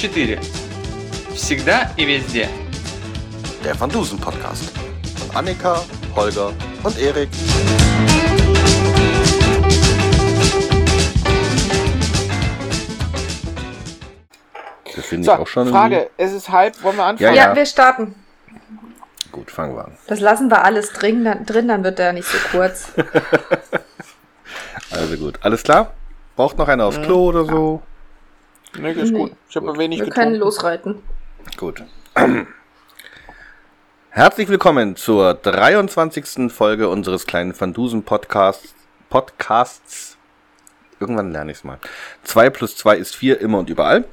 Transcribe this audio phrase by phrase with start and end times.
[0.00, 0.38] 4.
[1.34, 2.48] Всегда и везде.
[3.64, 4.70] Der Van Dusen Podcast.
[5.18, 5.82] Von Annika,
[6.14, 6.52] Holger
[6.82, 7.28] und Erik.
[14.94, 17.34] Das finde So, ich auch schon Frage, es ist halb, wollen wir anfangen?
[17.34, 18.14] Ja, Ja, wir starten.
[18.48, 19.96] irgendwie- Gut, fangen wir an.
[20.06, 22.88] Das lassen wir alles drin, dann, drin, dann wird der nicht so kurz.
[24.90, 25.92] Also gut, alles klar?
[26.36, 27.82] Braucht noch einer aufs Klo oder so?
[28.77, 29.33] Nee, ist gut.
[29.49, 30.39] Ich habe wenig Wir können getrunken.
[30.39, 31.03] losreiten.
[31.57, 31.83] Gut.
[34.09, 36.51] Herzlich willkommen zur 23.
[36.51, 38.73] Folge unseres kleinen Van Dusen Podcasts.
[39.09, 40.17] Podcasts.
[41.01, 41.79] Irgendwann lerne ich es mal.
[42.23, 44.05] 2 plus 2 ist 4, immer und überall.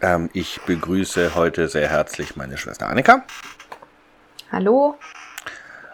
[0.00, 3.24] Ähm, ich begrüße heute sehr herzlich meine Schwester Annika.
[4.52, 4.96] Hallo?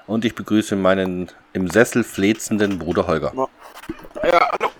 [0.06, 3.32] Und ich begrüße meinen im Sessel flezenden Bruder Holger.
[4.22, 4.70] Ja, hallo.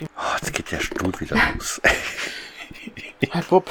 [0.00, 1.80] Oh, jetzt geht der Stuhl wieder los.
[3.50, 3.70] Up.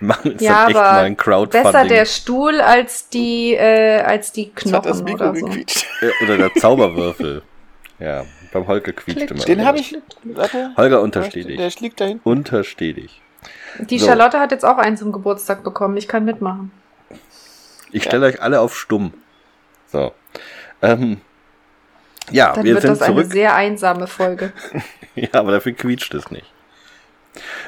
[0.00, 1.72] Wir machen jetzt Ja, echt mal aber ein Crowdfunding.
[1.72, 5.46] besser der Stuhl als die, äh, als die das Knochen Mikro oder so.
[6.24, 7.42] Oder der Zauberwürfel.
[7.98, 9.30] Ja, beim Holger quietscht Klick.
[9.32, 9.44] immer.
[9.44, 9.96] Den habe ich.
[10.22, 10.70] Warte.
[10.76, 11.56] Holger, untersteh dich.
[11.58, 12.26] Der liegt da hinten.
[12.28, 13.20] Untersteh dich.
[13.80, 14.06] Die So.
[14.06, 15.96] Charlotte hat jetzt auch einen zum Geburtstag bekommen.
[15.96, 16.70] Ich kann mitmachen.
[17.90, 19.12] Ich stelle euch alle auf stumm.
[19.90, 20.12] So.
[20.80, 21.20] Ähm,
[22.30, 23.32] ja, Dann wir wird sind das eine zurück.
[23.32, 24.52] sehr einsame Folge.
[25.14, 26.46] Ja, aber dafür quietscht es nicht.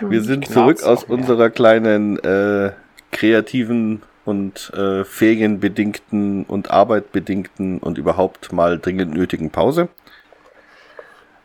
[0.01, 2.71] Wir sind Knarzt zurück aus unserer kleinen äh,
[3.11, 9.89] kreativen und äh, ferienbedingten und arbeitbedingten und überhaupt mal dringend nötigen Pause.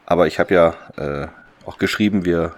[0.06, 1.28] Aber ich habe ja äh,
[1.66, 2.54] auch geschrieben, wir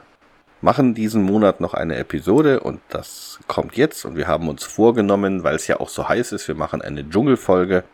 [0.62, 5.44] machen diesen Monat noch eine Episode und das kommt jetzt und wir haben uns vorgenommen,
[5.44, 7.86] weil es ja auch so heiß ist, wir machen eine Dschungelfolge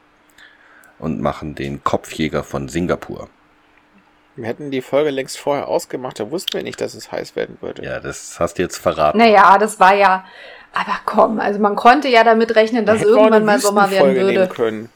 [1.03, 3.27] und machen den Kopfjäger von Singapur.
[4.37, 7.57] Wir hätten die Folge längst vorher ausgemacht, da wussten wir nicht, dass es heiß werden
[7.59, 7.83] würde.
[7.83, 9.17] Ja, das hast du jetzt verraten.
[9.17, 10.25] Naja, das war ja.
[10.73, 14.47] Aber komm, also man konnte ja damit rechnen, dass irgendwann mal Sommer werden würde.
[14.47, 14.89] Können.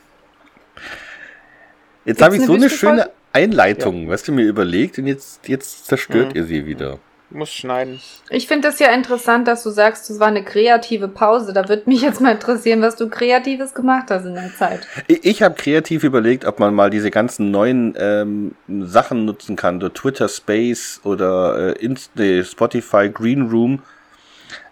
[2.05, 5.85] Jetzt habe ich eine so eine schöne Einleitung, was du mir überlegt, und jetzt, jetzt
[5.87, 6.35] zerstört Mhm.
[6.37, 6.99] ihr sie wieder.
[7.29, 7.99] Muss schneiden.
[8.29, 11.51] Ich finde es ja interessant, dass du sagst, es war eine kreative Pause.
[11.51, 14.87] Da würde mich jetzt mal interessieren, was du Kreatives gemacht hast in der Zeit.
[15.07, 19.81] Ich, ich habe kreativ überlegt, ob man mal diese ganzen neuen ähm, Sachen nutzen kann,
[19.81, 23.81] so Twitter Space oder äh, Inst nee, Spotify Green Room,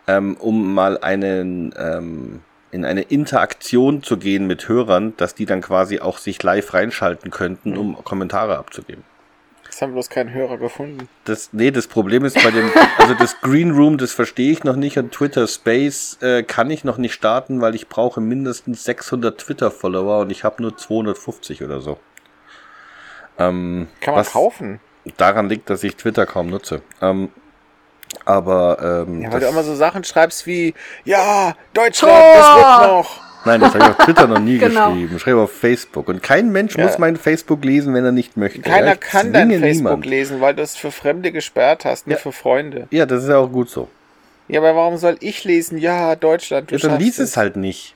[0.08, 2.40] ähm, um mal einen ähm,
[2.72, 7.32] in eine Interaktion zu gehen mit Hörern, dass die dann quasi auch sich live reinschalten
[7.32, 9.04] könnten, um Kommentare abzugeben.
[9.76, 11.10] Jetzt haben wir bloß keinen Hörer gefunden.
[11.26, 14.78] Das, nee, das Problem ist bei dem, also das Green Room, das verstehe ich noch
[14.78, 19.38] nicht und Twitter Space äh, kann ich noch nicht starten, weil ich brauche mindestens 600
[19.38, 22.00] Twitter-Follower und ich habe nur 250 oder so.
[23.38, 24.80] Ähm, Kann man was kaufen.
[25.18, 26.82] daran liegt, dass ich Twitter kaum nutze.
[27.02, 27.28] Ähm,
[28.24, 32.34] aber ähm, Ja, weil du immer so Sachen schreibst wie, ja, Deutschland, Tor!
[32.34, 33.25] das wird noch.
[33.46, 34.90] Nein, das habe ich auf Twitter noch nie Genau.
[34.92, 35.16] geschrieben.
[35.16, 36.84] Ich schreibe auf Facebook und kein Mensch Ja.
[36.86, 38.62] muss mein Facebook lesen, wenn er nicht möchte.
[38.62, 40.06] Keiner ja, kann dein Facebook niemand.
[40.06, 42.22] lesen, weil du es für Fremde gesperrt hast, nur Ja.
[42.22, 42.88] für Freunde.
[42.92, 43.88] Ja, das ist ja auch gut so.
[44.48, 47.56] Ja, aber warum soll ich lesen, ja, Deutschland, du Ja, dann schaffst lies es halt
[47.56, 47.96] nicht.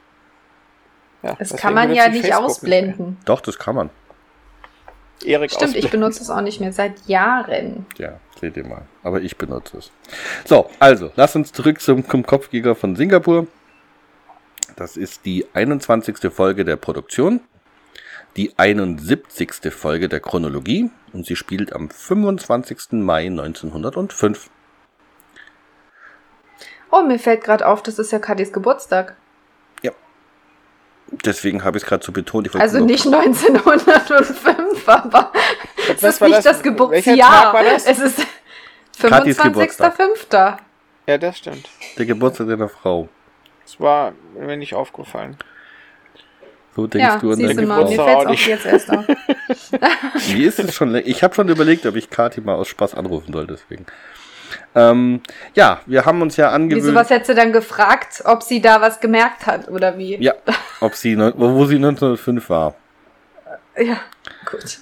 [1.21, 3.17] Ja, Das kann man ja ich nicht Facebook ausblenden.
[3.25, 3.89] Doch, das kann man.
[5.25, 7.85] Erik Stimmt, ich benutze es auch nicht mehr seit Jahren.
[7.97, 8.83] Ja, seht ihr mal.
[9.03, 9.91] Aber ich benutze es.
[10.45, 13.45] So, also, lass uns zurück zum, zum Kopfjäger von Singapur.
[14.75, 16.31] Das ist die 21.
[16.31, 17.41] Folge der Produktion,
[18.35, 19.73] die 71.
[19.73, 22.91] Folge der Chronologie und sie spielt am 25.
[22.91, 24.49] Mai 1905.
[26.91, 29.15] Oh, mir fällt gerade auf, das ist ja Kadis Geburtstag.
[31.11, 32.53] Deswegen habe ich es gerade so betont.
[32.55, 35.31] Also nicht 1905, aber
[35.87, 36.43] es ist nicht das?
[36.43, 37.55] das, Geburtsjahr.
[37.85, 38.25] Es ist
[39.01, 39.99] Katis Geburtstag.
[39.99, 40.57] 25.05.
[41.07, 41.67] Ja, das stimmt.
[41.97, 43.09] Der Geburtstag deiner Frau.
[43.69, 45.37] Das war mir nicht aufgefallen.
[46.75, 49.05] So denkst Ja, du an deinen mal, mir Geburtstag fällt es auch jetzt erst auf.
[50.33, 50.95] Wie ist es schon?
[50.95, 53.85] Ich habe schon überlegt, ob ich Kati mal aus Spaß anrufen soll, deswegen.
[54.73, 55.21] Ähm,
[55.53, 56.83] ja, wir haben uns ja angewöhnt.
[56.83, 60.15] Wieso, was hättest du dann gefragt, ob sie da was gemerkt hat oder wie?
[60.15, 60.33] Ja,
[60.79, 62.73] ob sie, wo, wo sie 1905 war.
[63.77, 63.97] Ja,
[64.49, 64.79] gut.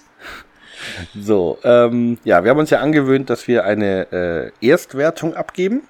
[1.14, 5.84] So, ähm, ja, wir haben uns ja angewöhnt, dass wir eine äh, Erstwertung abgeben.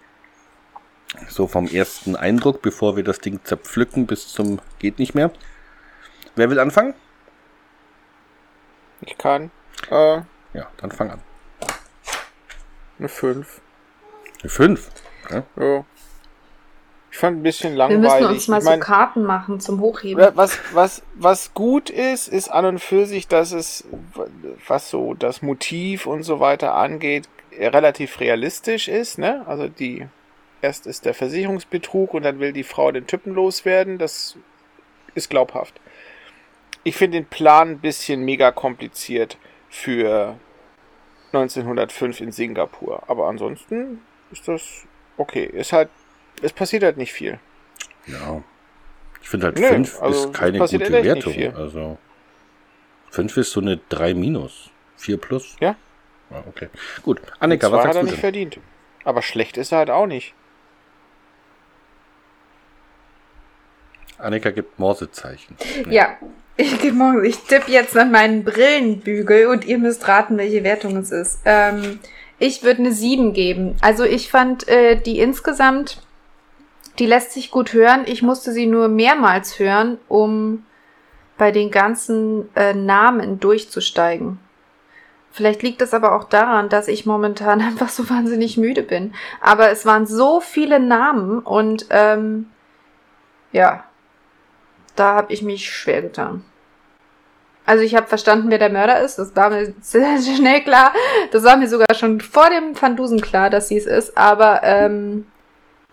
[1.30, 5.32] So vom ersten Eindruck, bevor wir das Ding zerpflücken bis zum geht nicht mehr.
[6.36, 6.94] Wer will anfangen?
[9.02, 9.52] Ich kann.
[9.90, 10.22] Äh,
[10.54, 11.22] Ja, dann fang an.
[13.00, 13.62] eine 5.
[14.42, 14.90] Eine 5.
[15.30, 15.44] Ja.
[15.56, 15.86] Ja.
[17.12, 18.02] Ich fand ein bisschen Wir langweilig.
[18.22, 20.32] müssen uns mal ich mein, so Karten machen zum Hochheben.
[20.36, 23.86] Was, was, was gut ist, ist an und für sich, dass es,
[24.68, 27.28] was so das Motiv und so weiter angeht,
[27.58, 29.44] relativ realistisch ist, ne?
[29.48, 30.06] Also die
[30.62, 33.98] erst ist der Versicherungsbetrug und dann will die Frau den Typen loswerden.
[33.98, 34.38] Das
[35.16, 35.80] ist glaubhaft.
[36.84, 39.38] Ich finde den Plan ein bisschen mega kompliziert
[39.70, 40.38] für
[41.34, 43.04] 1905 in Singapur.
[43.08, 44.02] Aber ansonsten
[44.32, 44.86] ist das
[45.18, 45.46] okay.
[45.46, 45.90] Ist halt,
[46.42, 47.40] es passiert halt nicht viel.
[48.06, 48.42] Ja.
[49.22, 51.56] Ich finde halt Nö, 5 also ist keine gute Wertung.
[51.56, 51.98] Also
[53.12, 54.70] 5 ist so eine 3 minus.
[54.98, 55.56] 4 plus.
[55.60, 55.76] Ja.
[56.30, 56.70] Ah, okay.
[57.04, 57.22] Gut.
[57.40, 58.22] Annika, was hat sagst er du nicht denn?
[58.22, 58.60] verdient.
[59.04, 60.34] Aber schlecht ist er halt auch nicht.
[64.18, 65.56] Annika gibt Morsezeichen.
[65.90, 66.18] Ja,
[66.56, 70.98] ich gebe morgen, ich tippe jetzt nach meinen Brillenbügel und ihr müsst raten, welche Wertung
[70.98, 71.40] es ist.
[71.46, 72.00] Ähm,
[72.40, 73.76] ich würde eine 7 geben.
[73.82, 76.02] Also ich fand äh, die insgesamt,
[76.98, 78.06] die lässt sich gut hören.
[78.08, 80.66] Ich musste sie nur mehrmals hören, um
[81.38, 84.40] bei den ganzen äh, Namen durchzusteigen.
[85.32, 89.14] Vielleicht liegt es aber auch daran, dass ich momentan einfach so wahnsinnig müde bin.
[89.42, 92.48] Aber es waren so viele Namen und ähm,
[93.52, 93.84] ja,
[95.00, 96.44] da habe ich mich schwer getan.
[97.68, 99.18] Also ich habe verstanden, wer der Mörder ist.
[99.18, 100.94] Das war mir sehr, schnell klar.
[101.32, 104.18] Das war mir sogar schon vor dem Van Dusen klar, dass sie es ist.
[104.18, 105.28] Aber ähm,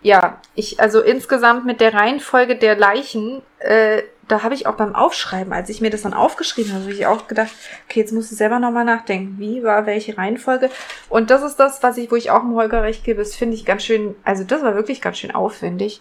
[0.00, 4.94] ja, ich also insgesamt mit der Reihenfolge der Leichen, äh, da habe ich auch beim
[4.94, 7.50] Aufschreiben, als ich mir das dann aufgeschrieben habe, habe ich auch gedacht,
[7.88, 10.70] okay, jetzt musst du selber nochmal nachdenken, wie war welche Reihenfolge.
[11.08, 13.56] Und das ist das, was ich, wo ich auch dem Holger recht gebe, das finde
[13.56, 16.00] ich ganz schön, also das war wirklich ganz schön aufwendig.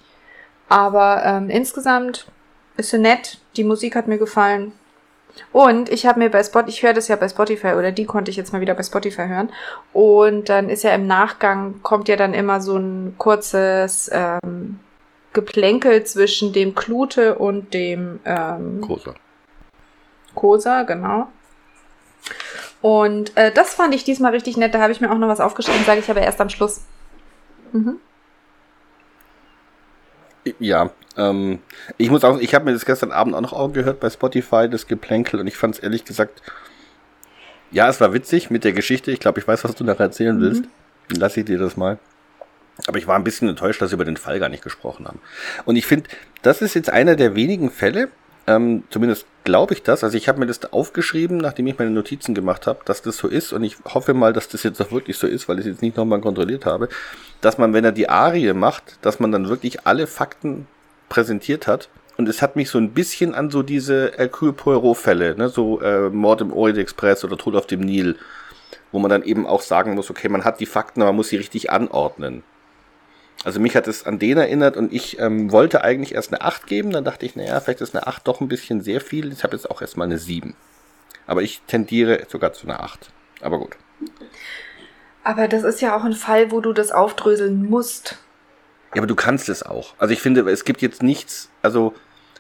[0.70, 2.28] Aber ähm, insgesamt
[2.78, 4.74] ist sie nett, die Musik hat mir gefallen.
[5.52, 8.30] Und ich habe mir bei Spotify, ich höre das ja bei Spotify oder die konnte
[8.30, 9.50] ich jetzt mal wieder bei Spotify hören.
[9.92, 14.80] Und dann ist ja im Nachgang, kommt ja dann immer so ein kurzes ähm,
[15.34, 19.16] Geplänkel zwischen dem Klute und dem ähm, Großer.
[20.36, 21.28] Kosa, genau.
[22.81, 24.74] Und äh, das fand ich diesmal richtig nett.
[24.74, 26.81] Da habe ich mir auch noch was aufgeschrieben, sage ich aber erst am Schluss.
[27.72, 28.00] Mhm.
[30.60, 31.60] Ja, ähm,
[31.98, 34.88] ich muss auch, ich habe mir das gestern Abend auch noch angehört bei Spotify, das
[34.88, 36.42] Geplänkel, und ich fand es ehrlich gesagt,
[37.72, 39.12] ja, es war witzig mit der Geschichte.
[39.12, 40.63] Ich glaube, ich weiß, was du nachher erzählen willst.
[41.10, 41.98] Dann lasse ich dir das mal.
[42.88, 45.19] Aber ich war ein bisschen enttäuscht, dass sie über den Fall gar nicht gesprochen haben.
[45.66, 46.10] Und ich finde,
[46.44, 48.10] das ist jetzt einer der wenigen Fälle,
[48.48, 50.04] ähm, zumindest glaube ich das.
[50.04, 53.28] Also ich habe mir das aufgeschrieben, nachdem ich meine Notizen gemacht habe, dass das so
[53.28, 53.54] ist.
[53.54, 55.81] Und ich hoffe mal, dass das jetzt auch wirklich so ist, weil ich es jetzt
[55.81, 56.90] nicht nochmal kontrolliert habe,
[57.42, 60.68] dass man, wenn er die Arie macht, dass man dann wirklich alle Fakten
[61.10, 61.90] präsentiert hat.
[62.16, 66.10] Und es hat mich so ein bisschen an so diese Hercule Poirot-Fälle, ne, so äh,
[66.10, 68.18] Mord im Orient Express oder Tod auf dem Nil,
[68.92, 71.30] wo man dann eben auch sagen muss, okay, man hat die Fakten, aber man muss
[71.30, 72.44] sie richtig anordnen.
[73.44, 76.66] Also mich hat es an den erinnert und ich ähm, wollte eigentlich erst eine 8
[76.66, 79.31] geben, dann dachte ich, naja, vielleicht ist eine 8 doch ein bisschen sehr viel.
[79.34, 80.56] Ich habe jetzt auch erstmal eine 7.
[81.28, 83.12] Aber ich tendiere sogar zu einer 8.
[83.42, 83.75] Aber gut.
[85.24, 88.18] Aber das ist ja auch ein Fall, wo du das aufdröseln musst.
[88.94, 89.94] Ja, aber du kannst es auch.
[89.98, 91.94] Also ich finde, es gibt jetzt nichts, also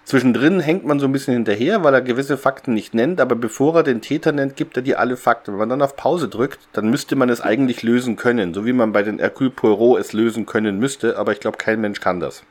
[0.05, 3.75] zwischendrin hängt man so ein bisschen hinterher, weil er gewisse Fakten nicht nennt, aber bevor
[3.75, 5.53] er den Täter nennt, gibt er dir alle Fakten.
[5.53, 8.73] Wenn man dann auf Pause drückt, dann müsste man es eigentlich lösen können, so wie
[8.73, 12.19] man bei den Hercule Poirot es lösen können müsste, aber ich glaube, kein Mensch kann
[12.19, 12.43] das.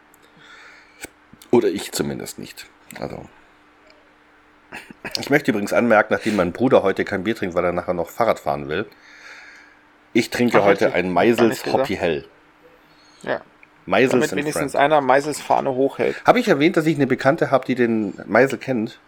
[1.51, 2.67] Oder ich zumindest nicht.
[2.99, 3.27] Also.
[5.21, 8.09] Ich möchte übrigens anmerken, nachdem mein Bruder heute kein Bier trinkt, weil er nachher noch
[8.09, 8.87] Fahrrad fahren will.
[10.15, 12.25] Ich trinke Ach, heute ein Meisels Hoppy Hell.
[13.23, 13.43] Ja.
[13.87, 14.77] Meisels Damit wenigstens Friends.
[14.77, 16.17] einer Meisels Fahne hochhält.
[16.25, 18.99] Habe ich erwähnt, dass ich eine Bekannte habe, die den Meisel kennt?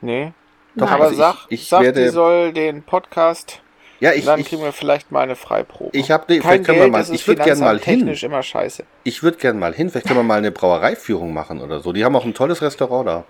[0.00, 0.32] Nee.
[0.74, 3.60] Doch, Aber also ich- sag, ich sag werde- die soll den Podcast,
[4.00, 5.96] Ja, ich, dann ich, kriegen wir vielleicht mal eine Freiprobe.
[5.96, 7.78] ich habe, nee, Kein vielleicht können wir Geld, mal, das ist ich würde gern mal
[7.78, 7.98] hin.
[8.00, 8.84] technisch immer scheiße.
[9.04, 9.90] Ich würde gern mal hin.
[9.90, 11.92] Vielleicht können wir mal eine Brauereiführung machen oder so.
[11.92, 13.24] Die haben auch ein tolles Restaurant da.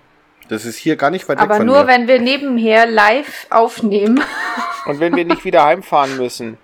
[0.49, 1.87] Das ist hier gar nicht weit weg Aber von nur, mir.
[1.89, 4.21] wenn wir nebenher live aufnehmen.
[4.87, 6.59] Und wenn wir nicht wieder heimfahren müssen,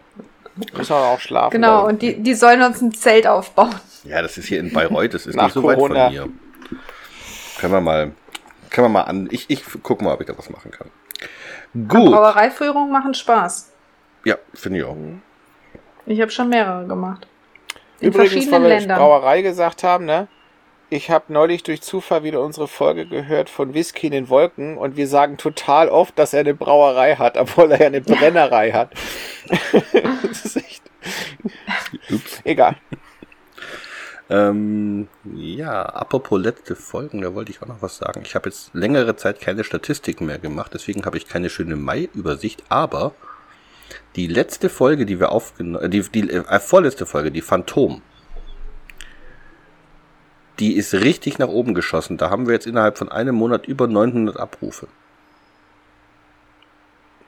[0.76, 1.50] müssen wir auch schlafen.
[1.52, 3.74] genau, und die, die sollen uns ein Zelt aufbauen.
[4.04, 5.14] ja, das ist hier in Bayreuth.
[5.14, 6.04] Das ist Nach nicht so weit Corona.
[6.06, 6.28] von hier.
[7.60, 8.12] Können wir mal,
[8.70, 9.28] können wir mal an.
[9.30, 10.88] Ich, ich guck mal, ob ich da was machen kann.
[11.88, 12.12] Gut.
[12.12, 13.72] Brauereiführungen machen Spaß.
[14.24, 14.96] Ja, finde ich auch.
[16.06, 17.26] Ich habe schon mehrere gemacht.
[18.00, 18.98] In Übrigens, weil verschiedenen wir Ländern.
[18.98, 20.28] Brauerei gesagt haben, ne?
[20.90, 24.96] Ich habe neulich durch Zufall wieder unsere Folge gehört von Whisky in den Wolken und
[24.96, 28.92] wir sagen total oft, dass er eine Brauerei hat, obwohl er ja eine Brennerei hat.
[30.22, 30.82] das ist echt.
[32.10, 32.40] Ups.
[32.44, 32.76] Egal.
[34.30, 38.22] Ähm, ja, apropos letzte Folgen, da wollte ich auch noch was sagen.
[38.24, 42.62] Ich habe jetzt längere Zeit keine Statistiken mehr gemacht, deswegen habe ich keine schöne Mai-Übersicht,
[42.68, 43.14] aber
[44.16, 48.02] die letzte Folge, die wir aufgenommen, die, die äh, vorletzte Folge, die Phantom,
[50.58, 52.16] die ist richtig nach oben geschossen.
[52.16, 54.88] Da haben wir jetzt innerhalb von einem Monat über 900 Abrufe.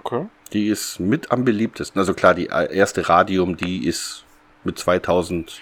[0.03, 0.27] Okay.
[0.53, 1.99] Die ist mit am beliebtesten.
[1.99, 4.25] Also klar, die erste Radium, die ist
[4.65, 5.61] mit 2000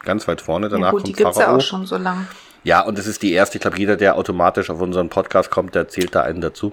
[0.00, 0.68] ganz weit vorne.
[0.68, 1.58] Danach ja gut, die kommt gibt's ja Pharao.
[1.58, 2.26] auch schon so lang.
[2.62, 3.58] Ja, und das ist die erste.
[3.58, 6.72] Ich glaube, jeder, der automatisch auf unseren Podcast kommt, der zählt da einen dazu.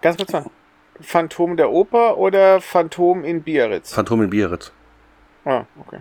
[0.00, 0.46] Ganz kurz mal.
[1.00, 3.92] Phantom der Oper oder Phantom in Biarritz?
[3.92, 4.72] Phantom in Biarritz.
[5.44, 6.00] ah, okay.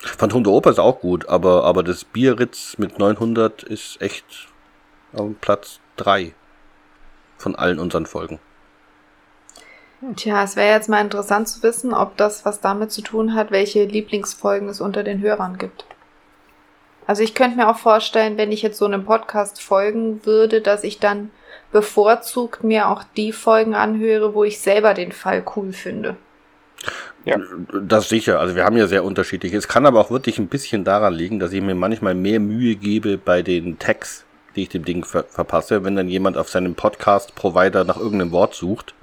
[0.00, 4.48] Phantom der Oper ist auch gut, aber, aber das Biarritz mit 900 ist echt
[5.14, 6.34] auf Platz 3
[7.38, 8.38] von allen unseren Folgen.
[10.16, 13.50] Tja, es wäre jetzt mal interessant zu wissen, ob das was damit zu tun hat,
[13.50, 15.86] welche Lieblingsfolgen es unter den Hörern gibt.
[17.06, 20.84] Also ich könnte mir auch vorstellen, wenn ich jetzt so einem Podcast folgen würde, dass
[20.84, 21.30] ich dann
[21.72, 26.16] bevorzugt mir auch die Folgen anhöre, wo ich selber den Fall cool finde.
[27.24, 27.38] Ja.
[27.82, 28.38] Das sicher.
[28.38, 29.56] Also wir haben ja sehr unterschiedliche.
[29.56, 32.76] Es kann aber auch wirklich ein bisschen daran liegen, dass ich mir manchmal mehr Mühe
[32.76, 34.24] gebe bei den Tags,
[34.54, 35.84] die ich dem Ding ver verpasse.
[35.84, 38.94] Wenn dann jemand auf seinem Podcast-Provider nach irgendeinem Wort sucht,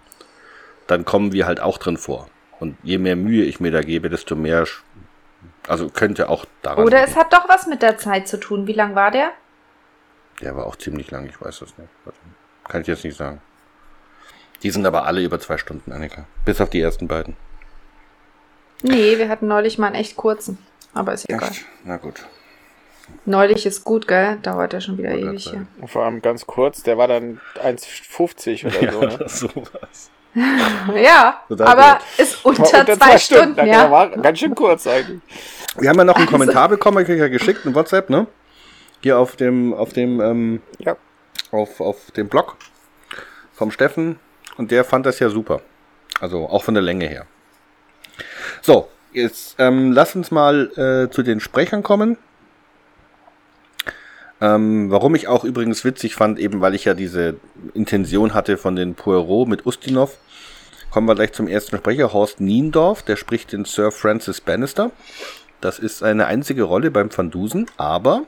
[0.92, 2.28] dann kommen wir halt auch drin vor.
[2.60, 4.82] Und je mehr Mühe ich mir da gebe, desto mehr, sch-
[5.68, 7.12] also könnte auch daran Oder liegen.
[7.12, 8.68] es hat doch was mit der Zeit zu tun.
[8.68, 9.32] Wie lang war der?
[10.42, 11.90] Der war auch ziemlich lang, ich weiß das nicht.
[12.68, 13.42] Kann ich jetzt nicht sagen.
[14.64, 16.26] Die sind aber alle über zwei Stunden, Annika.
[16.46, 17.36] Bis auf die ersten beiden.
[18.84, 20.58] Nee, wir hatten neulich mal einen echt kurzen.
[20.94, 21.52] Aber ist egal.
[21.84, 22.26] Na gut.
[23.26, 24.38] Neulich ist gut, gell?
[24.42, 25.52] Dauert ja schon wieder ewig
[25.86, 28.92] vor allem ganz kurz, der war dann 1,50 oder
[29.30, 29.48] so.
[29.48, 29.54] Ne?
[29.66, 30.12] sowas.
[30.96, 32.20] Ja, Total aber gut.
[32.26, 33.92] ist unter, Unter zwei, Stunden, Das ja.
[33.92, 35.22] war ganz schön kurz eigentlich.
[35.78, 38.28] Wir haben ja noch einen Also- Kommentar bekommen, ich ja geschickt, ein WhatsApp, ne?
[39.02, 40.96] Hier auf dem, auf dem, ähm, Ja.
[41.52, 42.56] auf, auf dem Blog
[43.54, 44.20] vom Steffen
[44.58, 45.62] und der fand das ja super.
[46.20, 47.26] Also auch von der Länge her.
[48.62, 52.18] So, jetzt ähm, lass uns mal äh, zu den Sprechern kommen.
[54.42, 57.36] Ähm, warum ich auch übrigens witzig fand, eben weil ich ja diese
[57.76, 60.18] Intention hatte von den Poirot mit Ustinov,
[60.90, 64.92] kommen wir gleich zum ersten Sprecher, Horst Niendorf, der spricht den Sir Francis Bannister.
[65.62, 68.24] Das ist eine einzige Rolle beim Van Dusen, aber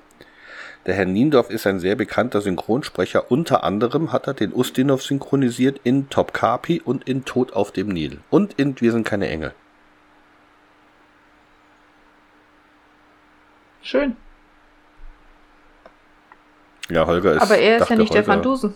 [0.86, 3.32] der Herr Niendorf ist ein sehr bekannter Synchronsprecher.
[3.32, 7.88] Unter anderem hat er den Ustinov synchronisiert in Top Kapi und in Tod auf dem
[7.88, 8.20] Nil.
[8.30, 9.54] Und in Wir sind keine Engel.
[13.82, 14.16] Schön.
[16.90, 17.42] Ja, Holger ist.
[17.42, 18.76] Aber er ist ja nicht der Holger, Van Dusen.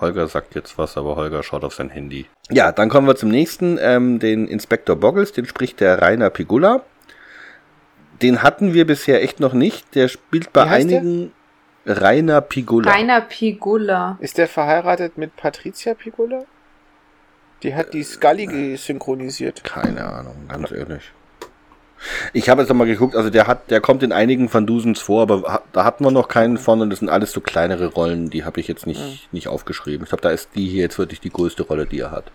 [0.00, 2.26] Holger sagt jetzt was, aber Holger schaut auf sein Handy.
[2.50, 6.82] Ja, dann kommen wir zum nächsten, ähm, den Inspektor Boggles, den spricht der Rainer Pigula.
[8.22, 9.94] Den hatten wir bisher echt noch nicht.
[9.94, 11.00] Der spielt bei heißt der?
[11.00, 11.32] einigen
[11.86, 12.90] Rainer Pigula.
[12.90, 14.18] Rainer Pigula.
[14.20, 16.44] Ist der verheiratet mit Patricia Pigula?
[17.62, 19.64] Die hat die Scully synchronisiert.
[19.64, 21.12] Keine Ahnung, ganz ehrlich.
[22.32, 25.00] Ich habe jetzt noch mal geguckt, also der hat, der kommt in einigen Van Dusens
[25.00, 28.30] vor, aber da hatten wir noch keinen von und das sind alles so kleinere Rollen,
[28.30, 30.04] die habe ich jetzt nicht, nicht aufgeschrieben.
[30.04, 32.32] Ich glaube, da ist die hier jetzt wirklich die größte Rolle, die er hat.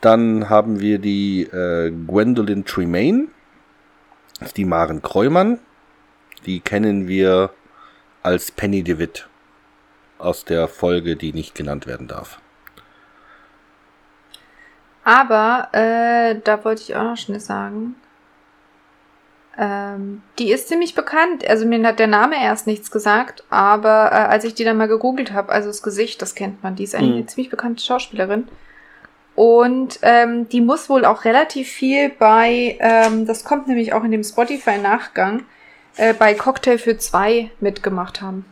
[0.00, 3.28] Dann haben wir die äh, Gwendolyn Tremaine,
[4.38, 5.58] das ist die Maren Kreumann.
[6.44, 7.50] Die kennen wir
[8.22, 9.28] als Penny DeWitt
[10.18, 12.40] aus der Folge, die nicht genannt werden darf.
[15.04, 17.94] Aber, äh, da wollte ich auch noch schnell sagen.
[19.56, 21.46] Ähm, die ist ziemlich bekannt.
[21.48, 24.88] Also mir hat der Name erst nichts gesagt, aber äh, als ich die dann mal
[24.88, 26.74] gegoogelt habe, also das Gesicht, das kennt man.
[26.74, 27.04] Die ist Mhm.
[27.12, 28.48] eine ziemlich bekannte Schauspielerin.
[29.36, 34.12] Und ähm, die muss wohl auch relativ viel bei, ähm, das kommt nämlich auch in
[34.12, 35.42] dem Spotify-Nachgang,
[35.96, 38.44] äh, bei Cocktail für zwei mitgemacht haben.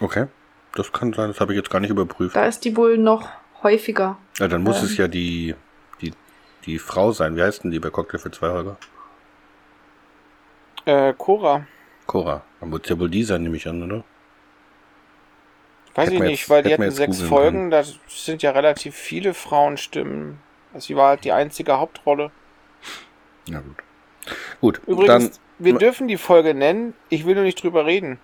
[0.00, 0.26] Okay,
[0.74, 2.36] das kann sein, das habe ich jetzt gar nicht überprüft.
[2.36, 3.28] Da ist die wohl noch
[3.62, 4.16] häufiger.
[4.38, 4.84] Ja, dann muss Ähm.
[4.86, 5.54] es ja die,
[6.00, 6.12] die,
[6.66, 7.34] die Frau sein.
[7.36, 8.76] Wie heißt denn die bei Cocktail für zwei Holger?
[10.86, 11.66] Äh, Cora.
[12.06, 12.42] Cora.
[12.60, 14.04] Dann wird es ja wohl die sein, nehme ich an, oder?
[15.94, 19.34] Weiß Hätten ich nicht, jetzt- weil die hatten sechs Folgen, da sind ja relativ viele
[19.34, 20.38] Frauenstimmen.
[20.72, 22.30] Also sie war halt die einzige Hauptrolle.
[23.48, 23.76] Ja, gut.
[24.60, 28.18] Gut, Übrigens, wir dürfen die Folge nennen, ich will nur nicht drüber reden.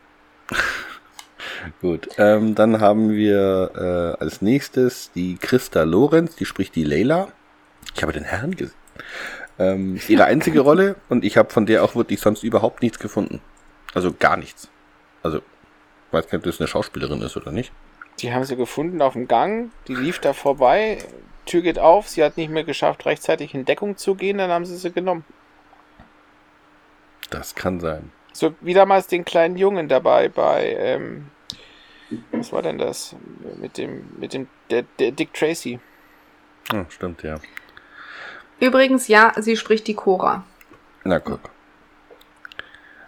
[1.80, 2.08] gut.
[2.18, 7.28] Ähm, dann haben wir äh, als nächstes die Christa Lorenz, die spricht die Leila.
[7.94, 8.74] Ich habe den Herrn gesehen.
[9.58, 12.98] Ähm, ist ihre einzige Rolle und ich habe von der auch wirklich sonst überhaupt nichts
[12.98, 13.40] gefunden.
[13.94, 14.70] Also gar nichts.
[15.22, 17.72] Also, ich weiß nicht, ob das eine Schauspielerin ist oder nicht.
[18.20, 20.98] Die haben sie gefunden auf dem Gang, die lief da vorbei,
[21.46, 24.64] Tür geht auf, sie hat nicht mehr geschafft, rechtzeitig in Deckung zu gehen, dann haben
[24.64, 25.24] sie sie genommen.
[27.30, 28.12] Das kann sein.
[28.32, 31.30] So wie damals den kleinen Jungen dabei bei, ähm,
[32.30, 33.16] was war denn das?
[33.56, 35.80] Mit dem, mit dem, der, der Dick Tracy.
[36.72, 37.40] Ah, stimmt, ja.
[38.62, 40.44] Übrigens, ja, sie spricht die Cora.
[41.02, 41.40] Na guck.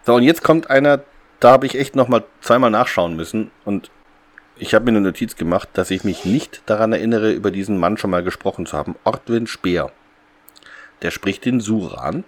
[0.03, 1.05] So, und jetzt kommt einer,
[1.39, 3.89] da habe ich echt noch mal zweimal nachschauen müssen und
[4.57, 7.97] ich habe mir eine Notiz gemacht, dass ich mich nicht daran erinnere, über diesen Mann
[7.99, 8.97] schon mal gesprochen zu haben.
[9.05, 9.93] Ortwin Speer.
[11.03, 12.25] Der spricht den Suran.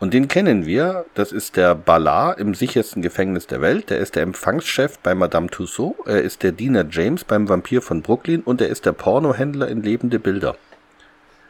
[0.00, 1.04] Und den kennen wir.
[1.12, 3.90] Das ist der Ballard im sichersten Gefängnis der Welt.
[3.90, 5.94] Der ist der Empfangschef bei Madame Tussaud.
[6.06, 8.40] Er ist der Diener James beim Vampir von Brooklyn.
[8.40, 10.56] Und er ist der Pornohändler in lebende Bilder.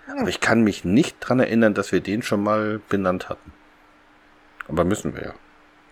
[0.09, 3.53] Aber ich kann mich nicht dran erinnern, dass wir den schon mal benannt hatten.
[4.69, 5.35] Aber müssen wir ja.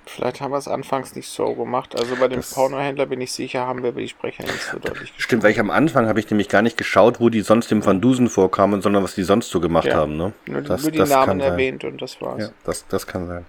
[0.04, 1.94] Vielleicht haben wir es anfangs nicht so gemacht.
[1.96, 4.78] Also bei dem Das- Pornohändler bin ich sicher, haben wir über die Sprecher nicht so
[4.78, 5.20] deutlich gesprochen.
[5.20, 7.86] Stimmt, weil ich am Anfang habe ich nämlich gar nicht geschaut, wo die sonst im
[7.86, 9.94] Van Dusen vorkamen, sondern was die sonst so gemacht Ja.
[9.98, 10.16] haben.
[10.16, 10.32] Ne?
[10.46, 11.52] Nur, Das- nur die das Namen sein.
[11.52, 12.40] erwähnt und das war's.
[12.42, 13.46] Ja, das, das kann sein.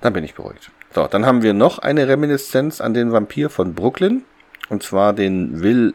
[0.00, 0.70] Dann bin ich beruhigt.
[0.94, 4.24] So, dann haben wir noch eine Reminiszenz an den Vampir von Brooklyn.
[4.68, 5.92] Und zwar den Will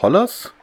[0.00, 0.53] Hollers.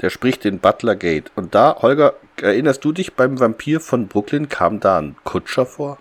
[0.00, 1.32] Der spricht den Butler Gate.
[1.34, 5.98] Und da, Holger, erinnerst du dich, beim Vampir von Brooklyn kam da ein Kutscher vor?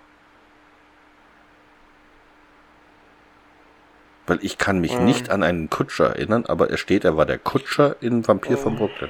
[4.27, 5.06] Weil ich kann mich Ähm.
[5.06, 8.74] nicht an einen Kutscher erinnern, aber er steht, er war der Kutscher in Vampir von
[8.74, 8.80] Ähm.
[8.80, 9.10] Brooklyn.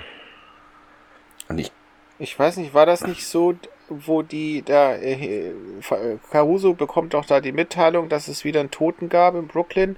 [1.49, 1.71] Und ich
[2.19, 3.55] Ich weiß nicht, war das nicht so,
[3.89, 5.53] wo die da äh, äh,
[6.31, 9.95] Caruso bekommt doch da die Mitteilung, dass es wieder einen Toten gab in Brooklyn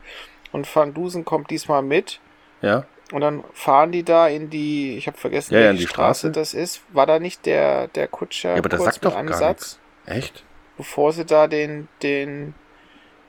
[0.51, 2.19] und Van Dusen kommt diesmal mit
[2.61, 5.81] ja, und dann fahren die da in die, ich habe vergessen, Ja, ja, welche in
[5.81, 6.31] die Straße, Straße.
[6.31, 6.81] das ist.
[6.93, 10.25] War da nicht der der Kutscher ja aber kurz sagt doch einem gar Satz, nichts.
[10.25, 10.43] Echt?
[10.77, 12.53] bevor sie da den den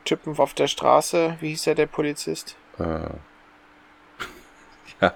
[0.04, 2.56] Typen auf der Straße, wie hieß der der Polizist?
[2.78, 2.82] Äh.
[5.00, 5.14] ja.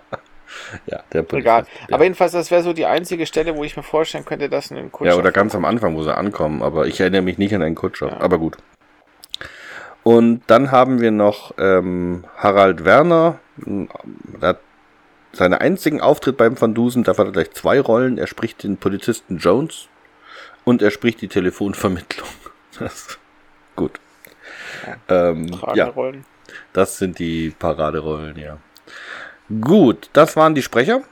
[0.87, 1.35] ja, der Polizist.
[1.35, 1.67] Egal.
[1.89, 1.95] Ja.
[1.95, 4.93] Aber jedenfalls, das wäre so die einzige Stelle, wo ich mir vorstellen könnte, dass ein
[4.93, 7.63] Kutscher ja, oder ganz am Anfang, wo sie ankommen, aber ich erinnere mich nicht an
[7.63, 8.09] einen Kutscher.
[8.09, 8.21] Ja.
[8.21, 8.57] Aber gut.
[10.03, 13.39] Und dann haben wir noch ähm, Harald Werner.
[13.65, 13.89] Ähm,
[15.33, 18.19] seinen einzigen Auftritt beim Van Dusen, da hat er gleich zwei Rollen.
[18.19, 19.89] Er spricht den Polizisten Jones
[20.65, 22.29] und er spricht die Telefonvermittlung.
[22.81, 23.21] Das,
[23.77, 24.01] gut.
[25.09, 26.23] Ähm, tragende ja,
[26.73, 28.59] das sind die Paraderollen, ja.
[29.61, 31.03] Gut, das waren die Sprecher.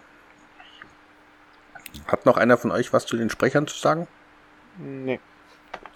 [2.09, 4.09] Hat noch einer von euch was zu den Sprechern zu sagen?
[4.77, 5.21] Nee.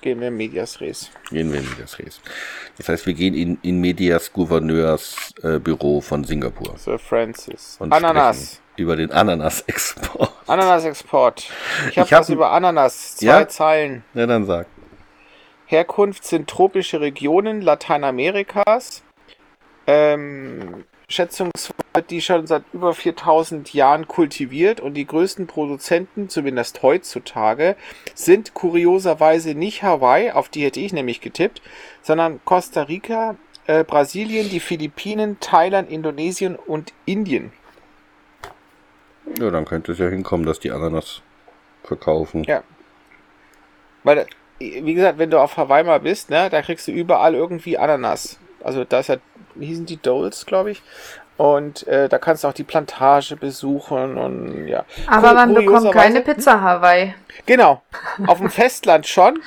[0.07, 1.11] Gehen wir in Medias Res.
[1.31, 2.21] Gehen wir in Medias Res.
[2.77, 6.79] Das heißt, wir gehen in, in Medias Gouverneurs äh, Büro von Singapur.
[6.79, 7.77] Sir Francis.
[7.81, 8.61] Und Ananas.
[8.77, 10.31] Über den Ananas-Export.
[10.47, 11.41] Ananas-Export.
[11.91, 13.17] Ich habe Ich hab was über Ananas.
[13.17, 13.49] Zwei Ja?
[13.49, 14.05] Zeilen.
[14.15, 14.69] Ja, dann sag.
[15.67, 19.03] Herkunft sind tropische Regionen Lateinamerikas.
[19.89, 21.75] Ähm, schätzungsweise
[22.11, 27.77] die schon seit über 4000 Jahren kultiviert und die größten Produzenten, zumindest heutzutage,
[28.15, 31.63] sind kurioserweise nicht Hawaii, auf die hätte ich nämlich getippt,
[32.03, 37.53] sondern Costa Rica, äh, Brasilien, die Philippinen, Thailand, Indonesien und Indien.
[39.39, 41.23] Ja, dann könnte es ja hinkommen, dass die Ananas
[41.83, 42.45] verkaufen.
[42.45, 42.63] Ja.
[44.05, 44.27] Weil,
[44.59, 48.39] wie gesagt, wenn du auf Hawaii mal bist, ne, da kriegst du überall irgendwie Ananas.
[48.67, 49.17] Also da ist ja,
[49.55, 50.83] wie hießen die Doles, glaube ich.
[51.37, 54.85] Und äh, da kannst du auch die Plantage besuchen und ja.
[55.07, 57.15] Aber Kur- man bekommt keine Pizza Hawaii.
[57.45, 57.83] Genau.
[58.27, 59.39] Auf dem Festland schon,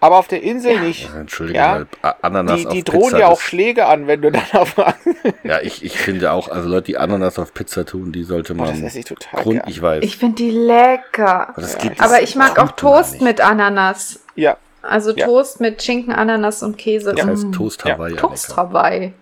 [0.00, 1.08] aber auf der Insel nicht.
[1.14, 1.86] Entschuldige Ja.
[2.02, 4.74] mal, Ananas Die, auf die drohen Pizza, ja auch Schläge an, wenn du dann auf.
[4.74, 4.94] Boah,
[5.42, 8.68] Ja, ich, ich finde auch, also Leute, die Ananas auf Pizza tun, die sollte man.
[8.68, 10.04] das esse ich total Grund, ich weiß.
[10.04, 11.48] Ich finde die lecker.
[11.50, 14.20] aber das Ja, Aber ich mag auch Toast mit Ananas.
[14.36, 15.26] Ja, Also Ja.
[15.26, 17.14] Toast mit Schinken, Ananas und Käse.
[17.14, 17.52] Das heißt Mm.
[17.52, 18.16] Toast Ja, Hawaii.
[18.16, 18.62] Toast Annika.
[18.70, 19.14] Hawaii.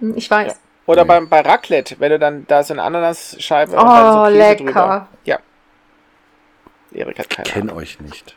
[0.00, 0.52] Hm, Ich weiß.
[0.52, 0.58] Ja.
[0.86, 1.08] Oder Nee.
[1.08, 4.38] beim, bei Raclette, wenn du dann da so eine Ananasscheibe und Oh, dann so Käse
[4.38, 4.64] lecker.
[4.64, 5.08] drüber.
[5.24, 5.38] Ja.
[6.92, 7.82] Erik hat Ich keine kenne Ahnung.
[7.82, 8.36] euch nicht.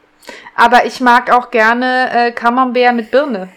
[0.56, 3.50] Aber ich mag auch gerne äh, Camembert mit Birne.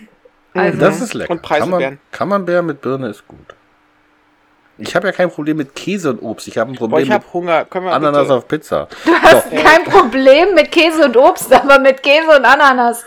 [0.54, 1.30] Also, Das ist lecker.
[1.32, 1.98] Und Preiselbeeren.
[2.10, 3.38] Camembert mit Birne ist gut.
[4.78, 6.48] Ich habe ja kein Problem mit Käse und Obst.
[6.48, 7.64] Ich habe ein Boah, Problem ich mit habe Hunger.
[7.66, 8.34] Können wir Ananas bitte?
[8.34, 8.88] auf Pizza.
[9.04, 13.04] du hast kein Problem mit Käse und Obst, aber mit Käse und Ananas.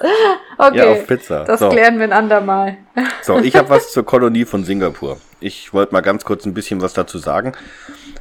[0.57, 0.77] Okay.
[0.77, 1.43] Ja, auf Pizza.
[1.43, 1.69] Das So.
[1.69, 2.77] klären wir ein andermal.
[3.23, 5.17] So, ich habe was zur Kolonie von Singapur.
[5.39, 7.53] Ich wollte mal ganz kurz ein bisschen was dazu sagen,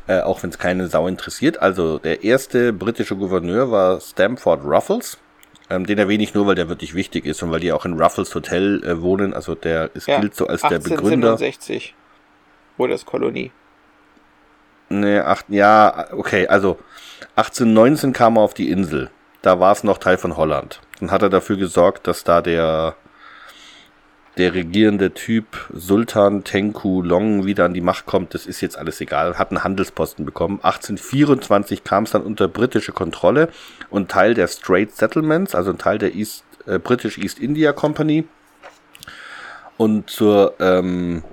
[0.08, 1.60] äh, auch wenn es keine Sau interessiert.
[1.62, 5.18] Also der erste britische Gouverneur war Stamford Ruffles.
[5.70, 7.94] Ähm, den erwähne ich nur, weil der wirklich wichtig ist und weil die auch in
[8.00, 9.32] Ruffles Hotel äh, wohnen.
[9.32, 11.32] Also der ist, Ja, gilt so als der Begründer.
[11.38, 11.94] 1867
[12.76, 13.52] wurde es Kolonie.
[14.88, 16.78] Nee, acht, ja, okay, also
[17.36, 19.10] 1819 kam er auf die Insel.
[19.42, 20.80] Da war es noch Teil von Holland.
[21.00, 22.94] Dann hat er dafür gesorgt, dass da der,
[24.36, 28.34] der regierende Typ Sultan Tenku Long wieder an die Macht kommt.
[28.34, 29.38] Das ist jetzt alles egal.
[29.38, 30.60] Hat einen Handelsposten bekommen.
[30.62, 33.48] 1824 kam es dann unter britische Kontrolle
[33.90, 38.26] und Teil der Strait Settlements, also ein Teil der East, äh, British East India Company.
[39.76, 41.24] Und zur ähm,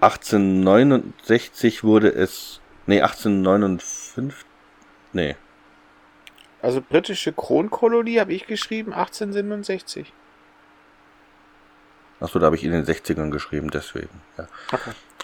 [0.00, 4.44] 1869 wurde es, nee, 1859,
[5.12, 5.36] nee,
[6.60, 10.12] Also britische Kronkolonie habe ich geschrieben, 1867.
[12.18, 14.08] Achso, da habe ich in den 60ern geschrieben, deswegen.
[14.38, 14.48] Ja.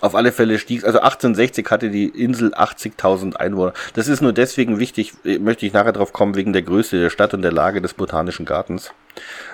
[0.03, 3.73] Auf alle Fälle stieg, also 1860 hatte die Insel 80.000 Einwohner.
[3.95, 7.09] Das ist nur deswegen wichtig, äh, möchte ich nachher drauf kommen, wegen der Größe der
[7.09, 8.93] Stadt und der Lage des Botanischen Gartens.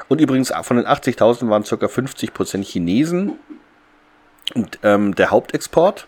[0.09, 1.87] Und übrigens, von den 80.000 waren ca.
[1.87, 3.39] 50% Chinesen.
[4.55, 6.07] Und ähm, der Hauptexport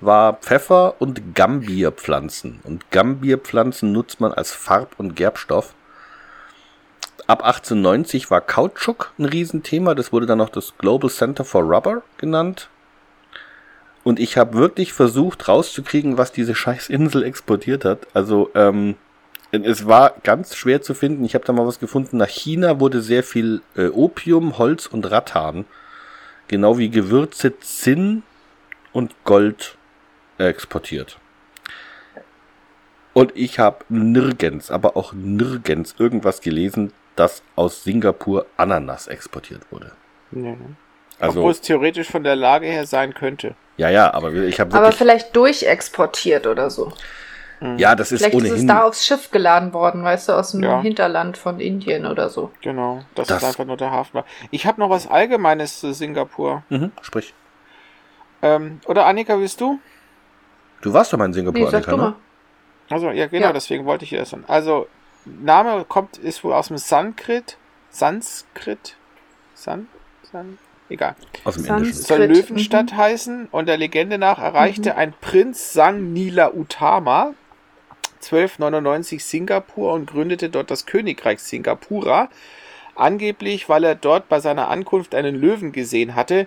[0.00, 2.60] war Pfeffer und Gambierpflanzen.
[2.64, 5.74] Und Gambierpflanzen nutzt man als Farb- und Gerbstoff.
[7.26, 9.94] Ab 1890 war Kautschuk ein Riesenthema.
[9.94, 12.68] Das wurde dann noch das Global Center for Rubber genannt.
[14.02, 18.06] Und ich habe wirklich versucht rauszukriegen, was diese scheiß Insel exportiert hat.
[18.14, 18.96] Also ähm,
[19.52, 21.24] es war ganz schwer zu finden.
[21.24, 22.16] Ich habe da mal was gefunden.
[22.16, 25.66] Nach China wurde sehr viel äh, Opium, Holz und Rattan.
[26.50, 28.24] Genau wie Gewürze, Zinn
[28.92, 29.76] und Gold
[30.36, 31.16] exportiert.
[33.12, 39.92] Und ich habe nirgends, aber auch nirgends irgendwas gelesen, dass aus Singapur Ananas exportiert wurde.
[40.32, 40.56] Ja.
[41.20, 43.54] Also, Obwohl es theoretisch von der Lage her sein könnte.
[43.76, 46.92] ja, ja, aber ich habe Aber vielleicht durchexportiert oder so.
[47.76, 50.52] Ja, das ist Vielleicht ist es ohnehin, da aufs Schiff geladen worden, weißt du, aus
[50.52, 50.80] dem Ja.
[50.80, 52.50] Hinterland von Indien oder so.
[52.62, 54.24] Genau, dass Das- es einfach nur der Hafen war.
[54.50, 56.62] Ich habe noch was Allgemeines zu Singapur.
[56.70, 57.34] mhm, sprich.
[58.42, 59.78] Ähm, oder Annika, willst du?
[60.80, 62.14] Du warst doch mal in Singapur, Nee, Annika, ne?
[62.88, 63.52] Also, ja, genau, Ja.
[63.52, 64.44] deswegen wollte ich dir das sagen.
[64.48, 64.86] Also,
[65.26, 67.58] Name kommt, ist wohl aus dem Sanskrit.
[67.90, 68.96] Sanskrit?
[69.54, 69.88] San?
[70.32, 70.58] San?
[70.88, 71.14] Egal.
[71.44, 71.94] Aus dem Indischen.
[72.02, 77.34] Soll Löwenstadt heißen und der Legende nach erreichte ein Prinz Sang Nila Utama
[78.22, 82.28] 1299 Singapur und gründete dort das Königreich Singapura.
[82.94, 86.46] Angeblich, weil er dort bei seiner Ankunft einen Löwen gesehen hatte.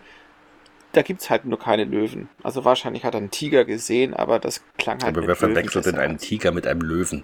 [0.91, 2.29] Da gibt es halt nur keine Löwen.
[2.43, 5.97] Also wahrscheinlich hat er einen Tiger gesehen, aber das klang halt Aber wer verwechselt denn
[5.97, 6.19] einen.
[6.19, 7.23] Tiger mit einem Löwen?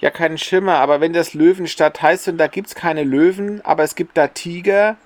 [0.00, 3.84] Ja, keinen Schimmer, aber wenn das Löwenstadt heißt und da gibt es keine Löwen, aber
[3.84, 4.96] es gibt da Tiger.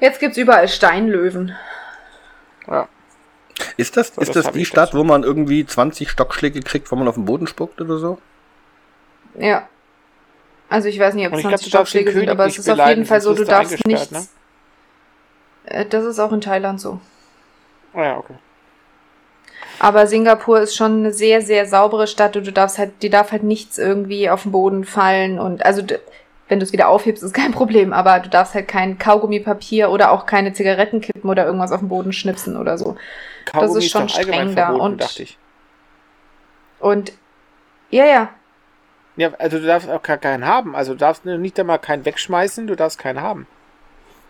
[0.00, 1.54] Jetzt gibt's überall Steinlöwen.
[2.66, 2.88] Ja,
[3.76, 4.98] Ist das, So, ist das das die Stadt, dazu.
[4.98, 8.18] wo man irgendwie 20 Stockschläge kriegt, wenn man auf den Boden spuckt oder so?
[9.38, 9.68] Ja.
[10.68, 12.46] Also ich weiß nicht, ob es ich glaub, 20 du darfst den Stockschläge sind, aber
[12.46, 14.30] es ist auf jeden Fall so, du darfst nichts.
[15.66, 17.00] Äh, Das ist auch in Thailand so.
[17.92, 18.34] Ah ja, okay.
[19.78, 23.32] Aber Singapur ist schon eine sehr, sehr saubere Stadt und du darfst halt, die darf
[23.32, 25.82] halt nichts irgendwie auf den Boden fallen und also
[26.48, 30.10] wenn du es wieder aufhebst, ist kein Problem, aber du darfst halt kein Kaugummipapier oder
[30.12, 32.96] auch keine Zigaretten kippen oder irgendwas auf den Boden schnipsen oder so.
[33.44, 35.38] Kaugummi ist schon allgemein streng da verboten, und- dachte ich.
[36.80, 37.12] Und
[37.90, 38.28] ja, ja,
[39.16, 40.74] Ja, also du darfst auch gar keinen haben.
[40.74, 43.46] Also du darfst nicht einmal keinen wegschmeißen, du darfst keinen haben.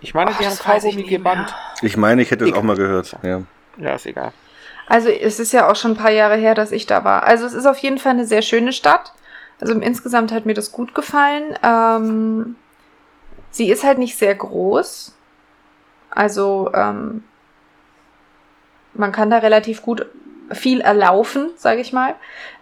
[0.01, 1.55] Ich meine, Ach, die haben das Kaugummi gebannt.
[1.81, 3.17] Ich meine, ich hätte es auch mal gehört.
[3.23, 3.43] Ja.
[3.79, 4.33] Ja, ist egal.
[4.87, 7.23] Also es ist ja auch schon ein paar Jahre her, dass ich da war.
[7.23, 9.15] Also es ist auf jeden Fall eine sehr schöne Stadt.
[9.61, 11.59] Also insgesamt hat mir das gut gefallen.
[11.63, 12.57] Ähm,
[13.51, 15.17] sie ist halt nicht sehr groß.
[16.11, 17.25] Also ähm,
[18.95, 20.07] man kann da relativ gut
[20.53, 22.15] viel erlaufen, sage ich mal.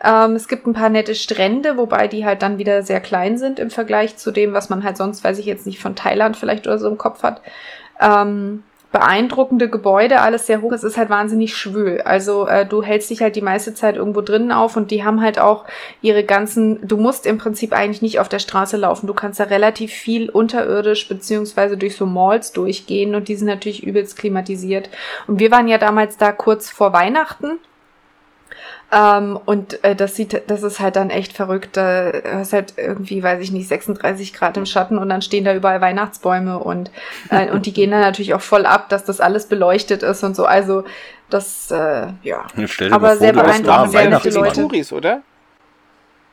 [0.04, 3.58] Ähm, es gibt ein paar nette Strände, wobei die halt dann wieder sehr klein sind
[3.58, 6.66] im Vergleich zu dem, was man halt sonst, weiß ich jetzt nicht, von Thailand vielleicht
[6.66, 7.42] oder so im Kopf hat.
[8.00, 10.72] Ähm, beeindruckende Gebäude, alles sehr hoch.
[10.72, 12.02] Es ist halt wahnsinnig schwül.
[12.02, 15.22] Also äh, du hältst dich halt die meiste Zeit irgendwo drinnen auf und die haben
[15.22, 15.64] halt auch
[16.02, 19.06] ihre ganzen, du musst im Prinzip eigentlich nicht auf der Straße laufen.
[19.06, 23.82] Du kannst da relativ viel unterirdisch beziehungsweise durch so Malls durchgehen und die sind natürlich
[23.82, 24.90] übelst klimatisiert.
[25.26, 27.58] Und wir waren ja damals da kurz vor Weihnachten.
[28.94, 31.76] Ähm, und äh, das sieht, das ist halt dann echt verrückt.
[31.78, 35.54] Da ist halt irgendwie, weiß ich nicht, 36 Grad im Schatten und dann stehen da
[35.54, 36.90] überall Weihnachtsbäume und,
[37.30, 40.36] äh, und die gehen dann natürlich auch voll ab, dass das alles beleuchtet ist und
[40.36, 40.44] so.
[40.44, 40.84] Also
[41.30, 42.46] das, äh, ja.
[42.56, 44.42] Jetzt stell dir Aber sehr vor, beeindruckend, sehr nette Das sind Leute.
[44.42, 44.68] Weihnachtsmann.
[44.68, 45.22] Touris, oder?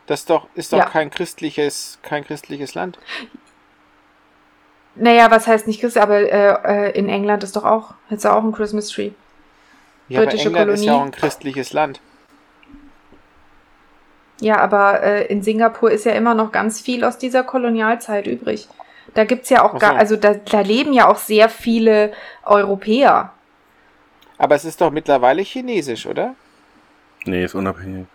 [0.08, 0.86] Das ist doch, ist doch Ja.
[0.86, 3.00] kein christliches, kein christliches Land.
[4.96, 8.44] Naja, was heißt nicht Christ, aber äh, äh, in England ist doch auch, jetzt auch
[8.44, 9.12] ein Christmas Tree.
[10.10, 11.02] Ja, aber Britische England ist ja Kolonie.
[11.02, 12.02] auch ein christliches Land.
[14.42, 18.68] Ja, aber äh, in Singapur ist ja immer noch ganz viel aus dieser Kolonialzeit übrig.
[19.14, 19.98] Da gibt's ja auch Ach gar, so.
[19.98, 22.14] also da, da leben ja auch sehr viele
[22.46, 23.34] Europäer.
[24.38, 26.36] Aber es ist doch mittlerweile chinesisch, oder?
[27.26, 28.06] Nee, ist unabhängig.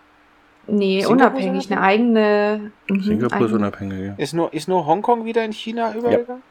[0.67, 2.71] Nee, Singapur ist unabhängig, eine eigene.
[2.89, 4.07] Mhm, Singapur ist eigene- unabhängig.
[4.07, 4.15] Ja.
[4.17, 6.43] Ist nur, ist nur Hongkong wieder in China übergegangen?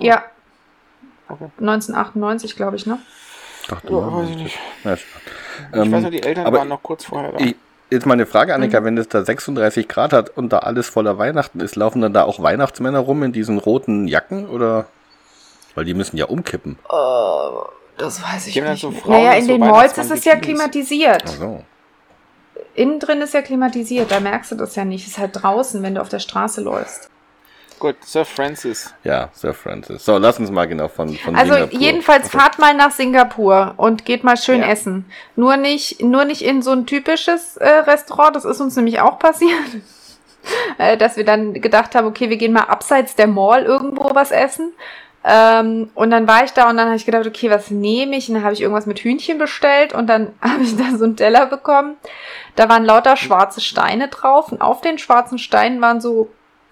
[0.00, 0.24] Ja.
[1.28, 1.44] Okay.
[1.60, 2.98] 1998, glaube ich, ne?
[3.70, 4.22] Ach, du Ja, Mann.
[4.24, 4.58] weiß ich nicht.
[4.82, 5.04] Ja, ist-
[5.72, 7.38] Ich Ähm, weiß nur, die Eltern aber waren noch kurz vorher da.
[7.38, 7.54] Ich,
[7.90, 11.18] jetzt mal eine Frage, Annika, wenn es da 36 Grad hat und da alles voller
[11.18, 14.86] Weihnachten ist, laufen dann da auch Weihnachtsmänner rum in diesen roten Jacken oder?
[15.74, 16.78] Weil die müssen ja umkippen.
[17.98, 18.80] das weiß ich dann nicht.
[18.80, 18.90] so.
[18.90, 21.24] Frauen naja, in so den Malls ist es ja klimatisiert.
[21.26, 21.64] Ach so.
[22.74, 25.06] Innen drin ist ja klimatisiert, da merkst du das ja nicht.
[25.06, 27.10] Es ist halt draußen, wenn du auf der Straße läufst.
[27.78, 28.94] Gut, Sir Francis.
[29.04, 30.04] Ja, Sir Francis.
[30.04, 31.78] So, lass uns mal genau von, von Also Singapur.
[31.80, 34.68] jedenfalls fahrt mal nach Singapur und geht mal schön Ja.
[34.68, 35.04] essen.
[35.36, 38.34] Nur nicht, nur nicht in so ein typisches äh, Restaurant.
[38.34, 39.50] Das ist uns nämlich auch passiert.
[40.78, 44.30] äh, dass wir dann gedacht haben, okay, wir gehen mal abseits der Mall irgendwo was
[44.30, 44.72] essen.
[45.28, 48.28] Ähm, und dann war ich da und dann habe ich gedacht, okay, was nehme ich?
[48.28, 51.16] Und dann habe ich irgendwas mit Hühnchen bestellt und dann habe ich da so einen
[51.16, 51.96] Teller bekommen.
[52.54, 56.30] Da waren lauter schwarze Steine drauf und auf den schwarzen Steinen waren so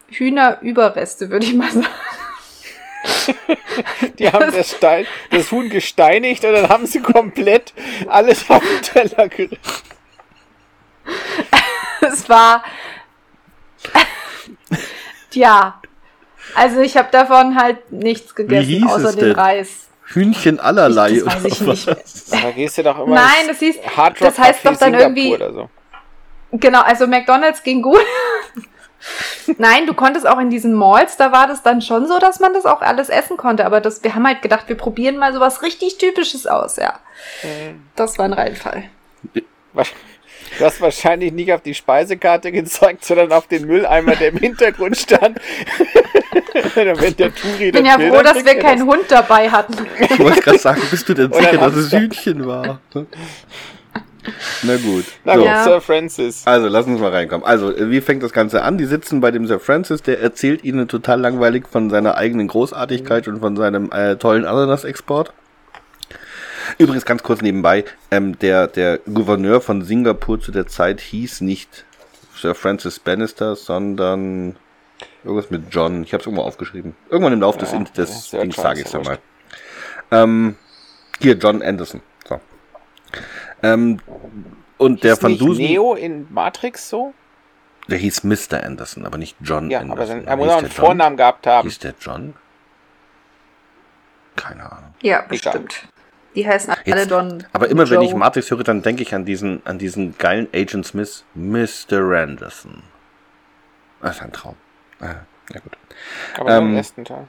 [0.08, 1.86] Hühnerüberreste, würde ich mal sagen.
[4.18, 7.72] Die haben das, Stein, das Huhn gesteinigt und dann haben sie komplett
[8.08, 9.60] alles auf den Teller gerichtet.
[12.00, 12.64] Es war.
[15.32, 15.80] ja.
[16.54, 19.32] Also ich habe davon halt nichts gegessen, hieß außer es den?
[19.32, 19.88] Reis.
[20.06, 21.10] Hühnchen allerlei.
[21.12, 21.86] Ich- das weiß ich oder nicht.
[21.88, 22.24] was?
[22.26, 23.80] Da gehst du doch immer Nein, das hieß-
[24.20, 25.70] das heißt Café doch dann Singapur irgendwie- Oder so.
[26.52, 28.04] Genau, also McDonalds ging gut.
[29.58, 32.54] Nein, du konntest auch in diesen Malls, da war das dann schon so, dass man
[32.54, 33.66] das auch alles essen konnte.
[33.66, 36.98] Aber das, wir haben halt gedacht, wir probieren mal sowas richtig Typisches aus, ja.
[37.96, 38.84] Das war ein Reinfall.
[40.58, 44.96] Du hast wahrscheinlich nicht auf die Speisekarte gezeigt, sondern auf den Mülleimer, der im Hintergrund
[44.96, 45.40] stand.
[46.74, 49.74] Wenn der Touri Ich bin das ja froh, dass wir keinen Hund dabei hatten.
[49.98, 51.92] Ich wollte gerade sagen, bist du denn sicher, dass es.
[51.92, 52.80] Hühnchen war?
[54.62, 55.04] Na gut.
[55.24, 55.38] Na So.
[55.40, 55.64] gut, Ja.
[55.64, 56.42] Sir Francis.
[56.46, 57.46] Also, lass uns mal reinkommen.
[57.46, 58.78] Also, wie fängt das Ganze an?
[58.78, 63.28] Die sitzen bei dem Sir Francis, der erzählt ihnen total langweilig von seiner eigenen Großartigkeit
[63.28, 65.32] und von seinem äh, tollen Ananas-Export.
[66.78, 71.84] Übrigens ganz kurz nebenbei, ähm, der, der Gouverneur von Singapur zu der Zeit hieß nicht
[72.34, 74.56] Sir Francis Bannister, sondern
[75.24, 76.02] irgendwas mit John.
[76.04, 76.96] Ich habe es irgendwo aufgeschrieben.
[77.10, 79.18] Irgendwann im Laufe des, Ja, des Sir Dings sage ich es ja mal.
[80.10, 80.56] Ähm,
[81.20, 82.00] hier, John Anderson.
[82.28, 82.40] So.
[83.64, 83.98] Ähm,
[84.78, 87.14] und der Ist Van Dusen, Neo in Matrix so?
[87.88, 88.62] der hieß Mr.
[88.64, 90.20] Anderson, aber nicht John Ja, Anderson.
[90.20, 90.84] aber dann, er muss hieß auch der einen John?
[90.86, 91.68] Vornamen gehabt haben.
[91.68, 92.34] Hieß der John?
[94.36, 94.94] Keine Ahnung.
[95.02, 95.86] Ja, bestimmt.
[96.34, 97.44] Die heißen alle Jetzt- Don.
[97.52, 98.18] Aber immer wenn ich Joe.
[98.18, 102.00] Matrix höre, dann denke ich an diesen, an diesen geilen Agent Smith, Mr.
[102.20, 102.82] Anderson.
[104.00, 104.56] Das ist ein Traum.
[105.00, 105.14] Ah,
[105.52, 105.72] ja gut.
[106.38, 107.28] Aber nur im Ähm, ersten Teil.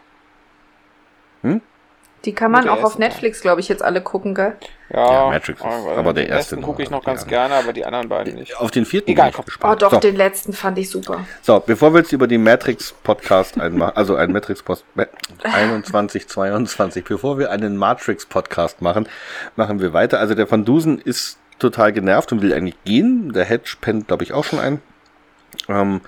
[2.25, 2.97] Die kann man der auch auf.
[2.97, 4.55] Netflix, glaube ich, jetzt alle gucken, gell?
[4.89, 7.21] Ja, Ja, Matrix ist- also aber der den erste ersten noch, gucke ich noch ganz
[7.23, 7.29] anderen.
[7.49, 8.57] gerne, aber die anderen beiden nicht.
[8.57, 9.43] Auf den vierten Egal, bin ich komm.
[9.43, 9.81] Oh gespannt.
[9.81, 11.25] doch, so, den letzten fand ich super.
[11.41, 14.85] so, bevor wir jetzt über die Matrix Podcast einmachen, also ein Matrix Post
[15.43, 19.07] 21, 22, bevor wir einen Matrix Podcast machen,
[19.55, 20.19] machen wir weiter.
[20.19, 23.31] Also der Van Dusen ist total genervt und will eigentlich gehen.
[23.33, 24.81] Der Hedge pennt, glaube ich, auch schon ein.
[25.69, 26.01] Ähm,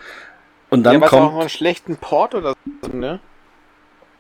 [0.70, 3.20] und dann ja, was auch noch kommt, einen schlechten Port oder so, ne?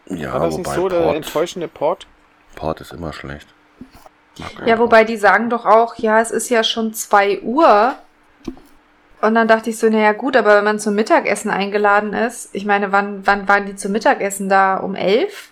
[0.10, 2.08] Ja, War das wobei nicht so, der Port, enttäuschende Port?
[2.56, 3.48] Port ist immer schlecht.
[4.38, 4.86] Keinen Ja, Port.
[4.86, 7.96] wobei die sagen doch auch, ja, es ist ja schon 2 Uhr.
[9.20, 12.66] Und dann dachte ich so, naja gut, aber wenn man zum Mittagessen eingeladen ist, ich
[12.66, 14.78] meine, wann, wann waren die zum Mittagessen da?
[14.78, 15.50] Um 11?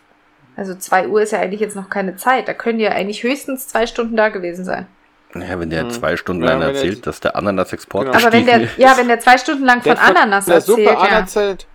[0.55, 2.47] Also 2 Uhr ist ja eigentlich jetzt noch keine Zeit.
[2.47, 4.85] Da können die ja eigentlich höchstens zwei Stunden da gewesen sein.
[5.33, 5.89] Ja, wenn der Hm.
[5.89, 8.17] zwei Stunden Ja, lang erzählt, dass der Ananas-Export Genau.
[8.17, 10.83] Aber wenn der, ja, wenn der zwei Stunden lang von Der hat Ananas der Suppe
[10.85, 11.17] erzählt, ja.
[11.17, 11.67] erzählt.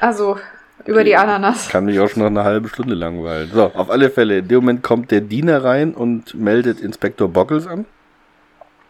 [0.00, 0.38] Also,
[0.84, 1.68] über die Ananas.
[1.68, 3.50] Kann mich auch schon noch eine halbe Stunde langweilen.
[3.52, 4.38] So, auf alle Fälle.
[4.38, 7.86] In dem Moment kommt der Diener rein und meldet Inspektor Boggles an.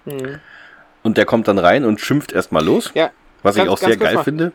[0.04, 0.40] Mhm.
[1.02, 2.90] Und der kommt dann rein und schimpft erstmal los.
[2.94, 3.10] Ja.
[3.42, 4.24] Was ich Ganz- auch ganz sehr geil mal.
[4.24, 4.52] finde.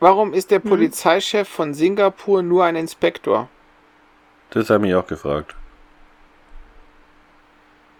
[0.00, 3.48] Warum ist der Polizeichef von Singapur nur ein Inspektor?
[4.50, 5.54] Das habe ich auch gefragt.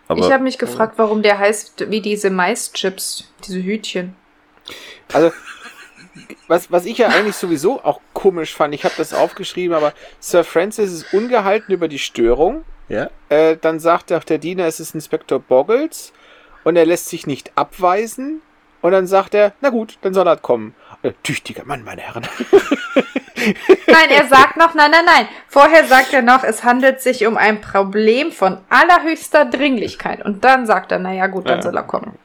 [0.07, 4.17] Aber ich habe mich gefragt, warum der heißt wie diese Maischips, diese Hütchen.
[5.13, 5.33] Also,
[6.49, 10.45] was, was ich ja eigentlich sowieso auch komisch fand, ich habe das aufgeschrieben, aber Sir
[10.45, 12.65] Francis ist ungehalten über die Störung.
[12.89, 16.13] ja, Äh, dann sagt auch der Diener, es ist Inspektor Boggles
[16.65, 18.41] und er lässt sich nicht abweisen.
[18.81, 20.73] Und dann sagt er, na gut, dann soll er kommen.
[21.03, 22.27] Äh, tüchtiger Mann, meine Herren.
[23.87, 25.29] Nein, er sagt noch, nein, nein, nein.
[25.49, 30.25] Vorher sagt er noch, es handelt sich um ein Problem von allerhöchster Dringlichkeit.
[30.25, 31.63] Und dann sagt er, naja, gut, dann Ja.
[31.63, 32.19] soll er kommen.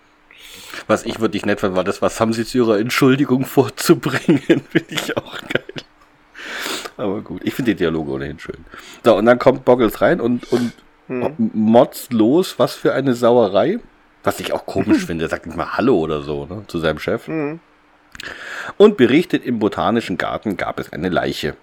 [0.88, 4.39] Was ich wirklich nett fand, war das, was haben sie zu ihrer Entschuldigung vorzubringen.
[4.69, 5.63] finde ich auch geil.
[6.98, 8.65] Aber gut, ich finde die Dialoge ohnehin schön.
[9.04, 10.74] So, und dann kommt Boggles rein und, und
[11.08, 11.52] Hm.
[11.54, 13.80] motzt los, was für eine Sauerei.
[14.24, 15.26] Was ich auch komisch finde.
[15.26, 17.28] Er sagt nicht mal Hallo oder so, ne, zu seinem Chef.
[17.28, 17.60] Mhm.
[18.78, 21.58] Und berichtet, im Botanischen Garten gab es eine Leiche.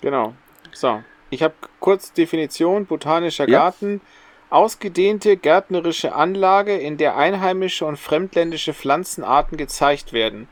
[0.00, 0.34] Genau.
[0.72, 3.72] So, ich habe kurz Definition, botanischer Ja.
[4.52, 10.48] Ausgedehnte gärtnerische Anlage, in der einheimische und fremdländische Pflanzenarten gezeigt werden.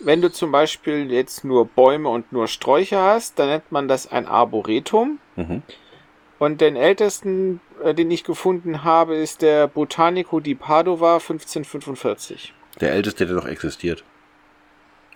[0.00, 4.10] Wenn du zum Beispiel jetzt nur Bäume und nur Sträucher hast, dann nennt man das
[4.10, 5.18] ein Arboretum.
[5.36, 5.62] Mhm.
[6.38, 12.52] Und den ältesten, äh, den ich gefunden habe, ist der Botanico di Padova 1545.
[12.80, 14.04] Der älteste, der noch existiert.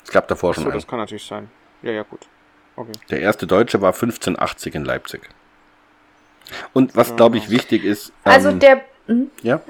[0.03, 0.79] Es gab davor schon So, einen.
[0.79, 1.51] das kann natürlich sein.
[1.83, 2.27] Ja, ja, gut.
[2.77, 2.93] Okay.
[3.11, 5.29] Der erste Deutsche war 1580 in Leipzig.
[6.73, 8.13] Und was, glaube ich, wichtig ist.
[8.25, 9.31] Also ähm, der, hm?
[9.43, 9.61] Ja,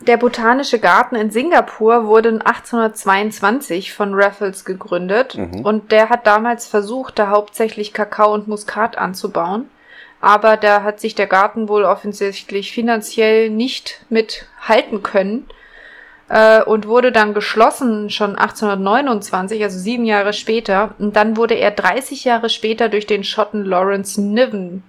[0.00, 5.60] der Botanische Garten in Singapur wurde 1822 von Raffles gegründet Mhm.
[5.62, 9.70] und der hat damals versucht, da hauptsächlich Kakao und Muskat anzubauen.
[10.20, 15.46] Aber da hat sich der Garten wohl offensichtlich finanziell nicht mithalten können
[16.28, 20.94] äh, und wurde dann geschlossen schon 1829, also sieben Jahre später.
[20.98, 24.82] Und dann wurde er 30 Jahre später durch den Schotten Lawrence Niven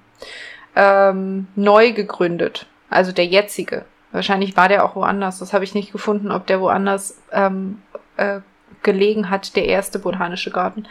[0.78, 2.68] ähm, neu gegründet.
[2.90, 3.86] Also der jetzige.
[4.12, 5.40] Wahrscheinlich war der auch woanders.
[5.40, 7.82] Das habe ich nicht gefunden, ob der woanders ähm,
[8.16, 8.40] äh,
[8.84, 10.88] gelegen hat, der erste botanische Garten.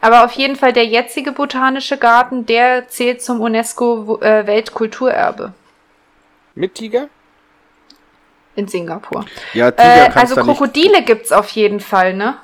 [0.00, 5.52] Aber auf jeden Fall der jetzige botanische Garten, der zählt zum UNESCO äh, Weltkulturerbe
[6.54, 7.08] Mit Tiger?
[8.56, 9.24] in Singapur.
[9.52, 12.38] ja Tiger Äh, also da nicht, Krokodile gibt's auf jeden Fall, ne?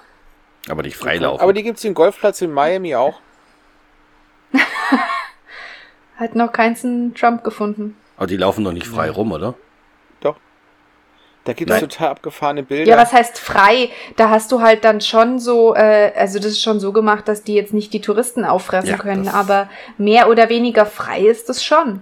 [0.68, 1.40] aber nicht freilaufen.
[1.40, 3.20] Aber die gibt's den Golfplatz in Miami auch.
[6.16, 7.96] Hat noch keinen Trump gefunden.
[8.16, 9.54] Aber die laufen doch nicht frei rum, oder?
[10.20, 10.36] Doch.
[11.44, 11.80] Da gibt's Nein.
[11.80, 12.90] total abgefahrene Bilder.
[12.92, 13.90] Ja, was heißt frei?
[14.16, 17.42] Da hast du halt dann schon so, äh, also das ist schon so gemacht, dass
[17.42, 21.64] die jetzt nicht die Touristen auffressen Ja, können, aber mehr oder weniger frei ist es
[21.64, 22.00] schon.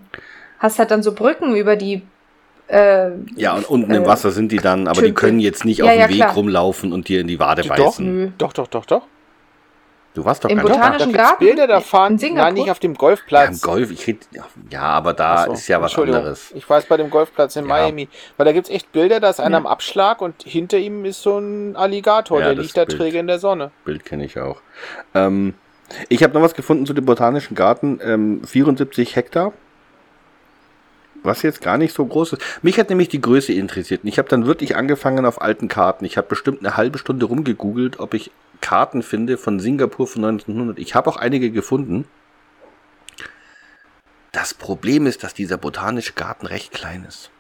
[0.59, 2.03] Hast halt dann so Brücken über die,
[2.69, 5.21] äh, Ja, und unten im Äh, Wasser sind die dann, aber die Tümpel.
[5.29, 6.35] können jetzt nicht Ja, auf dem ja, Weg klar.
[6.35, 8.35] rumlaufen und dir in die Wade beißen.
[8.39, 9.07] Doch, doch, doch, doch.
[10.15, 10.65] Du warst doch Im da.
[10.65, 11.45] Da Botanischen gibt's Garten?
[11.45, 13.49] Bilder, da fahren, nein, nicht auf dem Ja, Golfplatz.
[13.51, 14.19] im Golf, ich red,
[14.71, 16.53] ja, aber da so, ist ja was anderes.
[16.55, 17.69] Ich weiß bei dem Golfplatz in Ja.
[17.69, 19.59] Miami, weil da gibt's echt Bilder, da ist einer Ja.
[19.59, 22.99] am Abschlag und hinter ihm ist so ein Alligator, Ja, der liegt da Bild.
[22.99, 23.71] träge in der Sonne.
[23.87, 24.61] Bild kenne ich auch.
[25.15, 25.55] Ähm,
[26.11, 27.99] ich habe noch was gefunden zu dem Botanischen Garten.
[28.03, 29.53] Ähm, 74 Hektar.
[31.23, 32.43] Was jetzt gar nicht so groß ist.
[32.63, 34.03] Mich hat nämlich die Größe interessiert.
[34.03, 36.05] Und ich habe dann wirklich angefangen auf alten Karten.
[36.05, 38.31] Ich habe bestimmt eine halbe Stunde rumgegoogelt, ob ich
[38.63, 40.79] Karten finde von Singapur von 1900.
[40.79, 42.07] Ich habe auch einige gefunden.
[44.33, 47.31] Das Problem ist, dass dieser botanische Garten recht klein ist.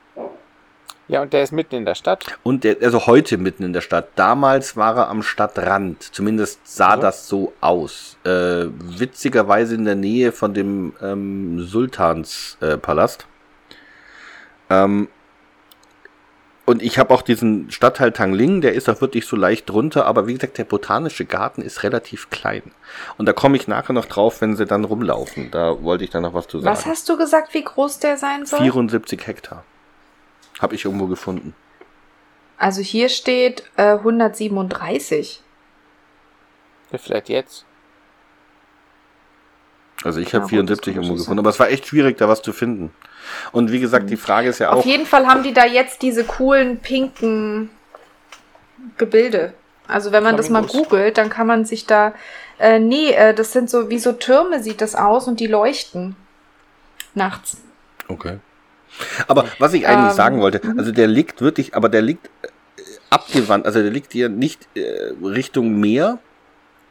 [1.09, 2.25] Ja, und der ist mitten in der Stadt.
[2.43, 4.09] Und der, also heute mitten in der Stadt.
[4.15, 6.03] Damals war er am Stadtrand.
[6.03, 7.01] Zumindest sah Mhm.
[7.01, 8.17] das so aus.
[8.25, 13.27] Äh, witzigerweise in der Nähe von dem ähm, Sultanspalast.
[14.69, 15.09] Äh, ähm,
[16.65, 20.27] und ich habe auch diesen Stadtteil Tangling, der ist auch wirklich so leicht drunter, aber
[20.27, 22.63] wie gesagt, der botanische Garten ist relativ klein.
[23.19, 25.51] Und da komme ich nachher noch drauf, wenn sie dann rumlaufen.
[25.51, 26.75] Da wollte ich dann noch was zu sagen.
[26.77, 28.61] was hast du gesagt, wie groß der sein soll?
[28.61, 29.65] 74 Hektar.
[30.61, 31.55] Habe ich irgendwo gefunden.
[32.59, 35.43] Also hier steht äh, 137.
[36.93, 37.65] Ja, vielleicht jetzt.
[40.05, 42.19] Also ich Ja, habe gut, 74 das kann irgendwo gefunden, aber es war echt schwierig,
[42.19, 42.93] da was zu finden.
[43.53, 46.03] Und wie gesagt, die Frage ist ja Auf auch, jeden Fall haben die da jetzt
[46.03, 47.71] diese coolen pinken
[48.99, 49.55] Gebilde.
[49.89, 50.89] Also wenn man das mal Flamingos.
[50.89, 52.15] googelt, dann kann man sich da.
[52.59, 56.17] Äh, nee, äh, das sind so wie so Türme sieht das aus und die leuchten.
[57.15, 57.59] Nachts.
[58.09, 58.39] okay.
[59.27, 62.49] Aber was ich eigentlich Ähm, sagen wollte, also der liegt wirklich, aber der liegt äh,
[63.09, 66.19] abgewandt, also der liegt hier nicht äh, Richtung Meer,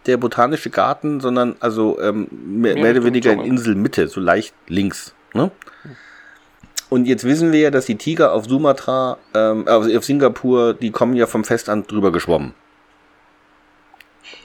[0.08, 3.42] der botanische Garten, sondern also ähm, mehr, mehr oder weniger in.
[3.42, 5.14] Inselmitte, so leicht links.
[5.34, 5.52] Ne?
[6.92, 10.92] Und jetzt wissen wir ja, dass die Tiger auf Sumatra, ähm, auf auf Singapur, die
[10.92, 12.54] kommen ja vom Festland drüber geschwommen.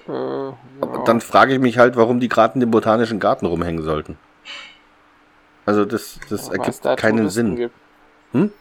[0.06, 0.54] Äh, ja.
[1.06, 4.16] Dann frage ich mich halt, warum die gerade in dem botanischen Garten rumhängen sollten.
[5.64, 7.56] Also das, das ergibt da keinen Touristen Sinn.
[7.56, 7.74] Gibt.
[8.30, 8.52] Hm?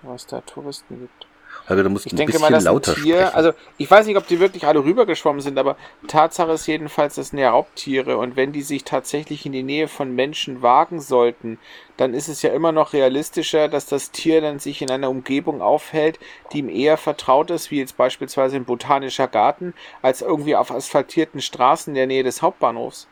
[0.00, 1.25] Was da Touristen gibt.
[1.68, 3.34] Holger, du musst Ich ein denke bisschen mal, ein lauter Tier, sprechen.
[3.34, 5.76] also ich weiß nicht, ob die wirklich alle rübergeschwommen sind, aber
[6.06, 9.88] Tatsache ist jedenfalls, das sind ja Raubtiere und wenn die sich tatsächlich in die Nähe
[9.88, 11.58] von Menschen wagen sollten,
[11.96, 15.60] dann ist es ja immer noch realistischer, dass das Tier dann sich in einer Umgebung
[15.60, 16.20] aufhält,
[16.52, 21.40] die ihm eher vertraut ist, wie jetzt beispielsweise ein botanischer Garten, als irgendwie auf asphaltierten
[21.40, 23.08] Straßen in der Nähe des Hauptbahnhofs.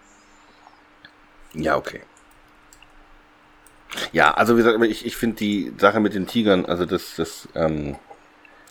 [1.55, 2.03] ja, okay.
[4.13, 7.15] Ja, also wie gesagt, aber ich, ich finde die Sache mit den Tigern, also das,
[7.17, 7.97] das, ähm,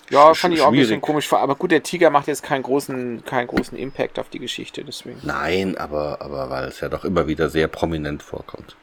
[0.09, 3.23] Ja, fand ich auch ein bisschen komisch, aber gut, der Tiger macht jetzt keinen großen,
[3.25, 5.19] keinen großen Impact auf die Geschichte, deswegen.
[5.23, 8.75] nein, aber, aber weil es ja doch immer wieder sehr prominent vorkommt.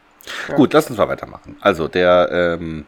[0.48, 0.56] Ja.
[0.56, 1.56] Gut, lass uns mal weitermachen.
[1.60, 2.86] Also der, ähm,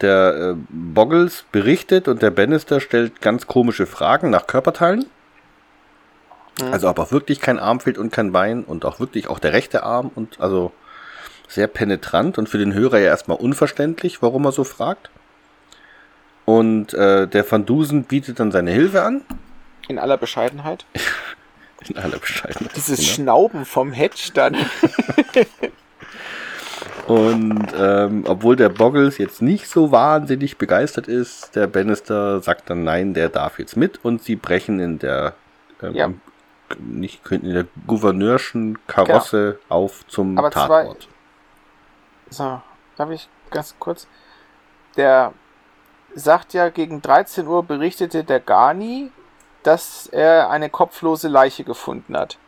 [0.00, 5.06] der äh, Boggles berichtet und der Bannister stellt ganz komische Fragen nach Körperteilen.
[6.60, 6.72] Mhm.
[6.72, 9.52] Also ob auch wirklich kein Arm fehlt und kein Bein und auch wirklich auch der
[9.52, 10.72] rechte Arm und also
[11.48, 15.10] sehr penetrant und für den Hörer ja erstmal unverständlich, warum er so fragt.
[16.44, 19.22] Und äh, der Van Dusen bietet dann seine Hilfe an.
[19.88, 20.84] In aller Bescheidenheit.
[21.88, 22.76] In aller Bescheidenheit.
[22.76, 23.12] Dieses genau.
[23.14, 24.56] Schnauben vom Hedge dann.
[27.06, 32.84] Und ähm, obwohl der Boggles jetzt nicht so wahnsinnig begeistert ist, der Bannister sagt dann
[32.84, 35.34] nein, der darf jetzt mit und sie brechen in der
[35.82, 36.10] ähm, Ja.
[36.78, 41.08] nicht in der gouverneurschen Karosse auf zum Aber zwei- Tatort.
[42.28, 42.60] So,
[42.96, 44.06] darf ich ganz kurz?
[44.96, 45.32] Der
[46.14, 49.10] sagt ja, gegen 13 Uhr berichtete der Gani,
[49.62, 52.38] dass er eine kopflose Leiche gefunden hat.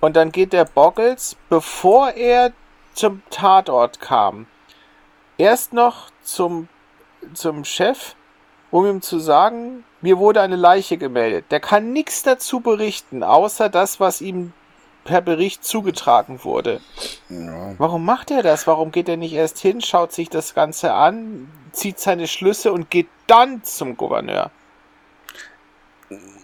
[0.00, 2.52] Und dann geht der Boggles, bevor er
[2.92, 4.46] zum Tatort kam,
[5.38, 6.68] erst noch zum,
[7.34, 8.14] zum Chef,
[8.70, 11.46] um ihm zu sagen, mir wurde eine Leiche gemeldet.
[11.50, 14.52] Der kann nichts dazu berichten, außer das, was ihm
[15.06, 16.80] per Bericht zugetragen wurde.
[17.78, 18.66] Warum macht er das?
[18.66, 22.90] Warum geht er nicht erst hin, schaut sich das Ganze an, zieht seine Schlüsse und
[22.90, 24.50] geht dann zum Gouverneur?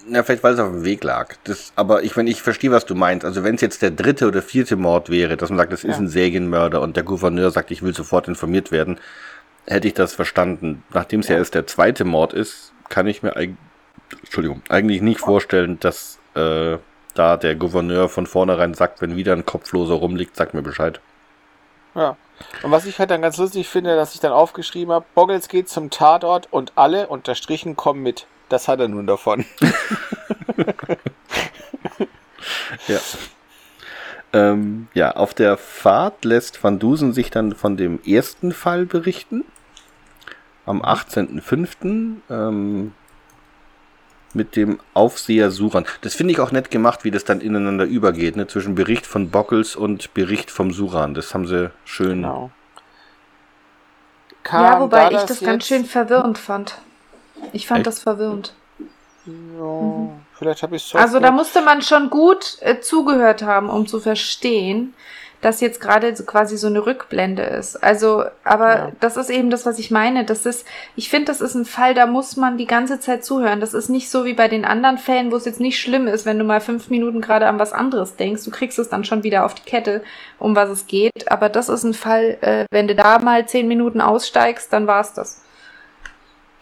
[0.09, 1.37] Ja, vielleicht weil es auf dem Weg lag.
[1.45, 3.25] Das, aber ich, wenn ich verstehe, was du meinst.
[3.25, 5.97] Also wenn es jetzt der dritte oder vierte Mord wäre, dass man sagt, das ist
[5.97, 5.99] Ja.
[5.99, 8.99] ein Serienmörder und der Gouverneur sagt, ich will sofort informiert werden,
[9.67, 10.83] hätte ich das verstanden.
[10.93, 11.35] Nachdem es ja.
[11.35, 11.39] Ja.
[11.39, 13.51] erst der zweite Mord ist, kann ich mir eig
[14.25, 16.77] Entschuldigung, eigentlich nicht vorstellen, dass äh,
[17.15, 21.01] da der Gouverneur von vornherein sagt, wenn wieder ein Kopfloser rumliegt, sagt mir Bescheid.
[21.95, 22.17] Ja.
[22.63, 25.69] Und was ich halt dann ganz lustig finde, dass ich dann aufgeschrieben habe, Boggles geht
[25.69, 28.27] zum Tatort und alle unterstrichen kommen mit.
[28.49, 29.45] Das hat er nun davon.
[32.89, 32.99] Ja.
[34.33, 39.45] Ähm, ja, auf der Fahrt lässt Van Dusen sich dann von dem ersten Fall berichten.
[40.65, 42.17] Am 18.05.
[42.31, 42.95] Ähm,
[44.35, 45.85] mit dem Aufseher Suran.
[46.01, 48.47] Das finde ich auch nett gemacht, wie das dann ineinander übergeht, ne?
[48.47, 51.15] zwischen Bericht von Bockels und Bericht vom Suran.
[51.15, 52.23] Das haben sie schön.
[52.23, 52.51] Genau.
[54.51, 56.79] ja, wobei da ich das ganz jetzt- schön verwirrend fand.
[57.53, 57.87] Ich fand Echt?
[57.89, 58.55] das verwirrend.
[59.27, 60.99] Ja, vielleicht habe ich so.
[60.99, 64.95] Also da musste man schon gut äh, zugehört haben, um zu verstehen,
[65.43, 67.77] dass jetzt gerade so quasi so eine Rückblende ist.
[67.83, 68.93] Also, aber Ja.
[69.01, 70.25] das ist eben das, was ich meine.
[70.25, 70.65] Das ist,
[70.97, 73.61] ich finde, das ist ein Fall, da muss man die ganze Zeit zuhören.
[73.61, 76.25] Das ist nicht so wie bei den anderen Fällen, wo es jetzt nicht schlimm ist,
[76.27, 78.45] wenn du mal fünf Minuten gerade an was anderes denkst.
[78.45, 80.03] Du kriegst es dann schon wieder auf die Kette,
[80.39, 81.31] um was es geht.
[81.31, 85.13] Aber das ist ein Fall, äh, wenn du da mal zehn Minuten aussteigst, dann war's
[85.13, 85.43] das.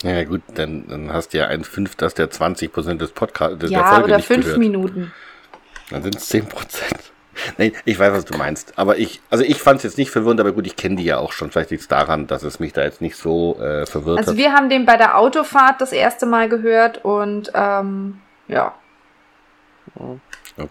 [0.02, 3.84] Ja, gut, dann, dann hast du ja ein Fünftel der 20% des Podcasts der ja,
[3.84, 4.58] Folge oder nicht fünf gehört.
[4.58, 5.12] Minuten.
[5.90, 6.46] Dann sind es 10%.
[7.59, 8.78] Nein, ich weiß, was du meinst.
[8.78, 11.18] Aber ich, also ich fand es jetzt nicht verwirrend, aber gut, ich kenne die ja
[11.18, 11.51] auch schon.
[11.51, 14.38] Vielleicht liegt es daran, dass es mich da jetzt nicht so äh, verwirrt Also hat.
[14.38, 18.74] wir haben den bei der Autofahrt das erste Mal gehört und ähm, ja.
[19.97, 20.68] Okay.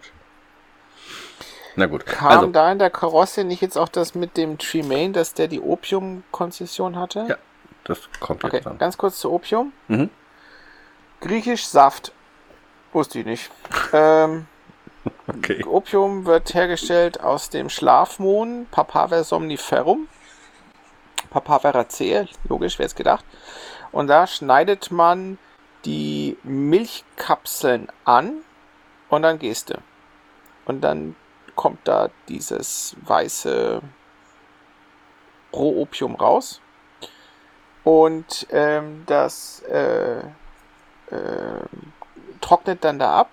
[1.76, 2.04] Na gut.
[2.06, 5.48] Kam Also, da in der Karosse nicht jetzt auch das mit dem Tremaine, dass der
[5.48, 7.26] die Opiumkonzession hatte?
[7.28, 7.36] Ja.
[7.84, 8.78] das kommt Okay, jetzt dann.
[8.78, 9.72] ganz kurz zu Opium.
[9.88, 10.10] Mhm.
[11.20, 12.12] Griechisch Saft.
[12.92, 13.50] Wusste ich nicht.
[13.92, 14.46] ähm,
[15.26, 15.64] Okay.
[15.66, 20.08] Opium wird hergestellt aus dem Schlafmohn Papaver somniferum.
[21.30, 23.24] Papaver racea, logisch, wer es gedacht.
[23.92, 25.38] Und da schneidet man
[25.84, 28.42] die Milchkapseln an
[29.08, 29.78] und dann gehst du.
[30.64, 31.16] Und dann
[31.56, 33.80] kommt da dieses weiße
[35.52, 36.60] Rohopium raus.
[37.82, 40.24] Und ähm, das äh, äh,
[42.40, 43.30] trocknet dann da ab.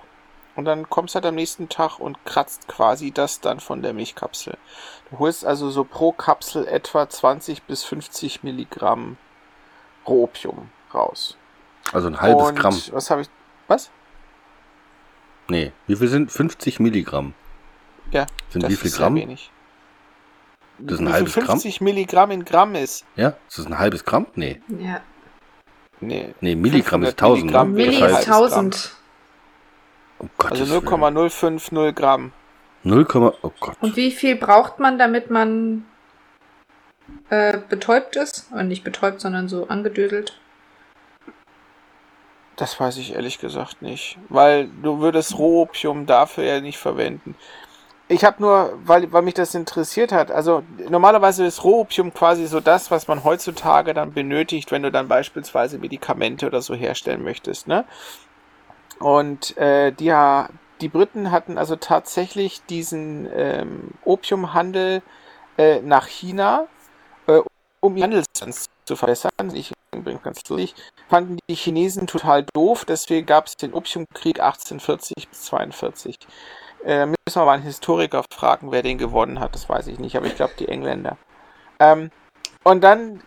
[0.57, 3.93] Und dann kommst du halt am nächsten Tag und kratzt quasi das dann von der
[3.93, 4.57] Milchkapsel.
[5.11, 9.17] Du holst also so pro Kapsel etwa 20 bis 50 Milligramm
[10.07, 11.37] Rohopium raus.
[11.93, 12.81] Also ein halbes und Gramm.
[12.91, 13.29] Was habe ich.
[13.67, 13.91] Was?
[15.47, 17.35] Nee, wie viel sind 50 Milligramm?
[18.09, 18.25] Ja.
[18.49, 19.15] Sind das wie viel ist sehr Gramm?
[19.15, 19.51] wenig.
[20.79, 21.45] Das ist ein halbes Gramm?
[21.45, 23.05] 50 Milligramm in Gramm ist.
[23.15, 24.25] Ja, ist das ein halbes Gramm?
[24.33, 24.59] Nee.
[24.79, 25.01] ja.
[25.99, 26.33] Nee.
[26.41, 27.43] Nee, Milligramm ist 500 1000.
[27.43, 27.75] Milligramm Ne?
[27.75, 28.97] Milli ist heißt, halbes 1000.
[30.19, 30.83] oh Gottes Also Willen.
[30.85, 32.31] 0,050 Gramm.
[32.83, 33.05] 0,
[33.41, 33.75] oh Gott.
[33.81, 35.85] Und wie viel braucht man, damit man
[37.29, 38.47] äh, betäubt ist?
[38.51, 40.39] Und nicht betäubt, sondern so angedödelt.
[42.55, 44.17] Das weiß ich ehrlich gesagt nicht.
[44.29, 47.35] Weil du würdest Rohopium dafür ja nicht verwenden.
[48.09, 52.61] Ich habe nur, weil, weil mich das interessiert hat, also normalerweise ist Rohopium quasi so
[52.61, 57.67] das, was man heutzutage dann benötigt, wenn du dann beispielsweise Medikamente oder so herstellen möchtest,
[57.67, 57.83] ne?
[58.99, 60.13] Und äh, die,
[60.81, 65.01] die Briten hatten also tatsächlich diesen ähm, Opiumhandel
[65.57, 66.67] äh, nach China,
[67.27, 67.41] äh,
[67.79, 69.31] um ihren Handelsstanz zu verbessern.
[69.53, 70.75] Ich übrigens ganz lustig,
[71.07, 76.17] fanden die Chinesen total doof, deswegen gab es den Opiumkrieg 1840 bis 42.
[76.85, 80.15] Äh, müssen wir mal einen Historiker fragen, wer den gewonnen hat, das weiß ich nicht,
[80.15, 81.17] aber ich glaube die Engländer.
[81.79, 82.11] Ähm,
[82.63, 83.21] und dann,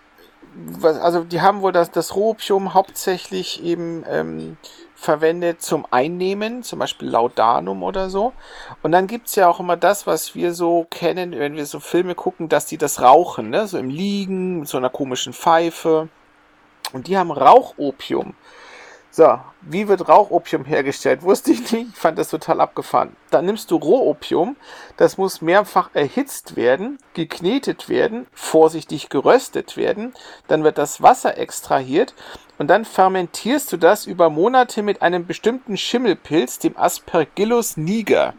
[0.55, 4.57] was, also die haben wohl das, das Rohopium hauptsächlich eben ähm,
[5.01, 8.35] verwendet zum Einnehmen, zum Beispiel Laudanum oder so.
[8.83, 12.15] Und dann gibt's ja auch immer das, was wir so kennen, wenn wir so Filme
[12.15, 13.67] gucken, dass die das rauchen, ne?
[13.67, 16.09] so im Liegen, mit so einer komischen Pfeife.
[16.93, 18.35] Und die haben Rauchopium.
[19.13, 21.23] So, wie wird Rauchopium hergestellt?
[21.23, 21.89] Wusste ich nicht.
[21.91, 23.17] Ich fand das total abgefahren.
[23.31, 24.57] Dann nimmst du Rohopium.
[24.97, 30.15] Das muss mehrfach erhitzt werden, geknetet werden, vorsichtig geröstet werden.
[30.47, 32.15] Dann wird das Wasser extrahiert
[32.59, 38.35] und dann fermentierst du das über Monate mit einem bestimmten Schimmelpilz, dem Aspergillus niger.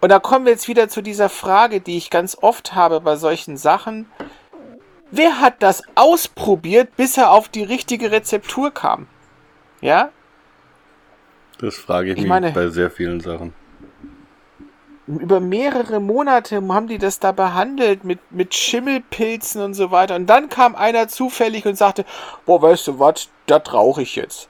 [0.00, 3.16] Und da kommen wir jetzt wieder zu dieser Frage, die ich ganz oft habe bei
[3.16, 4.08] solchen Sachen.
[5.10, 9.06] Wer hat das ausprobiert, bis er auf die richtige Rezeptur kam?
[9.80, 10.10] Ja?
[11.58, 13.54] Das frage ich, Ich mich meine- bei sehr vielen Sachen.
[15.06, 20.16] Über mehrere Monate haben die das da behandelt mit, mit Schimmelpilzen und so weiter.
[20.16, 22.04] Und dann kam einer zufällig und sagte,
[22.44, 24.48] boah, weißt du was, das rauche ich jetzt.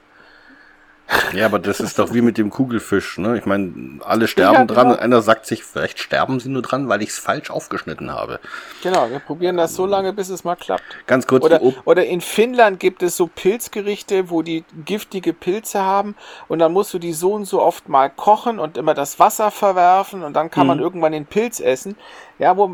[1.33, 3.37] Ja, aber das ist doch wie mit dem Kugelfisch, ne?
[3.37, 4.95] Ich meine, alle sterben Ja, dran genau.
[4.95, 8.39] und einer sagt sich, vielleicht sterben sie nur dran, weil ich es falsch aufgeschnitten habe.
[8.83, 10.83] Genau, wir probieren das so lange, bis es mal klappt.
[11.05, 15.81] Ganz kurz, Oder, Op oder in Finnland gibt es so Pilzgerichte, wo die giftige Pilze
[15.81, 16.15] haben
[16.47, 19.51] und dann musst du die so und so oft mal kochen und immer das Wasser
[19.51, 21.95] verwerfen und dann kann man irgendwann den Pilz essen.
[22.39, 22.71] Ja, wo,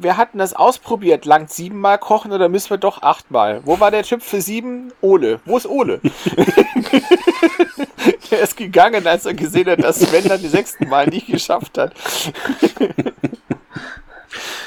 [0.00, 3.62] wir hatten das ausprobiert, langt siebenmal kochen oder müssen wir doch achtmal?
[3.64, 4.92] Wo war der Typ für sieben?
[5.00, 5.40] Ole.
[5.46, 6.00] Wo ist Ole?
[8.30, 11.78] der ist gegangen, als er gesehen hat, dass Sven dann die sechsten Mal nicht geschafft
[11.78, 11.94] hat.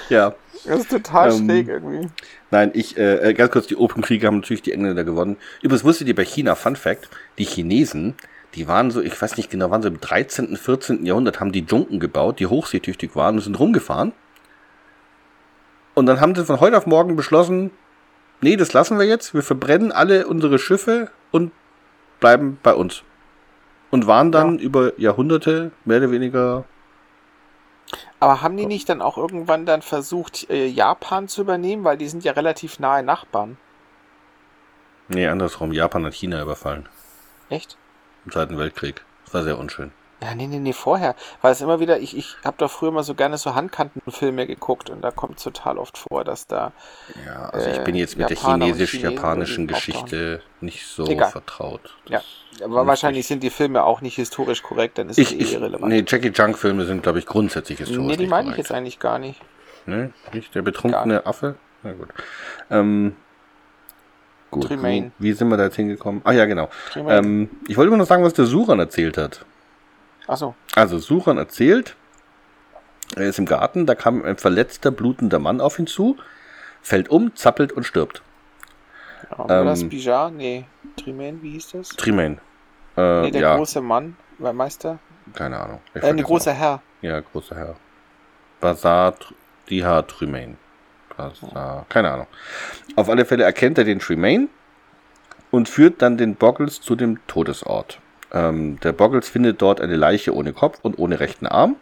[0.10, 0.34] ja.
[0.66, 2.08] Das ist total Ähm, schräg irgendwie.
[2.52, 5.38] Nein, ich, äh, äh, ganz kurz, die Opiumkriege haben natürlich die Engländer gewonnen.
[5.62, 8.16] Übrigens wusstet ihr bei China, Fun Fact, die Chinesen,
[8.56, 11.06] die waren so, ich weiß nicht genau, waren so im 13., 14.
[11.06, 14.12] Jahrhundert, haben die Junken gebaut, die hochseetüchtig waren und sind rumgefahren.
[15.94, 17.72] Und dann haben sie von heute auf morgen beschlossen,
[18.42, 21.52] nee, das lassen wir jetzt, wir verbrennen alle unsere Schiffe und
[22.20, 23.04] bleiben bei uns.
[23.90, 26.64] Und waren dann über Jahrhunderte mehr oder weniger
[28.22, 31.84] Aber haben die nicht dann auch irgendwann dann versucht, äh, Japan zu übernehmen?
[31.84, 33.58] Weil die sind ja relativ nahe Nachbarn.
[35.10, 35.74] Nee, andersrum.
[35.74, 36.88] Japan hat China überfallen.
[37.50, 37.78] Echt?
[38.24, 39.04] Im Zweiten Weltkrieg.
[39.26, 39.92] Das war sehr unschön.
[40.24, 41.16] Ja, nee, nee, nee, vorher.
[41.42, 44.92] Weil es immer wieder, ich, ich habe doch früher mal so gerne so Handkantenfilme geguckt
[44.92, 46.74] und da kommt total oft vor, dass da.
[47.26, 51.32] Ja, also ich Äh, bin jetzt mit Japaner der chinesisch-japanischen Geschichte nicht so Egal.
[51.32, 51.96] vertraut.
[52.08, 52.22] Ja.
[52.52, 55.32] Das Aber ist wahrscheinlich nicht- sind die Filme auch nicht historisch korrekt, dann ist Ich,
[55.32, 55.92] es eh ich, irrelevant.
[55.92, 58.70] nee, Jackie Junk Filme sind, glaube ich, grundsätzlich historisch nee, die nicht meine ich korrekt.
[58.70, 59.42] jetzt eigentlich gar nicht.
[59.88, 60.12] Ne?
[60.34, 61.56] Nicht der betrunkene Affe?
[61.82, 62.10] Na gut.
[62.70, 63.16] Ähm,
[64.52, 64.68] gut.
[64.68, 65.12] Tremaine.
[65.18, 66.22] Wie, wie sind wir da jetzt hingekommen?
[66.26, 66.70] Ah ja, genau.
[66.96, 69.44] Ähm, ich wollte immer noch sagen, was der Suran erzählt hat.
[70.32, 70.56] Achso.
[70.76, 71.98] Also Suran erzählt,
[73.18, 76.16] er ist im Garten, da kam ein verletzter, blutender Mann auf ihn zu,
[76.82, 78.22] fällt um, zappelt und stirbt.
[79.30, 80.32] Ja, war das Ähm, Bijar?
[80.32, 80.66] Nee.
[80.96, 81.90] Tremaine, wie hieß das?
[81.90, 82.38] Tremaine.
[82.96, 85.00] Äh, Nee, der ja, große Mann, Meister?
[85.34, 85.82] keine Ahnung.
[85.94, 86.82] Ich Äh, ein großer Herr.
[87.02, 87.76] Ja, großer Herr.
[88.62, 89.16] Bazar,
[89.70, 90.06] Diha.
[91.18, 92.28] Bazar, keine Ahnung.
[92.96, 94.48] Auf alle Fälle erkennt er den Tremaine
[95.52, 98.00] und führt dann den Boggles zu dem Todesort.
[98.34, 101.76] Ähm, der Boggles findet dort eine Leiche ohne Kopf und ohne rechten Arm.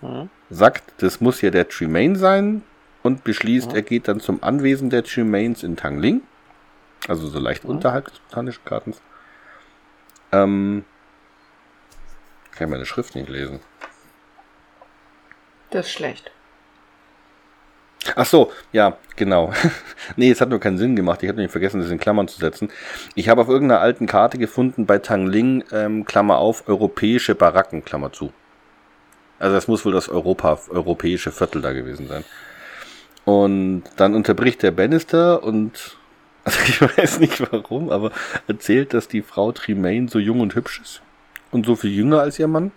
[0.00, 0.30] Mhm.
[0.48, 2.62] Sagt, das muss ja der Tremaine sein
[3.02, 6.22] und beschließt, er geht dann zum Anwesen der Tremaines in Tangling.
[7.08, 9.00] Also so leicht unterhalb des Botanischen Gartens.
[10.32, 10.84] Ähm,
[12.52, 13.60] kann ich meine Schrift nicht lesen.
[15.70, 16.30] Das ist schlecht.
[18.16, 19.52] Ach so, ja, genau.
[20.16, 21.22] nee, es hat nur keinen Sinn gemacht.
[21.22, 22.70] Ich habe nämlich vergessen, das in Klammern zu setzen.
[23.14, 28.12] Ich habe auf irgendeiner alten Karte gefunden bei Tangling, ähm, Klammer auf, europäische Baracken, Klammer
[28.12, 28.32] zu.
[29.38, 32.24] Also das muss wohl das Europa, europäische Viertel da gewesen sein.
[33.24, 35.96] Und dann unterbricht der Bannister und,
[36.44, 38.12] also ich weiß nicht warum, aber
[38.48, 41.02] erzählt, dass die Frau Tremaine so jung und hübsch ist.
[41.50, 42.72] Und so viel jünger als ihr Mann.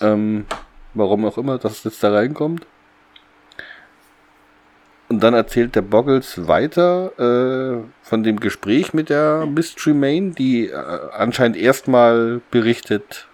[0.00, 0.46] Ähm,
[0.94, 2.66] warum auch immer, dass es jetzt da reinkommt.
[5.08, 10.68] Und dann erzählt der Boggles weiter äh, von dem Gespräch mit der Miss Tremaine, die
[10.68, 10.74] äh,
[11.12, 13.28] anscheinend erstmal berichtet,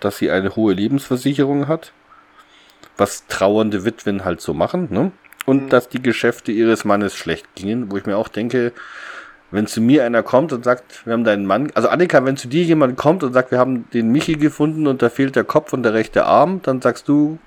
[0.00, 1.92] dass sie eine hohe Lebensversicherung hat.
[2.96, 5.12] Was trauernde Witwen halt so machen, ne?
[5.46, 8.72] Und dass die Geschäfte ihres Mannes schlecht gingen, wo ich mir auch denke,
[9.54, 12.48] wenn zu mir einer kommt und sagt, wir haben deinen Mann, also Annika, wenn zu
[12.48, 15.72] dir jemand kommt und sagt, wir haben den Michi gefunden und da fehlt der Kopf
[15.72, 17.38] und der rechte Arm, dann sagst du,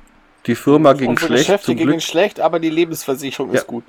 [0.45, 2.01] die Firma ging Unsere schlecht, Geschäfte zum gingen Glück.
[2.01, 3.59] schlecht, aber die Lebensversicherung Ja.
[3.59, 3.83] ist gut.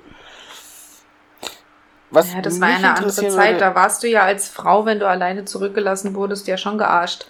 [2.11, 3.23] Was Ja, das war eine andere Zeit.
[3.31, 7.25] würde- Da warst du ja als Frau, wenn du alleine zurückgelassen wurdest, ja schon gearscht.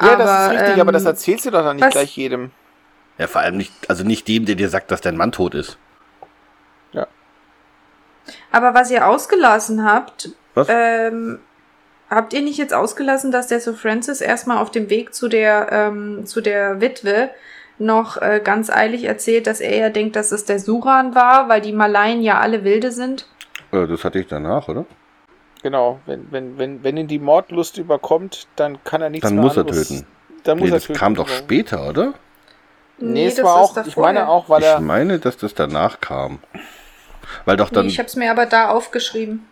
[0.00, 2.50] Ja, das ist richtig, ähm, aber das erzählst du doch dann nicht was- gleich jedem.
[3.18, 5.76] Ja, vor allem nicht, also nicht dem, der dir sagt, dass dein Mann tot ist.
[8.52, 10.68] Aber was ihr ausgelassen habt, Was?
[10.70, 11.38] Ähm,
[12.10, 15.68] habt ihr nicht jetzt ausgelassen, dass der Sir Francis erstmal auf dem Weg zu der,
[15.70, 17.30] ähm, zu der Witwe
[17.78, 21.60] noch äh, ganz eilig erzählt, dass er ja denkt, dass es der Suran war, weil
[21.60, 23.26] die Malayen ja alle Wilde sind?
[23.72, 24.84] Äh, das hatte ich danach, oder?
[25.62, 29.44] Genau, wenn, wenn, wenn, wenn ihn die Mordlust überkommt, dann kann er nichts Dann mehr
[29.44, 30.06] muss er töten.
[30.44, 30.98] Dann muss Nee, er das töten.
[30.98, 31.38] kam doch genau.
[31.38, 32.14] später, oder?
[32.98, 35.54] Nee, es das war ist auch, ich meine auch, weil Ich er, meine, dass das
[35.54, 36.38] danach kam.
[37.44, 37.86] Weil doch dann.
[37.86, 39.46] Nee, ich hab's mir aber da aufgeschrieben.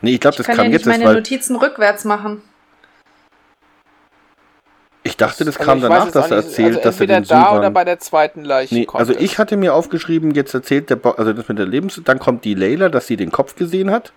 [0.00, 1.16] nee, ich glaube, Ich das kann kam ja jetzt nicht erst, meine weil.
[1.16, 2.42] Notizen rückwärts machen.
[5.02, 7.24] Ich dachte, das also kam ich danach, es dass er erzählt, also dass er den
[7.24, 7.58] da Suran...
[7.58, 9.20] oder bei der zweiten Leiche Nee, kommt also es.
[9.20, 12.00] ich hatte mir aufgeschrieben, jetzt erzählt der Bo also das mit der Lebens...
[12.04, 14.12] Dann kommt die Layla, dass sie den Kopf gesehen hat.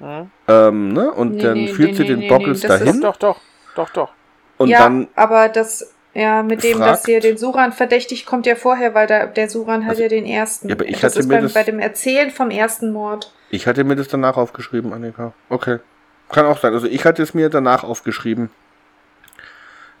[0.00, 0.28] Hm?
[0.48, 1.12] Ähm, ne?
[1.12, 3.00] Und Nee, dann nee, führt nee, sie nee, den nee, Boggles nee, das ist dahin.
[3.00, 3.40] Doch, doch,
[3.76, 4.10] doch, doch.
[4.58, 5.06] Und ja, dann...
[5.14, 9.06] aber das, ja, mit dem, dass fragt- ihr den Suran verdächtigt, kommt ja vorher, weil
[9.06, 10.68] der, der Suran hat Also- ja den ersten.
[10.68, 13.32] Ja, aber ich das hatte ist mir beim, das- bei dem Erzählen vom ersten Mord.
[13.50, 15.32] Ich hatte mir das danach aufgeschrieben, Annika.
[15.48, 15.78] Okay.
[16.30, 16.72] Kann auch sein.
[16.72, 18.50] Also ich hatte es mir danach aufgeschrieben,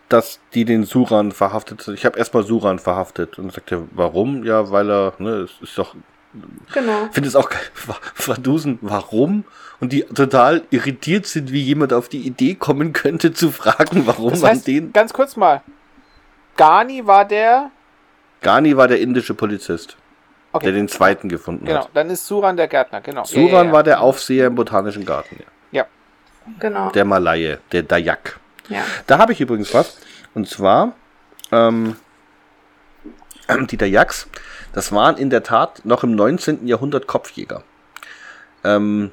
[0.08, 3.38] dass die den Suran verhaftet Ich habe erstmal Suran verhaftet.
[3.38, 4.44] Und sagt er, warum?
[4.44, 5.94] Ja, weil er, ne, es ist doch
[6.72, 7.04] Genau.
[7.06, 7.60] Ich finde es auch geil,
[8.14, 9.44] Verdusen, warum?
[9.78, 14.30] Und die total irritiert sind, wie jemand auf die Idee kommen könnte, zu fragen, warum
[14.30, 14.92] Das man heißt, den.
[14.92, 15.62] ganz kurz mal,
[16.56, 17.70] Gani war der,
[18.40, 19.96] Gani war der indische Polizist,
[20.52, 21.90] okay, der den zweiten gefunden genau, hat.
[21.94, 23.22] dann ist Suran der Gärtner, genau.
[23.22, 23.72] Ja, Suran ja, ja.
[23.72, 25.86] war der Aufseher im Botanischen Garten, ja.
[26.60, 26.90] Genau.
[26.90, 28.38] der Malaye, der Dayak.
[28.68, 28.82] ja.
[29.06, 29.98] Da habe ich übrigens was.
[30.34, 30.92] Und zwar,
[31.52, 31.96] ähm,
[33.70, 34.28] die Dayaks,
[34.72, 36.66] das waren in der Tat noch im 19.
[36.66, 37.62] Jahrhundert Kopfjäger.
[38.62, 39.12] Ähm,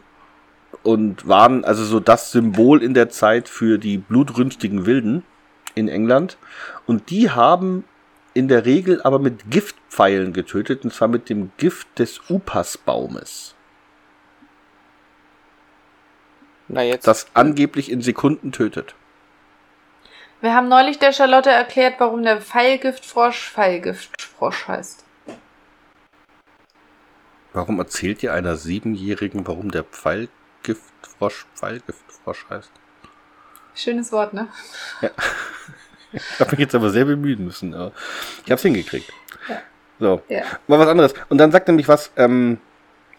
[0.84, 5.24] und waren also so das Symbol in der Zeit für die blutrünstigen Wilden
[5.76, 6.38] in England.
[6.86, 7.84] Und die haben
[8.34, 13.56] in der Regel aber mit Giftpfeilen getötet, und zwar mit dem Gift des Upasbaumes,
[16.68, 18.96] Na jetzt, das angeblich in Sekunden tötet.
[20.40, 25.06] Wir haben neulich der Charlotte erklärt, warum der Pfeilgiftfrosch Pfeilgiftfrosch heißt.
[27.54, 32.72] Warum erzählt ihr einer Siebenjährigen, warum der Pfeilgiftfrosch Pfeilgiftfrosch heißt?
[33.76, 34.48] Schönes Wort, ne?
[36.14, 37.74] Ich habe mich jetzt aber sehr bemühen müssen.
[37.74, 37.92] Aber
[38.46, 39.12] ich habe es hingekriegt.
[39.48, 39.62] Ja.
[40.00, 40.44] So, Ja.
[40.68, 41.14] mal was anderes.
[41.30, 42.60] Und dann sagt nämlich was, ähm,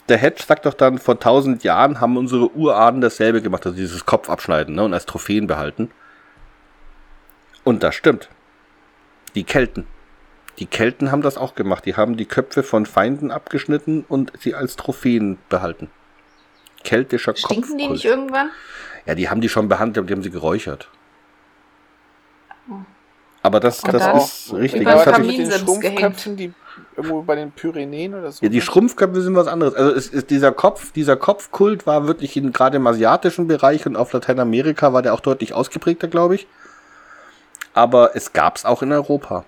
[0.08, 4.04] der Hedge sagt doch dann, vor tausend Jahren haben unsere Urahnen dasselbe gemacht, also dieses
[4.04, 5.90] Kopf abschneiden ne, und als Trophäen behalten.
[7.64, 8.28] Und das stimmt.
[9.34, 9.86] Die Kelten.
[10.58, 11.86] Die Kelten haben das auch gemacht.
[11.86, 15.88] Die haben die Köpfe von Feinden abgeschnitten und sie als Trophäen behalten.
[16.84, 18.50] Keltischer Stinken die nicht irgendwann?
[19.06, 20.88] Ja, die haben die schon behandelt, aber die haben sie geräuchert.
[23.42, 24.82] Aber das, Und das dann ist richtig.
[24.82, 26.52] ich, den Kaminsims Schrumpfköpfen, die
[26.96, 28.44] irgendwo bei den Pyrenäen oder so.
[28.44, 29.74] ja, die Schrumpfköpfe sind was anderes.
[29.74, 33.96] Also es ist dieser Kopf, dieser Kopfkult war wirklich in, gerade im asiatischen Bereich und
[33.96, 36.46] auf Lateinamerika war der auch deutlich ausgeprägter, glaube ich.
[37.74, 39.44] Aber es gab es auch in Europa.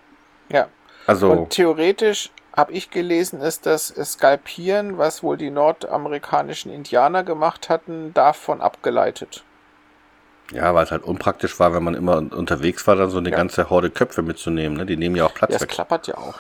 [0.48, 0.66] Ja.
[1.07, 7.68] Also Und theoretisch habe ich gelesen, ist das Skalpieren, was wohl die nordamerikanischen Indianer gemacht
[7.68, 9.42] hatten, davon abgeleitet.
[10.52, 13.30] ja, weil es halt unpraktisch war, wenn man immer un- unterwegs war, dann so eine
[13.30, 13.36] Ja.
[13.36, 14.76] ganze Horde Köpfe mitzunehmen.
[14.76, 14.84] Ne?
[14.86, 15.70] Die nehmen ja auch Platz Ja, es weg.
[15.70, 16.34] klappert ja auch.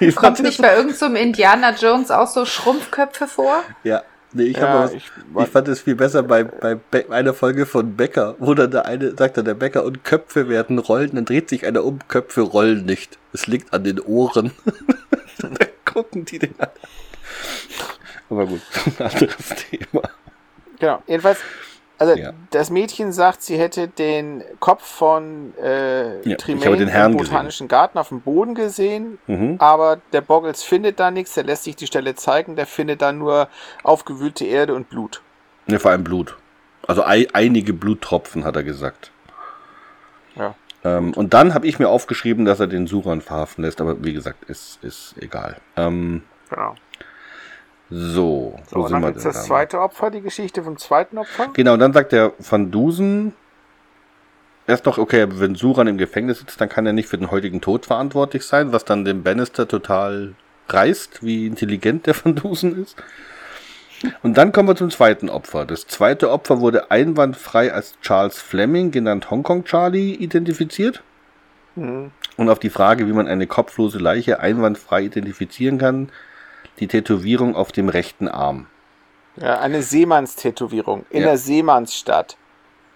[0.14, 3.62] Kommt nicht bei irgendeinem so einem Indiana Jones auch so Schrumpfköpfe vor?
[3.82, 4.02] Ja,
[4.36, 7.66] nee, ich, Ja, was, ich- ich, fand es viel besser bei, bei Be einer Folge
[7.66, 11.24] von Becker, wo dann der eine sagt dann der Bäcker und Köpfe werden rollen, dann
[11.24, 13.18] dreht sich einer um, Köpfe rollen nicht.
[13.32, 14.52] Es liegt an den Ohren.
[15.38, 16.68] dann gucken die den an.
[18.30, 18.60] Aber gut,
[18.98, 20.02] ein anderes Thema.
[20.78, 21.02] Genau.
[21.06, 21.38] Jedenfalls,
[21.98, 22.32] also Ja.
[22.50, 27.16] das Mädchen sagt, sie hätte den Kopf von äh, Ja, Tremaine im gesehen.
[27.16, 29.56] botanischen Garten auf dem Boden gesehen, Mhm.
[29.58, 33.12] aber der Boggles findet da nichts, der lässt sich die Stelle zeigen, der findet da
[33.12, 33.48] nur
[33.82, 35.22] aufgewühlte Erde und Blut.
[35.66, 36.36] Ne, vor allem Blut.
[36.86, 39.10] Also ei, einige Bluttropfen, hat er gesagt.
[40.36, 40.54] Ja.
[40.84, 44.12] Ähm, und dann habe ich mir aufgeschrieben, dass er den Suran verhaften lässt, aber wie
[44.12, 45.56] gesagt, ist, ist egal.
[45.76, 46.76] Ähm, Genau.
[47.88, 49.42] So, So, wo sind dann wir denn das da?
[49.42, 51.48] zweite Opfer, die Geschichte vom zweiten Opfer.
[51.52, 53.32] Genau, und dann sagt der Van Dusen
[54.66, 57.60] erst noch, okay, wenn Suran im Gefängnis sitzt, dann kann er nicht für den heutigen
[57.60, 60.34] Tod verantwortlich sein, was dann dem Bannister total
[60.68, 62.96] reißt, wie intelligent der Van Dusen ist.
[64.22, 65.64] Und dann kommen wir zum zweiten Opfer.
[65.64, 71.02] Das zweite Opfer wurde einwandfrei als Charles Fleming, genannt Hongkong Charlie, identifiziert.
[71.76, 72.10] Mhm.
[72.36, 76.10] Und auf die Frage, wie man eine kopflose Leiche einwandfrei identifizieren kann,
[76.78, 78.66] die Tätowierung auf dem rechten Arm.
[79.36, 81.28] Ja, eine Seemannstätowierung in Ja.
[81.28, 82.36] der Seemannsstadt.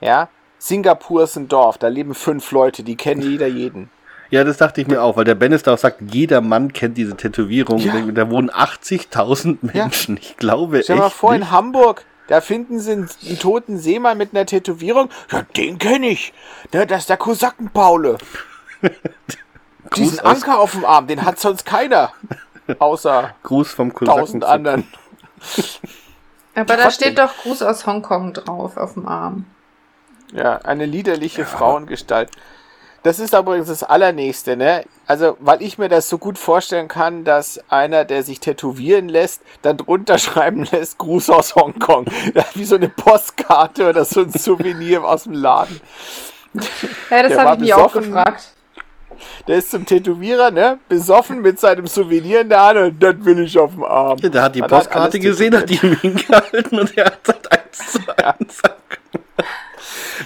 [0.01, 0.29] Ja,
[0.59, 3.91] Singapur ist ein Dorf, da leben fünf Leute, die kennen jeder jeden.
[4.33, 7.17] Ja, das dachte ich mir auch, weil der Bannister auch sagt, jeder Mann kennt diese
[7.17, 7.79] Tätowierung.
[7.81, 8.01] Ja.
[8.13, 9.83] Da wohnen 80.000 Ja.
[9.83, 10.19] Menschen.
[10.19, 11.51] Ich glaube Stell dir mal echt vor, in nicht.
[11.51, 15.09] Hamburg, da finden sie einen, einen toten Seemann mit einer Tätowierung.
[15.33, 16.33] Ja, den kenne ich.
[16.73, 18.19] Der, das ist der Kosakenpaule.
[19.97, 22.13] Diesen Anker auf dem Arm, den hat sonst keiner.
[22.79, 24.67] Außer Gruß vom tausend Kosaken.
[24.67, 24.89] anderen.
[26.55, 29.47] Aber da steht doch Gruß aus Hongkong drauf auf dem Arm.
[30.33, 32.31] Ja, eine liederliche Frauengestalt.
[33.03, 34.85] Das ist übrigens das Allernächste, ne?
[35.07, 39.43] Also, weil ich mir das so gut vorstellen kann, dass einer, der sich tätowieren lässt,
[39.63, 42.07] dann drunter schreiben lässt, Gruß aus Hongkong.
[42.35, 45.81] Ja, wie so eine Postkarte oder so ein Souvenir aus dem Laden.
[47.09, 48.53] Ja, das habe ich mich auch gefragt.
[49.47, 50.79] Der ist zum Tätowierer, ne?
[50.89, 54.19] Besoffen mit seinem Souvenir in der Hand und das will ich auf dem Arm.
[54.23, 57.19] Ja, der hat die Hat Postkarte alles gesehen, hat die ihm hingehalten und er hat
[57.25, 58.63] das eins zu eins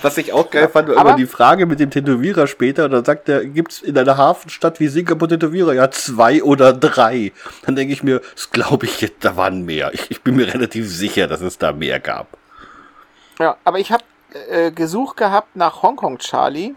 [0.02, 2.84] Was ich auch geil fand, war immer die Frage mit dem Tätowierer später.
[2.84, 5.72] Und dann sagt er, gibt's in einer Hafenstadt wie Singapur Tätowierer?
[5.72, 7.32] Ja, zwei oder drei.
[7.64, 9.92] Dann denke ich mir, das glaube ich jetzt, da waren mehr.
[9.94, 12.26] Ich, ich bin mir relativ sicher, dass es da mehr gab.
[13.38, 14.04] Ja, aber ich habe
[14.50, 16.74] äh, gesucht gehabt nach Hongkong Charlie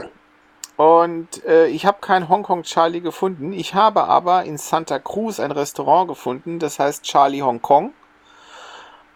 [0.78, 3.52] und äh, ich habe kein Hongkong Charlie gefunden.
[3.52, 7.94] Ich habe aber in Santa Cruz ein Restaurant gefunden, das heißt Charlie Hong Kong.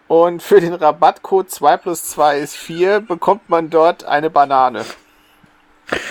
[0.08, 4.84] Und für den Rabattcode 2 plus 2 ist 4 bekommt man dort eine Banane.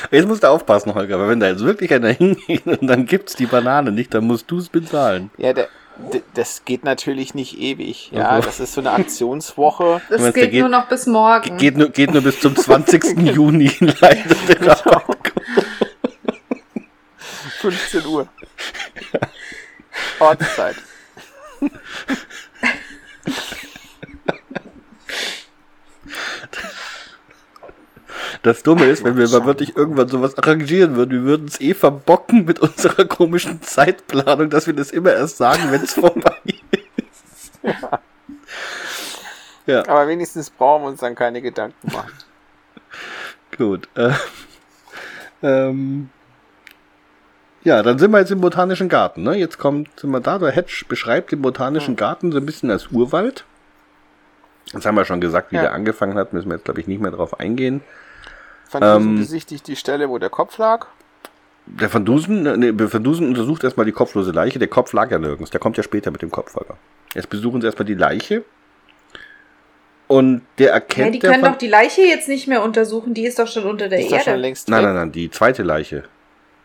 [0.10, 3.36] Jetzt musst du aufpassen, Holger, weil wenn da jetzt wirklich einer hingeht und dann gibt's
[3.36, 5.32] die Banane nicht, dann musst du es bezahlen.
[5.38, 5.68] Ja, der,
[6.34, 8.12] das geht natürlich nicht ewig.
[8.12, 10.02] Ja, das ist so eine Aktionswoche.
[10.10, 11.58] Das meinst, geht geht- nur noch bis morgen.
[11.58, 13.18] Geht nur, geht nur bis zum 20.
[13.36, 15.34] Juni leider der Rabatt.
[17.62, 18.28] 15 Uhr.
[20.20, 20.76] Ortszeit.
[28.44, 31.74] Das Dumme ist, wenn wir mal wirklich irgendwann sowas arrangieren würden, wir würden es eh
[31.76, 37.70] verbocken mit unserer komischen Zeitplanung, dass wir das immer erst sagen, wenn es vorbei ist.
[39.68, 42.12] Ja, Aber wenigstens brauchen wir uns dann keine Gedanken machen.
[43.58, 43.88] gut.
[43.96, 44.12] Äh,
[45.44, 46.10] ähm,
[47.64, 49.22] ja, dann sind wir jetzt im Botanischen Garten.
[49.22, 49.36] Ne?
[49.36, 52.88] Jetzt kommt, sind wir da, der Hedge beschreibt den Botanischen Garten so ein bisschen als
[52.92, 53.46] Urwald.
[54.74, 55.62] Das haben wir schon gesagt, wie Ja.
[55.64, 57.82] der angefangen hat, müssen wir jetzt, glaube ich, nicht mehr drauf eingehen.
[58.72, 60.88] Van Dusen Ähm, besichtigt die Stelle, wo der Kopf lag.
[61.66, 64.60] Der Van Dusen, nee, Van Dusen untersucht erstmal die kopflose Leiche.
[64.60, 65.52] Der Kopf lag ja nirgends.
[65.52, 66.78] Der kommt ja später mit dem Kopf, Holger.
[67.14, 68.44] Jetzt besuchen sie erstmal die Leiche.
[70.08, 73.24] Und der Ja, erkennt die der können doch die Leiche jetzt nicht mehr untersuchen, die
[73.26, 74.42] ist doch schon unter der Ist doch schon Erde.
[74.42, 76.04] längst Nein, nein, nein, die zweite Leiche.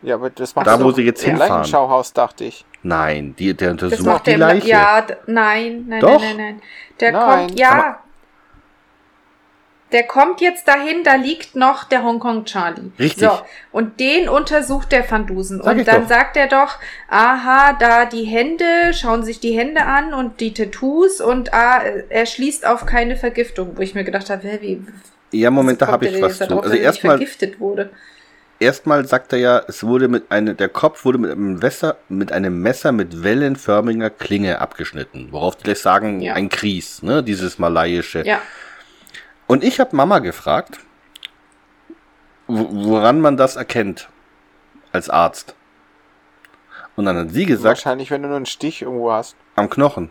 [0.01, 1.49] Ja, aber das macht Da, doch wo sie jetzt hinfahren.
[1.49, 2.65] Leichenschauhaus, dachte ich.
[2.83, 4.67] Nein, die, der Das untersucht macht die der Leiche.
[4.67, 6.19] Ja, nein, nein, Doch.
[6.21, 6.61] nein, nein, nein.
[6.99, 7.47] Der Nein.
[7.47, 7.99] kommt, ja.
[9.93, 12.91] Der kommt jetzt dahin, da liegt noch der Hongkong Charlie.
[12.99, 13.23] Richtig.
[13.23, 13.39] So,
[13.71, 15.61] und den untersucht der Van Dusen.
[15.63, 16.09] Sag und dann doch.
[16.09, 16.75] sagt er doch,
[17.09, 22.25] aha, da die Hände, schauen sich die Hände an und die Tattoos und ah, er
[22.25, 23.77] schließt auf keine Vergiftung.
[23.77, 24.81] Wo ich mir gedacht habe, wie,
[25.31, 26.47] Ja, Moment, da habe ich was zu.
[26.47, 27.89] darauf, Also er erstmal, vergiftet wurde.
[28.59, 32.33] erstmal sagt er ja, es wurde mit einem, der Kopf wurde mit einem Messer, mit
[32.33, 35.29] einem Messer mit wellenförmiger Klinge abgeschnitten.
[35.31, 36.33] Worauf die gleich sagen, Ja.
[36.33, 38.25] ein Kries, ne, dieses malaiische.
[38.25, 38.41] Ja.
[39.47, 40.79] Und ich habe Mama gefragt,
[42.47, 44.09] wo- woran man das erkennt
[44.91, 45.55] als Arzt.
[46.95, 49.35] Und dann hat sie gesagt, Wahrscheinlich, wenn du nur einen Stich irgendwo hast.
[49.55, 50.09] am Knochen.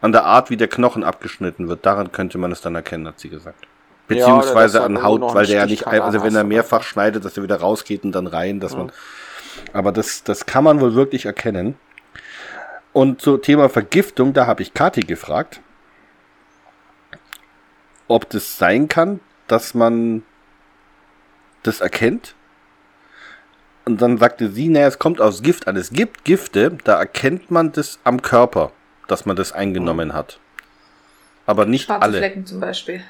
[0.00, 3.20] An der Art, wie der Knochen abgeschnitten wird, daran könnte man es dann erkennen, hat
[3.20, 3.62] sie gesagt.
[3.62, 3.68] Ja,
[4.08, 7.42] Beziehungsweise da an Haut, weil der ja nicht, also wenn er mehrfach schneidet, dass er
[7.44, 8.78] wieder rausgeht und dann rein, dass Ja.
[8.78, 8.92] man.
[9.72, 11.76] Aber das, das kann man wohl wirklich erkennen.
[12.92, 15.60] Und zum Thema Vergiftung, da habe ich Kathi gefragt,
[18.08, 20.22] ob das sein kann, dass man
[21.62, 22.34] das erkennt.
[23.84, 25.76] Und dann sagte sie, naja, es kommt aus Gift an.
[25.76, 28.72] Es gibt Gifte, da erkennt man das am Körper,
[29.08, 30.38] dass man das eingenommen hat.
[31.46, 32.18] Aber nicht Schwarze alle.
[32.18, 33.02] Flecken zum Beispiel.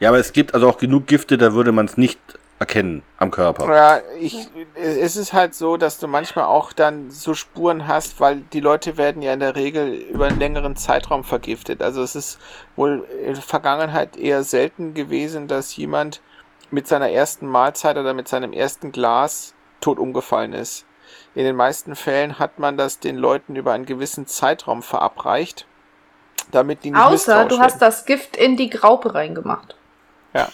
[0.00, 2.18] Ja, aber es gibt also auch genug Gifte, da würde man es nicht
[2.64, 3.72] erkennen am Körper.
[3.74, 8.36] Ja, ich, es ist halt so, dass du manchmal auch dann so Spuren hast, weil
[8.52, 11.82] die Leute werden ja in der Regel über einen längeren Zeitraum vergiftet.
[11.82, 12.38] Also es ist
[12.74, 16.22] wohl in der Vergangenheit eher selten gewesen, dass jemand
[16.70, 20.86] mit seiner ersten Mahlzeit oder mit seinem ersten Glas tot umgefallen ist.
[21.34, 25.66] In den meisten Fällen hat man das den Leuten über einen gewissen Zeitraum verabreicht,
[26.50, 29.76] damit die nicht Außer du hast das Gift in die Graupe reingemacht.
[30.32, 30.48] Ja.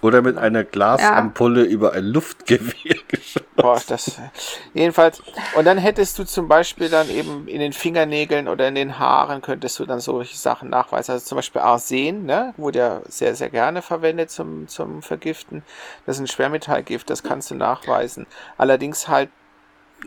[0.00, 3.46] Oder mit einer Glasampulle über ein Luftgewehr geschossen.
[3.56, 4.20] Boah, das.
[4.72, 5.20] Jedenfalls.
[5.56, 9.42] Und dann hättest du zum Beispiel dann eben in den Fingernägeln oder in den Haaren
[9.42, 11.12] könntest du dann solche Sachen nachweisen.
[11.12, 12.54] Also zum Beispiel Arsen, ne?
[12.56, 15.62] Wurde ja sehr, sehr gerne verwendet zum, zum Vergiften.
[16.06, 18.26] Das ist ein Schwermetallgift, das kannst du nachweisen.
[18.56, 19.30] Allerdings halt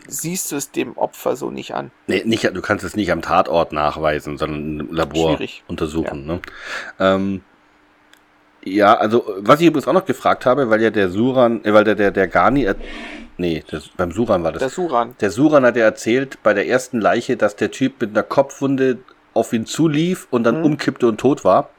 [0.06, 1.90] siehst du es dem Opfer so nicht an.
[2.06, 5.64] Nee, nicht, du kannst es nicht am Tatort nachweisen, sondern im Labor Schwierig.
[5.68, 6.24] untersuchen.
[6.24, 6.40] Ne?
[6.98, 7.42] Ähm,
[8.64, 11.84] ja, also was ich übrigens auch noch gefragt habe, weil ja der Suran, äh, weil
[11.84, 12.76] der, der, der Gani, er,
[13.36, 14.60] nee, das, beim Suran war das.
[14.60, 15.14] Der Suran.
[15.20, 18.98] Der Suran hat ja erzählt bei der ersten Leiche, dass der Typ mit einer Kopfwunde
[19.34, 20.64] auf ihn zulief und dann Mhm.
[20.66, 21.70] umkippte und tot war.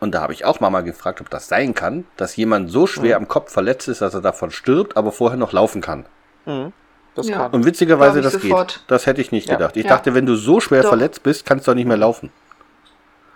[0.00, 3.18] Und da habe ich auch Mama gefragt, ob das sein kann, dass jemand so schwer
[3.18, 3.24] Mhm.
[3.24, 6.06] am Kopf verletzt ist, dass er davon stirbt, aber vorher noch laufen kann.
[6.46, 6.72] Mhm.
[7.14, 7.36] Das Ja.
[7.38, 7.50] kann.
[7.52, 8.68] Und witzigerweise, das sofort.
[8.76, 8.84] geht.
[8.88, 9.56] Das hätte ich nicht Ja.
[9.56, 9.76] gedacht.
[9.76, 9.90] Ich Ja.
[9.90, 10.88] dachte, wenn du so schwer Doch.
[10.90, 12.30] verletzt bist, kannst du auch nicht mehr laufen.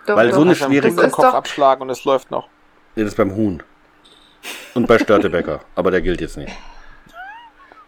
[0.07, 0.35] Doch, Weil doch.
[0.37, 2.47] so eine schwere Kopf abschlagen und es läuft noch.
[2.95, 3.61] Ja, das ist beim Huhn.
[4.73, 5.61] Und bei Störtebecker.
[5.75, 6.53] aber der gilt jetzt nicht.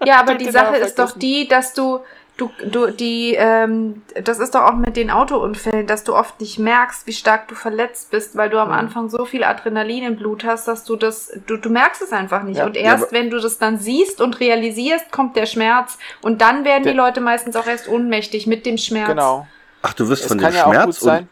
[0.05, 1.99] Ja, aber die Genau, Sache ist doch die, dass du,
[2.37, 6.59] du, du, die, ähm, das ist doch auch mit den Autounfällen, dass du oft nicht
[6.59, 8.73] merkst, wie stark du verletzt bist, weil du am Mhm.
[8.75, 12.43] Anfang so viel Adrenalin im Blut hast, dass du das, du, du merkst es einfach
[12.43, 12.57] nicht.
[12.57, 12.65] Ja.
[12.67, 16.41] Und Ja, erst aber- wenn du das dann siehst und realisierst, kommt der Schmerz und
[16.41, 19.09] dann werden die Leute meistens auch erst ohnmächtig mit dem Schmerz.
[19.09, 19.47] Genau.
[19.81, 21.27] Ach, du wirst Es von dem ja Schmerz sein.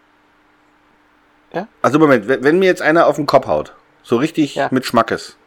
[1.62, 1.68] Und.
[1.82, 4.68] Also Moment, wenn, wenn mir jetzt einer auf den Kopf haut, so richtig Ja.
[4.72, 5.38] mit Schmackes,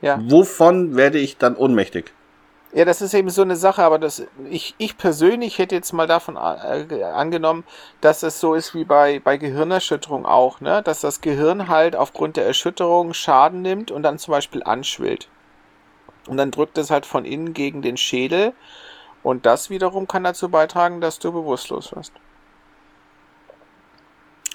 [0.00, 0.18] Ja.
[0.22, 2.12] wovon werde ich dann ohnmächtig?
[2.72, 6.06] Ja, das ist eben so eine Sache, aber das, ich, ich persönlich hätte jetzt mal
[6.06, 7.64] davon äh, angenommen,
[8.00, 10.80] dass es so ist wie bei, bei Gehirnerschütterung auch, ne?
[10.84, 15.26] Dass das Gehirn halt aufgrund der Erschütterung Schaden nimmt und dann zum Beispiel anschwillt.
[16.28, 18.52] Und dann drückt es halt von innen gegen den Schädel
[19.24, 22.12] und das wiederum kann dazu beitragen, dass du bewusstlos wirst.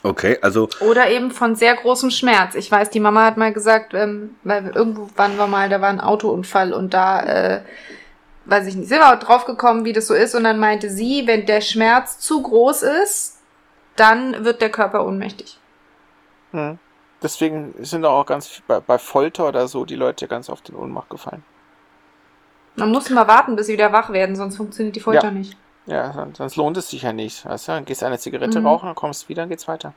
[0.05, 2.53] Okay, also Oder eben von sehr großem Schmerz.
[2.53, 5.89] Ich weiß, die Mama hat mal gesagt, ähm, weil irgendwo waren wir mal, da war
[5.89, 7.61] ein Autounfall und da, äh,
[8.45, 10.35] weiß ich nicht, sind wir auch drauf gekommen, wie das so ist.
[10.35, 13.39] Und dann meinte sie, wenn der Schmerz zu groß ist,
[13.95, 15.57] dann wird der Körper ohnmächtig.
[16.51, 16.77] Hm.
[17.23, 21.09] Deswegen sind auch ganz bei, bei Folter oder so die Leute ganz oft in Ohnmacht
[21.09, 21.43] gefallen.
[22.75, 25.31] Man muss mal warten, bis sie wieder wach werden, sonst funktioniert die Folter Ja.
[25.31, 25.57] nicht.
[25.87, 27.45] Ja, son- sonst lohnt es sich ja nicht.
[27.45, 27.71] Weißt du?
[27.73, 28.67] Dann gehst du eine Zigarette Mhm.
[28.67, 29.93] rauchen, dann kommst du wieder, dann geht's weiter.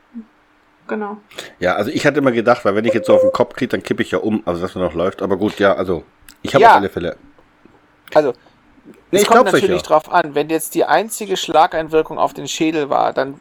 [0.87, 1.19] Genau.
[1.59, 3.69] Ja, also ich hatte immer gedacht, weil wenn ich jetzt so auf den Kopf kriege,
[3.69, 5.21] dann kippe ich ja um, also dass man noch läuft.
[5.23, 6.05] Aber gut, ja, also
[6.43, 6.71] ich habe Ja.
[6.71, 7.17] auf alle Fälle.
[8.15, 8.33] Also,
[9.11, 9.89] Nee, es ich kommt glaub's euch natürlich ja.
[9.89, 13.39] drauf an, wenn jetzt die einzige Schlageinwirkung auf den Schädel war, dann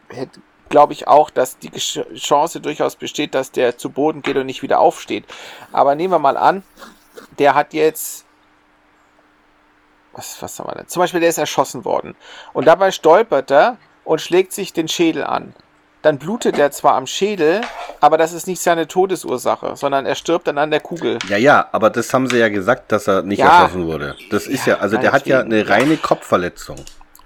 [0.70, 4.62] glaube ich auch, dass die Chance durchaus besteht, dass der zu Boden geht und nicht
[4.62, 5.24] wieder aufsteht.
[5.72, 6.64] Aber nehmen wir mal an,
[7.40, 8.26] der hat jetzt
[10.18, 10.88] was, was haben wir denn?
[10.88, 12.16] Zum Beispiel, der ist erschossen worden.
[12.54, 15.54] Und dabei stolpert er und schlägt sich den Schädel an.
[16.02, 17.62] Dann blutet er zwar am Schädel,
[18.02, 21.18] aber das ist nicht seine Todesursache, sondern er stirbt dann an der Kugel.
[21.28, 23.62] Ja, ja, aber das haben sie ja gesagt, dass er nicht Ja.
[23.62, 24.16] erschossen wurde.
[24.30, 26.78] Das ist ja, Ja, also der hat ja eine reine Kopfverletzung.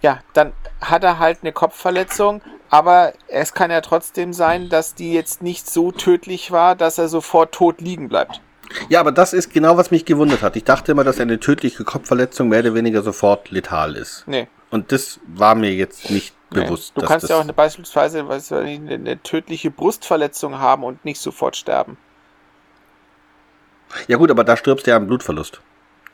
[0.02, 5.14] Ja, dann hat er halt eine Kopfverletzung, aber es kann ja trotzdem sein, dass die
[5.14, 8.42] jetzt nicht so tödlich war, dass er sofort tot liegen bleibt.
[8.90, 10.56] Ja, aber das ist genau, was mich gewundert hat.
[10.56, 14.24] Ich dachte immer, dass eine tödliche Kopfverletzung mehr oder weniger sofort letal ist.
[14.28, 14.48] Nee.
[14.70, 16.64] Und das war mir jetzt nicht nee.
[16.64, 16.94] bewusst.
[16.96, 20.84] Du dass kannst das ja auch eine, beispielsweise weißt du, eine, eine tödliche Brustverletzung haben
[20.84, 21.98] und nicht sofort sterben.
[24.08, 25.62] Ja gut, aber da stirbst du ja am Blutverlust.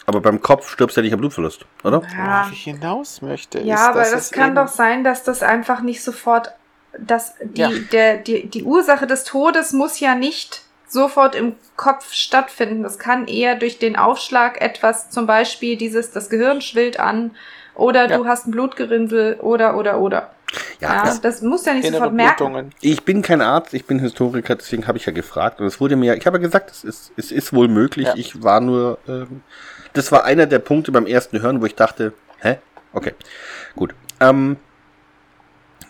[0.08, 2.02] Aber beim Kopf stirbst du ja nicht am Blutverlust, oder?
[2.02, 2.42] Ja.
[2.42, 3.60] Worauf ich hinaus möchte.
[3.62, 6.54] Ja, ist, aber dass das es kann doch sein, dass das einfach nicht sofort,
[6.98, 7.70] dass die, Ja.
[7.92, 12.84] der, die, die Ursache des Todes muss ja nicht sofort im Kopf stattfinden.
[12.84, 17.32] Das kann eher durch den Aufschlag etwas, zum Beispiel dieses, das Gehirn schwillt an
[17.76, 18.18] oder Ja.
[18.18, 20.32] du hast ein Blutgerinnsel oder, oder, oder.
[20.80, 22.72] Ja, Ja, das, das muss ja nicht sofort merken.
[22.82, 25.60] Ich bin kein Arzt, ich bin Historiker, deswegen habe ich ja gefragt.
[25.60, 28.08] Und es wurde mir, ich habe ja gesagt, es ist, es ist wohl möglich.
[28.08, 28.14] Ja.
[28.16, 29.42] Ich war nur, ähm,
[29.94, 32.58] das war einer der Punkte beim ersten Hören, wo ich dachte, hä?
[32.94, 33.14] Okay,
[33.76, 33.94] gut.
[34.20, 34.56] Ähm,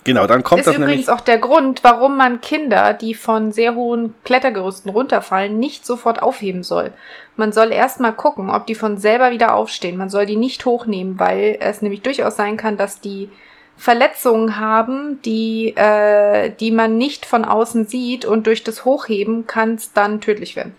[0.07, 1.09] genau, dann kommt Ist das übrigens nämlich.
[1.09, 6.63] auch der Grund, warum man Kinder, die von sehr hohen Klettergerüsten runterfallen, nicht sofort aufheben
[6.63, 6.93] soll.
[7.35, 9.97] Man soll erstmal gucken, ob die von selber wieder aufstehen.
[9.97, 13.29] Man soll die nicht hochnehmen, weil es nämlich durchaus sein kann, dass die
[13.75, 19.75] Verletzungen haben, die, äh, die man nicht von außen sieht und durch das Hochheben kann
[19.75, 20.75] es dann tödlich werden.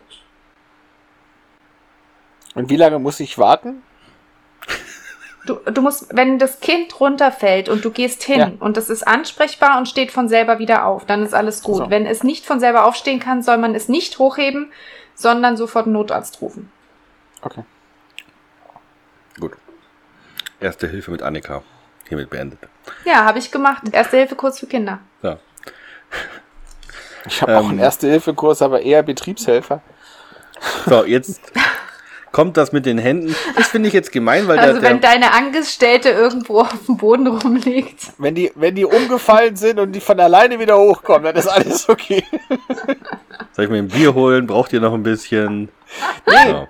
[2.54, 3.82] Und wie lange muss ich warten?
[5.46, 8.50] Du, du musst, wenn das Kind runterfällt und du gehst hin Ja.
[8.60, 11.76] und es ist ansprechbar und steht von selber wieder auf, dann ist alles gut.
[11.76, 11.90] So.
[11.90, 14.70] Wenn es nicht von selber aufstehen kann, soll man es nicht hochheben,
[15.14, 16.70] sondern sofort einen Notarzt rufen.
[17.42, 17.64] Okay.
[19.40, 19.52] Gut.
[20.60, 21.62] Erste Hilfe mit Annika.
[22.08, 22.58] Hiermit beendet.
[23.04, 23.82] Ja, habe ich gemacht.
[23.92, 24.98] Erste Hilfe kurz für Kinder.
[25.22, 25.38] Ja.
[27.26, 27.70] Ich habe auch Ähm.
[27.70, 29.82] einen Erste-Hilfe-Kurs, aber eher Betriebshelfer.
[30.86, 31.40] So, jetzt
[32.32, 33.34] kommt das mit den Händen.
[33.56, 36.96] Das finde ich jetzt gemein, weil Also der, wenn der, deine Angestellte irgendwo auf dem
[36.96, 38.12] Boden rumliegt.
[38.18, 41.88] Wenn die, wenn die umgefallen sind und die von alleine wieder hochkommen, dann ist alles
[41.88, 42.22] okay.
[43.52, 44.46] soll ich mir ein Bier holen?
[44.46, 45.68] Braucht ihr noch ein bisschen?
[46.26, 46.68] So.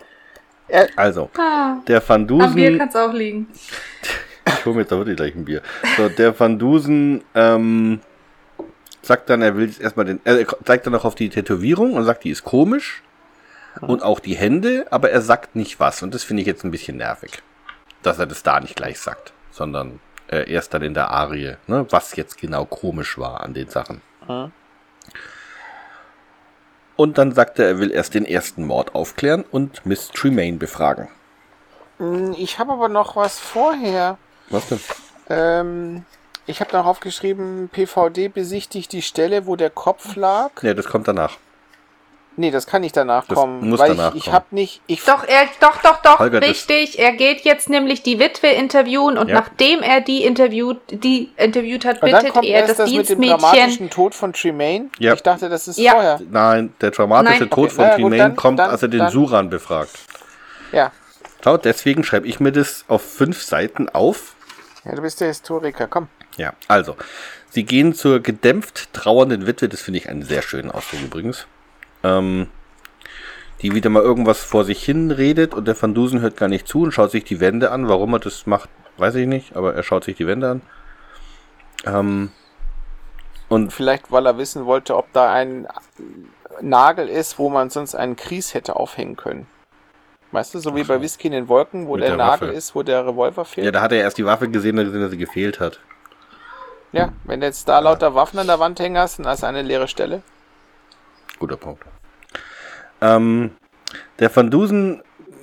[0.69, 3.49] Äh, Also, Ah, der Van am Bier Dusen, kann es auch liegen.
[4.47, 5.63] ich hole mir jetzt da wirklich gleich ein Bier.
[5.97, 8.01] So, der Van Dusen ähm,
[9.03, 12.05] sagt dann, er will jetzt erstmal den, er zeigt dann noch auf die Tätowierung und
[12.05, 13.03] sagt, die ist komisch.
[13.87, 16.03] Und auch die Hände, aber er sagt nicht was.
[16.03, 17.43] Und das finde ich jetzt ein bisschen nervig.
[18.03, 21.87] Dass er das da nicht gleich sagt, sondern äh, erst dann in der Arie, ne,
[21.91, 24.01] was jetzt genau komisch war an den Sachen.
[24.27, 24.53] Mhm.
[26.97, 31.09] Und dann sagt er, er will erst den ersten Mord aufklären und Miss Tremaine befragen.
[31.99, 34.19] Hm, Ich habe aber noch was vorher.
[34.51, 34.81] Was denn?
[35.29, 36.05] Ähm,
[36.47, 40.51] ich habe darauf geschrieben, PVD besichtigt die Stelle, wo der Kopf lag.
[40.63, 41.37] Ja, das kommt danach.
[42.39, 43.69] Nee, das kann nicht danach Das kommen.
[43.69, 44.35] muss weil danach ich, ich kommen.
[44.37, 44.81] habe nicht.
[44.87, 46.97] Ich, Doch, er, doch, doch, doch, Holger, richtig.
[46.99, 49.35] Er geht jetzt nämlich die Witwe interviewen und Ja.
[49.35, 52.87] nachdem er die interviewt, die interviewt hat, und dann bittet kommt er erst das, das
[52.91, 53.39] mit dem Dienstmädchen.
[53.41, 54.89] dramatischen Tod von Tremaine.
[55.01, 55.15] Ja.
[55.15, 55.93] Ich dachte, das ist Ja.
[55.93, 56.21] vorher.
[56.31, 57.51] Nein, der dramatische Nein.
[57.51, 59.51] Tod Okay, von na ja, gut, Tremaine dann- kommt, dann- als er den dann- Suran
[59.51, 59.91] befragt.
[60.71, 60.93] Ja.
[61.43, 64.35] Schau, deswegen schreibe ich mir das auf fünf Seiten auf.
[64.85, 65.89] Ja, du bist der Historiker.
[65.89, 66.07] Komm.
[66.37, 66.97] Ja, also,
[67.51, 71.47] sie gehen zur gedämpft trauernden Witwe, das finde ich einen sehr schönen Ausdruck übrigens,
[72.03, 72.49] ähm,
[73.63, 76.69] die wieder mal irgendwas vor sich hin redet und der Van Dusen hört gar nicht
[76.69, 77.89] zu und schaut sich die Wände an.
[77.89, 78.69] Warum er das macht,
[78.99, 80.63] weiß ich nicht, aber er schaut sich die Wände an.
[81.85, 82.31] Ähm,
[83.49, 85.67] und Vielleicht, weil er wissen wollte, ob da ein
[86.61, 89.47] Nagel ist, wo man sonst einen Kries hätte aufhängen können.
[90.31, 92.57] Weißt du, so wie bei Whisky in den Wolken, wo der, der Nagel Waffe.
[92.57, 93.65] ist, wo der Revolver fehlt.
[93.65, 95.81] ja, da hat er erst die Waffe gesehen und gesehen, dass sie gefehlt hat.
[96.93, 99.47] Ja, wenn du jetzt da lauter Waffen an der Wand hängen hast, dann hast du
[99.47, 100.23] eine leere Stelle.
[101.39, 101.85] Guter Punkt.
[103.01, 103.51] Ähm,
[104.19, 105.03] der Van Dusen,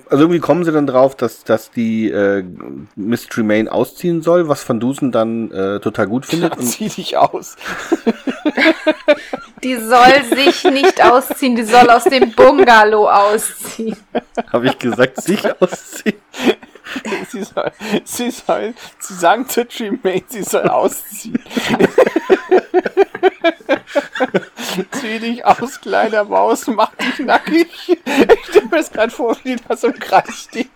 [0.10, 2.44] also irgendwie kommen sie dann drauf, dass, dass die äh,
[2.96, 6.58] Miss Tremaine ausziehen soll, was Van Dusen dann äh, total gut findet.
[6.58, 7.56] Und, Zieh dich aus.
[9.64, 13.98] Die soll sich nicht ausziehen, die soll aus dem Bungalow ausziehen.
[14.52, 16.18] habe ich gesagt, sich ausziehen.
[17.30, 17.72] sie soll,
[18.04, 21.40] sie soll, sie sagen zu Tremaine, sie soll ausziehen.
[24.92, 27.68] Zieh dich aus, kleiner Maus, mach dich nackig.
[27.90, 30.70] Ich stelle mir das gerade vor, wie die da so im Kreis steht.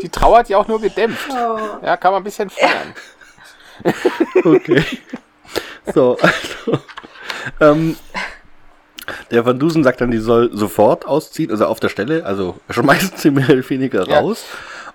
[0.00, 1.28] Die trauert ja auch nur gedämpft.
[1.30, 2.94] Ja, kann man ein bisschen feiern.
[4.44, 4.84] Okay.
[5.92, 6.82] So, also.
[7.60, 7.96] Ähm,
[9.30, 13.18] der Van Dusen sagt dann, die soll sofort ausziehen, also auf der Stelle, also schmeißt
[13.18, 14.20] sie mehr oder weniger Ja.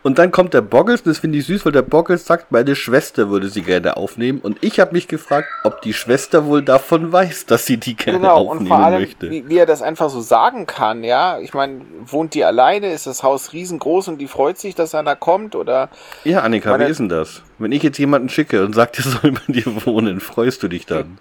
[0.08, 3.30] Und dann kommt der Boggles, das finde ich süß, weil der Boggles sagt, meine Schwester
[3.30, 4.40] würde sie gerne aufnehmen.
[4.40, 8.20] Und ich habe mich gefragt, ob die Schwester wohl davon weiß, dass sie die gerne
[8.20, 9.30] Genau, und aufnehmen vor allem, möchte.
[9.30, 11.40] wie, wie er das einfach so sagen kann, ja.
[11.40, 15.18] Ich meine, wohnt die alleine, ist das Haus riesengroß und die freut sich, dass einer
[15.18, 15.90] kommt oder
[16.24, 17.42] Ja, Annika, Meine- wie ist denn das?
[17.58, 20.86] Wenn ich jetzt jemanden schicke und sage, der soll bei dir wohnen, freust du dich
[20.86, 21.18] dann?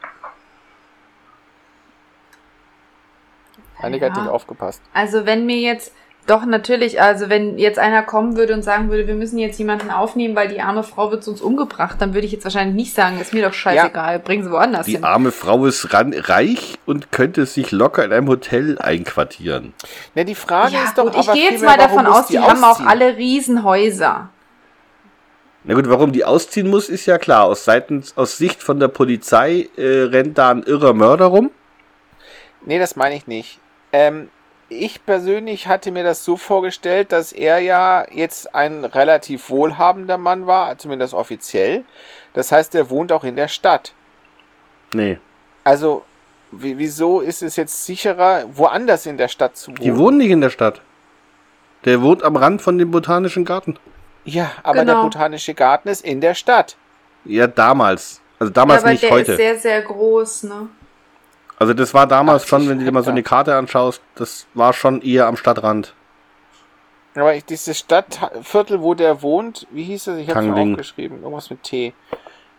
[3.82, 4.22] Annika hat Ja.
[4.22, 4.80] nicht aufgepasst.
[4.94, 5.92] Also wenn mir jetzt,
[6.26, 9.90] doch natürlich, also wenn jetzt einer kommen würde und sagen würde, wir müssen jetzt jemanden
[9.90, 13.20] aufnehmen, weil die arme Frau wird sonst umgebracht, dann würde ich jetzt wahrscheinlich nicht sagen,
[13.20, 15.04] ist mir doch scheißegal, bringen sie woanders Die hin.
[15.04, 19.72] arme Frau ist ran, reich und könnte sich locker in einem Hotel einquartieren.
[20.14, 22.62] Ne, die Frage Ja, ist doch gut, ich gehe jetzt mal davon aus, die haben
[22.64, 24.28] auch alle Riesenhäuser.
[25.68, 27.44] Na gut, warum die ausziehen muss, ist ja klar.
[27.44, 31.50] Aus, seitens, aus Sicht von der Polizei äh, rennt da ein irrer Mörder rum.
[32.64, 33.58] Nee, das meine ich nicht.
[33.92, 34.28] Ähm,
[34.68, 40.46] ich persönlich hatte mir das so vorgestellt, dass er ja jetzt ein relativ wohlhabender Mann
[40.46, 41.84] war, zumindest offiziell.
[42.34, 43.92] Das heißt, er wohnt auch in der Stadt.
[44.92, 45.18] Nee,
[45.64, 46.04] Also,
[46.52, 49.80] wie, wieso ist es jetzt sicherer, woanders in der Stadt zu wohnen?
[49.82, 50.80] die wohnen nicht in der Stadt.
[51.84, 53.78] Der wohnt am Rand von dem Botanischen Garten.
[54.24, 54.94] Ja, aber Genau.
[54.94, 56.76] der botanische Garten ist in der Stadt.
[57.24, 58.20] Ja, damals.
[58.38, 59.32] Also damals aber nicht der heute.
[59.32, 60.68] ist sehr, sehr groß, ne?
[61.58, 63.22] Also das war damals 80 schon, wenn du dir mal so eine.
[63.22, 65.94] Karte anschaust, das war schon eher am Stadtrand.
[67.14, 70.18] Aber ich, dieses Stadtviertel, wo der wohnt, wie hieß es?
[70.18, 71.18] Ich habe es aufgeschrieben.
[71.22, 71.94] Irgendwas mit T.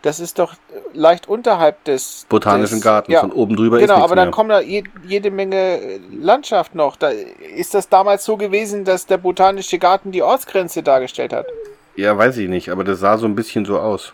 [0.02, 0.54] Das ist doch
[0.94, 3.12] leicht unterhalb des Botanischen des, Garten.
[3.12, 4.32] Ja, Von oben drüber ist genau, aber dann mehr.
[4.32, 6.96] kommt da je, jede Menge Landschaft noch.
[6.96, 11.48] Da ist das damals so gewesen, dass der Botanische Garten die Ortsgrenze dargestellt hat.
[11.96, 14.14] Ja, weiß ich nicht, aber das sah so ein bisschen so aus.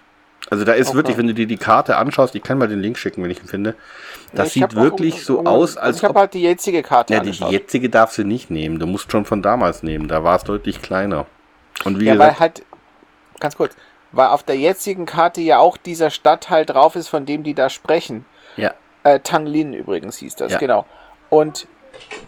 [0.49, 0.97] Also da ist Okay.
[0.97, 3.41] wirklich, wenn du dir die Karte anschaust, ich kann mal den Link schicken, wenn ich
[3.41, 3.75] ihn finde.
[4.33, 6.81] Das Ich sieht wirklich um- so um- aus, als Ich habe ob halt die jetzige
[6.81, 8.79] Karte Ja, die, die jetzige darfst du nicht nehmen.
[8.79, 10.07] Du musst schon von damals nehmen.
[10.07, 11.27] Da war es deutlich kleiner.
[11.85, 12.63] Und wie Ja, weil gesagt, halt,
[13.39, 13.75] ganz kurz,
[14.11, 17.69] weil auf der jetzigen Karte ja auch dieser Stadtteil drauf ist, von dem die da
[17.69, 18.25] sprechen.
[18.57, 18.73] ja,
[19.03, 20.57] Äh, Tanglin übrigens hieß das, Ja.
[20.59, 20.85] genau.
[21.29, 21.67] Und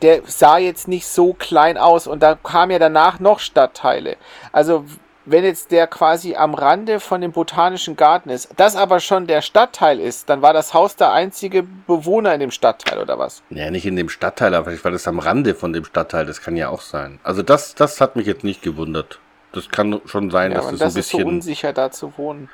[0.02, 4.18] der sah jetzt nicht so klein aus und da kamen ja danach noch Stadtteile.
[4.52, 4.86] Also
[5.26, 9.42] wenn jetzt der quasi am Rande von dem botanischen Garten ist, das aber schon der
[9.42, 13.42] Stadtteil ist, dann war das Haus der einzige Bewohner in dem Stadtteil oder was?
[13.50, 16.42] Ja, nicht in dem Stadtteil, aber vielleicht war das am Rande von dem Stadtteil, das
[16.42, 17.20] kann ja auch sein.
[17.24, 19.20] Also das, das hat mich jetzt nicht gewundert.
[19.54, 21.30] Das kann schon sein, Ja, dass das, das ein ist so bisschen.
[21.34, 22.50] unsicher da zu wohnen.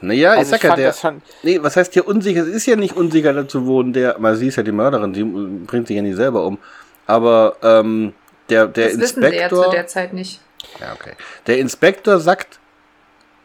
[0.00, 0.88] naja, ich Also sag ich ja, fand der.
[0.88, 2.42] das schon, Nee, was heißt hier unsicher?
[2.42, 5.14] Es ist ja nicht unsicher da zu wohnen, der, weil sie ist ja die Mörderin,
[5.14, 6.58] sie bringt sich ja nicht selber um.
[7.06, 8.12] Aber ähm,
[8.50, 9.64] der, der das wissen sie ja Inspektor.
[9.64, 10.40] zu der Zeit nicht.
[10.80, 11.12] Ja, okay.
[11.46, 12.58] Der Inspektor sagt,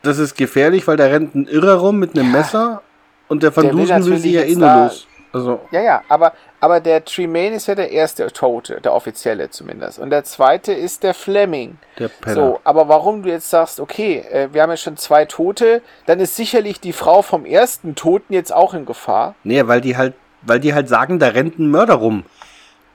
[0.01, 2.81] das ist gefährlich, weil da rennt ein Irrer rum mit einem Messer
[3.27, 5.07] und der Van Der Dusen will sie ja eh nur los.
[5.33, 9.97] Also, Ja, ja, aber, aber der Tremaine ist ja der erste Tote, der offizielle zumindest.
[9.97, 11.77] Und der zweite ist der Fleming.
[11.97, 12.35] der Penner.
[12.35, 16.19] So, aber warum du jetzt sagst, okay, äh, wir haben ja schon zwei Tote, dann
[16.19, 19.35] ist sicherlich die Frau vom ersten Toten jetzt auch in Gefahr.
[19.45, 22.25] Nee, weil die halt, weil die halt sagen, da rennt ein Mörder rum.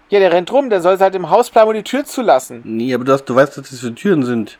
[0.08, 2.60] Ja, der rennt rum, der soll halt im Haus bleiben und die Tür zulassen.
[2.64, 4.58] Nee, aber du, hast, du weißt, was das für Türen sind.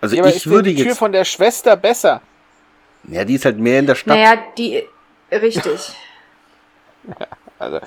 [0.00, 0.98] Also Ja, aber ich ist würde die Tür jetzt.
[0.98, 2.20] von der Schwester besser?
[3.04, 4.16] Ja, die ist halt mehr in der Stadt.
[4.16, 4.82] Naja, die.
[5.30, 5.92] Richtig.
[7.60, 7.80] Also,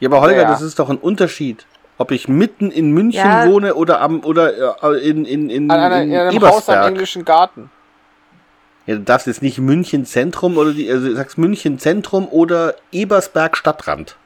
[0.00, 0.48] Ja, aber Holger, Naja.
[0.50, 1.64] das ist doch ein Unterschied.
[1.96, 3.46] Ob ich mitten in München Ja.
[3.46, 6.74] wohne oder am oder äh, in, in, in, an, einer, in in einem Haus am
[6.74, 6.86] Ebersberg.
[6.88, 7.70] englischen Garten.
[8.86, 12.74] Ja, du darfst jetzt nicht München Zentrum oder die, also du sagst München Zentrum oder
[12.90, 14.16] Ebersberg Stadtrand.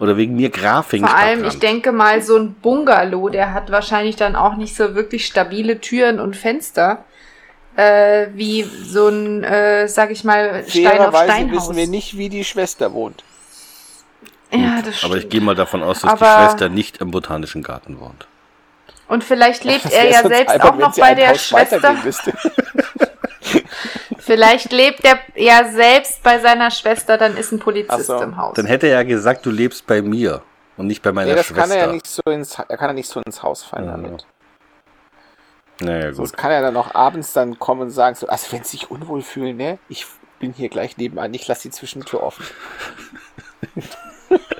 [0.00, 4.16] Oder wegen mir Grafing Vor allem, ich denke mal, so ein Bungalow, der hat wahrscheinlich
[4.16, 7.04] dann auch nicht so wirklich stabile Türen und Fenster.
[7.76, 11.56] Äh, wie so ein, äh, sag ich mal, Stein auf Fairerweise Steinhaus.
[11.56, 13.22] wissen wir nicht, wie die Schwester wohnt.
[14.50, 15.12] Ja, das stimmt.
[15.12, 18.26] Aber ich gehe mal davon aus, dass Aber- die Schwester nicht im Botanischen Garten wohnt.
[19.06, 21.78] Und vielleicht lebt er ja selbst albern, auch noch bei der Schwester.
[24.30, 28.20] Vielleicht lebt er ja selbst bei seiner Schwester, dann ist ein Polizist so.
[28.22, 28.54] im Haus.
[28.54, 30.40] Dann hätte er ja gesagt, du lebst bei mir
[30.76, 31.62] und nicht bei meiner Nee, das Schwester.
[31.62, 33.90] kann er ja nicht so ins, er kann ja nicht so ins Haus fallen Ja.
[33.90, 34.24] damit.
[35.80, 36.14] Naja, gut.
[36.14, 38.88] Sonst kann er dann auch abends dann kommen und sagen so, also wenn sie sich
[38.88, 40.06] unwohl fühlen, ne, ich
[40.38, 42.44] bin hier gleich nebenan, ich lasse die Zwischentür offen.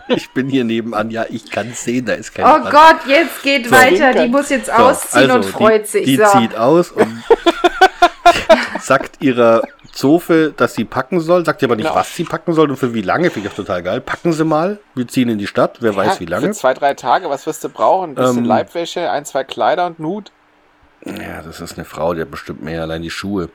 [0.09, 2.73] Ich bin hier nebenan, ja, ich kann sehen, da ist kein oh Brand.
[2.73, 3.71] Gott, jetzt geht So.
[3.77, 4.12] weiter.
[4.14, 6.05] Die muss jetzt So, ausziehen also, und freut die, sich.
[6.07, 6.25] Die so.
[6.27, 7.23] zieht aus und
[8.91, 9.62] sagt ihrer
[9.93, 11.95] Zofe, dass sie packen soll, sagt ihr aber nicht, Genau.
[12.01, 14.01] was sie packen soll und für wie lange, finde ich auch total geil.
[14.01, 16.51] Packen sie mal, wir ziehen in die Stadt, wer weiß wie Für lange.
[16.51, 18.11] zwei, drei Tage, was wirst du brauchen?
[18.11, 20.32] Ein bisschen Ähm, Leibwäsche, ein, zwei Kleider und Hut.
[21.05, 23.49] Ja, das ist eine Frau, die hat bestimmt mehr allein die Schuhe.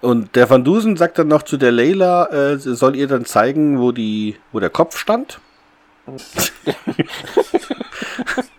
[0.00, 3.78] Und der Van Dusen sagt dann noch zu der Leila, äh, soll ihr dann zeigen,
[3.78, 5.38] wo die, wo der Kopf stand.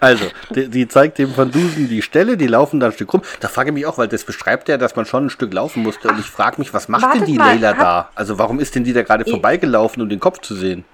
[0.00, 3.22] also, die, die zeigt dem Van Dusen die Stelle, die laufen dann ein Stück rum.
[3.40, 5.82] Da frage ich mich auch, weil das beschreibt er, dass man schon ein Stück laufen
[5.82, 6.08] musste.
[6.08, 8.10] Und ich frage mich, was macht denn die mal, Leila da?
[8.14, 10.84] Also warum ist denn die da gerade vorbeigelaufen, um den Kopf zu sehen?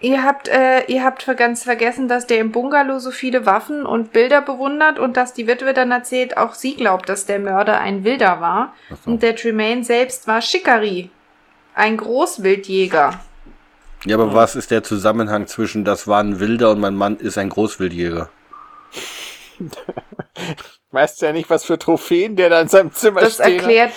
[0.00, 4.12] Ihr habt, äh, ihr habt ganz vergessen, dass der im Bungalow so viele Waffen und
[4.12, 8.04] Bilder bewundert und dass die Witwe dann erzählt, auch sie glaubt, dass der Mörder ein
[8.04, 8.74] Wilder war.
[8.90, 9.10] So.
[9.10, 11.10] Und der Tremaine selbst war Shikari,
[11.74, 13.20] ein Großwildjäger.
[14.04, 17.38] Ja, aber was ist der Zusammenhang zwischen das war ein Wilder und mein Mann ist
[17.38, 18.28] ein Großwildjäger?
[20.90, 23.92] Weißt du ja nicht, was für Trophäen der da in seinem Zimmer Das stehen erklärt.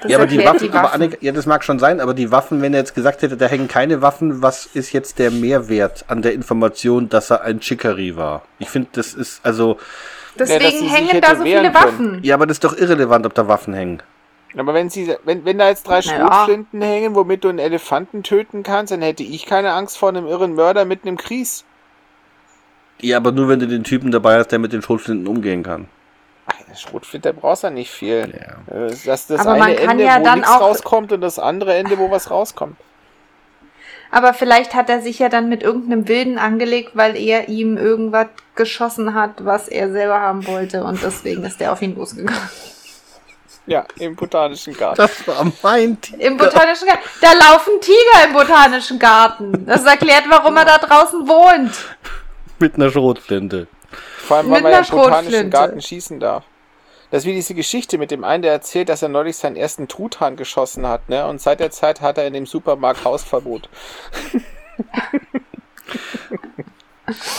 [0.00, 2.30] Das ja, aber die erklärt Waffen, aber Annika, ja, das mag schon sein, aber die
[2.30, 6.04] Waffen, wenn er jetzt gesagt hätte, da hängen keine Waffen, was ist jetzt der Mehrwert
[6.08, 8.44] an der Information, dass er ein Chicory war?
[8.58, 9.78] Ich finde, das ist, also,
[10.38, 11.74] Deswegen sich hängen da so viele können.
[11.74, 12.20] Waffen.
[12.22, 14.02] ja, aber das ist doch irrelevant, ob da Waffen hängen.
[14.56, 16.02] Aber wenn sie, wenn, wenn da jetzt drei.
[16.02, 20.26] Schrotflinten hängen, womit du einen Elefanten töten kannst, dann hätte ich keine Angst vor einem
[20.26, 21.64] irren Mörder mitten im Kries.
[23.00, 25.88] Ja, aber nur wenn du den Typen dabei hast, der mit den Schrotflinten umgehen kann.
[26.46, 28.34] Ach, der Schrotflinte brauchst du nicht viel.
[28.68, 28.74] Ja.
[28.74, 31.12] Äh, Das ist das Aber eine man kann Ende, ja wo dann nichts auch- rauskommt
[31.12, 32.76] und das andere Ende, wo was rauskommt.
[34.10, 38.26] Aber vielleicht hat er sich ja dann mit irgendeinem Wilden angelegt, weil er ihm irgendwas
[38.56, 40.82] geschossen hat, was er selber haben wollte.
[40.82, 42.36] Und deswegen ist er auf ihn losgegangen.
[43.66, 44.96] Ja, im botanischen Garten.
[44.96, 46.18] Das war mein Tier.
[46.20, 47.02] Im Botanischen Garten.
[47.20, 49.66] Da laufen Tiger im Botanischen Garten.
[49.66, 51.72] Das erklärt, warum er da draußen wohnt.
[52.58, 53.68] Mit einer Schrotflinte.
[54.18, 55.50] Vor allem, weil mit man ja einer im botanischen.
[55.50, 56.44] Garten schießen darf.
[57.10, 59.88] Das ist wie diese Geschichte mit dem einen, der erzählt, dass er neulich seinen ersten
[59.88, 61.26] Truthahn geschossen hat, ne?
[61.26, 63.68] Und seit der Zeit hat er in dem Supermarkt Hausverbot.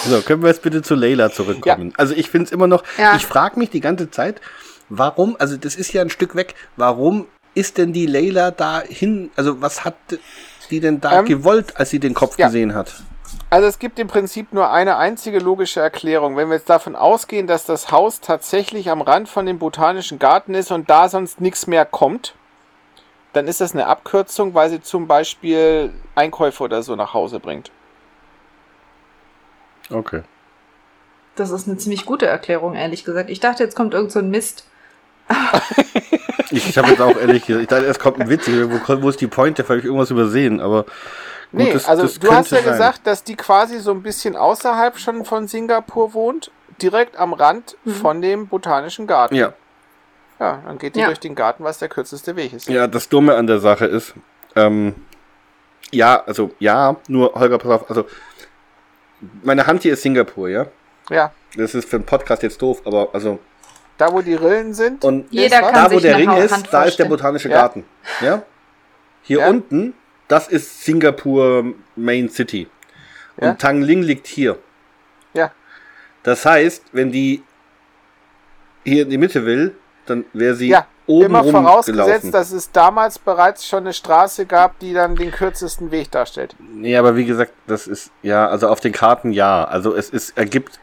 [0.03, 1.93] So, können wir jetzt bitte zu Leila zurückkommen?
[1.95, 3.15] Also ich finde es immer noch, Ja.
[3.15, 4.41] ich frage mich die ganze Zeit,
[4.91, 9.31] warum, also das ist ja ein Stück weg, warum ist denn die Leila da hin,
[9.35, 9.95] also was hat
[10.69, 12.47] die denn da Ähm, gewollt, als sie den Kopf ja.
[12.47, 13.01] gesehen hat?
[13.49, 16.37] Also es gibt im Prinzip nur eine einzige logische Erklärung.
[16.37, 20.53] Wenn wir jetzt davon ausgehen, dass das Haus tatsächlich am Rand von dem botanischen Garten
[20.53, 22.35] ist und da sonst nichts mehr kommt,
[23.33, 27.71] dann ist das eine Abkürzung, weil sie zum Beispiel Einkäufe oder so nach Hause bringt.
[29.89, 30.23] Okay.
[31.35, 33.29] Das ist eine ziemlich gute Erklärung, ehrlich gesagt.
[33.29, 34.65] Ich dachte, jetzt kommt irgend so ein Mist.
[36.53, 39.21] Ich, habe jetzt auch ehrlich gesagt, ich dachte, erst kommt ein Witz, wo, wo ist
[39.21, 39.63] die Pointe?
[39.63, 40.93] Habe ich irgendwas übersehen, aber gut,
[41.53, 42.73] Nee, das, also das du hast ja sein.
[42.73, 46.51] gesagt, dass die quasi so ein bisschen außerhalb schon von Singapur wohnt,
[46.81, 49.35] direkt am Rand von dem botanischen Garten.
[49.35, 49.53] Ja,
[50.41, 51.05] Ja, dann geht die Ja.
[51.05, 52.67] durch den Garten, was der kürzeste Weg ist.
[52.67, 54.13] ja, das Dumme an der Sache ist,
[54.57, 54.93] ähm,
[55.91, 58.05] ja, also ja, nur Holger, pass auf, also
[59.43, 60.65] meine Hand hier ist Singapur, ja.
[61.09, 63.39] Ja, Das ist für einen Podcast jetzt doof, aber also
[64.01, 65.03] da wo die Rillen sind.
[65.05, 67.57] und Jeder kann da, wo sich der Ring ist, da ist der botanische Ja.
[67.61, 67.85] Garten,
[68.21, 68.41] ja.
[69.21, 69.49] Hier Ja.
[69.49, 69.93] unten,
[70.27, 71.65] das ist Singapur
[71.95, 72.67] Main City
[73.37, 73.53] und Ja.
[73.53, 74.57] Tangling liegt hier.
[75.33, 75.51] Ja.
[76.23, 77.43] Das heißt, wenn die
[78.83, 79.75] hier in die Mitte will,
[80.07, 82.31] dann wäre sie Ja, oben Immer vorausgesetzt, gelaufen.
[82.31, 86.55] dass es damals bereits schon eine Straße gab, die dann den kürzesten Weg darstellt.
[86.59, 89.63] Nee, aber wie gesagt, das ist, ja, also auf den Karten ja.
[89.63, 90.79] Also es ist, ergibt,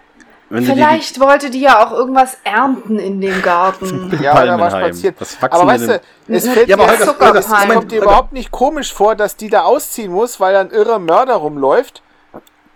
[0.50, 4.10] Vielleicht wollte die ja auch irgendwas ernten in dem Garten.
[4.10, 4.36] die Ja,
[4.70, 5.14] spazieren.
[5.18, 6.98] was wachsen Aber weißt du, es fällt Ja, aber mir.
[7.06, 10.54] Holger, es Moment, kommt dir überhaupt nicht komisch vor, dass die da ausziehen muss, weil
[10.54, 12.02] da ein irrer Mörder rumläuft.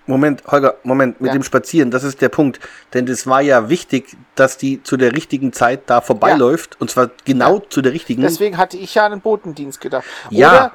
[0.06, 1.32] Moment, Holger, Moment, mit Ja.
[1.32, 2.60] dem Spazieren, das ist der Punkt.
[2.92, 6.78] Denn es war ja wichtig, dass die zu der richtigen Zeit da vorbeiläuft.
[6.80, 8.20] Und zwar genau zu der richtigen.
[8.20, 10.04] Deswegen hatte ich ja an einen Botendienst gedacht.
[10.28, 10.72] Ja, Oder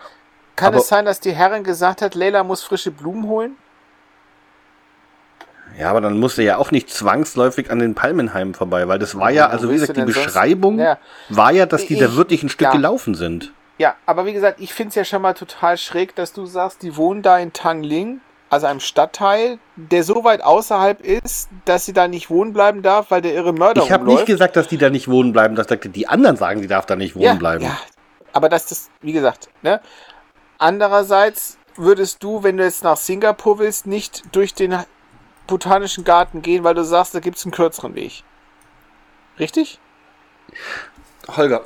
[0.56, 3.58] kann aber- es sein, dass die Herrin gesagt hat, Leila muss frische Blumen holen?
[5.80, 9.30] Ja, aber dann musste ja auch nicht zwangsläufig an den Palmenheimen vorbei, weil das war
[9.32, 10.98] ja, also wie gesagt, die Beschreibung Ja.
[11.30, 12.72] war ja, dass die da Ich- wirklich ein Stück ja.
[12.72, 13.54] gelaufen sind.
[13.78, 16.82] Ja, aber wie gesagt, ich finde es ja schon mal total schräg, dass du sagst,
[16.82, 21.94] die wohnen da in Tangling, also einem Stadtteil, der so weit außerhalb ist, dass sie
[21.94, 24.78] da nicht wohnen bleiben darf, weil der irre Mörder Ich habe nicht gesagt, dass die
[24.80, 25.56] da nicht wohnen bleiben.
[25.56, 27.66] Das sagte die anderen sagen, die darf da nicht wohnen ja, bleiben.
[27.66, 27.78] Ja,
[28.34, 29.80] aber das ist, wie gesagt, ne?
[30.58, 34.76] Andererseits würdest du, wenn du jetzt nach Singapur willst, nicht durch den
[35.48, 38.24] botanischen Garten gehen, weil du sagst, da gibt es einen kürzeren Weg.
[39.40, 39.80] Richtig?
[41.28, 41.66] Holger,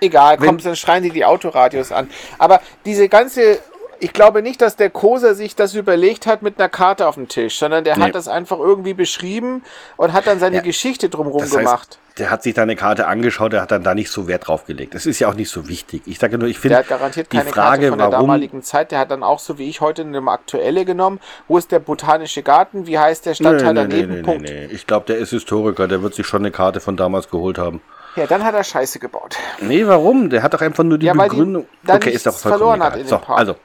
[0.00, 2.10] Egal, kommt, dann schreien die die Autoradios an.
[2.38, 3.60] Aber diese ganze,
[4.00, 7.28] ich glaube nicht, dass der Koser sich das überlegt hat mit einer Karte auf dem
[7.28, 8.04] Tisch, sondern der Nee.
[8.04, 9.62] hat das einfach irgendwie beschrieben
[9.96, 11.98] und hat dann seine Ja, Geschichte drumherum das heißt, gemacht.
[12.18, 14.64] der hat sich da eine Karte angeschaut, der hat dann da nicht so Wert drauf
[14.66, 14.94] gelegt.
[14.94, 16.02] Das ist ja auch nicht so wichtig.
[16.06, 18.26] Ich sage nur, ich Der finde hat garantiert die keine Frage, Karte von der warum
[18.28, 18.90] damaligen Zeit.
[18.92, 21.20] Der hat dann auch so wie ich heute eine aktuelle genommen.
[21.48, 22.86] Wo ist der botanische Garten?
[22.86, 24.10] Wie heißt der Stadtteil nee, daneben?
[24.10, 24.42] nee, nee, Punkt.
[24.42, 24.66] nee.
[24.66, 27.80] Ich glaube, der ist Historiker, der wird sich schon eine Karte von damals geholt haben.
[28.16, 29.36] Ja, dann hat er Scheiße gebaut.
[29.60, 30.30] Nee, warum?
[30.30, 31.66] Der hat doch einfach nur die Ja, die Begründung.
[31.84, 33.56] da okay, ist doch verloren hat in So, also,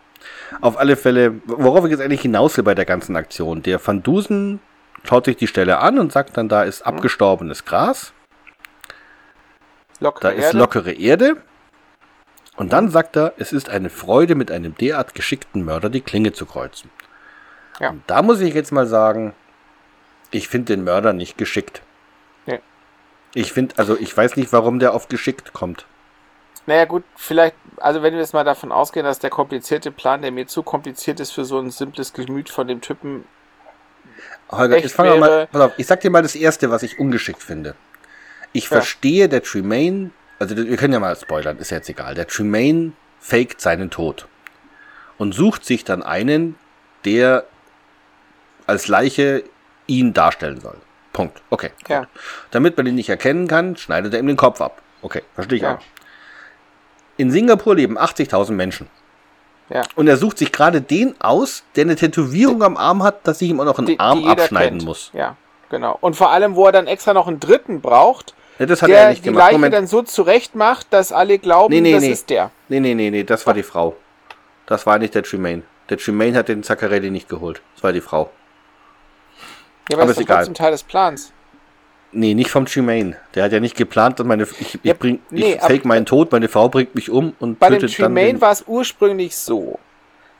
[0.59, 3.63] auf alle Fälle, worauf ich jetzt eigentlich hinaus will bei der ganzen Aktion.
[3.63, 4.59] Der Van Dusen
[5.03, 6.69] schaut sich die Stelle an und sagt dann, da Mhm.
[6.69, 8.13] ist abgestorbenes Gras,
[9.99, 10.57] Lockere da ist Erde.
[10.57, 11.37] lockere Erde.
[12.57, 16.33] Und dann sagt er, es ist eine Freude, mit einem derart geschickten Mörder die Klinge
[16.33, 16.89] zu kreuzen.
[17.79, 17.91] Ja.
[17.91, 19.33] Und da muss ich jetzt mal sagen,
[20.31, 21.81] ich finde den Mörder nicht geschickt.
[22.45, 22.59] Nee.
[23.33, 25.85] Ich finde, also ich weiß nicht, warum der auf geschickt kommt.
[26.67, 30.31] Naja gut, vielleicht, also wenn wir jetzt mal davon ausgehen, dass der komplizierte Plan, der
[30.31, 33.25] mir zu kompliziert ist für so ein simples Gemüt von dem Typen,
[34.51, 35.47] Holger, fangen wir mal.
[35.47, 37.75] Pass auf, ich sag dir mal das erste, was ich ungeschickt finde.
[38.53, 38.69] Ich Ja.
[38.77, 42.15] verstehe, der Tremaine, also wir können ja mal spoilern, ist ja jetzt egal.
[42.15, 44.27] Der Tremaine faked seinen Tod
[45.17, 46.55] und sucht sich dann einen,
[47.05, 47.45] der
[48.67, 49.43] als Leiche
[49.87, 50.77] ihn darstellen soll.
[51.13, 51.41] Punkt.
[51.49, 51.71] Okay.
[51.87, 52.07] Ja.
[52.51, 54.81] Damit man ihn nicht erkennen kann, schneidet er ihm den Kopf ab.
[55.01, 55.75] Okay, verstehe ich Ja.
[55.75, 55.81] auch.
[57.21, 58.87] In Singapur leben 80.000 Menschen.
[59.69, 63.39] ja, Und er sucht sich gerade den aus, der eine Tätowierung am Arm hat, dass
[63.43, 64.85] ich ihm auch noch einen die, Arm die abschneiden kennt.
[64.87, 65.11] muss.
[65.13, 65.35] Ja,
[65.69, 65.95] genau.
[66.01, 68.95] Und vor allem, wo er dann extra noch einen dritten braucht, Ja, das hat er
[69.01, 69.43] der nicht die gemacht.
[69.43, 69.73] Leiche Moment.
[69.75, 72.09] dann so zurecht macht, dass alle glauben, Nee, nee, das nee.
[72.11, 72.49] ist der.
[72.69, 73.95] Nee, nee, nee, nee, das war die Frau.
[74.65, 75.61] Das war nicht der Tremaine.
[75.89, 77.61] Der Tremaine hat den Zaccarelli nicht geholt.
[77.75, 78.31] Das war die Frau.
[79.89, 80.37] Ja, Aber aber ist ist egal.
[80.37, 81.33] trotzdem Teil des Plans.
[82.13, 83.15] Nee, nicht vom Tremaine.
[83.35, 86.31] Der hat ja nicht geplant, dass meine, ich, ich, bring, nee, ich fake meinen Tod,
[86.31, 89.35] meine Frau bringt mich um und Bei dem tötet dann Tremaine den, war es ursprünglich
[89.37, 89.79] so,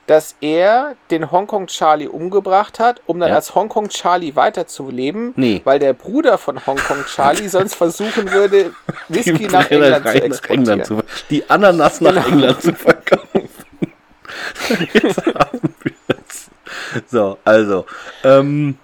[0.08, 3.36] dass er den Hongkong Charlie umgebracht hat, um dann Ja.
[3.36, 5.62] als Hongkong Charlie weiterzuleben, Nee.
[5.64, 8.74] weil der Bruder von Hongkong Charlie sonst versuchen würde,
[9.08, 10.60] Whisky nach England zu nach exportieren.
[10.70, 11.00] England zu,
[11.30, 12.28] die Ananas nach Genau.
[12.28, 13.50] England zu verkaufen.
[14.94, 16.50] Jetzt haben wir's.
[17.10, 17.86] So, also,
[18.26, 18.78] ähm,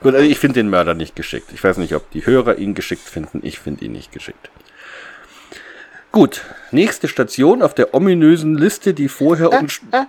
[0.00, 1.50] gut, also ich finde den Mörder nicht geschickt.
[1.52, 3.40] Ich weiß nicht, ob die Hörer ihn geschickt finden.
[3.42, 4.50] Ich finde ihn nicht geschickt.
[6.12, 10.04] Gut, nächste Station auf der ominösen Liste, die vorher Äh, und äh,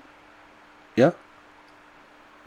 [0.96, 1.14] ja,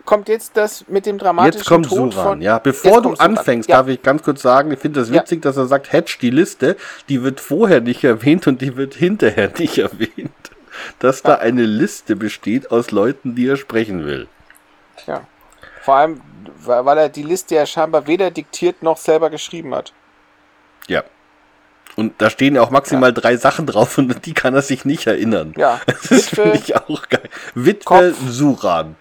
[0.05, 2.59] kommt jetzt das mit dem dramatischen Jetzt kommt Tod Suran, ja.
[2.59, 3.79] Bevor du anfängst, Ja.
[3.79, 5.23] darf ich ganz kurz sagen, ich finde das Ja.
[5.23, 6.77] witzig, dass er sagt, Hedge die Liste,
[7.09, 10.31] die wird vorher nicht erwähnt und die wird hinterher nicht erwähnt.
[10.99, 14.27] Dass da eine Liste besteht aus Leuten, die er sprechen will.
[15.07, 15.23] Ja.
[15.83, 16.21] Vor allem,
[16.67, 19.93] weil weil er die Liste ja scheinbar weder diktiert noch selber geschrieben hat.
[20.89, 21.03] Ja.
[21.97, 25.07] Und da stehen ja auch maximal drei Sachen drauf und die kann er sich nicht
[25.07, 25.55] erinnern.
[25.57, 25.81] Ja.
[25.87, 27.29] Das ist, finde ich auch geil.
[27.55, 28.17] Witwe Kopf.
[28.29, 28.97] Suran.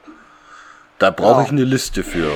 [1.00, 1.46] Da brauche Ja.
[1.46, 2.32] ich eine Liste für.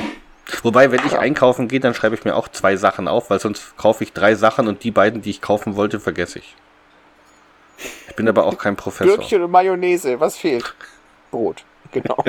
[0.64, 3.78] Wobei, wenn ich einkaufen gehe, dann schreibe ich mir auch zwei Sachen auf, weil sonst
[3.78, 6.56] kaufe ich drei Sachen und die beiden, die ich kaufen wollte, vergesse ich.
[8.10, 9.16] Ich bin aber auch kein Professor.
[9.18, 10.20] Gürkchen und Mayonnaise.
[10.20, 10.74] Was fehlt?
[11.30, 11.64] Brot.
[11.92, 12.18] Genau.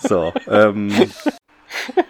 [0.00, 0.92] So, ähm,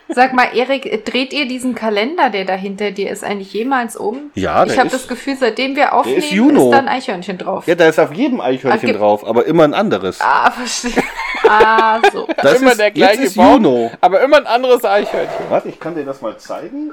[0.09, 4.31] Sag mal, Erik, dreht ihr diesen Kalender, der da hinter dir ist, eigentlich jemals um?
[4.35, 6.65] ja, ich der habe ist, das Gefühl, seitdem wir aufnehmen, ist Juno.
[6.67, 7.67] ist da ein Eichhörnchen drauf.
[7.67, 10.21] ja, da ist auf jedem Eichhörnchen gibt- drauf, aber immer ein anderes.
[10.21, 10.93] Ah, verstehe.
[11.49, 12.27] Ah, so.
[12.43, 13.65] Das immer ist, der gleiche jetzt ist Baum.
[13.65, 13.91] Juno.
[14.01, 15.47] Aber immer ein anderes Eichhörnchen.
[15.49, 16.93] Warte, ich kann dir das mal zeigen.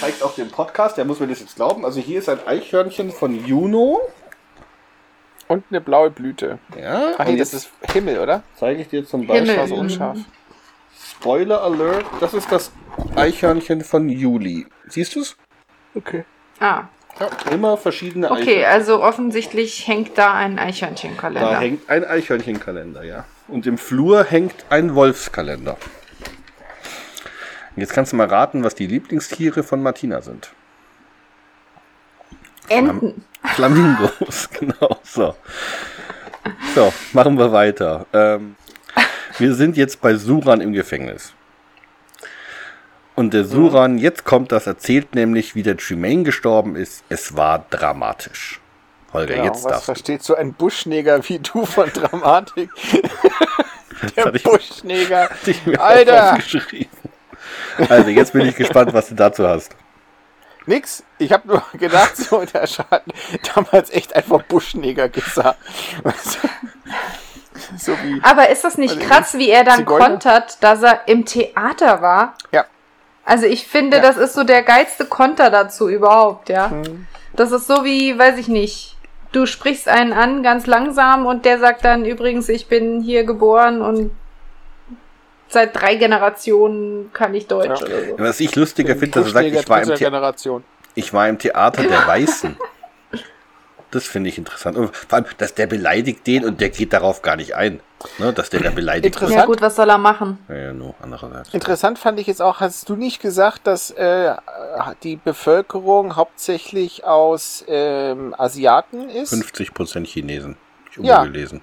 [0.00, 1.84] Zeigt auf dem Podcast, der muss mir das jetzt glauben.
[1.84, 4.00] Also hier ist ein Eichhörnchen von Juno.
[5.48, 6.58] Und eine blaue Blüte.
[6.80, 8.42] Ja, Ach nee, das ist Himmel, oder?
[8.56, 9.46] zeige ich dir zum Himmel.
[9.46, 10.18] Beispiel so unscharf.
[11.10, 12.04] Spoiler Alert.
[12.20, 12.72] Das ist das
[13.14, 14.66] Eichhörnchen von Juli.
[14.88, 15.36] Siehst du es?
[15.94, 16.24] Okay.
[16.60, 16.84] Ah,
[17.20, 18.64] Ja, immer verschiedene okay, Eichhörnchen.
[18.64, 21.58] also offensichtlich hängt da ein Da Eichhörnchenkalender.
[21.60, 23.24] hängt ein Eichhörnchenkalender, ja.
[23.46, 25.76] Und im Flur hängt ein Wolfskalender.
[27.76, 30.52] Jetzt kannst du mal raten, was die Lieblingstiere von Martina sind.
[32.68, 33.24] Enten.
[33.44, 35.34] Flamingos, genau so.
[36.74, 38.06] So, machen wir weiter.
[38.12, 38.56] Ähm,
[39.38, 41.32] wir sind jetzt bei Suran im Gefängnis.
[43.14, 47.04] Und der Suran, jetzt kommt das, erzählt nämlich, wie der Tremaine gestorben ist.
[47.08, 48.60] Es war dramatisch.
[49.12, 49.84] Holger, Genau, jetzt was darfst du.
[49.92, 52.70] versteht so ein Buschneger wie du von Dramatik?
[54.16, 55.30] Der ich- Buschneger.
[55.46, 56.38] Ich Alter!
[57.88, 59.74] Also, jetzt bin ich gespannt, was du dazu hast.
[60.66, 61.02] Nix.
[61.18, 63.04] Ich habe nur gedacht, so, der hat
[63.54, 65.58] damals echt einfach Buschneger gesagt.
[67.78, 68.20] so wie.
[68.22, 70.06] Aber ist das nicht Also, krass, wie er dann Zigeuner?
[70.06, 72.34] kontert, dass er im Theater war?
[72.52, 72.64] Ja.
[73.24, 74.02] Also ich finde, Ja.
[74.02, 76.70] das ist so der geilste Konter dazu überhaupt, ja.
[76.70, 77.06] Hm.
[77.34, 78.96] Das ist so wie, weiß ich nicht,
[79.32, 83.82] du sprichst einen an ganz langsam und der sagt dann übrigens, ich bin hier geboren
[83.82, 84.10] und
[85.48, 87.86] seit drei Generationen kann ich Deutsch Ja.
[87.86, 88.14] oder so.
[88.18, 90.64] Was ich lustiger finde, dass er sagt, ich war, im The Generation.
[90.94, 92.56] ich war im Theater der Weißen.
[93.90, 94.76] Das finde ich interessant.
[94.76, 97.80] Und vor allem, dass der beleidigt den und der geht darauf gar nicht ein.
[98.18, 99.14] Ne, dass der da beleidigt wird.
[99.14, 99.38] Interessant.
[99.40, 100.38] Ja gut, was soll er machen?
[100.48, 101.54] Ja, ja, nur andererseits.
[101.54, 104.34] Interessant fand ich jetzt auch, hast du nicht gesagt, dass äh,
[105.04, 109.32] die Bevölkerung hauptsächlich aus ähm, Asiaten ist?
[109.32, 110.56] 50% Chinesen.
[110.90, 111.22] Ich habe Ja.
[111.22, 111.62] gelesen.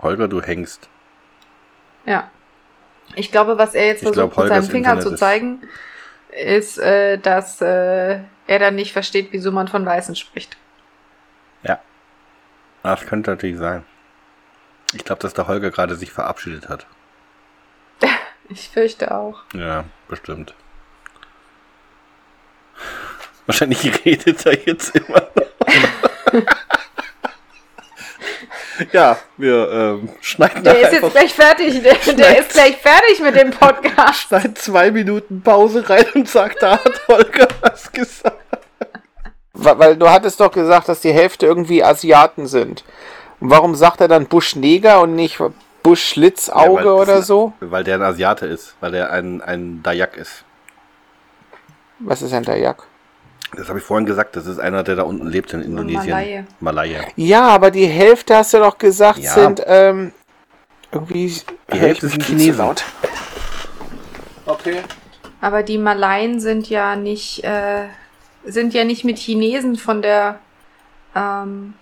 [0.00, 0.88] Holger, du hängst.
[2.06, 2.30] Ja.
[3.14, 5.62] Ich glaube, was er jetzt Ich glaub, versucht, mit seinem Finger Internet zu ist- zeigen,
[6.30, 10.56] ist, äh, dass äh, er dann nicht versteht, wieso man von Weißen spricht.
[11.62, 11.80] Ja.
[12.82, 13.84] Das könnte natürlich sein.
[14.94, 16.86] Ich glaube, dass der Holger gerade sich verabschiedet hat.
[18.50, 19.42] Ich fürchte auch.
[19.52, 20.54] Ja, bestimmt.
[23.46, 26.42] Wahrscheinlich redet er jetzt immer noch.
[28.92, 31.82] ja, wir ähm, schneiden Der ist jetzt gleich fertig.
[31.82, 34.28] Der, der ist gleich fertig mit dem Podcast.
[34.30, 38.36] seit zwei Minuten Pause rein und sagt, da hat Holger was gesagt.
[39.52, 42.84] Weil du hattest doch gesagt, dass die Hälfte irgendwie Asiaten sind.
[43.40, 45.38] Und warum sagt er dann Buschneger und nicht
[45.82, 47.52] Buschschlitzauge Ja, oder so?
[47.60, 50.44] Weil der ein Asiate ist, weil der ein, ein Dayak ist.
[51.98, 52.84] Was ist der Jack?
[53.56, 56.10] Das habe ich vorhin gesagt, das ist einer, der da unten lebt in Indonesien.
[56.10, 56.44] Malaye.
[56.60, 57.00] Malaya.
[57.16, 59.32] Ja, aber die Hälfte hast du doch gesagt, Ja.
[59.32, 60.12] sind ähm,
[60.92, 61.34] irgendwie.
[61.72, 62.74] Die Hälfte sind Chinesen.
[64.44, 64.80] Okay.
[65.40, 67.86] Aber die Malaien sind ja nicht, äh,
[68.44, 70.40] sind ja nicht mit Chinesen von der,
[71.14, 71.74] ähm,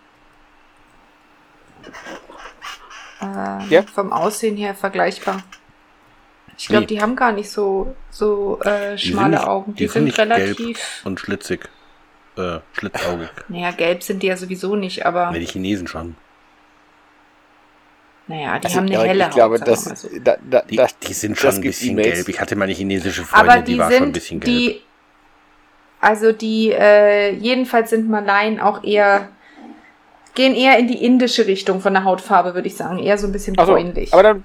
[3.20, 3.82] äh, Ja.
[3.82, 5.43] vom Aussehen her vergleichbar.
[6.59, 6.87] Ich glaube, Nee.
[6.87, 9.74] die haben gar nicht so, so äh, schmale nicht- Augen.
[9.74, 10.57] Die, die sind sind, relativ.
[10.57, 10.78] gelb.
[11.05, 11.69] Und schlitzig.
[12.39, 13.28] Äh, schlitzaugig.
[13.49, 16.16] Naja, gelb sind die ja sowieso nicht, aber Ne, die Chinesen schon.
[18.28, 19.69] naja, die Also, haben eine helle ich glaube, Haut.
[19.69, 20.09] das, so.
[20.23, 22.28] da, da, Die, das, die sind das schon ein bisschen gelb.
[22.28, 24.55] Ich hatte meine chinesische Freundin, Aber die, die war schon ein bisschen gelb.
[24.57, 24.83] die,
[26.01, 29.28] also die, äh, jedenfalls sind Malaien auch eher,
[30.35, 32.99] gehen eher in die indische Richtung von der Hautfarbe, würde ich sagen.
[32.99, 34.12] Eher so ein bisschen Ach so, bräunlich.
[34.12, 34.45] aber dann,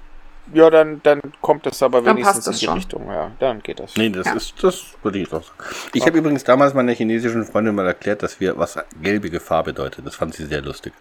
[0.54, 2.74] ja, dann, dann kommt das aber Dann wenigstens passt das in die schon.
[2.74, 3.06] Richtung.
[3.08, 3.96] Ja, dann geht das.
[3.96, 4.34] Nee, das Ja.
[4.34, 5.58] ist, das würde ich auch sagen.
[5.94, 10.06] Ich habe übrigens damals meiner chinesischen Freundin mal erklärt, dass wir, was gelbige Farbe bedeutet.
[10.06, 10.92] Das fand sie sehr lustig.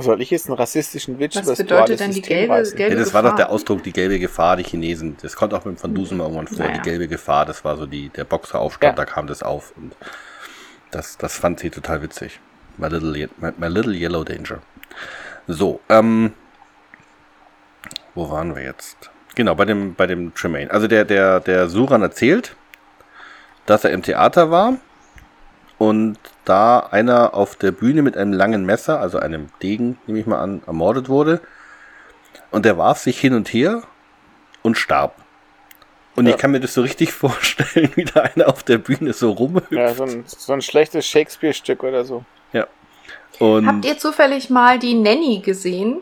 [0.00, 3.22] Soll ich jetzt einen rassistischen Witz Was bedeutet denn die gelbe- gelbe- Ja, das war
[3.22, 3.36] doch Gefahr.
[3.46, 5.16] der Ausdruck, die gelbe Gefahr, die Chinesen.
[5.22, 6.74] Das kommt auch mit Van Dusen mal irgendwann vor, Naja.
[6.78, 9.04] die gelbe Gefahr, das war so die, der Boxeraufstand, Ja.
[9.04, 9.72] da kam das auf.
[9.76, 9.96] Und
[10.92, 12.38] das, das fand sie total witzig.
[12.76, 14.58] My little, my, my little Yellow Danger.
[15.48, 16.32] So, ähm,
[18.18, 19.10] wo waren wir jetzt?
[19.34, 20.70] Genau, bei dem, bei dem Tremaine.
[20.70, 22.56] Also der, der, der Suran erzählt,
[23.66, 24.74] dass er im Theater war
[25.78, 30.26] und da einer auf der Bühne mit einem langen Messer, also einem Degen, nehme ich
[30.26, 31.40] mal an, ermordet wurde.
[32.50, 33.82] Und der warf sich hin und her
[34.62, 35.14] und starb.
[36.16, 36.32] Und Ja.
[36.34, 39.70] ich kann mir das so richtig vorstellen, wie da einer auf der Bühne so rumhüpft.
[39.70, 42.24] Ja, so ein, so ein schlechtes Shakespeare-Stück oder so.
[43.38, 46.00] Und Habt ihr zufällig mal die Nanny gesehen?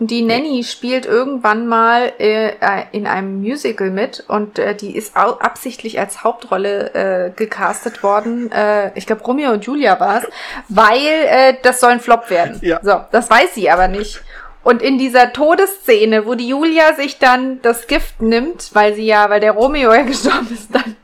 [0.00, 4.96] Und die Nanny spielt irgendwann mal äh, äh, in einem Musical mit und äh, die
[4.96, 8.50] ist absichtlich als Hauptrolle äh, gecastet worden.
[8.52, 10.28] Äh, ich glaube, Romeo und Julia war es,
[10.68, 12.58] weil äh, das soll ein Flop werden.
[12.62, 12.80] Ja.
[12.82, 14.20] So, das weiß sie aber nicht.
[14.62, 19.30] Und in dieser Todesszene, wo die Julia sich dann das Gift nimmt, weil sie ja,
[19.30, 20.96] weil der Romeo ja gestorben ist, dann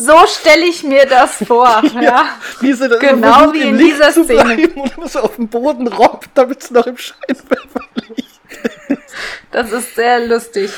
[0.00, 1.82] so stelle ich mir das vor.
[2.00, 2.38] ja.
[2.60, 4.68] wie sie dann Genau versucht, wie in Licht dieser zu Szene.
[4.96, 7.84] Und so auf dem Boden robbt, damit sie noch im Scheinwerfer
[8.16, 8.30] liegt.
[9.52, 10.70] Das ist sehr lustig.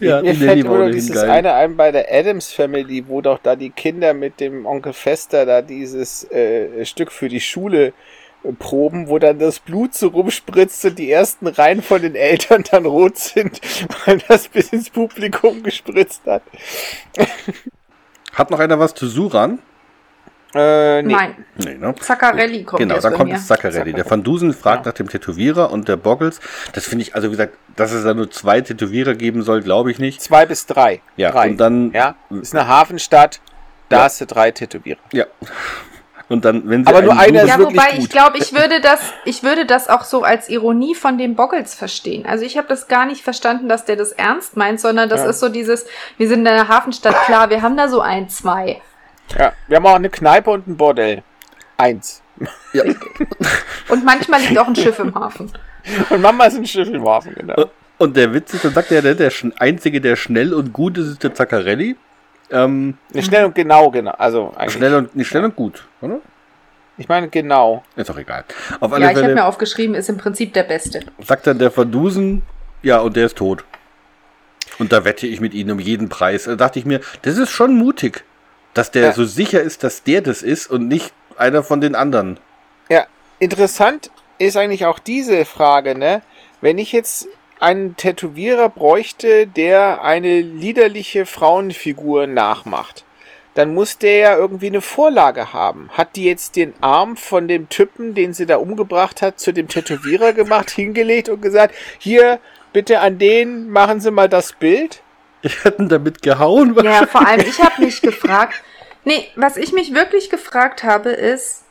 [0.00, 1.30] Ja, Mir fällt immer ohnehin dieses geil.
[1.30, 5.46] eine ein bei der Adams Family, wo doch da die Kinder mit dem Onkel Fester
[5.46, 7.92] da dieses äh, Stück für die Schule
[8.44, 12.64] äh, proben, wo dann das Blut so rumspritzt und die ersten Reihen von den Eltern
[12.70, 13.60] dann rot sind,
[14.06, 16.42] weil das bis ins Publikum gespritzt hat.
[18.38, 19.58] Hat noch einer was zu Suran?
[20.54, 21.12] Äh, nee.
[21.12, 21.94] Nein, Nee, ne?
[22.00, 23.92] Zaccarelli kommt Genau, bei kommt jetzt Zaccarelli.
[23.92, 24.92] Der Van Dusen fragt Ja.
[24.92, 26.40] nach dem Tätowierer und der Boggles.
[26.72, 29.90] Das finde ich, also wie gesagt, dass es da nur zwei Tätowierer geben soll, glaube
[29.90, 30.22] ich nicht.
[30.22, 31.02] Zwei bis drei.
[31.16, 31.50] Ja, drei.
[31.50, 33.40] und dann- Ja, ist eine Hafenstadt,
[33.90, 34.02] da Ja.
[34.04, 34.98] hast du drei Tätowierer.
[35.12, 35.26] Ja.
[36.28, 37.98] Und dann, wenn sie Aber nur einer ist Ja, wirklich wobei gut.
[38.00, 41.74] ich glaube, ich würde das, ich würde das auch so als Ironie von dem Boggles
[41.74, 42.26] verstehen.
[42.26, 45.30] Also ich habe das gar nicht verstanden, dass der das ernst meint, sondern das Ja.
[45.30, 45.86] ist so dieses,
[46.18, 48.82] wir sind in der Hafenstadt, klar, wir haben da so ein, zwei.
[49.38, 51.22] Ja, wir haben auch eine Kneipe und ein Bordell.
[51.78, 52.22] Eins.
[52.72, 52.84] Ja.
[53.88, 55.50] Und manchmal liegt auch ein Schiff im Hafen.
[56.10, 57.70] Und Mama ist ein Schiff im Hafen, genau.
[57.98, 60.98] Und der Witz ist, dann sagt er, der, der sch- Einzige, der schnell und gut
[60.98, 61.96] ist, ist der Zaccarelli.
[62.50, 64.12] Ähm, Ne, schnell und genau, genau.
[64.12, 64.74] Also eigentlich.
[64.74, 66.18] schnell und nicht schnell und gut, oder?
[66.96, 67.84] Ich meine genau.
[67.96, 68.44] Ist auch egal.
[68.80, 71.00] Auf alle Ja, ich habe mir aufgeschrieben, ist im Prinzip der Beste.
[71.20, 72.42] sagt dann der Van Dusen,
[72.82, 73.64] ja, und der ist tot.
[74.78, 76.44] Und da wette ich mit ihnen um jeden Preis.
[76.44, 78.24] Da dachte ich mir, das ist schon mutig,
[78.74, 79.12] dass der Ja.
[79.12, 82.38] so sicher ist, dass der das ist und nicht einer von den anderen.
[82.88, 83.06] Ja,
[83.38, 86.22] interessant ist eigentlich auch diese Frage, ne?
[86.60, 87.28] Wenn ich jetzt
[87.60, 93.04] einen Tätowierer bräuchte, der eine liederliche Frauenfigur nachmacht,
[93.54, 95.90] dann muss der ja irgendwie eine Vorlage haben.
[95.92, 99.68] Hat die jetzt den Arm von dem Typen, den sie da umgebracht hat, zu dem
[99.68, 102.38] Tätowierer gemacht, hingelegt und gesagt, hier,
[102.72, 105.02] bitte an den machen Sie mal das Bild?
[105.42, 106.76] Ich hätte ihn damit gehauen.
[106.84, 108.62] Ja, vor allem, ich habe mich gefragt,
[109.04, 111.64] nee, was ich mich wirklich gefragt habe, ist,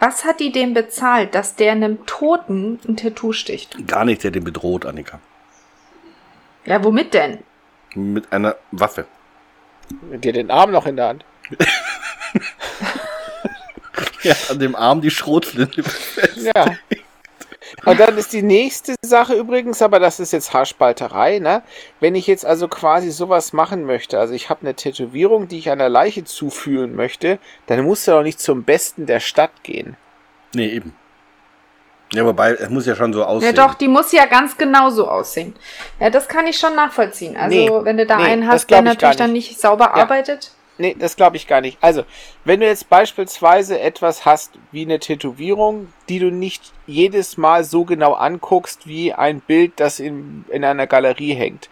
[0.00, 3.86] was hat die dem bezahlt, dass der einem Toten ein Tattoo sticht?
[3.86, 5.20] Gar nicht, der den bedroht, Annika.
[6.68, 7.38] Ja, womit denn?
[7.94, 9.06] Mit einer Waffe.
[9.90, 11.24] Dir den Arm noch in der Hand.
[14.22, 15.82] Ja, an dem Arm die Schrotflinte.
[16.36, 16.76] Ja.
[17.84, 21.62] Und dann ist die nächste Sache übrigens, aber das ist jetzt Haarspalterei, ne?
[22.00, 25.70] Wenn ich jetzt also quasi sowas machen möchte, also ich habe eine Tätowierung, die ich
[25.70, 29.96] einer Leiche zufühlen möchte, dann muss er doch nicht zum Besten der Stadt gehen.
[30.52, 30.94] Nee, eben.
[32.12, 33.54] Ja, wobei, es muss ja schon so Ja, aussehen.
[33.54, 35.54] doch, die muss ja ganz genau so aussehen.
[36.00, 37.36] Ja, das kann ich schon nachvollziehen.
[37.36, 39.50] Also, Nee, wenn du da nee, einen hast, der natürlich dann nicht.
[39.50, 40.52] nicht sauber arbeitet.
[40.80, 41.76] Nee, das glaube ich gar nicht.
[41.80, 42.04] Also,
[42.44, 47.84] wenn du jetzt beispielsweise etwas hast wie eine Tätowierung, die du nicht jedes Mal so
[47.84, 51.68] genau anguckst wie ein Bild, das in, in einer Galerie hängt,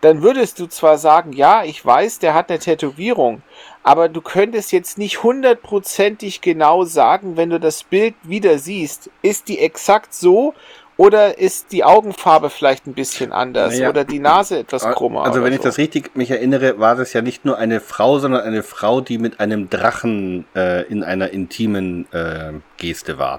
[0.00, 3.42] dann würdest du zwar sagen, ja, ich weiß, der hat eine Tätowierung,
[3.84, 9.48] aber du könntest jetzt nicht hundertprozentig genau sagen, wenn du das Bild wieder siehst, ist
[9.48, 10.52] die exakt so
[10.98, 13.88] oder ist die Augenfarbe vielleicht ein bisschen anders Naja.
[13.88, 15.24] oder die Nase etwas krummer.
[15.24, 15.64] Also, wenn ich so.
[15.68, 19.16] das richtig mich erinnere, war das ja nicht nur eine Frau, sondern eine Frau, die
[19.18, 23.38] mit einem Drachen äh, in einer intimen äh, Geste war.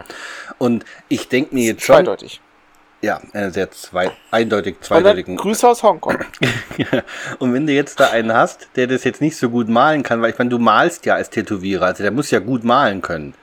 [0.58, 2.40] Und ich denke mir jetzt schon, Zweideutig.
[3.02, 5.36] ja, eine sehr zwei, eindeutig zweideutigen.
[5.36, 6.18] Grüße aus Hongkong.
[7.40, 10.22] Und wenn du jetzt da einen hast, der das jetzt nicht so gut malen kann,
[10.22, 13.34] weil ich meine, du malst ja als Tätowierer, also der muss ja gut malen können.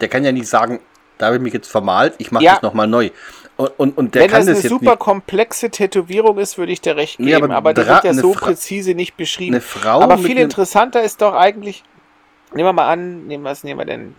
[0.00, 0.80] Der kann ja nicht sagen,
[1.18, 2.54] da habe ich mich jetzt vermalt, ich mache Ja.
[2.54, 3.10] das nochmal neu.
[3.58, 4.98] Und, und, und der Wenn kann das das, eine super nicht.
[5.00, 8.32] komplexe Tätowierung ist, würde ich dir recht Nee, geben, aber aber, die wird ja so
[8.32, 9.54] Fra- präzise nicht beschrieben.
[9.56, 11.82] Eine Frau aber viel interessanter ist doch eigentlich,
[12.54, 14.14] nehmen wir mal an, nehmen wir, was nehmen wir denn?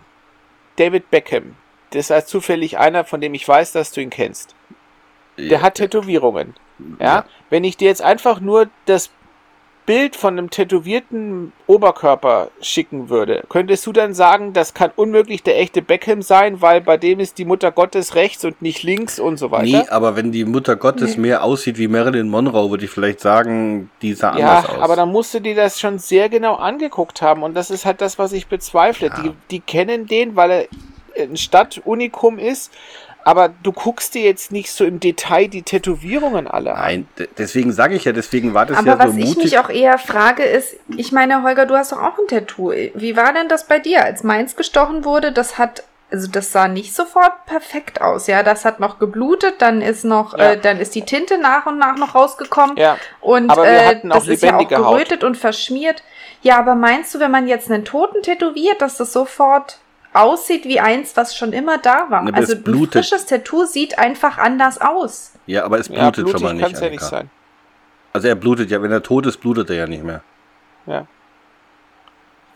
[0.76, 1.56] David Beckham.
[1.90, 4.54] das ist zufällig einer, von dem ich weiß, dass du ihn kennst.
[5.38, 6.54] Der hat Tätowierungen.
[6.98, 7.06] Ja?
[7.06, 7.24] Ja.
[7.48, 9.08] Wenn ich dir jetzt einfach nur das
[9.86, 15.58] Bild von einem tätowierten Oberkörper schicken würde, könntest du dann sagen, das kann unmöglich der
[15.58, 19.36] echte Beckham sein, weil bei dem ist die Mutter Gottes rechts und nicht links und
[19.38, 19.64] so weiter?
[19.64, 23.90] Nee, aber wenn die Mutter Gottes mehr aussieht wie Marilyn Monroe, würde ich vielleicht sagen,
[24.02, 24.82] die sah Ja, anders aus.
[24.82, 28.00] aber dann musst du dir das schon sehr genau angeguckt haben und das ist halt
[28.00, 29.10] das, was ich bezweifle.
[29.22, 30.66] Die, die kennen den, weil er
[31.20, 32.70] ein Stadtunikum ist,
[33.24, 36.80] aber du guckst dir jetzt nicht so im Detail die Tätowierungen alle an.
[36.80, 39.44] Nein, deswegen sage ich ja, deswegen war das Aber ja was so ich mutig.
[39.44, 42.70] mich auch eher frage, ist, ich meine, Holger, du hast doch auch ein Tattoo.
[42.94, 44.02] Wie war denn das bei dir?
[44.04, 48.42] Als meins gestochen wurde, das hat, also das sah nicht sofort perfekt aus, ja.
[48.42, 50.52] Das hat noch geblutet, dann ist noch, Ja.
[50.52, 52.76] äh, dann ist die Tinte nach und nach noch rausgekommen.
[52.76, 54.94] Ja, Und Aber wir äh, hatten auch das ist ja auch lebendige Haut.
[54.94, 56.02] gerötet und verschmiert.
[56.42, 59.78] Ja, aber meinst du, wenn man jetzt einen Toten tätowiert, dass das sofort
[60.12, 62.20] aussieht wie eins, was schon immer da war?
[62.20, 62.92] Aber also es ein blutet.
[63.04, 65.32] frisches Tattoo sieht einfach anders aus.
[65.46, 66.62] ja, aber es ja blutet blutig schon mal nicht.
[66.64, 67.30] kann's ja nicht sein.
[68.12, 70.22] Also er blutet ja, wenn er tot ist, blutet er ja nicht mehr.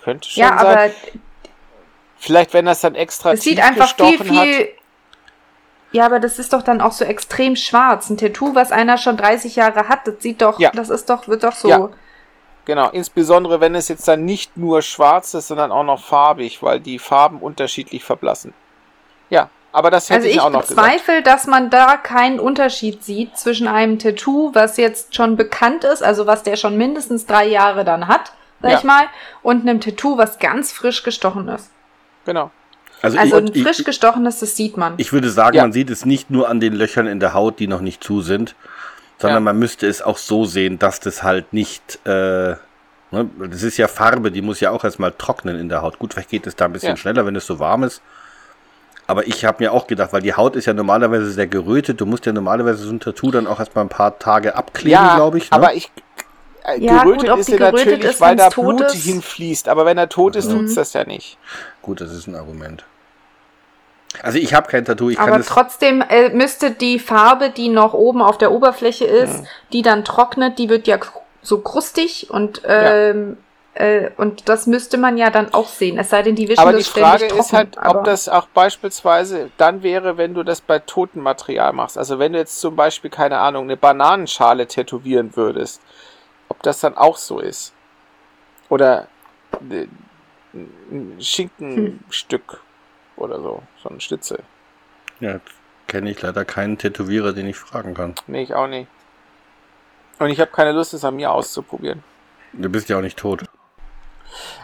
[0.02, 0.59] Könnte schon Ja, sein.
[0.59, 0.90] aber
[2.16, 4.26] Vielleicht, wenn das dann extra es sieht einfach viel, hat.
[4.26, 4.68] viel.
[5.93, 8.09] Ja, aber das ist doch dann auch so extrem schwarz.
[8.10, 10.70] Ein Tattoo, was einer schon 30 Jahre hat, das sieht doch, Ja.
[10.72, 11.68] das ist doch, wird doch so.
[11.68, 11.90] Ja.
[12.66, 16.80] Genau, insbesondere wenn es jetzt dann nicht nur schwarz ist, sondern auch noch farbig, weil
[16.80, 18.54] die Farben unterschiedlich verblassen.
[19.28, 20.76] Ja, aber das hätte Also ich ich auch noch gesagt.
[20.80, 26.02] bezweifle, dass man da keinen Unterschied sieht zwischen einem Tattoo, was jetzt schon bekannt ist,
[26.02, 28.32] also was der schon mindestens drei Jahre dann hat,
[28.62, 28.78] sag Ja.
[28.78, 29.04] ich mal,
[29.42, 31.70] und einem Tattoo, was ganz frisch gestochen ist.
[32.24, 32.50] Genau.
[33.02, 34.94] Also, Also ein ich, frisch ich, gestochenes, das sieht man.
[34.96, 35.62] ich würde sagen, Ja.
[35.64, 38.22] man sieht es nicht nur an den Löchern in der Haut, die noch nicht zu
[38.22, 38.54] sind,
[39.18, 39.52] sondern Ja.
[39.52, 42.58] man müsste es auch so sehen, dass das halt nicht, äh, ne,
[43.50, 45.98] das ist ja Farbe, die muss ja auch erstmal trocknen in der Haut.
[45.98, 46.96] Gut, vielleicht geht es da ein bisschen Ja.
[46.96, 48.00] schneller, wenn es so warm ist.
[49.06, 52.06] Aber ich habe mir auch gedacht, weil die Haut ist ja normalerweise sehr gerötet, du
[52.06, 55.36] musst ja normalerweise so ein Tattoo dann auch erstmal ein paar Tage abkleben, ja, glaube
[55.38, 55.50] ich.
[55.50, 55.56] Ne?
[55.56, 55.90] aber ich.
[56.66, 58.94] Äh, Ja, gerötet gut, ob ist ja gerötet natürlich, ist, weil da Blut ist.
[58.94, 59.68] hinfließt.
[59.68, 60.60] Aber wenn er tot ist, Mhm.
[60.60, 61.36] tut's das ja nicht.
[61.82, 62.84] Gut, das ist ein Argument.
[64.22, 67.94] Also ich habe kein Tattoo, ich kann Aber trotzdem äh, müsste die Farbe, die noch
[67.94, 69.46] oben auf der Oberfläche ist, Mhm.
[69.72, 70.98] die dann trocknet, die wird ja
[71.42, 73.36] so krustig und ähm,
[73.74, 75.98] äh, und das müsste man ja dann auch sehen.
[75.98, 79.50] Es sei denn, die wischen Aber das die Frage ist halt, ob das auch beispielsweise
[79.58, 81.98] dann wäre, wenn du das bei totem Material machst.
[81.98, 85.82] Also wenn du jetzt zum Beispiel, keine Ahnung, eine Bananenschale tätowieren würdest,
[86.48, 87.72] ob das dann auch so ist.
[88.68, 89.08] Oder
[89.60, 89.88] ne-
[90.52, 92.60] ein Schinkenstück
[93.16, 94.40] oder so, so ein Schnitzel.
[95.20, 95.40] Ja,
[95.86, 98.14] kenne ich leider keinen Tätowierer, den ich fragen kann.
[98.26, 98.88] Nee, ich auch nicht.
[100.18, 102.02] Und ich habe keine Lust, es an mir auszuprobieren.
[102.52, 103.44] Du bist ja auch nicht tot.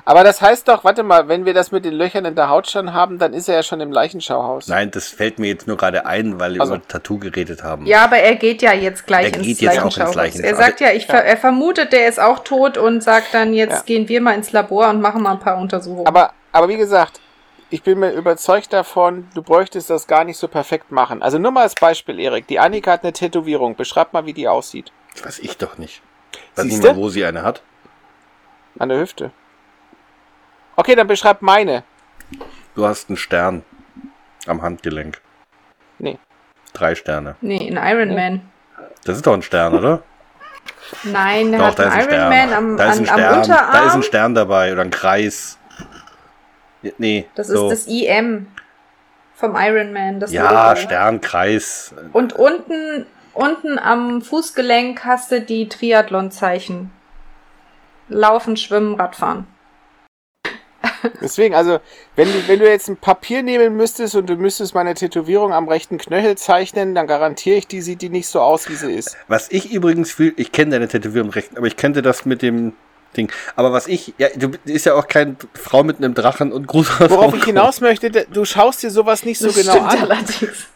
[0.05, 2.69] Aber das heißt doch, warte mal, wenn wir das mit den Löchern in der Haut
[2.69, 4.67] schon haben, dann ist er ja schon im Leichenschauhaus.
[4.67, 7.87] Nein, das fällt mir jetzt nur gerade ein, weil wir Also- über Tattoo geredet haben.
[7.87, 10.15] ja, aber er geht ja jetzt gleich Er ins geht jetzt auch ins Leichenschauhaus.
[10.17, 10.59] Leichenschauhaus.
[10.59, 13.73] Er sagt ja, ich ver er vermutet, der ist auch tot und sagt dann, jetzt
[13.73, 13.83] Ja.
[13.83, 16.07] gehen wir mal ins Labor und machen mal ein paar Untersuchungen.
[16.07, 17.21] Aber, aber wie gesagt,
[17.71, 21.23] ich bin mir überzeugt davon, du bräuchtest das gar nicht so perfekt machen.
[21.23, 22.47] Also nur mal als Beispiel, Erik.
[22.49, 23.77] Die Annika hat eine Tätowierung.
[23.77, 24.93] Beschreib mal, wie die aussieht.
[25.15, 26.03] Das weiß ich doch nicht.
[26.57, 26.89] Weiß nicht Siehste?
[26.89, 27.63] mal, wo sie eine hat.
[28.79, 29.31] An der Hüfte.
[30.77, 31.85] Okay, dann beschreib meine.
[32.75, 33.65] Du hast einen Stern
[34.47, 35.21] am Handgelenk.
[35.99, 36.19] Nee.
[36.73, 37.37] Drei Sterne.
[37.41, 38.51] nee, ein Iron Man.
[39.05, 40.03] Das ist doch ein Stern, oder?
[41.05, 42.51] Nein, der doch, hat da ist ein einen Iron Stern.
[42.51, 43.39] Man am, da ist ein an, am Stern.
[43.41, 43.73] Unterarm.
[43.73, 45.59] Da ist ein Stern dabei oder ein Kreis.
[46.99, 47.27] Nee.
[47.35, 47.71] Das so.
[47.71, 48.47] ist das IM
[49.35, 50.21] vom Iron Man.
[50.21, 50.81] Das Ja, Logo.
[50.81, 51.95] Stern, Kreis.
[52.13, 56.91] Und unten, unten am Fußgelenk hast du die Triathlon-Zeichen.
[58.09, 59.47] Laufen, schwimmen, Radfahren.
[61.21, 61.81] Deswegen, also,
[62.17, 65.69] wenn du, wenn du jetzt ein Papier nehmen müsstest und du müsstest meine Tätowierung am
[65.69, 69.17] rechten Knöchel zeichnen, dann garantiere ich, die sieht die nicht so aus, wie sie ist.
[69.29, 72.73] Was ich übrigens fühle, ich kenne deine Tätowierung recht, aber ich könnte das mit dem
[73.17, 73.31] Ding.
[73.57, 77.01] Aber was ich, ja, du bist ja auch keine Frau mit einem Drachen und Gruß.
[77.11, 79.99] Worauf ich hinaus möchte, du schaust dir sowas nicht so Das genau stimmt an.
[80.11, 80.67] allerdings.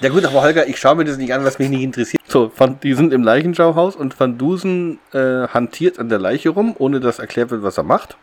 [0.00, 2.22] Ja gut, aber Holger, ich schaue mir das nicht an, was mich nicht interessiert.
[2.26, 6.74] So, Van, die sind im Leichenschauhaus und Van Dusen äh, hantiert an der Leiche rum,
[6.78, 8.16] ohne dass erklärt wird, was er macht.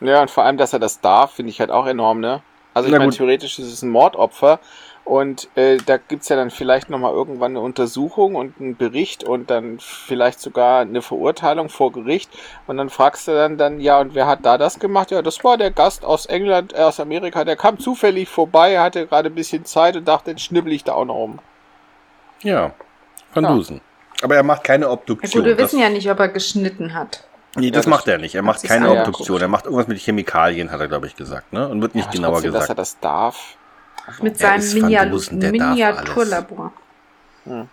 [0.00, 2.42] Ja, und vor allem, dass er das darf, finde ich halt auch enorm, ne?
[2.74, 4.58] Also ich meine, theoretisch ist es ein Mordopfer
[5.04, 9.50] und äh, da gibt's ja dann vielleicht nochmal irgendwann eine Untersuchung und einen Bericht und
[9.50, 12.30] dann vielleicht sogar eine Verurteilung vor Gericht
[12.66, 15.10] und dann fragst du dann, dann ja, und wer hat da das gemacht?
[15.10, 19.06] Ja, das war der Gast aus England, äh, aus Amerika, der kam zufällig vorbei, hatte
[19.06, 21.38] gerade ein bisschen Zeit und dachte, jetzt schnibbel ich da auch noch um.
[22.42, 22.72] Ja,
[23.32, 23.50] Van Ja.
[23.52, 23.80] Dusen.
[24.22, 25.42] Aber er macht keine Ja, Obduktion.
[25.42, 27.24] gut, wir wissen ja nicht, ob er geschnitten hat.
[27.56, 28.34] Nee, das Ja, das macht er nicht.
[28.34, 28.90] Er macht keine.
[28.90, 29.40] Obduktion.
[29.40, 31.52] Er macht irgendwas mit Chemikalien, hat er, glaube ich, gesagt.
[31.52, 31.68] Ne?
[31.68, 32.78] Und wird nicht Ja, genauer trotzdem, dass er gesagt.
[32.78, 33.56] das darf.
[34.22, 36.72] Mit Er seinem Minia Miniaturlabor.
[37.44, 37.68] Hm.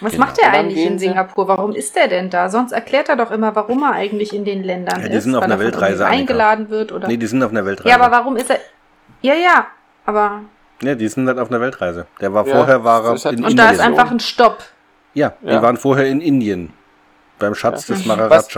[0.00, 0.24] Was Genau.
[0.26, 1.48] macht er Und eigentlich in Singapur?
[1.48, 2.48] Warum ist er denn da?
[2.48, 5.24] Sonst erklärt er doch immer, warum er eigentlich in den Ländern Ja, die ist.
[5.24, 7.08] sind auf einer er Weltreise, eingeladen wird oder.
[7.08, 7.88] Nee, die sind auf einer Weltreise.
[7.88, 8.60] ja, aber warum ist er?
[9.22, 9.66] Ja, ja,
[10.06, 10.42] aber
[10.82, 12.06] Ja, die sind halt auf einer Weltreise.
[12.20, 13.56] Der war Ja, vorher war er in und Indien.
[13.56, 14.62] da ist einfach ein Stopp.
[15.14, 15.62] ja, die Ja.
[15.62, 16.72] waren vorher in Indien.
[17.40, 17.96] Beim Schatz Ja.
[17.96, 18.30] des Maharaja.
[18.30, 18.48] Was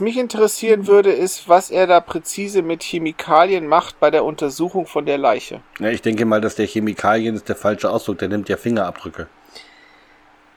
[0.00, 5.06] mich interessieren würde, ist, was er da präzise mit Chemikalien macht bei der Untersuchung von
[5.06, 5.60] der Leiche.
[5.78, 8.18] Ja, ich denke mal, dass der Chemikalien ist der falsche Ausdruck.
[8.18, 9.28] Der nimmt ja Fingerabdrücke.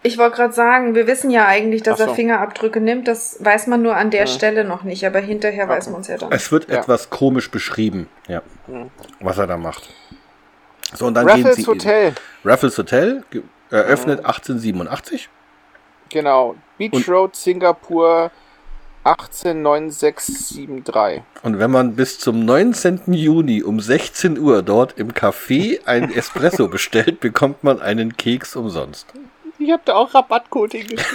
[0.04, 2.06] Ich wollte gerade sagen, wir wissen ja eigentlich, dass so.
[2.06, 3.08] er Fingerabdrücke nimmt.
[3.08, 4.28] Das weiß man nur an der Ja.
[4.28, 6.32] Stelle noch nicht, aber hinterher weiß man es ja dann.
[6.32, 6.80] Es wird Ja.
[6.80, 8.90] etwas komisch beschrieben, ja, Mhm.
[9.20, 9.90] was er da macht.
[10.96, 12.50] So, und dann gehen Raffles sie Hotel, In.
[12.50, 13.24] Raffles Hotel,
[13.70, 15.30] eröffnet 1887.
[16.10, 16.56] genau.
[16.80, 18.32] Beach Und- Road, Singapur,
[19.04, 21.22] 189673.
[21.44, 23.02] Und wenn man bis zum 19.
[23.14, 29.08] Juni um 16 Uhr dort im Café ein Espresso bestellt, bekommt man einen Keks umsonst.
[29.60, 31.06] Ich habe da auch Rabattcode hingeschrieben.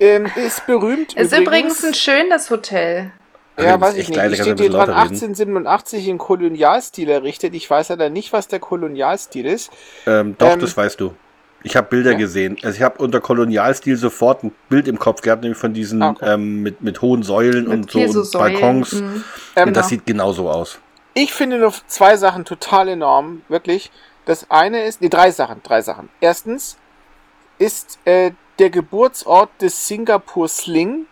[0.00, 3.12] ähm, ist berühmt Ist übrigens ein schönes Hotel.
[3.58, 4.16] Ja, das weiß ist ich nicht.
[4.16, 5.14] leid, da Ich steht hier dran lauter reden.
[5.14, 7.54] 1887 in Kolonialstil errichtet.
[7.54, 9.70] Ich weiß leider nicht, was der Kolonialstil ist.
[10.06, 11.14] Ähm, doch, Ähm, das weißt du.
[11.62, 12.18] Ich habe Bilder ja.
[12.18, 12.56] gesehen.
[12.62, 16.10] Also ich habe unter Kolonialstil sofort ein Bild im Kopf gehabt, nämlich von diesen Ah,
[16.10, 16.32] okay.
[16.34, 18.92] ähm, mit, mit hohen Säulen Mit und so und Balkons.
[18.92, 19.24] mhm.
[19.56, 19.88] Ähm, Und das genau.
[19.88, 20.78] sieht genauso aus.
[21.14, 23.90] Ich finde nur zwei Sachen total enorm, wirklich.
[24.24, 26.08] Das eine ist, nee, drei Sachen, drei Sachen.
[26.20, 26.76] Erstens
[27.58, 31.06] ist äh, der Geburtsort des Singapur Sling,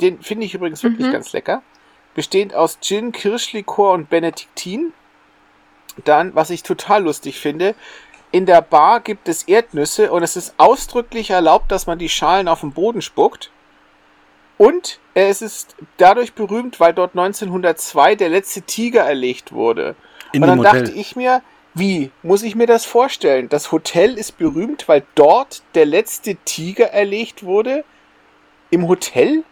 [0.00, 1.12] den finde ich übrigens wirklich Mhm.
[1.12, 1.62] ganz lecker,
[2.14, 4.92] bestehend aus Gin, Kirschlikor und Benediktin.
[6.04, 7.74] Dann, was ich total lustig finde,
[8.30, 12.48] in der Bar gibt es Erdnüsse und es ist ausdrücklich erlaubt, dass man die Schalen
[12.48, 13.50] auf den Boden spuckt.
[14.58, 19.94] Und es ist dadurch berühmt, weil dort 1902 der letzte Tiger erlegt wurde.
[20.32, 21.42] In und dann dachte ich mir,
[21.74, 23.48] wie muss ich mir das vorstellen?
[23.48, 27.84] Das Hotel ist berühmt, weil dort der letzte Tiger erlegt wurde?
[28.70, 29.44] Im Hotel?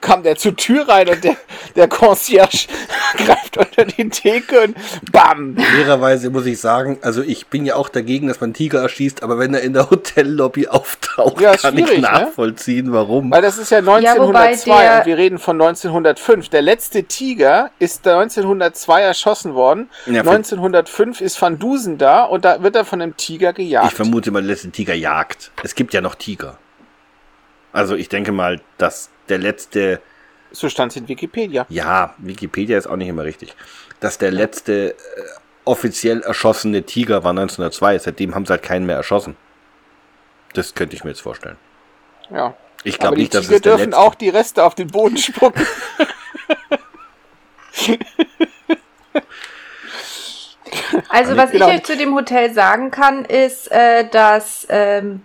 [0.00, 1.36] Kam der zur Tür rein und der,
[1.76, 2.66] der Concierge
[3.16, 4.76] greift unter die Theke und
[5.12, 5.56] bam!
[5.56, 9.38] Fairerweise muss ich sagen, also ich bin ja auch dagegen, dass man Tiger erschießt, aber
[9.38, 12.00] wenn er in der Hotellobby auftaucht, Ja, kann ich ne?
[12.00, 13.30] nachvollziehen, warum.
[13.30, 13.98] Weil das ist ja Ja, wobei
[14.48, 16.48] 1902 der- und wir reden von 1905.
[16.50, 19.88] Der letzte Tiger ist 1902 erschossen worden.
[20.06, 23.86] Ja, für- 1905 ist Van Dusen da und da wird er von einem Tiger gejagt.
[23.88, 25.50] Ich vermute mal, der letzte Tiger jagt.
[25.62, 26.58] Es gibt ja noch Tiger.
[27.78, 30.00] Also ich denke mal, dass der letzte,
[30.50, 31.64] so stand es in Wikipedia.
[31.68, 33.54] ja, Wikipedia ist auch nicht immer richtig,
[34.00, 34.94] dass der letzte äh,
[35.64, 38.00] offiziell erschossene Tiger war 1902.
[38.00, 39.36] Seitdem haben sie halt keinen mehr erschossen.
[40.54, 41.56] Das könnte ich mir jetzt vorstellen.
[42.30, 42.56] Ja.
[42.82, 43.98] Ich glaube nicht, dass Tiger es der dürfen letzte...
[43.98, 45.64] auch die Reste auf den Boden spucken.
[51.08, 51.68] Also was genau.
[51.68, 55.22] ich euch zu dem Hotel sagen kann, ist, äh, dass ähm,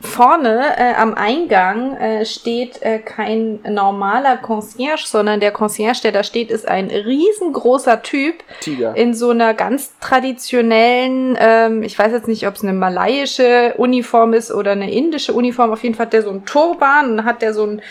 [0.00, 6.22] vorne äh, am Eingang äh, steht äh, kein normaler Concierge, sondern der Concierge, der da
[6.22, 8.94] steht, ist ein riesengroßer Typ Tiger.
[8.96, 14.34] in so einer ganz traditionellen, ähm, ich weiß jetzt nicht, ob es eine malaiische Uniform
[14.34, 17.42] ist oder eine indische Uniform, auf jeden Fall hat der so einen Turban und hat
[17.42, 17.82] der so einen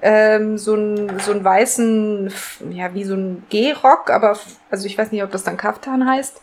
[0.00, 2.32] ähm, so einen so einen weißen,
[2.70, 4.38] ja, wie so ein Gehrock, aber
[4.70, 6.40] also ich weiß nicht, ob das dann Kaftan heißt.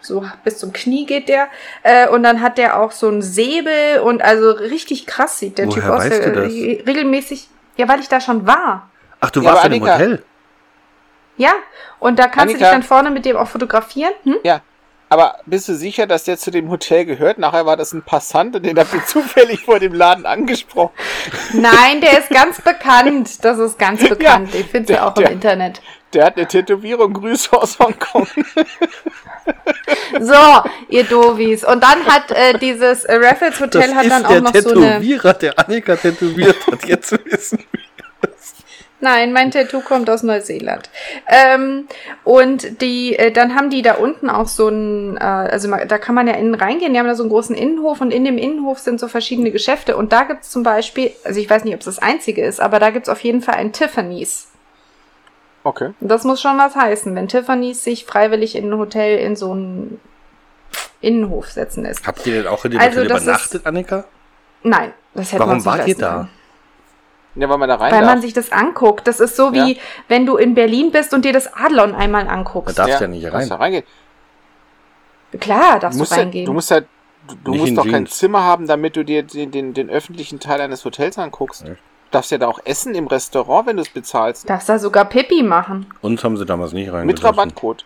[0.00, 1.48] So bis zum Knie geht der.
[1.82, 5.66] Äh, und dann hat der auch so einen Säbel und also richtig krass sieht der
[5.66, 5.98] Woher Typ aus.
[6.04, 6.52] weißt du der, das?
[6.52, 7.48] äh, Regelmäßig.
[7.76, 8.90] Ja, weil ich da schon war.
[9.20, 10.22] Ach, du Ja, warst in dem Hotel?
[11.36, 11.52] Ja.
[12.00, 14.12] Und da kannst du Annika- dich dann vorne mit dem auch fotografieren.
[14.24, 14.36] Hm?
[14.44, 14.60] Ja.
[15.10, 17.38] Aber bist du sicher, dass der zu dem Hotel gehört?
[17.38, 20.92] Nachher war das ein Passant und den habt ihr zufällig vor dem Laden angesprochen.
[21.54, 23.42] Nein, der ist ganz bekannt.
[23.44, 24.54] Das ist ganz bekannt.
[24.54, 25.80] ich finde der- ja auch im der- Internet.
[26.14, 28.26] Der hat eine Tätowierung, Grüße aus Hongkong.
[30.20, 30.34] So,
[30.88, 31.64] ihr Dovis.
[31.64, 34.70] Und dann hat äh, dieses äh, Raffles Hotel Das hat dann auch der noch so
[34.70, 34.80] eine.
[34.92, 36.84] Tätowierer, der Annika tätowiert hat.
[36.86, 37.80] Jetzt wissen wir.
[39.00, 40.90] Nein, mein Tattoo kommt aus Neuseeland.
[41.28, 41.86] Ähm,
[42.24, 45.98] und die, äh, dann haben die da unten auch so ein, äh, also ma- da
[45.98, 48.38] kann man ja innen reingehen, die haben da so einen großen Innenhof und in dem
[48.38, 51.80] Innenhof sind so verschiedene Geschäfte und da gibt's zum Beispiel, also ich weiß nicht, ob
[51.80, 54.48] es das einzige ist, aber da gibt's auf jeden Fall ein Tiffany's.
[55.64, 55.92] Okay.
[56.00, 60.00] Das muss schon was heißen, wenn Tiffany's sich freiwillig in ein Hotel in so einen
[61.00, 62.06] Innenhof setzen lässt.
[62.06, 64.04] Habt ihr denn auch in dem Also, Hotel das übernachtet, Annika?
[64.62, 66.14] Nein, das hätte Warum man sich wart ihr da?
[66.16, 66.28] können.
[67.34, 68.10] Ja, weil man da rein Weil darf.
[68.10, 69.06] man sich das anguckt.
[69.06, 69.80] Das ist so wie, Ja.
[70.08, 72.78] wenn du in Berlin bist und dir das Adlon einmal Da anguckst.
[72.78, 73.48] darfst du ja nicht rein.
[73.48, 73.84] da reingehen.
[75.38, 76.46] Klar, Du darfst du musst, ja, reingehen.
[76.46, 76.86] du musst ja, du,
[77.44, 78.18] du musst doch kein Jeans.
[78.18, 81.64] Zimmer haben, damit du dir den, den, den öffentlichen Teil eines Hotels anguckst.
[82.10, 84.48] Darfst ja da auch essen im Restaurant, wenn du es bezahlst.
[84.48, 85.86] darfst da sogar Pipi machen.
[86.00, 87.06] Uns haben sie damals nicht rein.
[87.06, 87.84] Mit Rabattcode.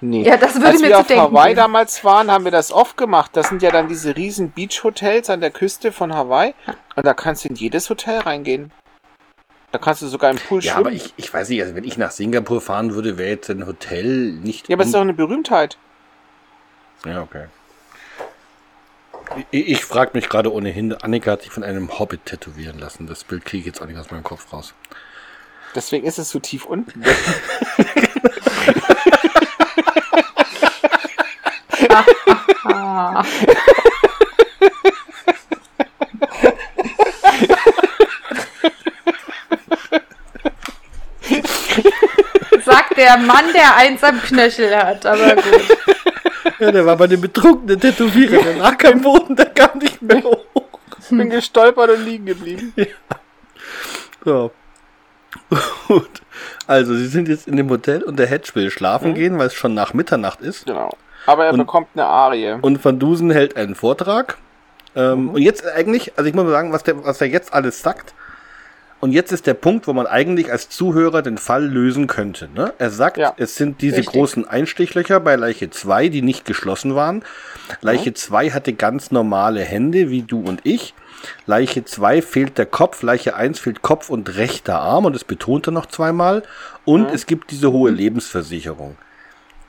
[0.00, 0.22] Nee.
[0.22, 1.56] Ja, das würde Als mir wir zu auf denken Hawaii geben.
[1.56, 3.30] damals waren, haben wir das oft gemacht.
[3.34, 6.54] Das sind ja dann diese riesen Beach-Hotels an der Küste von Hawaii.
[6.94, 8.70] Und da kannst du in jedes Hotel reingehen.
[9.72, 10.86] Da kannst du sogar im Pool Ja, schwimmen.
[10.86, 13.66] aber ich, ich weiß nicht, also wenn ich nach Singapur fahren würde, wäre jetzt ein
[13.66, 14.68] Hotel nicht.
[14.68, 15.78] ja, aber es ist doch eine Berühmtheit.
[17.04, 17.46] Ja, okay.
[19.50, 23.06] Ich, ich frage mich gerade ohnehin, Annika hat sich von einem Hobbit tätowieren lassen.
[23.06, 24.74] Das Bild kriege ich jetzt auch nicht aus meinem Kopf raus.
[25.74, 27.02] Deswegen ist es so tief unten.
[42.64, 45.44] Sagt der Mann, der eins am Knöchel hat, aber gut.
[46.58, 48.42] Ja, der war bei dem betrunkenen Tätowierer.
[48.42, 50.44] Der lag am Boden, der kam nicht mehr hoch.
[51.10, 52.74] bin gestolpert und liegen geblieben.
[54.24, 54.50] So.
[55.88, 56.10] Gut.
[56.66, 59.54] Also, sie sind jetzt in dem Hotel und der Hedge will schlafen gehen, weil es
[59.54, 60.66] schon nach Mitternacht ist.
[60.66, 60.90] Genau.
[61.26, 62.56] Aber er Und- bekommt eine Arie.
[62.60, 64.38] Und Van Dusen hält einen Vortrag.
[64.96, 67.80] Ähm, Und jetzt eigentlich, also ich muss mal sagen, was der, was er jetzt alles
[67.82, 68.14] sagt.
[69.04, 72.48] Und jetzt ist der Punkt, wo man eigentlich als Zuhörer den Fall lösen könnte.
[72.54, 72.72] Ne?
[72.78, 74.14] Er sagt, Ja, es sind diese richtig.
[74.14, 77.22] großen Einstichlöcher bei Leiche 2, die nicht geschlossen waren.
[77.82, 80.94] Leiche 2 hatte ganz normale Hände, wie du und ich.
[81.44, 85.68] Leiche 2 fehlt der Kopf, Leiche 1 fehlt Kopf und rechter Arm und das betont
[85.68, 86.42] er noch zweimal.
[86.86, 88.96] Und es gibt diese hohe Lebensversicherung.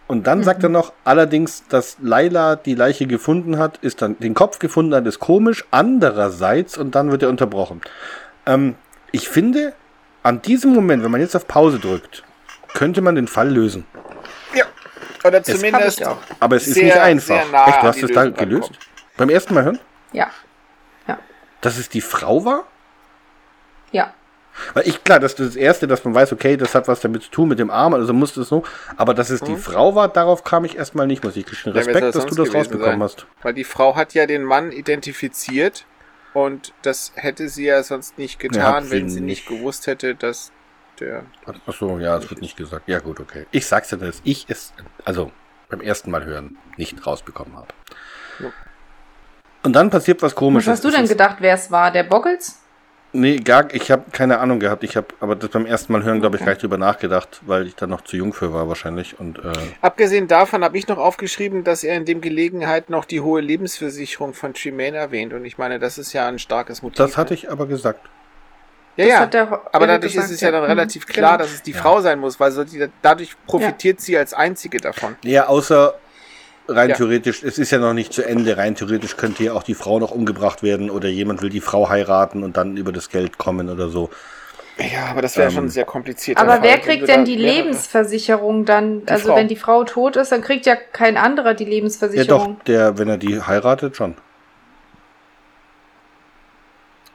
[0.07, 4.33] Und dann sagt er noch, allerdings, dass Laila die Leiche gefunden hat, ist dann den
[4.33, 5.65] Kopf gefunden hat, ist komisch.
[5.71, 7.81] Andererseits, und dann wird er unterbrochen.
[8.45, 8.75] Ähm,
[9.11, 9.73] ich finde,
[10.23, 12.23] an diesem Moment, wenn man jetzt auf Pause drückt,
[12.73, 13.85] könnte man den Fall lösen.
[15.23, 16.05] Oder hab zumindest.
[16.05, 16.17] auch.
[16.39, 17.51] Aber es ist Sehr, nicht einfach.
[17.51, 18.69] nah Echt, du hast es da gelöst?
[18.69, 18.77] rankommen.
[19.17, 19.79] Beim ersten Mal hören?
[20.13, 20.29] Ja.
[21.61, 22.65] Dass es die Frau war?
[23.91, 24.13] Ja.
[24.75, 27.23] Weil ich, klar, das ist das Erste, dass man weiß, okay, das hat was damit
[27.23, 28.63] zu tun mit dem Arm, also muss das so.
[28.97, 31.73] Aber dass es die Frau war, darauf kam ich erstmal nicht, muss ich gestehen.
[31.73, 31.79] Mhm.
[31.79, 33.01] Ja, Respekt, soll dass du das rausbekommen sein?
[33.01, 33.25] hast.
[33.41, 35.85] Weil die Frau hat ja den Mann identifiziert
[36.35, 39.59] und das hätte sie ja sonst nicht Ja, getan, sie wenn sie nicht nicht.
[39.59, 40.51] gewusst hätte, dass
[40.99, 41.23] der.
[41.65, 42.87] Ach so, ja, es wird nicht gesagt.
[42.87, 43.47] Ja, gut, okay.
[43.51, 44.73] Ich sag's dir, dass ich es,
[45.05, 45.31] also
[45.69, 47.67] beim ersten Mal hören, nicht rausbekommen habe.
[48.39, 48.51] Ja.
[49.63, 50.71] Und dann passiert was Was komisches.
[50.73, 51.89] hast du denn gedacht, wer es war?
[51.91, 52.59] Der Boggles?
[53.17, 54.83] Nee, gar, ich habe keine Ahnung gehabt.
[54.83, 56.51] Ich habe aber das beim ersten Mal hören, glaube ich, Okay.
[56.51, 59.19] gleich drüber nachgedacht, weil ich da noch zu jung für war wahrscheinlich.
[59.19, 63.21] Und äh, Abgesehen davon habe ich noch aufgeschrieben, dass er in dem Gelegenheit noch die
[63.21, 65.33] hohe Lebensversicherung von Tremaine erwähnt.
[65.33, 66.97] Und ich meine, das ist ja ein starkes Motiv.
[66.97, 68.01] das hatte ich aber gesagt.
[68.97, 69.19] Ja, Das ja.
[69.19, 71.43] hat der aber dadurch gesagt, ist es ja dann Mhm, relativ klar, genau.
[71.43, 75.15] dass es die Frau sein muss, weil so die, dadurch profitiert sie als einzige davon.
[75.23, 75.95] Ja, außer
[76.67, 76.95] rein Ja.
[76.95, 78.57] theoretisch, es ist ja noch nicht zu Ende.
[78.57, 81.89] Rein theoretisch könnte ja auch die Frau noch umgebracht werden oder jemand will die Frau
[81.89, 84.09] heiraten und dann über das Geld kommen oder so.
[84.77, 86.37] Ja, aber das wäre Ähm, schon sehr kompliziert.
[86.37, 89.03] Aber wer kriegt denn die Lebensversicherung dann?
[89.05, 89.35] also Frau.
[89.37, 92.57] wenn die Frau tot ist, dann kriegt ja kein anderer die Ja, Lebensversicherung.
[92.57, 94.15] doch, der, wenn er die heiratet, schon.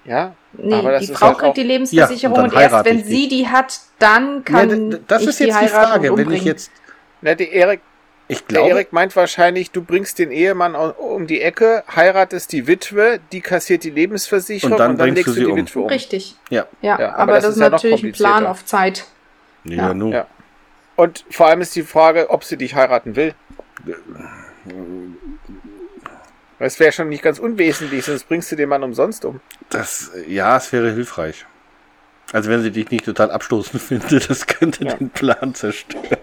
[0.05, 2.85] Ja, Nee, Aber das die ist Frau halt kriegt die Lebensversicherung Ja, und und, erst
[2.85, 6.17] wenn sie die hat, dann kann ja, das ich ist die jetzt die heiraten Frage.
[6.17, 6.73] Wenn ich jetzt,
[7.21, 7.81] Na, der Erik,
[8.31, 12.67] ich der glaube, Erik meint wahrscheinlich, du bringst den Ehemann um die Ecke, heiratest die
[12.67, 15.57] Witwe, die kassiert die Lebensversicherung Und dann bringst legst du sie die um.
[15.57, 15.87] Witwe um.
[15.89, 16.37] Richtig.
[16.49, 19.07] ja, Ja, Ja, aber aber, das das, ist ist ja natürlich ein Plan auf Zeit.
[19.65, 19.89] nee, Ja.
[19.89, 20.13] ja, nu.
[20.13, 20.27] Ja.
[20.97, 23.35] Und vor allem ist die Frage, ob sie dich heiraten will.
[26.59, 29.41] Das wäre schon nicht ganz unwesentlich, sonst bringst du den Mann umsonst um.
[29.71, 31.47] Das, ja, es wäre hilfreich.
[32.33, 34.95] Also wenn sie dich nicht total abstoßend findet, das könnte Ja.
[34.95, 36.19] den Plan zerstören.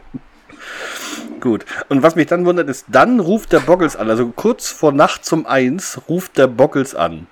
[1.40, 1.66] Gut.
[1.90, 4.10] Und was mich dann wundert, ist, dann ruft der Boggles an.
[4.10, 7.28] Also kurz vor Nacht zum Eins ruft der Boggles an.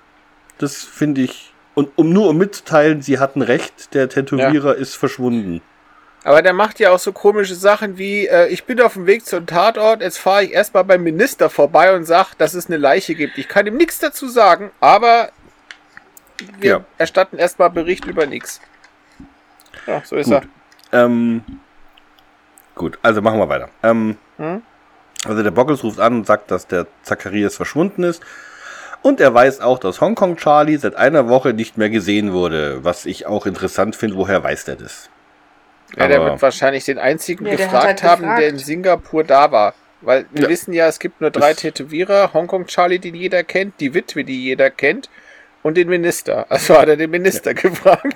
[0.58, 1.52] Das finde ich.
[1.74, 5.60] Und um nur um mitzuteilen, sie hatten recht, der Tätowierer ist verschwunden.
[6.24, 9.24] Aber der macht ja auch so komische Sachen wie, äh, ich bin auf dem Weg
[9.26, 13.14] zum Tatort, jetzt fahre ich erstmal beim Minister vorbei und sag, dass es eine Leiche
[13.14, 13.38] gibt.
[13.38, 15.30] Ich kann ihm nichts dazu sagen, aber
[16.58, 16.84] wir Ja.
[16.98, 18.60] erstatten erstmal Bericht über nichts.
[19.86, 20.48] Ja, so ist Gut.
[20.92, 21.44] Ähm,
[22.76, 23.68] gut, also machen wir weiter.
[23.82, 24.62] Ähm, Hm?
[25.26, 28.22] Also der Boggles ruft an und sagt, dass der Zacharias verschwunden ist.
[29.02, 32.84] Und er weiß auch, dass Hongkong Charlie seit einer Woche nicht mehr gesehen wurde.
[32.84, 35.08] Was ich auch interessant finde, woher weiß der das?
[35.96, 36.02] er.
[36.02, 38.40] Ja, der Aber- wird wahrscheinlich den einzigen Ja, der gefragt halt haben, gefragt.
[38.42, 39.74] der in Singapur da war.
[40.02, 40.48] Weil wir Ja.
[40.48, 44.22] wissen ja, es gibt nur drei Das- Tätowierer, Hongkong Charlie, den jeder kennt, die Witwe,
[44.24, 45.08] die jeder kennt,
[45.62, 46.46] und den Minister.
[46.50, 48.14] Also hat er den Minister gefragt.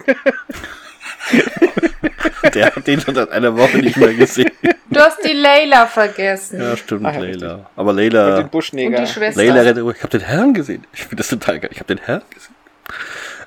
[2.55, 4.51] Der hat den schon seit einer Woche nicht mehr gesehen.
[4.91, 6.61] Du hast die Leila vergessen.
[6.61, 7.71] ja, stimmt, Ach ja, Leila.
[7.77, 8.99] Aber Und Leila, den Buschneger.
[8.99, 9.43] Und die Schwester.
[9.43, 10.87] Leila rennt, ich habe den Herrn gesehen.
[10.93, 11.71] Ich finde das total geil.
[11.73, 12.55] Ich habe den Herrn gesehen.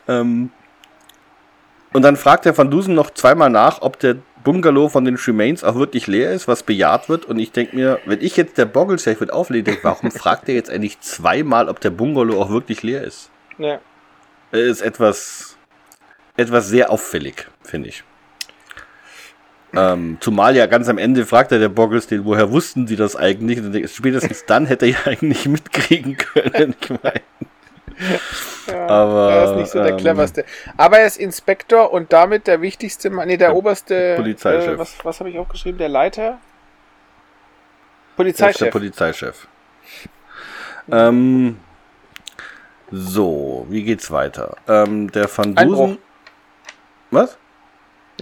[0.07, 0.51] Ähm,
[1.91, 5.63] und dann fragt der Van Dusen noch zweimal nach, ob der Bungalow von den Remains
[5.63, 7.25] auch wirklich leer ist, was bejaht wird.
[7.25, 10.49] Und ich denke mir, wenn ich jetzt der Boggles wäre, ich würde auflegen, warum fragt
[10.49, 13.29] er jetzt eigentlich zweimal, ob der Bungalow auch wirklich leer ist?
[13.57, 13.79] Ja.
[14.51, 15.57] Er ist etwas,
[16.35, 18.03] etwas sehr auffällig, finde ich.
[19.75, 23.15] Ähm, zumal ja ganz am Ende fragt er der Boggles den, woher wussten sie das
[23.15, 23.59] eigentlich?
[23.59, 26.75] Und spätestens dann hätte er ja eigentlich mitkriegen können.
[26.79, 27.21] Ich mein,
[28.67, 30.45] Ja, Aber, er ist nicht so der ähm, cleverste.
[30.77, 34.15] Aber er ist Inspektor und damit der wichtigste nee, der Der oberste.
[34.15, 34.73] Polizeichef.
[34.73, 35.77] Äh, was was habe ich aufgeschrieben?
[35.77, 36.39] Der Leiter?
[38.17, 38.71] ist der Polizeichef.
[38.71, 39.47] Polizeichef.
[40.91, 41.57] Ähm,
[42.91, 44.55] so, wie geht's weiter?
[44.67, 45.55] Ähm, der Van.
[45.55, 45.97] Dusen.
[47.09, 47.37] Was?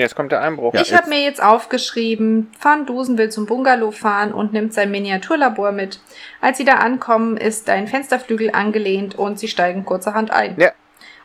[0.02, 0.74] Jetzt kommt der Einbruch.
[0.74, 0.82] Ja.
[0.82, 5.72] ich habe mir jetzt aufgeschrieben, Van Dusen will zum Bungalow fahren und nimmt sein Miniaturlabor
[5.72, 6.00] mit.
[6.42, 10.56] Als sie da ankommen, ist ein Fensterflügel angelehnt und sie steigen kurzerhand ein.
[10.60, 10.72] Ja.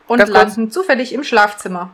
[0.07, 0.41] Und Ganz kurz.
[0.55, 1.91] landen zufällig im Schlafzimmer.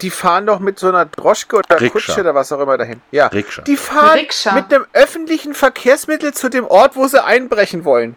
[0.00, 1.92] Die fahren doch mit so einer Droschke oder Rikscha.
[1.92, 3.02] Kutsche oder was auch immer dahin.
[3.10, 3.26] Ja.
[3.26, 3.62] Rikscha.
[3.62, 4.54] Die fahren Rikscha.
[4.54, 8.16] mit einem öffentlichen Verkehrsmittel zu dem Ort, wo sie einbrechen wollen.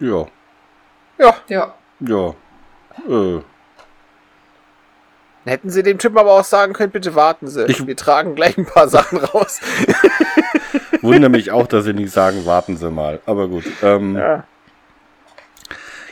[0.00, 0.26] Ja,
[1.18, 1.36] Ja.
[1.48, 1.74] Ja.
[2.00, 2.34] ja.
[3.08, 3.40] Äh,
[5.46, 7.64] Hätten sie dem Typen aber auch sagen können, bitte warten Sie.
[7.66, 9.60] Ich- Wir tragen gleich ein paar Sachen raus.
[11.02, 13.20] wundere mich auch, dass sie nicht sagen, warten Sie mal.
[13.26, 13.64] Aber gut.
[13.82, 14.44] Ähm, ja.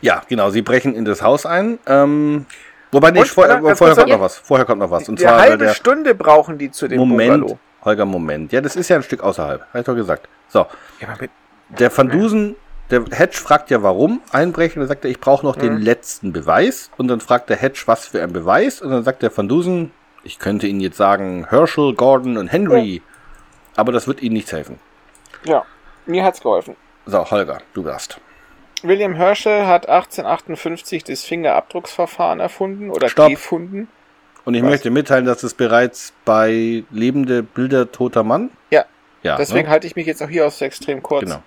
[0.01, 0.23] Ja.
[0.29, 1.79] genau, sie brechen in das Haus ein.
[1.87, 2.47] Ähm,
[2.93, 4.37] wobei, nee, vorher, äh, vorher kommt noch was.
[4.39, 5.09] Vorher kommt noch was.
[5.09, 7.59] Und Eine zwar, weil halbe der Stunde brauchen die zu dem Moment, Bungalow.
[7.85, 8.53] Holger, Moment.
[8.53, 9.61] Ja, das ist ja ein Stück außerhalb.
[9.69, 10.29] Habe ich doch gesagt.
[10.49, 10.67] So,
[11.01, 11.09] Ja,
[11.71, 12.55] der Van Dusen,
[12.91, 14.81] der Hedge fragt ja, warum einbrechen.
[14.81, 16.91] Dann sagt er, ich brauche noch den letzten Beweis.
[16.97, 18.81] Und dann fragt der Hedge, was für ein Beweis.
[18.83, 19.91] Und dann sagt der Van Dusen,
[20.23, 23.03] ich könnte Ihnen jetzt sagen, Herschel, Gordon und Henry.
[23.77, 24.79] Aber das wird Ihnen nichts helfen.
[25.45, 25.65] ja,
[26.07, 26.77] mir hat's geholfen.
[27.07, 28.21] So, Holger, du darfst.
[28.83, 33.31] William Herschel hat 1858 das Fingerabdrucksverfahren erfunden oder Stopp.
[33.31, 33.89] gefunden.
[34.45, 34.69] Und ich Was?
[34.71, 38.51] möchte mitteilen, dass es bereits bei lebende Bilder toter Mann.
[38.71, 38.85] Ja,
[39.23, 39.71] Ja, deswegen ne?
[39.71, 41.25] halte ich mich jetzt auch hier aus extrem kurz.
[41.25, 41.43] Genau.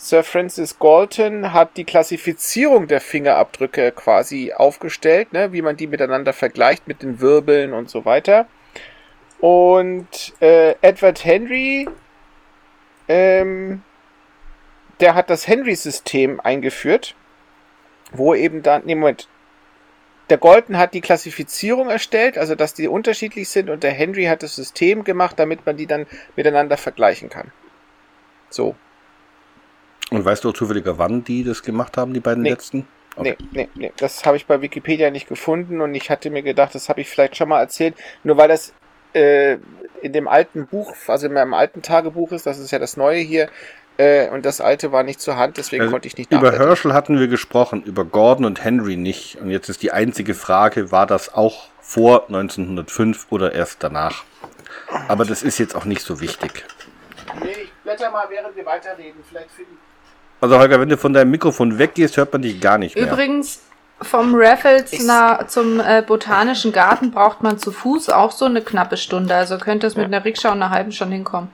[0.00, 6.32] Sir Francis Galton hat die Klassifizierung der Fingerabdrücke quasi aufgestellt, ne, wie man die miteinander
[6.32, 8.46] vergleicht mit den Wirbeln und so weiter.
[9.40, 11.88] Und äh, Edward Henry,
[13.08, 13.82] ähm,
[15.00, 17.16] der hat das Henry-System eingeführt,
[18.12, 19.28] wo eben dann, nee, Moment,
[20.30, 24.44] der Galton hat die Klassifizierung erstellt, also dass die unterschiedlich sind, und der Henry hat
[24.44, 26.06] das System gemacht, damit man die dann
[26.36, 27.50] miteinander vergleichen kann.
[28.48, 28.76] So.
[30.10, 32.50] Und weißt du auch zufälliger, wann die das gemacht haben, die beiden Nee.
[32.50, 32.86] letzten?
[33.16, 33.36] Okay.
[33.50, 33.92] Nee, nee, nee.
[33.96, 37.08] Das habe ich bei Wikipedia nicht gefunden und ich hatte mir gedacht, das habe ich
[37.08, 38.72] vielleicht schon mal erzählt, nur weil das
[39.12, 39.58] äh,
[40.02, 43.18] in dem alten Buch, also in meinem alten Tagebuch ist, das ist ja das neue
[43.18, 43.48] hier,
[43.96, 46.52] äh, und das alte war nicht zur Hand, deswegen Also konnte ich nicht über.
[46.52, 49.36] Herschel hatten wir gesprochen, über Gordon und Henry nicht.
[49.40, 54.22] Und jetzt ist die einzige Frage, war das auch vor 1905 oder erst danach?
[55.08, 56.64] Aber das ist jetzt auch nicht so wichtig.
[57.42, 59.20] Nee, ich blätter mal, während wir weiterreden.
[59.28, 59.76] Vielleicht finden
[60.40, 63.06] Also Holger, wenn du von deinem Mikrofon weggehst, hört man dich gar nicht mehr.
[63.06, 63.60] Übrigens,
[64.00, 68.62] vom Raffles Ich- nach, zum äh, Botanischen Garten braucht man zu Fuß auch so eine
[68.62, 69.34] knappe Stunde.
[69.34, 71.50] Also könnte es mit einer Rikscha und einer halben schon hinkommen.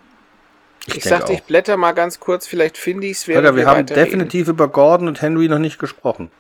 [0.87, 1.37] Ich, denke sagte, auch.
[1.37, 4.05] ich blätter mal ganz kurz, vielleicht finde ich es, Holger, wir haben weiterreden.
[4.05, 6.31] definitiv über Gordon und Henry noch nicht gesprochen.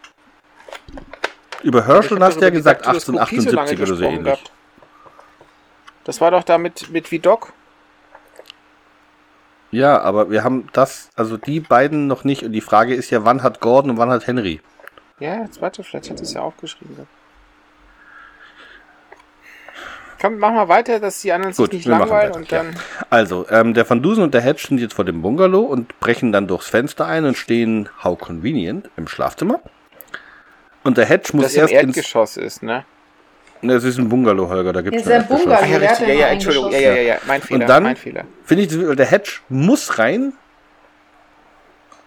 [1.62, 4.25] Über Ich Herschel hast du ja gesagt Daktyloskopie so lange 1878 oder so ähnlich.
[4.25, 4.51] gehabt.
[6.05, 7.55] Das war doch damit mit Vidocq.
[9.75, 12.45] Ja, aber wir haben das, also die beiden noch nicht.
[12.45, 14.61] Und die Frage ist ja, wann hat Gordon und wann hat Henry?
[15.19, 16.95] Ja, jetzt warte, vielleicht hat es ja aufgeschrieben.
[16.95, 17.11] gehabt.
[20.21, 22.63] Komm, mach mal weiter, dass die anderen Gut, sich nicht langweilen weiter, und ja.
[22.63, 22.77] dann.
[23.11, 26.33] Also, ähm, der Van Dusen und der Hedge sind jetzt vor dem Bungalow und brechen
[26.33, 29.61] dann durchs Fenster ein und stehen, how convenient, im Schlafzimmer.
[30.83, 31.97] Und der Hedge muss das im erst ins...
[31.97, 32.85] Erdgeschoss ist, ne?
[33.65, 35.59] Ne, es ist ein Bungalow, Holger, da gibt Ja, es ist der Bungalow.
[35.62, 36.09] Ach ja, richtig.
[36.09, 36.70] ja Ja, ja, Entschuldigung.
[36.73, 37.16] Ja, ja, ja, ja.
[37.27, 37.61] Mein Fehler.
[37.61, 37.97] Und dann-.
[38.45, 40.35] Finde ich, der Hedge muss rein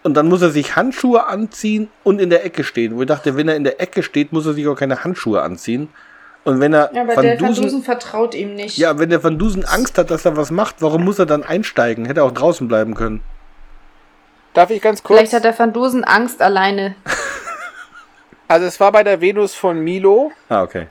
[0.04, 2.96] und dann muss er sich Handschuhe anziehen und in der Ecke stehen.
[2.96, 5.42] Wo ich dachte, wenn er in der Ecke steht, muss er sich auch keine Handschuhe
[5.42, 5.88] anziehen.
[6.44, 8.78] Und wenn er Ja, aber Van der Van Dusen, Dusen vertraut ihm nicht.
[8.78, 11.42] ja, wenn der Van Dusen Angst hat, dass er was macht, warum muss er dann
[11.42, 12.04] einsteigen?
[12.06, 13.20] Hätte er auch draußen bleiben können.
[14.54, 15.18] Darf ich ganz kurz?
[15.18, 16.94] Vielleicht hat der Van Dusen Angst alleine.
[18.46, 20.86] Also es war bei der Venus von Milo Ah, okay.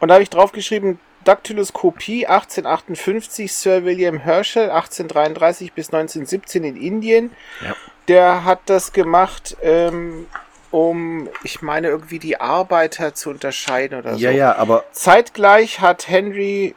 [0.00, 7.30] Und da habe ich draufgeschrieben, Daktyloskopie 1858, Sir William Herschel 1833 bis 1917 in Indien.
[7.64, 7.74] Ja.
[8.06, 10.26] Der hat das gemacht, ähm,
[10.70, 14.36] um, ich meine, irgendwie die Arbeiter zu unterscheiden oder Ja, so.
[14.36, 16.74] ja, aber Zeitgleich hat Henry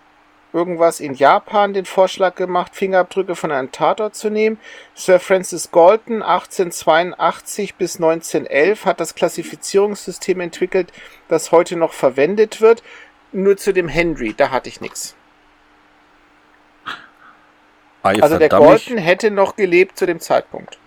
[0.54, 4.60] irgendwas in Japan den Vorschlag gemacht, Fingerabdrücke von einem Tatort zu nehmen.
[4.96, 10.92] Sir Francis Galton 1882 bis 1911 hat das Klassifizierungssystem entwickelt,
[11.30, 12.84] das heute noch verwendet wird.
[13.32, 15.16] Nur zu dem Henry, da hatte ich nichts.
[18.04, 18.50] Ei, Also der.
[18.50, 20.78] Gordon hätte noch gelebt zu dem Zeitpunkt.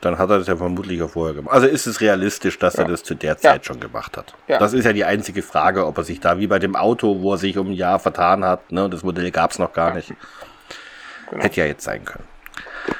[0.00, 1.54] Dann hat er das ja vermutlich auch vorher gemacht.
[1.54, 2.90] Also ist es realistisch, dass er Ja.
[2.90, 3.38] das zu der Ja.
[3.38, 4.34] Zeit schon gemacht hat.
[4.48, 4.58] Ja.
[4.58, 7.34] Das ist ja die einzige Frage, ob er sich da wie bei dem Auto, wo
[7.34, 10.12] er sich um ein Jahr vertan hat, ne, das Modell gab es noch gar nicht.
[11.30, 11.42] Genau.
[11.42, 12.24] Hätte ja jetzt sein können.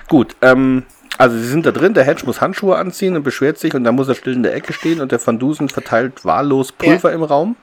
[0.09, 0.85] Gut, ähm,
[1.19, 3.95] also sie sind da drin, der Hedge muss Handschuhe anziehen und beschwert sich und dann
[3.97, 7.23] muss er still in der Ecke stehen und der Van Dusen verteilt wahllos Pulver im
[7.25, 7.57] Raum.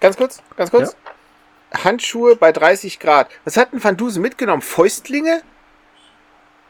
[0.00, 0.96] Ganz kurz, ganz kurz.
[1.84, 3.28] Handschuhe bei 30 Grad.
[3.44, 4.62] Was hat denn Van Dusen mitgenommen?
[4.62, 5.42] Fäustlinge?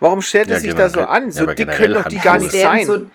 [0.00, 1.24] Warum stellt er Ja, sich da so generell- an?
[1.26, 2.22] ja, So aber dick können doch die Handschuhe.
[2.24, 2.86] gar Es nicht werden, sein.
[2.86, 3.06] so,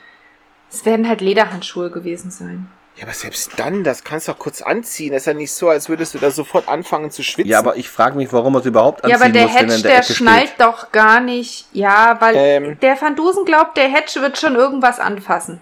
[0.71, 2.69] es werden halt Lederhandschuhe gewesen sein.
[2.95, 5.13] ja, aber selbst dann, das kannst du doch kurz anziehen.
[5.13, 7.49] Das ist ja nicht so, als würdest du da sofort anfangen zu schwitzen.
[7.49, 9.61] Ja, aber ich frage mich, warum er es überhaupt anziehen Ja, aber der muss, er
[9.61, 10.61] Hedge, der, der schnallt steht.
[10.61, 11.67] doch gar nicht.
[11.73, 12.79] Ja, weil Ähm.
[12.81, 15.59] der Van Dusen glaubt, der Hedge wird schon irgendwas anfassen.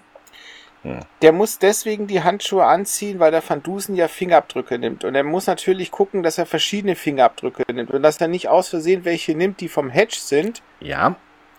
[1.22, 5.04] Der muss deswegen die Handschuhe anziehen, weil der Van Dusen ja Fingerabdrücke nimmt.
[5.04, 7.92] Und er muss natürlich gucken, dass er verschiedene Fingerabdrücke nimmt.
[7.92, 10.64] Und dass er nicht aus Versehen welche nimmt, die vom Hedge sind.
[10.80, 11.16] Ja,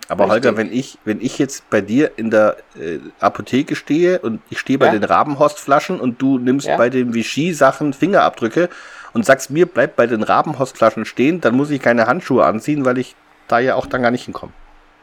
[0.08, 0.32] aber Richtig.
[0.48, 4.58] Holger, wenn ich, wenn ich jetzt bei dir in der äh, Apotheke stehe und ich
[4.58, 4.92] stehe bei Ja.
[4.92, 6.76] den Rabenhorstflaschen und du nimmst Ja.
[6.76, 8.68] bei den Vichy-Sachen Fingerabdrücke
[9.12, 12.98] und sagst mir, bleib bei den Rabenhorstflaschen stehen, dann muss ich keine Handschuhe anziehen, weil
[12.98, 13.14] ich
[13.46, 14.52] da ja auch dann gar nicht hinkomme.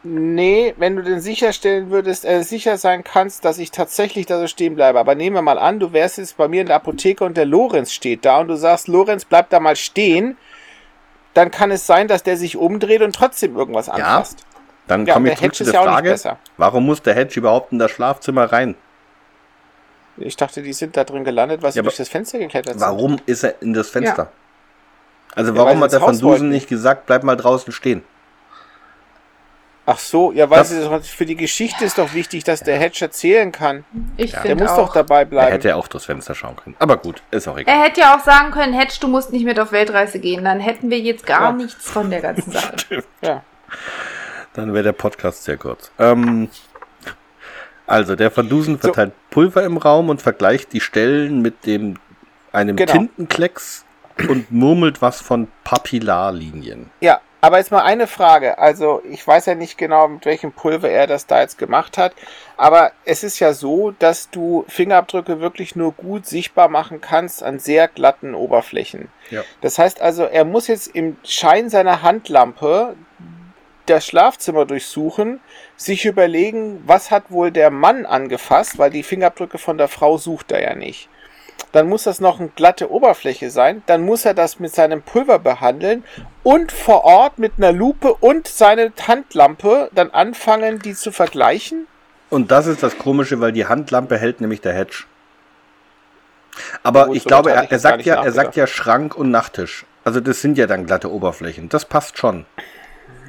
[0.03, 4.47] Nee, wenn du denn sicherstellen würdest, äh, sicher sein kannst, dass ich tatsächlich da so
[4.47, 4.97] stehen bleibe.
[4.97, 7.45] Aber nehmen wir mal an, du wärst jetzt bei mir in der Apotheke und der
[7.45, 10.37] Lorenz steht da und du sagst, Lorenz, bleib da mal stehen.
[11.33, 14.45] Dann kann es sein, dass der sich umdreht und trotzdem irgendwas anfasst.
[14.87, 17.39] Dann Ja, komme der ich zurück Hedge zu der ja Frage, warum muss der Hedge
[17.39, 18.75] überhaupt in das Schlafzimmer rein?
[20.17, 22.81] Ich dachte, die sind da drin gelandet, weil sie Ja, durch das Fenster geklettert sind.
[22.81, 24.31] Warum ist er in das Fenster?
[25.35, 26.17] Also Ja, warum hat der Van.
[26.17, 28.03] Dusen nicht gesagt, bleib mal draußen stehen?
[29.91, 33.51] Ach so, ja, weil Das- für die Geschichte ist doch wichtig, dass der Hedge erzählen
[33.51, 33.85] kann.
[34.17, 34.85] Ich Der finde muss auch.
[34.87, 35.51] doch dabei Er bleiben.
[35.51, 36.75] hätte ja auch durchs Fenster schauen können.
[36.77, 37.73] Aber gut, ist auch egal.
[37.75, 40.43] er hätte ja auch sagen können, Hedge, du musst nicht mit auf Weltreise gehen.
[40.45, 41.51] Dann hätten wir jetzt gar Ja.
[41.53, 43.03] nichts von der ganzen Sache.
[43.21, 43.43] Ja.
[44.53, 45.91] Dann wäre der Podcast sehr kurz.
[45.97, 46.49] Ähm,
[47.87, 51.95] also, der Van Dusen verteilt Pulver im Raum und vergleicht die Stellen mit dem
[52.51, 52.91] einem Genau.
[52.91, 53.85] Tintenklecks
[54.27, 56.89] und murmelt was von Papillarlinien.
[56.99, 58.57] Ja, aber jetzt mal eine Frage.
[58.57, 62.13] Also, ich weiß ja nicht genau, mit welchem Pulver er das da jetzt gemacht hat.
[62.57, 67.59] Aber es ist ja so, dass du Fingerabdrücke wirklich nur gut sichtbar machen kannst an
[67.59, 69.07] sehr glatten Oberflächen.
[69.29, 69.43] Ja.
[69.61, 72.95] Das heißt also, er muss jetzt im Schein seiner Handlampe
[73.85, 75.39] das Schlafzimmer durchsuchen,
[75.77, 80.51] sich überlegen, was hat wohl der Mann angefasst, weil die Fingerabdrücke von der Frau sucht
[80.51, 81.09] er ja nicht.
[81.71, 83.83] Dann muss das noch eine glatte Oberfläche sein.
[83.85, 86.03] Dann muss er das mit seinem Pulver behandeln
[86.43, 91.87] und vor Ort mit einer Lupe und seine Handlampe dann anfangen, die zu vergleichen.
[92.29, 95.05] Und das ist das Komische, weil die Handlampe hält nämlich der Hedge.
[96.83, 99.85] Aber Gut, ich so glaube, er, er sagt ja, er sagt ja Schrank und Nachttisch.
[100.03, 101.69] Also das sind ja dann glatte Oberflächen.
[101.69, 102.45] Das passt schon.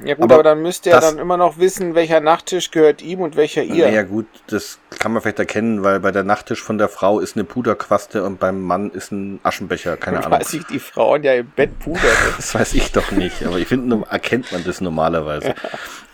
[0.03, 3.01] Ja gut, Aber aber, dann müsste er das- dann immer noch wissen, welcher Nachttisch gehört
[3.01, 3.85] ihm und welcher ihr.
[3.85, 7.35] Naja gut, das kann man vielleicht erkennen, weil bei der Nachttisch von der Frau ist
[7.35, 10.39] eine Puderquaste und beim Mann ist ein Aschenbecher, keine Ahnung.
[10.39, 12.01] Weiß ich, die Frauen ja im Bett pudern.
[12.37, 15.53] Das weiß ich doch nicht, aber ich finde, erkennt man das normalerweise.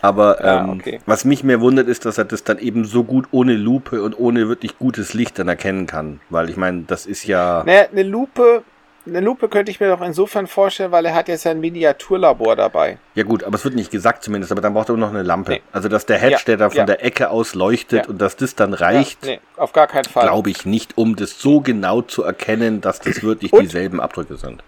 [0.02, 1.00] Aber Ja, ähm, okay.
[1.06, 4.18] was mich mehr wundert, ist, dass er das dann eben so gut ohne Lupe und
[4.20, 6.20] ohne wirklich gutes Licht dann erkennen kann.
[6.30, 7.64] Weil ich meine, das ist ja.
[7.66, 8.64] Naja, eine Lupe,
[9.08, 12.98] eine Lupe könnte ich mir doch insofern vorstellen, weil er hat ja sein Miniaturlabor dabei.
[13.16, 15.54] Ja gut, aber es wird nicht gesagt zumindest, aber dann braucht er noch eine Lampe.
[15.54, 15.62] Nee.
[15.72, 16.86] Also dass der Hedge, Ja, der da von ja.
[16.86, 18.10] der Ecke aus leuchtet Ja.
[18.10, 20.24] und dass das dann reicht, Ja, nee, auf gar keinen Fall.
[20.28, 23.64] glaube ich nicht, um das so genau zu erkennen, dass das wirklich Und?
[23.64, 24.64] dieselben Abdrücke sind.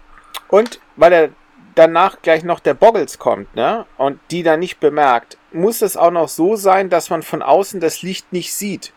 [0.48, 1.28] Und weil er
[1.76, 3.86] danach gleich noch der Boggles kommt, ne?
[3.96, 7.80] Und die dann nicht bemerkt, muss es auch noch so sein, dass man von außen
[7.80, 8.92] das Licht nicht sieht.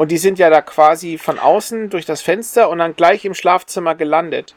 [0.00, 3.34] Und die sind ja da quasi von außen durch das Fenster und dann gleich im
[3.34, 4.54] Schlafzimmer gelandet.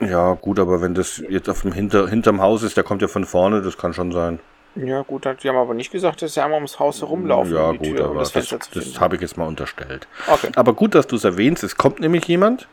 [0.00, 3.06] Ja, gut, aber wenn das jetzt auf dem Hinter, hinterm Haus ist, der kommt ja
[3.06, 4.40] von vorne, das kann schon sein.
[4.74, 7.78] Ja, gut, die haben aber nicht gesagt, dass sie einmal ums Haus herumlaufen, Ja, um
[7.78, 8.98] gut, Tür, um aber das das, das, finden.
[8.98, 10.08] habe ich jetzt mal unterstellt.
[10.26, 10.48] Okay.
[10.56, 11.62] Aber gut, dass du es erwähnst.
[11.62, 12.66] Es kommt nämlich jemand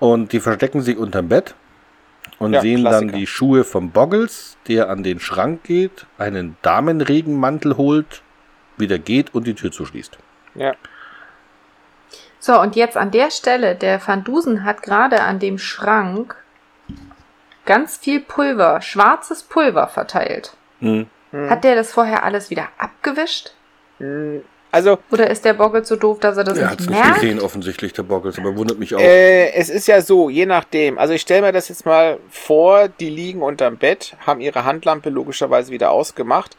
[0.00, 1.54] und die verstecken sich unterm Bett
[2.38, 3.06] und Ja, sehen Klassiker.
[3.12, 8.20] dann die Schuhe vom Boggles, der an den Schrank geht, einen Damenregenmantel holt,
[8.76, 10.18] wieder geht und die Tür zuschließt.
[10.56, 10.74] Ja.
[12.46, 16.36] So, und jetzt an der Stelle, der Van Dusen hat gerade an dem Schrank
[17.64, 20.56] ganz viel Pulver, schwarzes Pulver verteilt.
[20.78, 21.08] Hm.
[21.32, 23.50] Hat der das vorher alles wieder abgewischt?
[23.98, 26.86] Hm, Also, Oder ist der Boggelt so doof, dass er das Er hat nicht es
[26.88, 27.20] nicht merkt?
[27.20, 29.00] gesehen, offensichtlich, der Boggles, aber wundert mich auch.
[29.00, 30.98] Äh, es ist ja so, je nachdem.
[30.98, 35.10] Also ich stelle mir das jetzt mal vor, die liegen unterm Bett, haben ihre Handlampe
[35.10, 36.56] logischerweise wieder ausgemacht.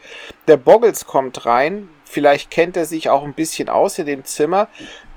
[0.48, 4.68] Der Boggles kommt rein, vielleicht kennt er sich auch ein bisschen aus in dem Zimmer.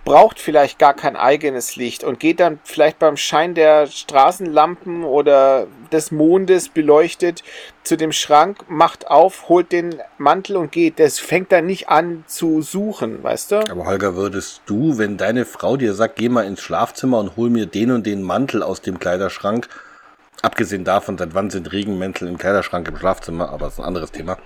[0.03, 5.67] Braucht vielleicht gar kein eigenes Licht und geht dann vielleicht beim Schein der Straßenlampen oder
[5.91, 7.43] des Mondes beleuchtet
[7.83, 10.99] zu dem Schrank, macht auf, holt den Mantel und geht.
[10.99, 13.55] Das fängt dann nicht an zu suchen, weißt du?
[13.69, 17.49] Aber Holger, würdest du, wenn deine Frau dir sagt, geh mal ins Schlafzimmer und hol
[17.49, 19.67] mir den und den Mantel aus dem Kleiderschrank,
[20.41, 24.11] abgesehen davon, seit wann sind Regenmäntel im Kleiderschrank im Schlafzimmer, aber das ist ein anderes
[24.11, 24.37] Thema,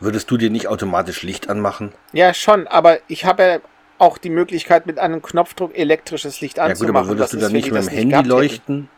[0.00, 1.92] würdest du dir nicht automatisch Licht anmachen?
[2.12, 3.58] Ja, schon, aber ich habe ja
[3.98, 6.96] auch die Möglichkeit, mit einem Knopfdruck elektrisches Licht Ja gut, anzumachen.
[6.96, 8.28] aber würdest Das du dann nicht mit dem Handy gehabt hätten.
[8.36, 8.88] leuchten?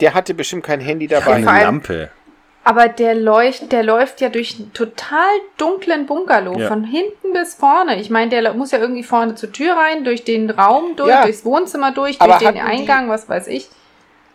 [0.00, 1.34] Der hatte bestimmt kein Handy Ja, dabei.
[1.34, 2.10] eine vor allem- Lampe.
[2.66, 5.28] Aber der, leucht, der läuft ja durch einen total
[5.58, 6.68] dunklen Bungalow, Ja.
[6.68, 8.00] von hinten bis vorne.
[8.00, 11.24] Ich meine, der muss ja irgendwie vorne zur Tür rein, durch den Raum durch, Ja.
[11.24, 13.68] durchs Wohnzimmer durch, Aber durch den hatten die- Eingang, was weiß ich.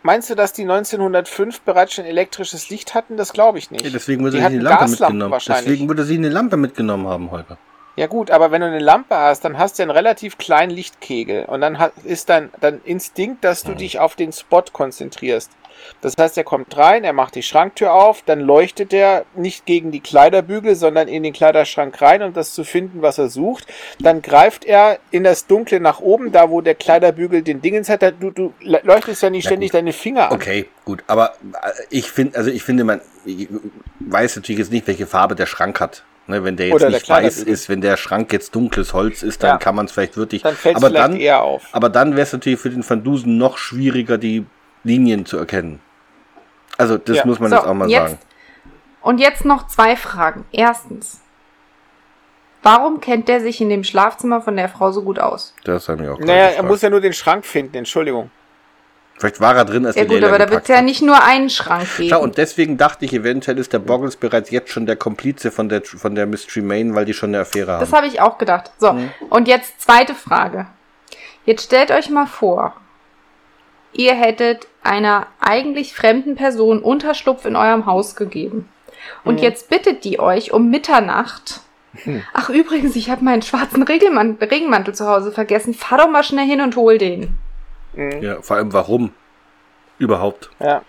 [0.02, 3.16] Meinst du, dass die 1905 bereits schon elektrisches Licht hatten?
[3.16, 3.84] Das glaube ich nicht.
[3.84, 5.42] Ja, deswegen würde sie eine Lampe Gaslampen mitgenommen.
[5.46, 7.58] Deswegen würde sie eine Lampe mitgenommen haben, Holger.
[7.96, 11.44] Ja gut, aber wenn du eine Lampe hast, dann hast du einen relativ kleinen Lichtkegel
[11.46, 15.50] und dann ist dein, dein Instinkt, dass du dich auf den Spot konzentrierst.
[16.00, 19.90] Das heißt, er kommt rein, er macht die Schranktür auf, dann leuchtet er nicht gegen
[19.90, 23.66] die Kleiderbügel, sondern in den Kleiderschrank rein, um das zu finden, was er sucht.
[23.98, 28.02] Dann greift er in das Dunkle nach oben, da wo der Kleiderbügel den Dingens hat.
[28.20, 30.34] Du, du leuchtest ja nicht ständig deine Finger an.
[30.34, 31.02] Okay, gut.
[31.06, 33.48] Aber äh, ich finde, also ich finde, man ich
[34.00, 36.04] weiß natürlich jetzt nicht, welche Farbe der Schrank hat.
[36.30, 37.52] Ne, wenn der jetzt Oder der nicht weiß Kleiderbügel.
[37.52, 39.58] ist, wenn der Schrank jetzt dunkles Holz ist, dann Ja.
[39.58, 40.42] kann man es vielleicht wirklich.
[40.42, 41.64] Dann fällt es aber vielleicht dann, eher auf.
[41.72, 44.46] aber dann wäre es natürlich für den Van Dusen noch schwieriger, die
[44.84, 45.80] Linien zu erkennen.
[46.78, 47.26] Also das Ja.
[47.26, 48.18] muss man So, jetzt auch mal jetzt- sagen.
[49.02, 50.44] Und jetzt noch zwei Fragen.
[50.52, 51.20] Erstens,
[52.62, 55.54] warum kennt der sich in dem Schlafzimmer von der Frau so gut aus?
[55.64, 58.30] Das haben wir auch Naja, er muss ja nur den Schrank finden, Entschuldigung.
[59.20, 61.50] Vielleicht war er drin, als Ja gut, aber da wird es ja nicht nur einen
[61.50, 62.08] Schrank geben.
[62.08, 65.68] Schau, und deswegen dachte ich, eventuell ist der Boggles bereits jetzt schon der Komplize von
[65.68, 67.80] der, von der Miss Tremaine, weil die schon eine Affäre haben.
[67.80, 68.70] Das habe ich auch gedacht.
[68.78, 68.96] So,
[69.28, 70.68] und jetzt zweite Frage.
[71.44, 72.74] Jetzt stellt euch mal vor,
[73.92, 78.70] ihr hättet einer eigentlich fremden Person Unterschlupf in eurem Haus gegeben.
[79.24, 81.60] Und jetzt bittet die euch um Mitternacht.
[82.32, 85.74] Ach übrigens, ich habe meinen schwarzen Regenmantel zu Hause vergessen.
[85.74, 87.36] Fahr doch mal schnell hin und hol den.
[87.94, 88.22] Mhm.
[88.22, 89.12] Ja, vor allem warum?
[89.98, 90.50] Überhaupt.
[90.60, 90.82] Ja.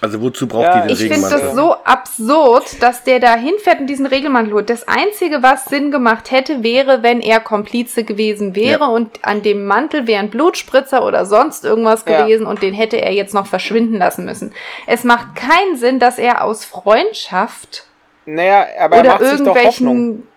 [0.00, 1.40] Also wozu braucht Ja, die den Ich finde Regenmantel?
[1.48, 4.70] das so absurd, dass der da hinfährt und diesen Regelmantel holt.
[4.70, 8.86] Das Einzige, was Sinn gemacht hätte, wäre, wenn er Komplize gewesen wäre Ja.
[8.86, 12.20] und an dem Mantel wäre ein Blutspritzer oder sonst irgendwas Ja.
[12.22, 14.52] gewesen und den hätte er jetzt noch verschwinden lassen müssen.
[14.86, 17.84] Es macht keinen Sinn, dass er aus Freundschaft
[18.24, 19.56] Naja, aber er oder macht sich doch Hoffnung.
[19.96, 20.27] irgendwelchen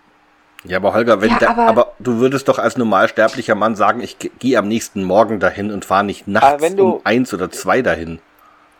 [0.64, 4.00] Ja, aber Holger, wenn Ja, der, aber, aber- du würdest doch als normalsterblicher Mann sagen,
[4.00, 7.50] ich ge- gehe am nächsten Morgen dahin und fahre nicht nachts du- um eins oder
[7.50, 8.20] zwei dahin.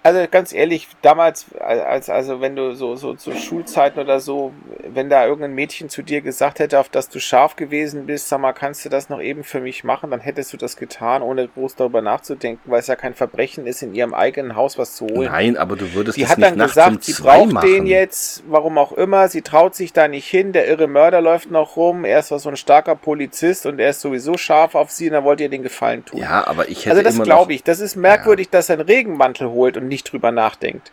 [0.04, 4.52] Also ganz ehrlich, damals, als, also wenn du so, so zu Schulzeiten oder so,
[4.84, 8.40] wenn da irgendein Mädchen zu dir gesagt hätte, auf das du scharf gewesen bist, sag
[8.40, 11.46] mal, kannst du das noch eben für mich machen, dann hättest du das getan, ohne
[11.46, 15.06] groß darüber nachzudenken, weil es ja kein Verbrechen ist, in ihrem eigenen Haus was zu
[15.06, 15.30] holen.
[15.30, 17.52] Nein, aber du würdest Sie das hat nicht dann nachts um gesagt, sie zwei braucht
[17.52, 17.68] machen.
[17.68, 19.28] den jetzt, warum auch immer.
[19.28, 20.52] Sie traut sich da nicht hin.
[20.52, 22.04] Der irre Mörder läuft noch rum.
[22.04, 25.22] Er ist so ein starker Polizist und er ist sowieso scharf auf sie und er
[25.22, 26.18] wollte ihr den Gefallen tun.
[26.18, 27.62] Ja, aber ich hätte also das glaube ich.
[27.62, 30.90] Das ist merkwürdig, dass er einen Regenmantel holt und nicht drüber nachdenkt.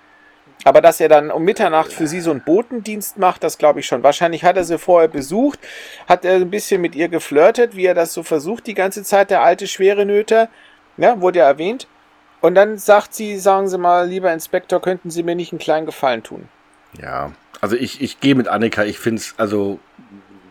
[0.66, 3.88] Aber dass er dann um Mitternacht für sie so einen Botendienst macht, das glaube ich
[3.88, 4.04] schon.
[4.04, 5.60] Wahrscheinlich hat er sie vorher besucht,
[6.08, 9.30] hat er ein bisschen mit ihr geflirtet, wie er das so versucht die ganze Zeit,
[9.30, 10.50] der alte schwere Nöter.
[10.98, 11.88] Ja, wurde ja erwähnt.
[12.42, 15.86] Und dann sagt sie, sagen Sie mal, lieber Inspektor, könnten Sie mir nicht einen kleinen
[15.86, 16.50] Gefallen tun?
[17.02, 17.32] Ja,
[17.62, 19.80] also ich, ich gehe mit Annika, ich finde es also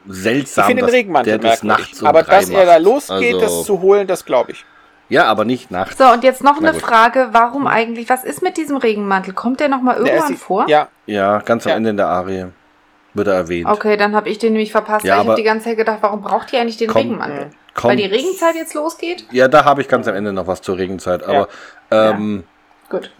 [0.06, 3.40] seltsam, Ich finde den dass der das nachts um Aber dass er da losgeht, also,
[3.40, 4.64] das zu holen, das glaube ich.
[5.10, 5.96] Ja, aber nicht nachts.
[5.98, 6.86] So, und jetzt noch Na eine gut.
[6.86, 9.32] Frage, warum eigentlich, was ist mit diesem Regenmantel?
[9.32, 10.68] Kommt der nochmal Der ist irgendwann die- vor?
[10.68, 11.76] Ja, Ja, ganz am Ja.
[11.76, 12.46] Ende in der Arie
[13.14, 13.66] wird er erwähnt.
[13.68, 15.98] Okay, dann habe ich den nämlich verpasst, Ja, weil ich habe die ganze Zeit gedacht,
[16.02, 17.50] warum braucht ihr eigentlich den Komm, Regenmantel?
[17.74, 19.24] Komm, Weil die Regenzeit jetzt losgeht?
[19.30, 21.48] ja, da habe ich ganz am Ende noch was zur Regenzeit, aber
[21.90, 22.44] ähm,
[22.90, 23.10] Gut.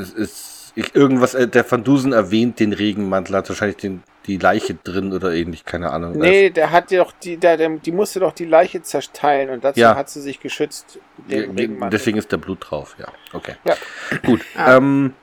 [0.00, 4.36] es ist ich, irgendwas, äh, der Van Dusen erwähnt den Regenmantel, hat wahrscheinlich den, die
[4.38, 6.12] Leiche drin oder ähnlich, keine Ahnung.
[6.18, 9.64] nee, der hat ja doch die, der, der, die musste doch die Leiche zerteilen und
[9.64, 9.96] dazu Ja.
[9.96, 11.98] hat sie sich geschützt, Ja, den Regenmantel.
[11.98, 13.06] Deswegen ist der Blut drauf, ja.
[13.32, 13.56] Okay.
[13.64, 13.74] Ja.
[14.24, 14.40] Gut.
[14.56, 14.76] Ah.
[14.76, 15.14] Ähm,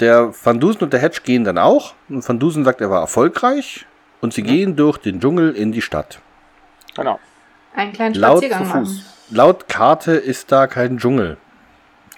[0.00, 1.94] der Van Dusen und der Hedge gehen dann auch.
[2.08, 3.86] Und Van Dusen sagt, er war erfolgreich.
[4.20, 6.20] Und sie gehen durch den Dschungel in die Stadt.
[6.94, 7.18] Genau.
[7.74, 9.04] Einen kleinen Laut, Spaziergang machen.
[9.30, 11.36] laut Karte ist da kein Dschungel.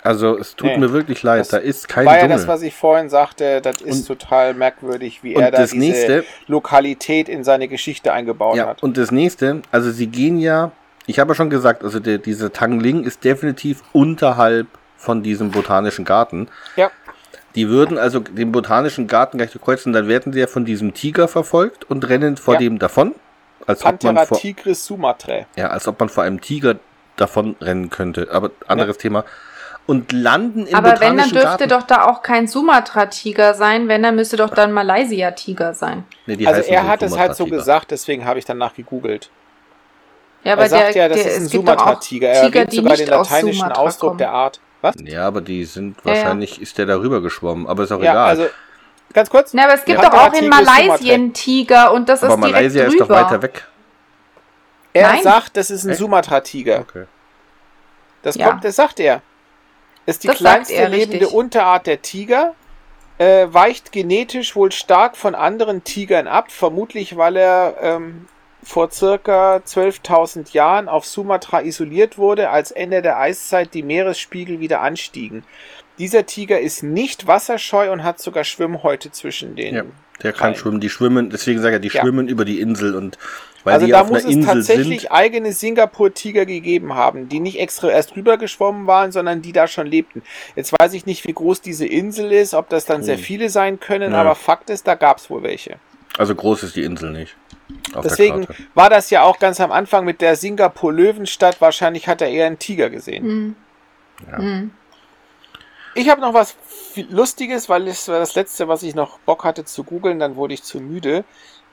[0.05, 0.77] Also es tut Nee.
[0.79, 2.37] mir wirklich leid, Das da ist kein War ja Dschungel.
[2.37, 5.81] das, was ich vorhin sagte, das ist total merkwürdig, wie und er da das diese
[5.85, 8.83] nächste- Lokalität in seine Geschichte eingebaut ja, hat.
[8.83, 10.73] und das nächste, also sie gehen ja,
[11.07, 14.67] ich habe ja schon gesagt, also der, dieser Tangling ist definitiv unterhalb
[14.99, 16.49] von diesem botanischen Garten.
[16.77, 16.91] Ja.
[17.55, 21.29] Die würden also den botanischen Garten gleich durchkreuzen, dann werden sie ja von diesem Tiger
[21.29, 22.61] verfolgt und rennen vor Ja.
[22.61, 23.15] dem davon.
[23.67, 25.47] als ob man vor, tigris sumatrae.
[25.57, 26.77] ja, als ob man vor einem Tiger
[27.17, 28.29] davon rennen könnte.
[28.31, 29.25] Aber anderes Thema.
[29.86, 31.69] Und landen im Aber wenn, dann dürfte Garten.
[31.69, 33.86] doch da auch kein Sumatra-Tiger sein.
[33.86, 36.05] Wenn, dann müsste doch dann Malaysia-Tiger sein.
[36.27, 39.28] Nee, die Also er so hat es halt so gesagt, deswegen habe ich danach gegoogelt.
[40.43, 42.28] Ja, er sagt ja, das ist ein es gibt doch auch Sumatra-Tiger.
[42.28, 44.19] Er Tiger, erwähnt die sogar nicht den aus lateinischen Sumatra Ausdruck kommen.
[44.19, 44.61] der Art.
[44.81, 44.94] Was?
[45.05, 46.16] Ja, aber die sind Ja, ja.
[46.19, 47.66] wahrscheinlich, ist der darüber geschwommen.
[47.66, 48.28] Aber ist auch Ja, egal.
[48.28, 48.47] also
[49.12, 49.52] ganz kurz.
[49.52, 50.09] Na, aber es gibt Ja.
[50.11, 52.93] doch auch in Malaysien Tiger und das aber ist direkt Malaysia drüber.
[52.94, 53.65] ist doch weiter weg.
[54.94, 55.23] Er Nein.
[55.23, 55.94] sagt, das ist ein?
[55.94, 56.81] Sumatra-Tiger.
[56.81, 57.05] Okay.
[58.23, 58.48] Das Ja.
[58.48, 59.20] kommt, das sagt er.
[60.07, 61.33] Ist die Das kleinste er, lebende richtig.
[61.35, 62.55] Unterart der Tiger.
[63.17, 68.27] Äh, weicht genetisch wohl stark von anderen Tigern ab, vermutlich weil er ähm,
[68.65, 74.81] vor circa 12.000 Jahren auf Sumatra isoliert wurde, als Ende der Eiszeit die Meeresspiegel wieder
[74.81, 75.45] anstiegen.
[75.99, 79.75] Dieser Tiger ist nicht wasserscheu und hat sogar Schwimmhäute zwischen den.
[79.75, 79.83] Ja,
[80.25, 80.57] der kann Nein.
[80.57, 80.81] schwimmen.
[80.81, 82.01] Die schwimmen, deswegen sage ich, die Ja.
[82.03, 83.17] schwimmen über die Insel und
[83.65, 85.11] weil also da auf einer muss es Insel tatsächlich sind.
[85.12, 89.86] eigene Singapur-Tiger gegeben haben, die nicht extra erst rüber geschwommen waren, sondern die da schon
[89.86, 90.23] lebten.
[90.55, 93.23] Jetzt weiß ich nicht, wie groß diese Insel ist, ob das dann sehr Hm.
[93.23, 94.20] viele sein können, Ja.
[94.20, 95.77] aber Fakt ist, da gab es wohl welche.
[96.16, 97.35] Also groß ist die Insel nicht.
[98.05, 101.61] Deswegen war das ja auch ganz am Anfang mit der Singapur-Löwenstadt.
[101.61, 103.24] Wahrscheinlich hat er eher einen Tiger gesehen.
[103.24, 103.57] Hm.
[104.31, 104.39] Ja.
[104.39, 104.70] Hm.
[105.97, 106.57] Ich habe noch was
[107.09, 110.55] Lustiges, weil es war das letzte, was ich noch Bock hatte zu googeln, dann wurde
[110.55, 111.24] ich zu müde.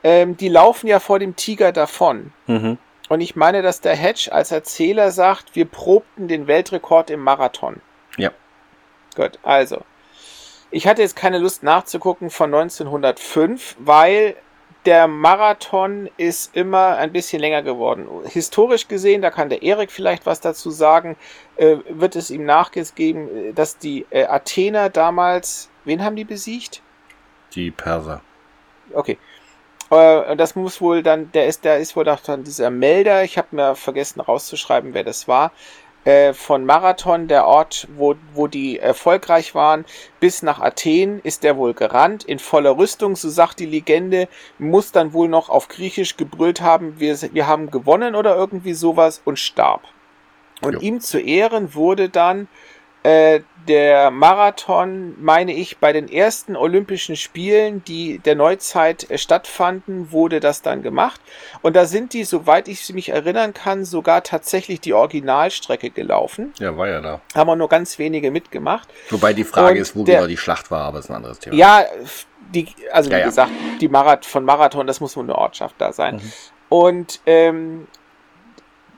[0.04, 2.34] Ähm, die laufen ja vor dem Tiger davon.
[2.48, 2.78] Mhm.
[3.10, 7.82] Und ich meine, dass der Hedge als Erzähler sagt, wir probten den Weltrekord im Marathon.
[8.18, 8.32] Ja.
[9.16, 9.82] Gut, also.
[10.72, 14.38] Ich hatte jetzt keine Lust nachzugucken von 1905, weil
[14.86, 18.08] der Marathon ist immer ein bisschen länger geworden.
[18.26, 21.18] Historisch gesehen, da kann der Erik vielleicht was dazu sagen,
[21.58, 26.82] äh, wird es ihm nachgegeben, dass die äh, Athener damals, wen haben die besiegt?
[27.54, 28.22] Die Perser.
[28.94, 29.18] Okay.
[29.92, 33.38] Äh, das muss wohl dann, der ist, der ist wohl auch dann dieser Melder, ich
[33.38, 35.52] habe mir vergessen rauszuschreiben, wer das war,
[36.04, 39.86] äh, von Marathon, der Ort, wo, wo die erfolgreich waren,
[40.20, 44.28] bis nach Athen ist der wohl gerannt, in voller Rüstung, so sagt die Legende,
[44.58, 49.22] muss dann wohl noch auf Griechisch gebrüllt haben, wir, wir haben gewonnen oder irgendwie sowas
[49.26, 49.82] und starb.
[50.64, 50.80] Und Jo.
[50.80, 52.48] ihm zu Ehren wurde dann
[53.04, 60.12] äh, der Marathon, meine ich, bei den ersten Olympischen Spielen, die der Neuzeit äh, stattfanden,
[60.12, 61.22] wurde das dann gemacht.
[61.62, 66.54] Und da sind die, soweit ich mich erinnern kann, sogar tatsächlich die Originalstrecke gelaufen.
[66.60, 67.22] Ja, war ja da.
[67.36, 68.90] Haben auch nur ganz wenige mitgemacht.
[69.12, 71.38] Wobei die Frage Und ist, wo der- genau die Schlacht war, aber ist ein anderes
[71.40, 71.56] Thema.
[71.56, 71.86] Ja,
[72.54, 73.26] die, also wie Ja, ja.
[73.26, 76.16] gesagt, die Marath von Marathon, das muss wohl eine Ortschaft da sein.
[76.16, 76.32] Mhm.
[76.70, 77.88] Und ähm,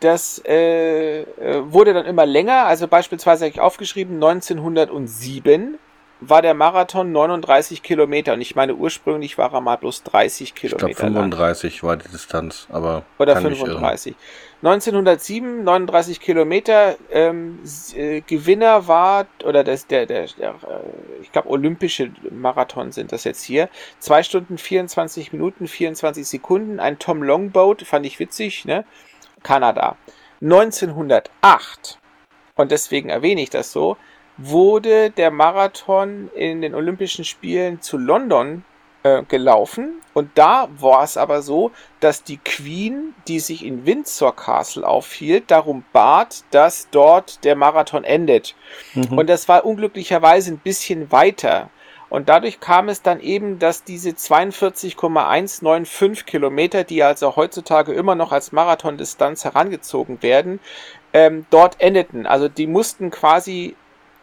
[0.03, 1.25] das äh, äh,
[1.65, 2.65] wurde dann immer länger.
[2.65, 5.77] Also beispielsweise habe ich aufgeschrieben, 1907
[6.29, 8.33] war der Marathon 39 Kilometer.
[8.33, 11.31] Und ich meine, ursprünglich war er mal bloß 30 ich glaube Kilometer lang.
[11.31, 13.71] 35 war die Distanz, aber Oder kann mich irren.
[13.71, 14.15] 35.
[14.61, 16.95] 1907, 39 Kilometer.
[17.11, 17.59] Ähm,
[17.95, 23.23] äh, Gewinner war, oder das, der, der, der äh, ich glaube, olympische Marathon sind das
[23.23, 23.69] jetzt hier.
[23.99, 26.79] 2 Stunden 24 Minuten, 24 Sekunden.
[26.79, 28.85] Ein Tom Longboat, fand ich witzig, ne?
[29.43, 29.97] Kanada.
[30.41, 31.99] 1908,
[32.55, 33.97] und deswegen erwähne ich das so,
[34.37, 38.65] wurde der Marathon in den Olympischen Spielen zu London
[39.03, 40.01] äh, gelaufen.
[40.13, 45.51] Und da war es aber so, dass die Queen, die sich in Windsor Castle aufhielt,
[45.51, 48.55] darum bat, dass dort der Marathon endet.
[48.93, 49.17] Mhm.
[49.17, 51.69] Und das war unglücklicherweise ein bisschen weiter.
[52.13, 58.31] Und dadurch kam es dann eben, dass diese 42,195 Kilometer, die also heutzutage immer noch
[58.31, 60.59] als Marathondistanz herangezogen werden,
[61.11, 62.27] ähm, dort endeten.
[62.27, 63.75] Also die mussten quasi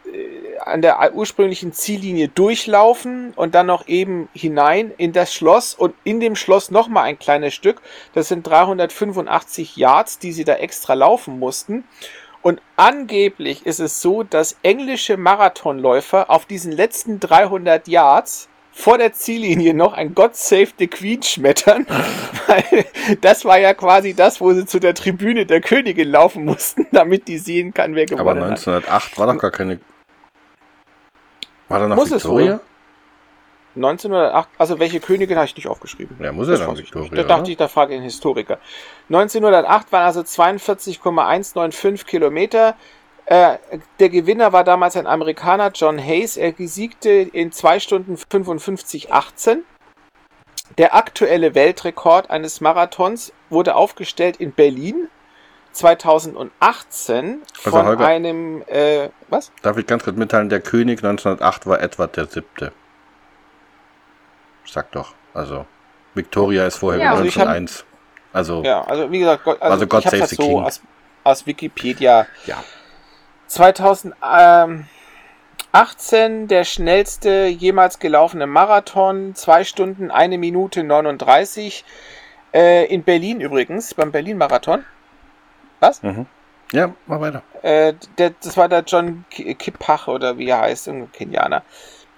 [0.05, 5.93] äh, an der ursprünglichen Ziellinie durchlaufen und dann noch eben hinein in das Schloss und
[6.05, 7.81] in dem Schloss nochmal ein kleines Stück.
[8.13, 11.83] Das sind 385 Yards, die sie da extra laufen mussten.
[12.41, 19.13] Und angeblich ist es so, dass englische Marathonläufer auf diesen letzten 300 Yards vor der
[19.13, 21.85] Ziellinie noch ein God Save the Queen schmettern,
[22.47, 22.85] weil
[23.19, 27.27] das war ja quasi das, wo sie zu der Tribüne der Königin laufen mussten, damit
[27.27, 28.51] die sehen kann, wer aber gewonnen hat.
[28.51, 29.79] 1908 war doch gar keine.
[31.67, 32.59] War da noch Muss Victoria?
[33.75, 36.17] 1908, also welche Königin habe ich nicht aufgeschrieben?
[36.19, 37.17] Ja, muss ja Das dann Victoria, nicht.
[37.17, 37.49] Da dachte oder?
[37.51, 38.57] ich, da frage ich den Historiker.
[39.09, 42.75] 1908 waren also 42,195 Kilometer.
[43.25, 43.57] Äh,
[43.99, 46.37] der Gewinner war damals ein Amerikaner, John Hayes.
[46.37, 49.59] Er siegte in 2 Stunden 55,18.
[50.77, 55.07] Der aktuelle Weltrekord eines Marathons wurde aufgestellt in Berlin
[55.73, 59.51] 2018 Also, von Holger- einem, äh, was?
[59.61, 62.71] Darf ich ganz kurz mitteilen, der König 1908 war Edward der Siebte.
[64.73, 65.13] Sag doch.
[65.33, 65.65] Also,
[66.13, 67.85] Victoria ist vorher Ja, ja, also hab- 1901.
[68.31, 70.63] Also, Ja, also wie gesagt, Gott, also, Also God ich save the so King.
[70.63, 70.81] aus,
[71.25, 72.25] aus Wikipedia.
[72.45, 72.63] ja.
[73.47, 74.87] 2018
[76.47, 81.83] der schnellste jemals gelaufene Marathon, 2 Stunden, 1 Minute 39.
[82.53, 84.85] Äh, in Berlin übrigens, beim Berlin-Marathon.
[86.71, 87.41] Ja, mach weiter.
[87.61, 91.63] Äh, der, das war der John Ki- Kippach oder wie er heißt, irgendein Kenianer.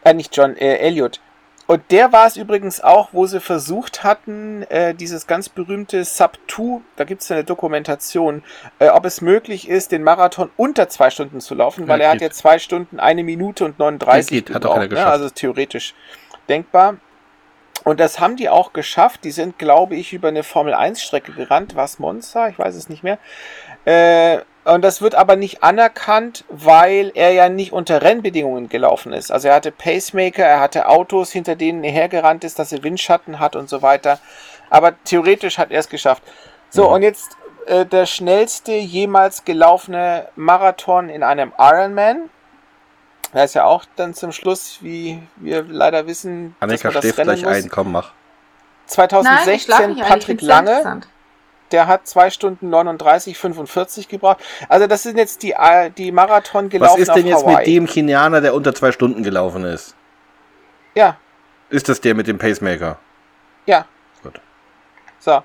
[0.04, 1.20] Äh, nicht John, äh, Elliot.
[1.66, 6.38] Und der war es übrigens auch, wo sie versucht hatten, äh, dieses ganz berühmte Sub
[6.50, 8.44] 2, da gibt es eine Dokumentation,
[8.80, 12.12] äh, ob es möglich ist, den Marathon unter zwei Stunden zu laufen, weil Ja, er
[12.12, 12.32] hat geht.
[12.32, 14.90] ja zwei Stunden, eine Minute und 39 Ja, geht, hat auch einer ne?
[14.90, 15.12] geschafft.
[15.12, 15.96] Also ist theoretisch
[16.50, 16.98] denkbar.
[17.86, 19.24] Und das haben die auch geschafft.
[19.24, 21.76] Die sind, glaube ich, über eine Formel 1 Strecke gerannt.
[21.76, 22.48] Was Monza?
[22.50, 23.18] Ich weiß es nicht mehr.
[23.86, 29.32] Äh, und das wird aber nicht anerkannt, weil er ja nicht unter Rennbedingungen gelaufen ist.
[29.32, 33.40] Also er hatte Pacemaker, er hatte Autos, hinter denen er hergerannt ist, dass er Windschatten
[33.40, 34.20] hat und so weiter.
[34.70, 36.24] Aber theoretisch hat er es geschafft.
[36.70, 42.30] So, und jetzt äh, der schnellste jemals gelaufene Marathon in einem Ironman.
[43.34, 47.02] Da ist ja auch dann zum Schluss, wie wir leider wissen, Annika dass man das
[47.02, 47.64] schläft Rennen gleich muss.
[47.66, 48.12] ein, komm, mach.
[48.96, 49.98] Nein, ich schlaf 2016 nicht ein.
[49.98, 51.08] Ich Patrick Lange, interessant.
[51.74, 54.38] Der hat 2 Stunden 39, 45 gebraucht.
[54.70, 57.58] Also das sind jetzt die, äh, die Marathon Was gelaufen ist denn jetzt Hawaii.
[57.58, 59.96] mit dem Kenianer, der unter zwei Stunden gelaufen ist?
[60.96, 61.18] Ja,
[61.70, 62.98] Ist das der mit dem Pacemaker?
[63.66, 63.86] ja.
[64.22, 64.40] Gut.
[65.20, 65.42] So.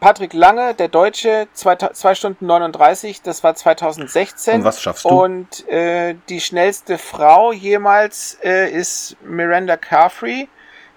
[0.00, 4.56] Patrick Lange, der Deutsche, 2 Stunden 39, das war 2016.
[4.56, 5.08] Und was schaffst du?
[5.08, 10.48] Und äh, die schnellste Frau jemals äh, ist Miranda Carfrey.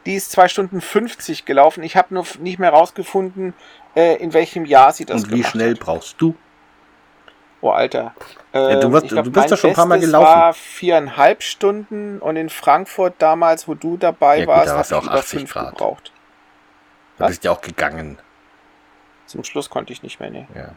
[0.06, 1.84] Die ist 2 Stunden 50 gelaufen.
[1.84, 3.54] Ich habe nur nicht mehr rausgefunden,
[3.98, 5.80] äh, in welchem Jahr sie das Und wie schnell hat.
[5.80, 6.36] brauchst du?
[7.62, 8.14] Oh, Alter.
[8.54, 10.26] Ja, Ähm, du wirst- ich glaub, du bist doch schon ein paar Mal gelaufen.
[10.28, 14.78] war viereinhalb Stunden und in Frankfurt damals, wo du dabei Ja, gut, warst, da hab
[14.78, 15.70] warst du auch über 80 fünf Grad.
[15.72, 16.12] gebraucht.
[17.18, 17.30] Du Was?
[17.30, 18.20] bist ja auch gegangen.
[19.26, 20.48] Zum Schluss konnte ich nicht mehr, ne.
[20.56, 20.70] Ja.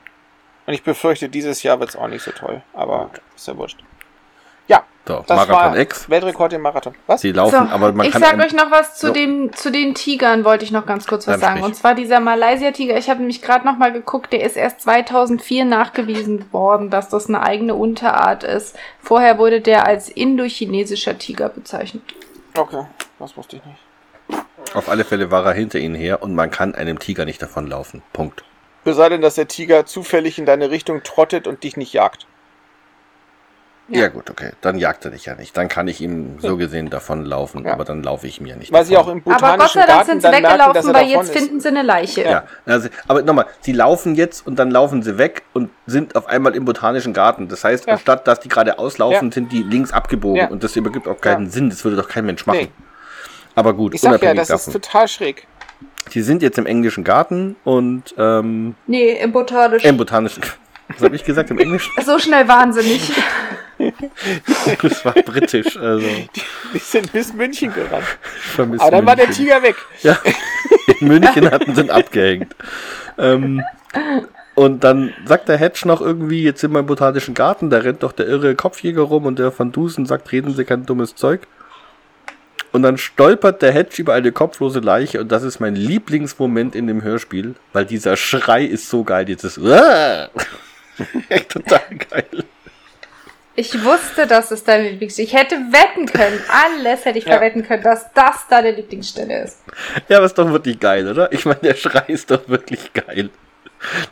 [0.66, 2.62] Und ich befürchte, dieses Jahr wird es auch nicht so toll.
[2.72, 3.84] Aber ist ja wurscht.
[5.08, 6.08] So, das Marathon war X.
[6.10, 6.94] Weltrekord im Marathon.
[7.06, 7.22] Was?
[7.22, 8.22] Sie laufen, aber man ich kann.
[8.22, 9.12] sag euch noch was zu, So.
[9.12, 11.62] dem, zu den Tigern, wollte ich noch ganz kurz was Dann sagen.
[11.62, 15.64] Und zwar dieser Malaysia-Tiger, ich habe nämlich gerade noch mal geguckt, der ist erst 2004
[15.64, 18.76] nachgewiesen worden, dass das eine eigene Unterart ist.
[19.00, 22.02] Vorher wurde der als indochinesischer Tiger bezeichnet.
[22.56, 22.84] Okay,
[23.18, 23.78] das wusste ich nicht.
[24.74, 28.02] Auf alle Fälle war er hinter ihnen her und man kann einem Tiger nicht davonlaufen.
[28.12, 28.44] Punkt.
[28.84, 32.26] Es sei denn, dass der Tiger zufällig in deine Richtung trottet und dich nicht jagt.
[33.98, 34.08] Ja.
[34.08, 34.50] gut, okay.
[34.60, 35.56] Dann jagt er dich ja nicht.
[35.56, 37.72] Dann kann ich ihm so gesehen davonlaufen, Ja.
[37.72, 39.22] aber dann laufe ich mir nicht Weil sie auch davon.
[39.24, 41.26] im Aber Gott botanischen sei Dank Garten sind sie dann merken, weggelaufen, er weil davon
[41.26, 41.42] jetzt ist.
[41.42, 42.22] finden sie eine Leiche.
[42.22, 46.26] Ja, also, aber nochmal, sie laufen jetzt und dann laufen sie weg und sind auf
[46.28, 47.48] einmal im botanischen Garten.
[47.48, 47.94] Das heißt, Ja.
[47.94, 49.34] anstatt dass die gerade auslaufen, Ja.
[49.34, 50.48] sind die links abgebogen Ja.
[50.48, 51.50] und das übergibt auch keinen Ja.
[51.50, 51.70] Sinn.
[51.70, 52.58] Das würde doch kein Mensch machen.
[52.60, 52.70] Nee.
[53.54, 54.80] Aber gut, Ich sag ja, unabhängig das ist davon.
[54.82, 55.46] total schräg.
[56.08, 59.88] Sie sind jetzt im englischen Garten und ähm, Nee, im botanischen.
[59.88, 60.42] im botanischen.
[60.88, 61.50] Was habe ich gesagt?
[61.50, 61.92] Im englischen?
[62.04, 62.44] so schnell
[62.82, 63.12] nicht.
[64.82, 65.76] Das war britisch.
[65.76, 66.06] Also
[66.74, 68.04] Die sind bis München gerannt.
[68.36, 69.44] ich vermisse Aber dann war der München.
[69.46, 69.76] Tiger weg.
[70.02, 70.18] Ja,
[71.00, 72.54] in München hatten sie ihn abgehängt.
[73.18, 73.62] Ähm,
[74.54, 78.02] und dann sagt der Hedge noch irgendwie, jetzt sind wir im botanischen Garten, da rennt
[78.02, 81.46] doch der irre Kopfjäger rum und der Van Dusen sagt, reden Sie kein dummes Zeug.
[82.72, 86.86] Und dann stolpert der Hedge über eine kopflose Leiche und das ist mein Lieblingsmoment in
[86.86, 90.30] dem Hörspiel, weil dieser Schrei ist so geil, dieses total
[92.10, 92.44] geil.
[93.60, 97.32] Ich wusste, dass es deine Lieblingsstelle Ich hätte wetten können, alles hätte ich Ja.
[97.32, 99.58] verwetten können, dass das deine Lieblingsstelle ist.
[100.08, 101.30] Ja, aber ist doch wirklich geil, oder?
[101.30, 103.28] Ich meine, der Schrei ist doch wirklich geil.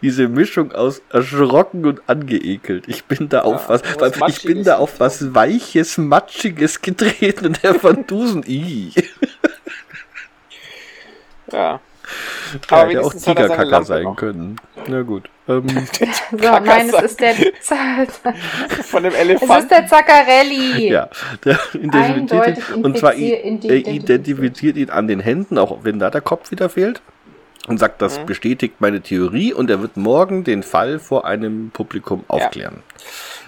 [0.02, 2.88] Diese Mischung aus erschrocken und angeekelt.
[2.88, 7.46] Ich bin da auf was, was weil ich bin da auf was Weiches, Matschiges getreten
[7.46, 8.44] und der Van Dusen.
[11.50, 11.80] Ja.
[12.70, 14.16] Ja, Aber hätte auch er Tigerkacker sein noch.
[14.16, 14.56] können.
[14.86, 15.28] Na gut.
[15.48, 15.66] Ähm,
[16.30, 17.34] So, nein, es ist der,
[18.84, 19.62] Von dem es Elefanten.
[19.62, 20.88] ist der Zaccarelli.
[20.92, 21.08] ja,
[21.44, 26.20] der identifiziert ihn, und zwar er identifiziert ihn an den Händen, auch wenn da der
[26.20, 27.00] Kopf wieder fehlt.
[27.66, 28.04] Und sagt, Mhm.
[28.04, 32.82] das bestätigt meine Theorie und er wird morgen den Fall vor einem Publikum aufklären.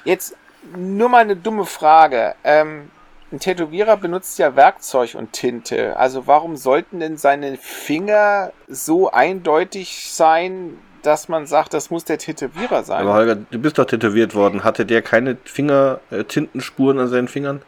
[0.04, 0.36] Jetzt
[0.76, 2.34] nur mal eine dumme Frage.
[2.44, 2.90] Ähm,
[3.32, 5.96] ein Tätowierer benutzt ja Werkzeug und Tinte.
[5.96, 12.18] Also warum sollten denn seine Finger so eindeutig sein, dass man sagt, das muss der
[12.18, 13.02] Tätowierer sein?
[13.02, 14.64] Aber Holger, du bist doch tätowiert worden.
[14.64, 17.62] Hatte der keine Finger, äh, Tintenspuren an seinen Fingern?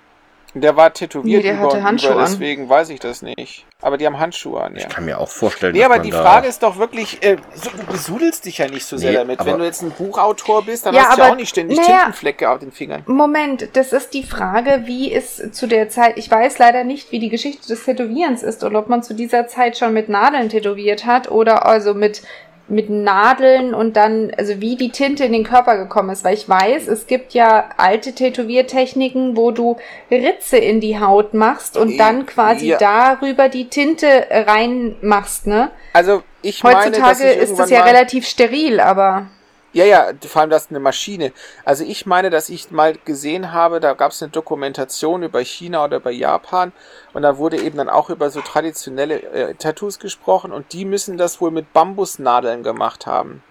[0.55, 2.27] Der war tätowiert Nee, der über hatte und Handschuhe über, an.
[2.31, 3.65] deswegen weiß ich das nicht.
[3.81, 4.83] Aber die haben Handschuhe an, ja.
[4.83, 7.23] Ich kann mir auch vorstellen, Nee, dass aber man die da Frage ist doch wirklich,
[7.25, 9.41] äh, so, du besudelst dich ja nicht so sehr Nee, damit.
[9.41, 11.79] aber- Wenn du jetzt ein Buchautor bist, dann Ja, hast du ja auch nicht ständig
[11.79, 11.97] naja.
[11.99, 13.03] Tintenflecke auf den Fingern.
[13.07, 17.19] Moment, das ist die Frage, wie es zu der Zeit, ich weiß leider nicht, wie
[17.19, 21.07] die Geschichte des Tätowierens ist oder ob man zu dieser Zeit schon mit Nadeln tätowiert
[21.07, 22.23] hat oder also mit
[22.69, 26.49] mit Nadeln und dann, also wie die Tinte in den Körper gekommen ist, weil ich
[26.49, 29.77] weiß, es gibt ja alte Tätowiertechniken, wo du
[30.11, 32.79] Ritze in die Haut machst und dann quasi Ja.
[32.79, 35.71] darüber die Tinte reinmachst, ne?
[35.93, 39.27] Also ich meine, dass Heutzutage ich ist das ja relativ steril, aber
[39.75, 41.33] Ja, ja, vor allem das ist eine Maschine.
[41.65, 45.85] Also ich meine, dass ich mal gesehen habe, da gab es eine Dokumentation über China
[45.85, 46.73] oder über Japan
[47.15, 51.17] und da wurde eben dann auch über so traditionelle äh, Tattoos gesprochen und die müssen
[51.17, 53.43] das wohl mit Bambusnadeln gemacht haben.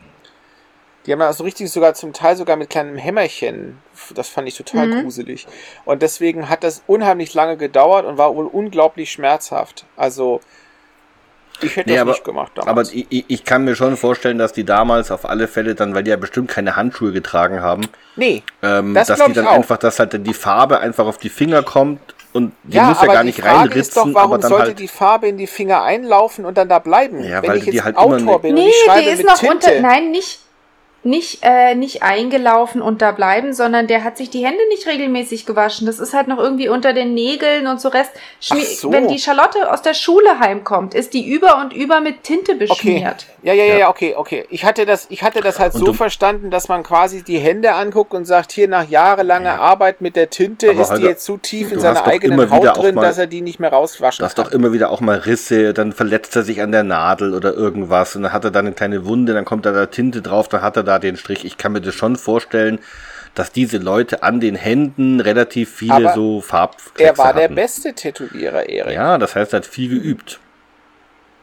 [1.07, 3.79] Die haben das so richtig sogar zum Teil sogar mit kleinem Hämmerchen.
[4.13, 5.01] Das fand ich total Mhm.
[5.01, 5.47] gruselig.
[5.85, 9.85] Und deswegen hat das unheimlich lange gedauert und war wohl unglaublich schmerzhaft.
[9.97, 10.41] Also
[11.63, 12.89] ich hätte Nee, das aber- nicht gemacht damals.
[12.89, 16.03] Aber ich, ich- kann mir schon vorstellen, dass die damals auf alle Fälle dann, weil
[16.03, 17.83] die ja bestimmt keine Handschuhe getragen haben,
[18.15, 19.51] nee, ähm, Das dass die dann auch.
[19.53, 21.99] einfach, dass halt dann die Farbe einfach auf die Finger kommt
[22.33, 24.65] und die ja, muss ja gar nicht Frage ist doch, reinritzen, warum aber dann sollte
[24.67, 24.79] halt.
[24.79, 27.23] die Farbe in die Finger einlaufen und dann da bleiben?
[27.23, 29.09] Ja, Wenn weil ich die jetzt halt immer Autor bin Nee, und ich schreibe die
[29.09, 29.55] ist mit noch Tinte.
[29.55, 29.81] unter.
[29.81, 30.39] Nein, nicht.
[31.03, 35.47] Nicht, äh, nicht eingelaufen und da bleiben, sondern der hat sich die Hände nicht regelmäßig
[35.47, 35.87] gewaschen.
[35.87, 38.11] Das ist halt noch irgendwie unter den Nägeln und so Rest.
[38.39, 38.91] So.
[38.91, 42.59] Wenn die Charlotte aus der Schule heimkommt, ist die über und über mit Tinte Okay.
[42.67, 43.25] beschmiert.
[43.40, 43.77] Ja, ja, ja, Ja.
[43.77, 44.45] ja, okay, okay.
[44.49, 47.39] Ich hatte das, ich hatte das halt Und so du- verstanden, dass man quasi die
[47.39, 51.09] Hände anguckt und sagt, hier nach jahrelanger Arbeit mit der Tinte Aber ist die Holger,
[51.09, 53.59] jetzt zu tief in du seiner hast eigenen Haut drin, mal- dass er die nicht
[53.59, 54.45] mehr rauswaschen Das kann.
[54.45, 58.15] doch immer wieder auch mal Risse, dann verletzt er sich an der Nadel oder irgendwas
[58.15, 60.61] und dann hat er da eine kleine Wunde, dann kommt da da Tinte drauf, dann
[60.61, 61.43] hat er da den Strich.
[61.45, 62.79] Ich kann mir das schon vorstellen,
[63.33, 67.55] dass diese Leute an den Händen relativ viele Aber so Farbkleckse er war der hatten.
[67.55, 68.93] beste Tätowierer, Erik.
[68.93, 70.39] Ja, das heißt, er hat viel geübt.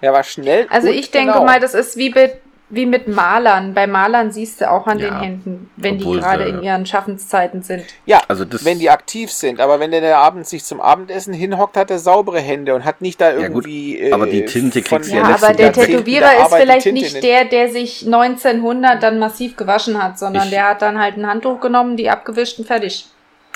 [0.01, 0.67] Er war schnell.
[0.71, 1.45] Also ich denke genau.
[1.45, 2.33] mal, das ist wie mit,
[2.71, 3.73] wie mit Malern.
[3.75, 6.85] Bei Malern siehst du auch an Ja, den Händen, wenn die gerade sie- in ihren
[6.87, 7.83] Schaffenszeiten sind.
[8.05, 9.59] Ja, Also das- wenn die aktiv sind.
[9.59, 13.21] Aber wenn der abends sich zum Abendessen hinhockt, hat er saubere Hände und hat nicht
[13.21, 14.13] da Ja, gut, irgendwie.
[14.13, 16.93] aber die äh, Tinte kriegst du Ja, Ja, aber letzten der Tätowierer der ist vielleicht
[16.93, 17.23] nicht.
[17.23, 21.27] der, der sich 1900 dann massiv gewaschen hat, sondern Ich- der hat dann halt ein
[21.27, 23.07] Handtuch genommen, die abgewischt und fertig.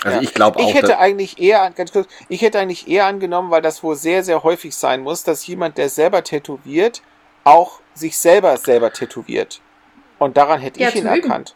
[0.03, 0.23] Also Ja.
[0.23, 3.61] ich glaube auch, Ich hätte eigentlich eher, ganz kurz, ich hätte eigentlich eher angenommen, weil
[3.61, 7.01] das wohl sehr, sehr häufig sein muss, dass jemand, der selber tätowiert,
[7.43, 9.61] auch sich selber selber tätowiert.
[10.19, 11.23] Und daran hätte Ja, ich ihn Üben.
[11.23, 11.55] erkannt.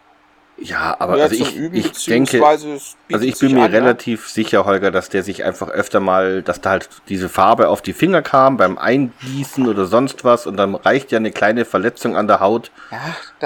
[0.59, 3.77] Ja, aber Ja, also ich, Üben, ich denke, Also ich bin mir an, ne?
[3.77, 7.81] relativ sicher, Holger, dass der sich einfach öfter mal, dass da halt diese Farbe auf
[7.81, 12.15] die Finger kam beim Eingießen oder sonst was und dann reicht ja eine kleine Verletzung
[12.17, 12.97] an der Haut, Ja,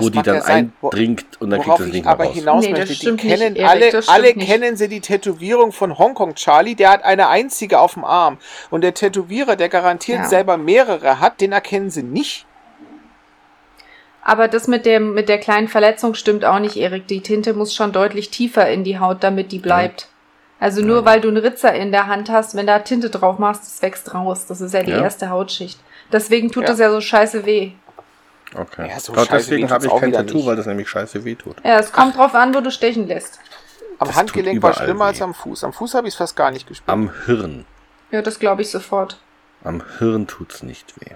[0.01, 2.33] wo die dann ja eindringt und dann kriegt das ich nicht mehr aber raus.
[2.33, 4.47] hinaus Nee, das möchte, die stimmt nicht, kennen Erik, alle, alle nicht.
[4.47, 8.37] kennen sie die Tätowierung von Hongkong Charlie, der hat eine einzige auf dem Arm.
[8.69, 10.25] Und der Tätowierer, der garantiert Ja.
[10.27, 12.45] selber mehrere hat, den erkennen sie nicht.
[14.23, 17.07] Aber das mit dem, mit der kleinen Verletzung stimmt auch nicht, Erik.
[17.07, 20.07] Die Tinte muss schon deutlich tiefer in die Haut, damit die bleibt.
[20.59, 23.63] Also nur weil du einen Ritzer in der Hand hast, wenn da Tinte drauf machst,
[23.63, 24.45] das wächst raus.
[24.45, 25.01] Das ist ja die Ja.
[25.01, 25.79] erste Hautschicht.
[26.11, 26.69] Deswegen tut Ja.
[26.69, 27.71] das ja so scheiße weh.
[28.55, 28.87] Okay.
[28.89, 30.45] Ja, so Gott, scheiße deswegen habe ich kein Tattoo, nicht.
[30.45, 31.55] weil das nämlich scheiße weh tut.
[31.63, 33.39] Ja, es kommt drauf an, wo du stechen lässt.
[33.97, 35.09] Am Das Handgelenk war schlimmer weh.
[35.09, 35.63] als am Fuß.
[35.63, 36.89] Am Fuß habe ich es fast gar nicht gespürt.
[36.89, 37.65] Am Hirn.
[38.11, 39.19] Ja, das glaube ich sofort.
[39.63, 41.15] Am Hirn tut's nicht weh.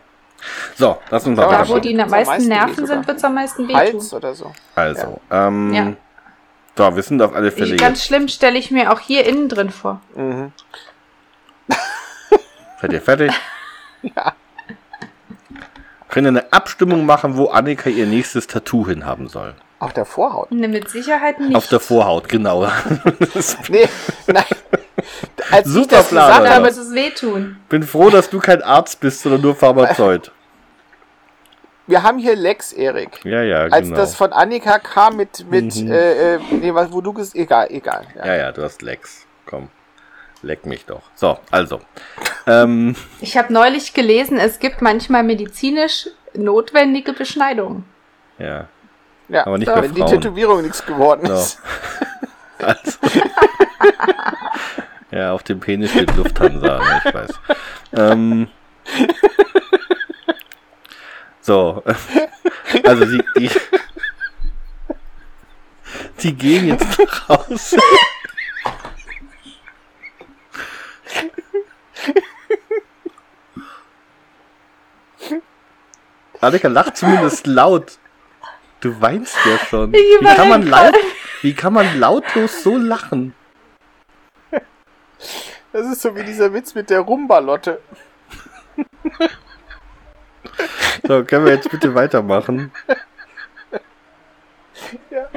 [0.76, 3.68] So, lass uns mal Ja, Da, wo die am meisten Nerven sind, wird's am meisten
[3.68, 3.78] wehtun.
[3.78, 4.52] Hals oder so.
[4.76, 5.94] Also, ähm, Ja.
[6.78, 8.08] so, wir sind auf alle Fälle Ich, ganz jetzt.
[8.08, 10.02] schlimm stelle ich mir auch hier innen drin vor.
[10.16, 10.52] Mhm.
[12.82, 13.32] Seid ihr fertig?
[14.16, 14.34] Ja.
[16.10, 19.56] Können eine Abstimmung machen, wo Annika ihr nächstes Tattoo hinhaben soll.
[19.80, 20.52] Auf der Vorhaut.
[20.52, 21.56] Ne, mit Sicherheit nicht.
[21.56, 22.66] Auf der Vorhaut, genau.
[23.70, 23.90] Nee,
[24.28, 24.44] nein.
[25.52, 27.58] Als ich Super das Plan, gesagt habe, es wehtun.
[27.68, 30.32] Bin froh, dass du kein Arzt bist, sondern nur Pharmazeut.
[31.88, 33.24] Wir haben hier Lex, Erik.
[33.26, 33.95] Ja, ja, Als genau.
[33.98, 35.91] das von Annika kam mit, mit Mhm.
[35.91, 38.06] äh, äh, nee, was, wo du ges egal, egal.
[38.16, 38.26] Ja.
[38.26, 39.26] Ja, ja, du hast Lex.
[39.45, 39.70] Komm.
[40.41, 41.02] Leck mich doch.
[41.16, 41.82] So, also.
[42.48, 47.86] Ähm, Ich habe neulich gelesen, es gibt manchmal medizinisch notwendige Beschneidungen.
[48.38, 48.68] ja.
[49.28, 49.74] Ja, Aber nicht So.
[49.74, 50.06] bei wenn die.
[50.06, 51.34] Tätowierung nichts geworden So.
[51.34, 51.60] ist.
[52.60, 52.98] Also.
[55.12, 57.32] ja, auf dem Penis steht Lufthansa, ne, ich weiß.
[57.98, 58.48] Ähm,
[61.46, 61.84] so.
[62.84, 63.50] Also die, die,
[66.22, 67.78] die gehen jetzt nach Hause.
[76.42, 77.98] Annika lacht zumindest laut.
[78.82, 79.94] Du weinst ja schon.
[79.94, 80.96] Wie kann man laut,
[81.42, 83.34] wie kann man lautlos so lachen?
[85.72, 87.82] Das ist so wie dieser Witz mit der Rumballotte.
[91.08, 92.72] So, können wir jetzt bitte weitermachen?
[94.88, 95.30] Stell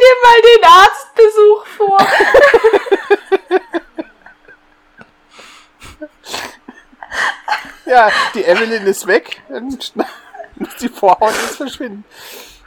[0.00, 1.98] dir mal den Arztbesuch vor.
[7.86, 9.42] Ja, die Evelyn ist weg.
[9.48, 9.78] Dann
[10.56, 12.04] muss die Vorhaut jetzt verschwinden.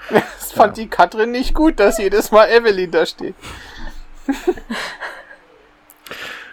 [0.10, 3.36] Das fand die Katrin nicht gut, dass jedes Mal Evelyn da steht.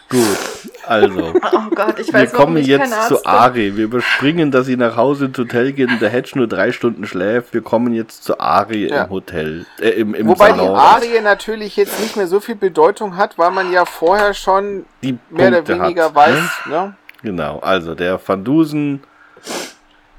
[0.09, 0.39] Gut,
[0.87, 1.35] also.
[1.53, 3.25] Oh Gott, ich Wir weiß warum kommen ich jetzt zu.
[3.25, 3.77] Ari.
[3.77, 7.07] Wir überspringen, dass sie nach Hause ins Hotel geht und der Hedge nur drei Stunden
[7.07, 7.55] schläft.
[7.55, 9.05] Wir kommen jetzt zu Ari Ja.
[9.05, 10.77] im Hotel, äh, im, im Wobei die Salon.
[10.77, 15.19] Arie natürlich jetzt nicht mehr so viel Bedeutung hat, weil man ja vorher schon die
[15.31, 16.39] mehr oder Punkte weniger hat, weiß.
[16.67, 16.73] Ne?
[16.73, 16.97] Ne?
[17.23, 19.01] Genau, also der Van Dusen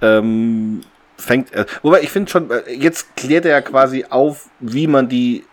[0.02, 0.82] ähm,
[1.18, 5.08] fängt, äh, wobei ich finde schon, äh, jetzt klärt er ja quasi auf, wie man
[5.10, 5.44] die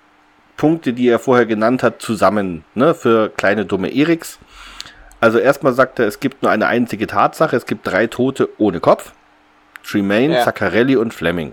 [0.57, 4.39] Punkte, die er vorher genannt hat, zusammen, ne, für kleine dumme Eriks.
[5.23, 8.81] Also erstmal sagt er, es gibt nur eine einzige Tatsache, es gibt drei Tote ohne
[8.81, 9.13] Kopf.
[9.85, 10.43] Tremaine, Ja.
[10.43, 11.53] Zaccarelli und Fleming.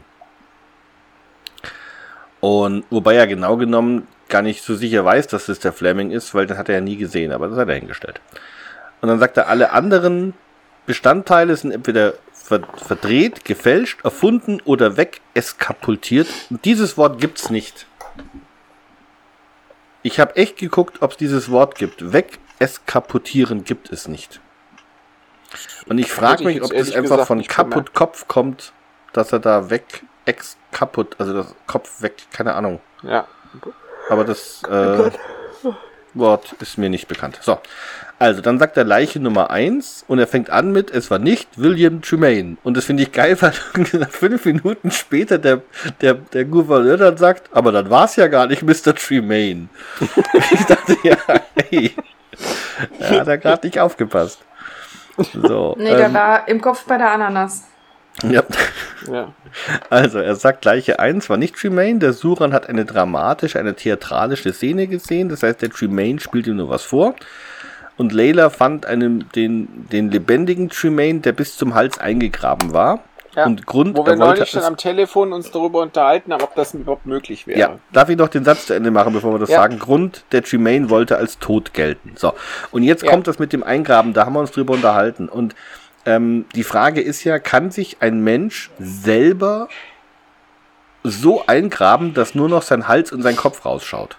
[2.39, 6.33] Und wobei er genau genommen gar nicht so sicher weiß, dass es der Fleming ist,
[6.33, 8.21] weil den hat er ja nie gesehen, aber das hat er hingestellt.
[9.01, 10.33] Und dann sagt er, alle anderen
[10.87, 16.27] Bestandteile sind entweder ver verdreht, gefälscht, erfunden oder wegeskapultiert.
[16.49, 17.85] Und dieses Wort gibt's nicht.
[20.01, 22.11] Ich habe echt geguckt, ob es dieses Wort gibt.
[22.59, 24.41] Wegeskaputieren gibt es nicht.
[25.87, 28.73] Und ich frage mich, ob das einfach gesagt von kaputt Kopf kommt,
[29.13, 32.79] dass er da weg ex kaputt, also das Kopf weg, keine Ahnung.
[33.01, 33.27] Ja.
[34.09, 35.09] Aber das äh,
[36.13, 37.39] Wort ist mir nicht bekannt.
[37.41, 37.59] So,
[38.19, 41.49] also dann sagt er Leiche Nummer 1 und er fängt an mit, es war nicht
[41.55, 42.57] William Tremaine.
[42.63, 43.53] Und das finde ich geil, weil
[44.09, 45.63] fünf Minuten später der,
[46.01, 48.93] der, der Gouverneur dann sagt, aber dann war es ja gar nicht Mr.
[48.93, 49.69] Tremaine.
[50.51, 51.17] ich dachte, ja,
[51.55, 51.95] hey,
[52.99, 54.39] er hat ja gerade nicht aufgepasst.
[55.33, 57.65] So, Nee, der ähm, war im Kopf bei der Ananas.
[58.23, 58.43] ja.
[59.11, 59.33] ja.
[59.89, 61.99] Also, er sagt Leiche 1 war nicht Tremaine.
[61.99, 65.29] Der Suran hat eine dramatische, eine theatralische Szene gesehen.
[65.29, 67.15] Das heißt, der Tremaine spielt ihm nur was vor.
[67.97, 73.03] Und Layla fand einen, den, den lebendigen Tremaine, der bis zum Hals eingegraben war.
[73.39, 73.45] Ja.
[73.45, 77.05] Und Grund, Wo wir neulich schon am Telefon uns darüber unterhalten haben, ob das überhaupt
[77.05, 77.57] möglich wäre.
[77.57, 79.61] ja, darf ich noch den Satz zu Ende machen, bevor wir das Ja.
[79.61, 79.79] sagen?
[79.79, 82.13] Grund, der Tremaine wollte als tot gelten.
[82.17, 82.33] So,
[82.71, 83.11] und jetzt Ja.
[83.11, 85.29] kommt das mit dem Eingraben, da haben wir uns drüber unterhalten.
[85.29, 85.55] Und
[86.05, 89.69] ähm, die Frage ist ja, kann sich ein Mensch selber
[91.03, 94.17] so eingraben, dass nur noch sein Hals und sein Kopf rausschaut?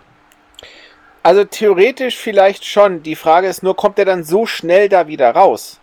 [1.22, 3.02] Also theoretisch vielleicht schon.
[3.02, 5.79] Die Frage ist nur, kommt er dann so schnell da wieder raus?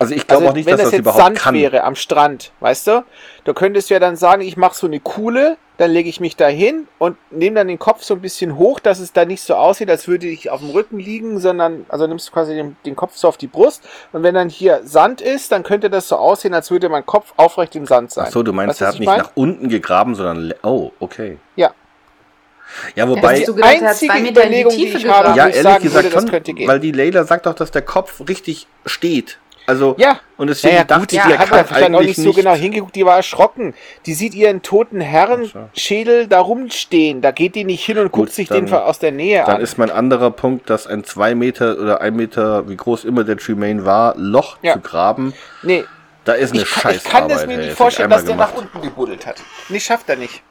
[0.00, 1.54] Also ich glaube Also auch nicht, wenn dass das das, jetzt überhaupt Sand kann.
[1.54, 3.04] wäre am Strand, weißt du?
[3.44, 6.46] Du könntest ja dann sagen, ich mache so eine Kuhle, dann lege ich mich da
[6.46, 9.54] hin und nehme dann den Kopf so ein bisschen hoch, dass es da nicht so
[9.56, 12.96] aussieht, als würde ich auf dem Rücken liegen, sondern, also nimmst du quasi den, den
[12.96, 16.16] Kopf so auf die Brust und wenn dann hier Sand ist, dann könnte das so
[16.16, 18.24] aussehen, als würde mein Kopf aufrecht im Sand sein.
[18.26, 19.18] Ach so, du meinst, Weißt du, er hat ich nicht mein?
[19.18, 21.36] nach unten gegraben, sondern oh, okay.
[21.56, 21.72] Ja.
[22.94, 26.04] Ja, wobei du hat einzige die Überlegung, die Tiefe ich habe, ja, ehrlich sagen gesagt
[26.04, 26.68] würde, das schon, könnte gehen.
[26.68, 29.38] weil die Layla sagt doch, dass der Kopf richtig steht.
[29.66, 30.18] Also Ja.
[30.36, 31.50] und deswegen Naja, dachte gut, ich, die hat
[31.80, 33.74] dann noch eigentlich nicht so genau hingeguckt, die war erschrocken.
[34.06, 37.20] Die sieht ihren toten Herrenschädel da rumstehen.
[37.20, 39.56] Da geht die nicht hin und Gut, guckt sich dann- den aus der Nähe Dann
[39.56, 39.60] an.
[39.62, 43.36] ist mein anderer Punkt, dass ein zwei Meter oder ein Meter, wie groß immer der
[43.36, 44.74] Tremaine war, Loch Ja.
[44.74, 45.84] zu graben, Nee,
[46.24, 48.80] da ist eine ich kann, ich kann das mir nicht vorstellen, dass der nach unten
[48.82, 49.36] gebuddelt hat.
[49.68, 50.42] Nee, schafft er nicht.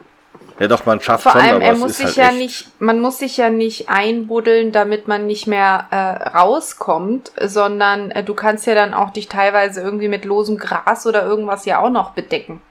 [0.59, 2.27] Ja doch, man schafft Vor schon, allem, aber er es muss ist sich halt ja
[2.29, 8.11] echt, nicht, man muss sich ja nicht einbuddeln, damit man nicht mehr äh, rauskommt, sondern
[8.11, 11.79] äh, du kannst ja dann auch dich teilweise irgendwie mit losem Gras oder irgendwas ja
[11.79, 12.61] auch noch bedecken.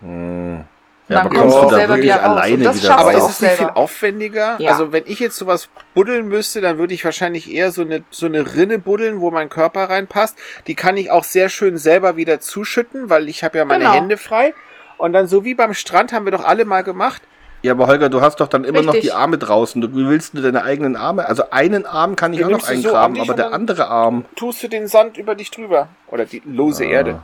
[0.00, 0.64] Hm.
[1.08, 2.22] Dann Ja, aber kommst du da selber wirklich raus.
[2.22, 3.24] Alleine das wieder Aber raus?
[3.24, 4.56] ist es nicht viel aufwendiger?
[4.60, 4.70] Ja.
[4.70, 8.26] Also wenn ich jetzt sowas buddeln müsste, dann würde ich wahrscheinlich eher so eine, so
[8.26, 10.38] eine Rinne buddeln, wo mein Körper reinpasst.
[10.68, 13.94] Die kann ich auch sehr schön selber wieder zuschütten, weil ich habe ja meine Genau.
[13.96, 14.54] Hände frei.
[15.00, 17.22] Und dann so wie beim Strand haben wir doch alle mal gemacht.
[17.62, 19.10] Ja, aber Holger, du hast doch dann immer noch Richtig.
[19.10, 19.80] die Arme draußen.
[19.82, 21.26] Du willst nur deine eigenen Arme.
[21.26, 24.24] Also einen Arm kann ich Den auch noch so eingraben, dich aber der andere Arm.
[24.36, 25.88] Tust du den Sand über dich drüber.
[26.06, 27.22] Oder die lose Erde.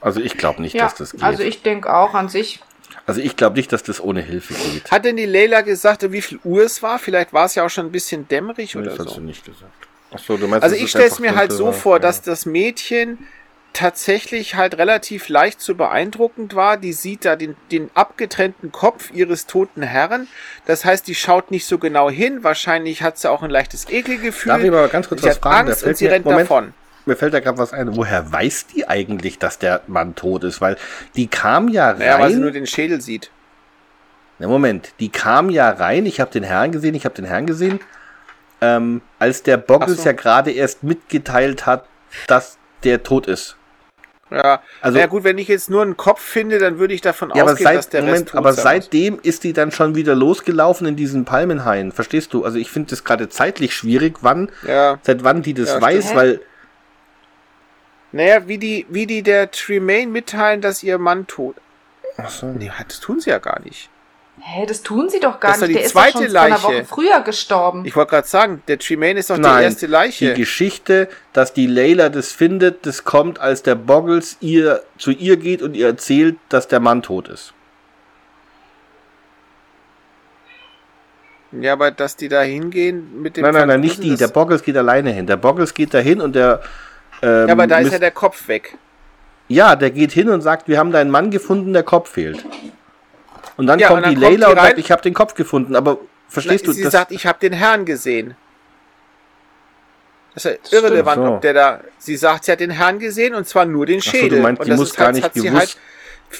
[0.00, 1.22] Also ich glaube nicht, Ja, dass das geht.
[1.24, 2.60] also ich denke auch an sich.
[3.06, 4.90] Also ich glaube nicht, dass das ohne Hilfe geht.
[4.92, 6.98] Hat denn die Leila gesagt, wie viel Uhr es war?
[7.00, 9.14] Vielleicht war es ja auch schon ein bisschen dämmerig Nee, oder das hast so.
[9.16, 9.72] du nicht gesagt.
[10.12, 11.98] Achso, du meinst, Also ich stelle es mir halt so vor, ja.
[11.98, 13.18] dass das Mädchen
[13.74, 16.76] tatsächlich halt relativ leicht zu beeindruckend war.
[16.78, 20.26] Die sieht da den, den abgetrennten Kopf ihres toten Herrn.
[20.64, 22.42] Das heißt, die schaut nicht so genau hin.
[22.42, 24.50] Wahrscheinlich hat sie auch ein leichtes Ekelgefühl.
[24.52, 25.68] Darf ich mal ganz kurz sie was fragen?
[25.68, 26.42] Angst und sie mir- rennt Moment.
[26.42, 26.74] davon.
[27.06, 27.94] Mir fällt da gerade was ein.
[27.96, 30.62] Woher weiß die eigentlich, dass der Mann tot ist?
[30.62, 30.78] Weil
[31.16, 31.98] die kam ja rein.
[31.98, 33.30] Naja, weil sie nur den Schädel sieht.
[34.38, 36.06] Na, Moment, die kam ja rein.
[36.06, 37.78] Ich habe den Herrn gesehen, ich habe den Herrn gesehen.
[38.62, 40.04] Ähm, als der Boggles so.
[40.06, 41.84] ja gerade erst mitgeteilt hat,
[42.26, 43.56] dass der tot ist.
[44.34, 47.30] Ja, Also- ja gut, wenn ich jetzt nur einen Kopf finde, dann würde ich davon
[47.34, 49.94] Ja, ausgehen, dass seit, der Rest Moment, tot aber sein seitdem ist die dann schon
[49.94, 51.92] wieder losgelaufen in diesen Palmenhain.
[51.92, 52.44] Verstehst du?
[52.44, 56.04] Also ich finde das gerade zeitlich schwierig, wann, Ja, seit wann die das Ja, weiß,
[56.04, 56.16] stimmt.
[56.18, 56.40] weil
[58.12, 61.56] Naja, wie die, wie die der Tremaine mitteilen, dass ihr Mann tot.
[62.16, 62.46] Achso.
[62.46, 63.90] Nee, das tun sie ja gar nicht.
[64.46, 65.78] Hä, das tun sie doch gar Das ist doch nicht.
[65.78, 66.62] die Der zweite ist doch schon vor einer Leiche.
[66.64, 67.84] Woche früher gestorben.
[67.86, 70.34] Ich wollte gerade sagen, der Tremaine ist doch die Nein, erste die Leiche.
[70.34, 75.62] Geschichte, dass die Layla das findet, das kommt, als der Boggles ihr zu ihr geht
[75.62, 77.54] und ihr erzählt, dass der Mann tot ist.
[81.52, 84.16] Ja, aber dass die da hingehen mit dem Nein, nein, nein, nicht die.
[84.16, 85.26] Der Boggles geht alleine hin.
[85.26, 86.60] Der Boggles geht dahin und der.
[87.22, 88.76] Ähm, Ja, aber da ist Miss- ja der Kopf weg.
[89.46, 92.44] Ja, der geht hin und sagt, wir haben deinen Mann gefunden, der Kopf fehlt.
[93.56, 95.76] Und dann Ja, kommt und dann die Layla und sagt, ich habe den Kopf gefunden.
[95.76, 95.98] Aber
[96.28, 98.36] verstehst Na, du, sie das, sagt, ich habe den Herrn gesehen.
[100.34, 101.34] Das ist ja irrelevant, so.
[101.34, 101.80] ob der da.
[101.98, 104.30] Sie sagt, sie hat den Herrn gesehen und zwar nur den so, Schädel.
[104.38, 105.78] du meinst, und die das muss ist gar halt- nicht hat sie gewusst halt.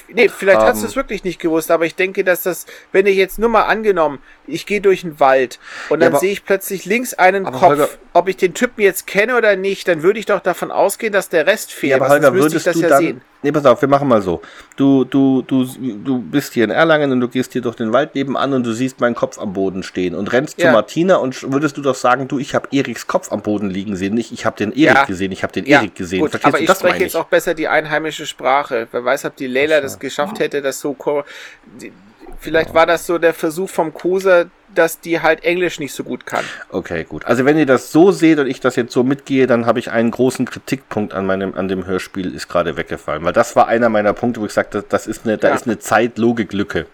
[0.09, 0.89] Nee, vielleicht hat sie haben.
[0.89, 4.19] es wirklich nicht gewusst, aber ich denke, dass das, wenn ich jetzt nur mal angenommen,
[4.45, 5.57] ich gehe durch den Wald
[5.87, 8.81] und Ja, dann aber- sehe ich plötzlich links einen Kopf, Holger- ob ich den Typen
[8.81, 11.91] jetzt kenne oder nicht, dann würde ich doch davon ausgehen, dass der Rest fehlt.
[11.91, 12.99] Ja, aber Holger, würdest du ja dann.
[13.03, 13.21] sehen.
[13.43, 14.41] Nee, pass auf, wir machen mal so.
[14.77, 18.15] Du, du, du, du bist hier in Erlangen und du gehst hier durch den Wald
[18.15, 20.71] nebenan und du siehst meinen Kopf am Boden stehen und rennst zu Ja.
[20.71, 24.13] Martina und würdest du doch sagen, du, ich habe Eriks Kopf am Boden liegen sehen,
[24.13, 25.03] nicht ich habe den Erik Ja.
[25.03, 26.21] gesehen, ich habe den Erik gesehen.
[26.21, 28.87] Gut, Verstehst aber ich spreche jetzt auch besser die einheimische Sprache.
[28.93, 30.95] Wer weiß, ob die Leila das geschafft hätte, das so.
[31.81, 31.91] die-
[32.45, 36.25] Vielleicht war das so der Versuch vom Koser, dass die halt Englisch nicht so gut
[36.25, 36.43] kann.
[36.69, 37.25] Okay, gut.
[37.25, 39.91] Also wenn ihr das so seht und ich das jetzt so mitgehe, dann habe ich
[39.91, 43.89] einen großen Kritikpunkt an meinem, an dem Hörspiel ist gerade weggefallen, weil das war einer
[43.89, 45.55] meiner Punkte, wo ich sagte, das, das ist eine, da Ja.
[45.55, 46.85] ist eine Zeitlogiklücke.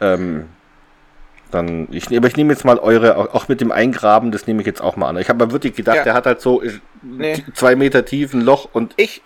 [0.00, 0.46] Ähm,
[1.50, 4.66] dann, ich, aber ich nehme jetzt mal eure, auch, mit dem Eingraben, das nehme ich
[4.66, 5.16] jetzt auch mal an.
[5.18, 6.04] Ich habe mir wirklich gedacht, Ja.
[6.04, 6.72] der hat halt so äh,
[7.02, 7.44] Nee.
[7.54, 9.22] zwei Meter tief ein Loch und Ich.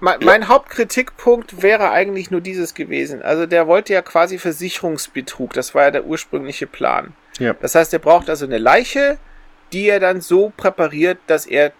[0.00, 3.22] Mein, mein Hauptkritikpunkt wäre eigentlich nur dieses gewesen.
[3.22, 5.52] Also der wollte ja quasi Versicherungsbetrug.
[5.54, 7.14] Das war ja der ursprüngliche Plan.
[7.38, 7.54] ja.
[7.54, 9.18] Das heißt, er braucht also eine Leiche,
[9.72, 11.72] die er dann so präpariert, dass er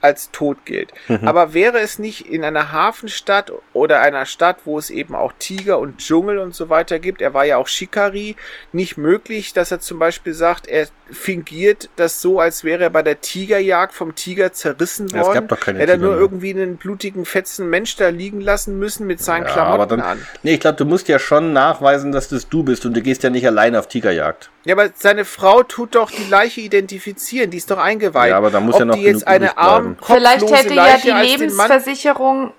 [0.00, 0.92] als tot gilt.
[1.08, 1.26] Mhm.
[1.26, 5.78] Aber wäre es nicht in einer Hafenstadt oder einer Stadt, wo es eben auch Tiger
[5.78, 8.36] und Dschungel und so weiter gibt, er war ja auch Shikari,
[8.72, 13.02] nicht möglich, dass er zum Beispiel sagt, er fingiert das so, als wäre er bei
[13.02, 15.34] der Tigerjagd vom Tiger zerrissen Ja, es worden.
[15.34, 19.06] gab doch keine er hätte nur irgendwie einen blutigen, fetzen Mensch da liegen lassen müssen
[19.06, 20.26] mit seinen Ja, Klamotten aber dann, an.
[20.42, 23.22] nee, ich glaube, du musst ja schon nachweisen, dass das du bist und du gehst
[23.22, 24.50] ja nicht allein auf Tigerjagd.
[24.66, 28.30] Ja, aber seine Frau tut doch die Leiche identifizieren, die ist doch eingeweiht.
[28.30, 31.10] Ja, aber da muss Ob ja noch die jetzt eine arm Vielleicht hätte ja die
[31.10, 32.52] Lebensversicherung,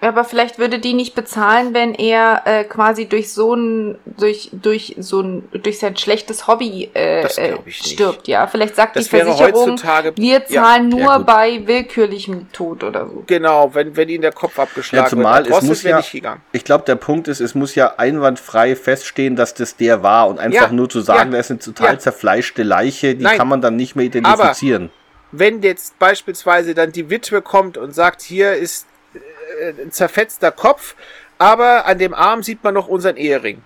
[0.00, 4.94] aber vielleicht würde die nicht bezahlen, wenn er äh, quasi durch so ein, durch, durch
[4.98, 7.92] so ein, durch sein schlechtes Hobby äh, Das äh, glaub ich nicht.
[7.94, 8.46] stirbt, ja.
[8.46, 10.62] Vielleicht sagt Das die Versicherung, heutzutage- wir Ja.
[10.62, 11.26] zahlen Ja, nur gut.
[11.26, 13.24] bei willkürlichem Tod oder so.
[13.26, 15.56] Genau, wenn, wenn ihnen der Kopf abgeschlagen Ja, zumal wird.
[15.56, 16.42] es muss ja, nicht gegangen.
[16.52, 20.38] ich glaube, der Punkt ist, es muss ja einwandfrei feststehen, dass das der war und
[20.38, 21.98] einfach Ja, nur zu sagen, ja, da ist eine total ja.
[21.98, 23.36] zerfleischte Leiche, die Nein.
[23.36, 24.90] kann man dann nicht mehr identifizieren.
[25.30, 28.86] Wenn jetzt beispielsweise dann die Witwe kommt und sagt, hier ist
[29.60, 30.94] äh, ein zerfetzter Kopf,
[31.38, 33.62] aber an dem Arm sieht man noch unseren Ehering.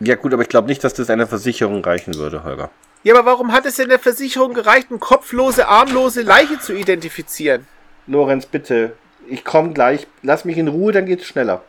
[0.00, 2.70] ja gut, aber ich glaube nicht, dass das einer Versicherung reichen würde, Holger.
[3.02, 7.66] Ja, aber warum hat es denn der Versicherung gereicht, eine kopflose, armlose Leiche zu identifizieren?
[8.08, 8.92] Lorenz, bitte,
[9.28, 11.62] ich komme gleich, lass mich in Ruhe, dann geht's schneller.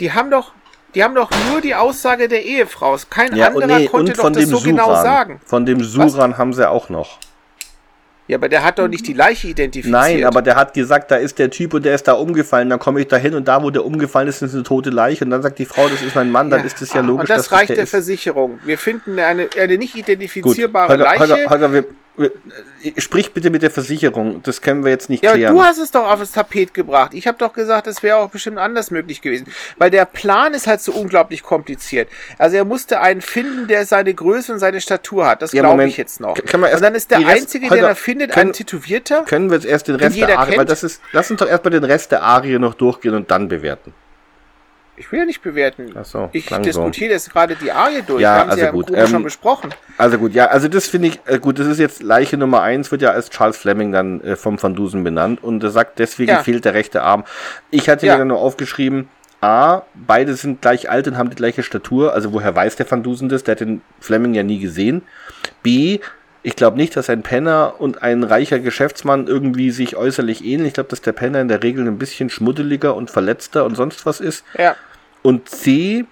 [0.00, 0.52] Die haben doch,
[0.94, 2.96] die haben doch nur die Aussage der Ehefrau.
[3.10, 4.76] Kein Ja, und anderer nee, konnte und doch das so Suran.
[4.76, 5.40] genau sagen.
[5.44, 7.18] Von dem Suran haben sie auch noch.
[8.26, 9.92] Ja, aber der hat doch nicht die Leiche identifiziert.
[9.92, 12.70] Nein, aber der hat gesagt, da ist der Typ und der ist da umgefallen.
[12.70, 15.24] Dann komme ich da hin und da, wo der umgefallen ist, ist eine tote Leiche.
[15.24, 16.48] Und dann sagt die Frau, das ist mein Mann.
[16.48, 17.90] Dann ist es ja logisch, Und das reicht der der ist.
[17.90, 18.58] Versicherung.
[18.64, 21.20] Wir finden eine, eine nicht Gut, identifizierbare Holger, Leiche.
[21.20, 21.84] Holger, Holger wir,
[22.98, 24.42] sprich bitte mit der Versicherung.
[24.42, 25.54] Das können wir jetzt nicht ja, klären.
[25.54, 27.12] du hast es doch auf das Tapet gebracht.
[27.14, 29.46] Ich habe doch gesagt, das wäre auch bestimmt anders möglich gewesen.
[29.78, 32.08] Weil der Plan ist halt so unglaublich kompliziert.
[32.38, 35.42] Also er musste einen finden, der seine Größe und seine Statur hat.
[35.42, 36.34] Das Ja, glaube ich jetzt noch.
[36.34, 38.52] K- können wir erst und dann ist der Rest- Einzige, der er findet, können- ein
[38.54, 39.22] Tätowierter.
[39.24, 41.48] können wir jetzt erst den Rest jeder der Arie, weil das ist, lass uns doch
[41.48, 43.92] erst mal den Rest der Arie noch durchgehen und dann bewerten.
[44.96, 45.92] Ich will ja nicht bewerten.
[45.98, 46.66] Ach so, ich klang so.
[46.68, 48.22] diskutiere jetzt gerade die Arie durch.
[48.22, 49.70] Ja, Wir haben also sie ja im gut, ähm, schon besprochen.
[49.98, 52.90] Also gut, ja, also das finde ich, äh, gut, das ist jetzt Leiche Nummer eins,
[52.92, 56.30] wird ja als Charles Fleming dann äh, vom Van Dusen benannt und er sagt, deswegen
[56.32, 56.42] Ja.
[56.42, 57.24] fehlt der rechte Arm.
[57.70, 58.12] Ich hatte Ja.
[58.14, 59.08] mir dann nur aufgeschrieben,
[59.40, 63.02] A, beide sind gleich alt und haben die gleiche Statur, also woher weiß der Van
[63.02, 63.44] Dusen das?
[63.44, 65.02] Der hat den Fleming ja nie gesehen.
[65.62, 65.98] B,
[66.44, 70.66] ich glaube nicht, dass ein Penner und ein reicher Geschäftsmann irgendwie sich äußerlich ähneln.
[70.68, 74.06] Ich glaube, dass der Penner in der Regel ein bisschen schmuddeliger und verletzter und sonst
[74.06, 74.44] was ist.
[74.56, 74.76] Ja.
[75.22, 76.04] Und C,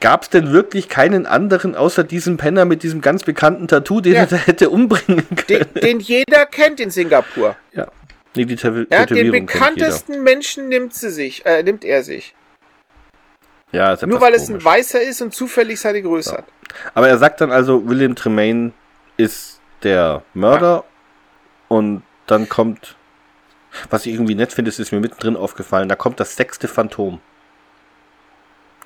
[0.00, 4.12] gab es denn wirklich keinen anderen außer diesem Penner mit diesem ganz bekannten Tattoo, den
[4.14, 4.20] Ja.
[4.20, 5.74] er da hätte umbringen Den, können?
[5.82, 7.56] den jeder kennt in Singapur.
[7.72, 7.88] ja.
[8.36, 12.34] Nee, die Tätow Ja, den Tätowierung bekanntesten Menschen nimmt sie sich, äh, nimmt er sich.
[13.72, 14.64] Ja, Nur weil es ein komisch.
[14.64, 16.44] Weißer ist und zufällig seine Größe hat.
[16.94, 18.72] Aber er sagt dann also, William Tremaine
[19.16, 20.84] ist der Mörder
[21.68, 22.96] und dann kommt,
[23.90, 27.20] was ich irgendwie nett finde, ist, ist mir mittendrin aufgefallen, da kommt das sechste Phantom.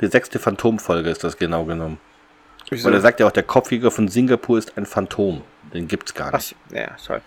[0.00, 1.98] Die sechste Phantomfolge ist das genau genommen.
[2.70, 5.42] Weil er sagt ja auch, der Kopfjäger von Singapur ist ein Phantom.
[5.73, 6.55] Den gibt's gar Ach, nicht.
[6.70, 7.20] ja, toll.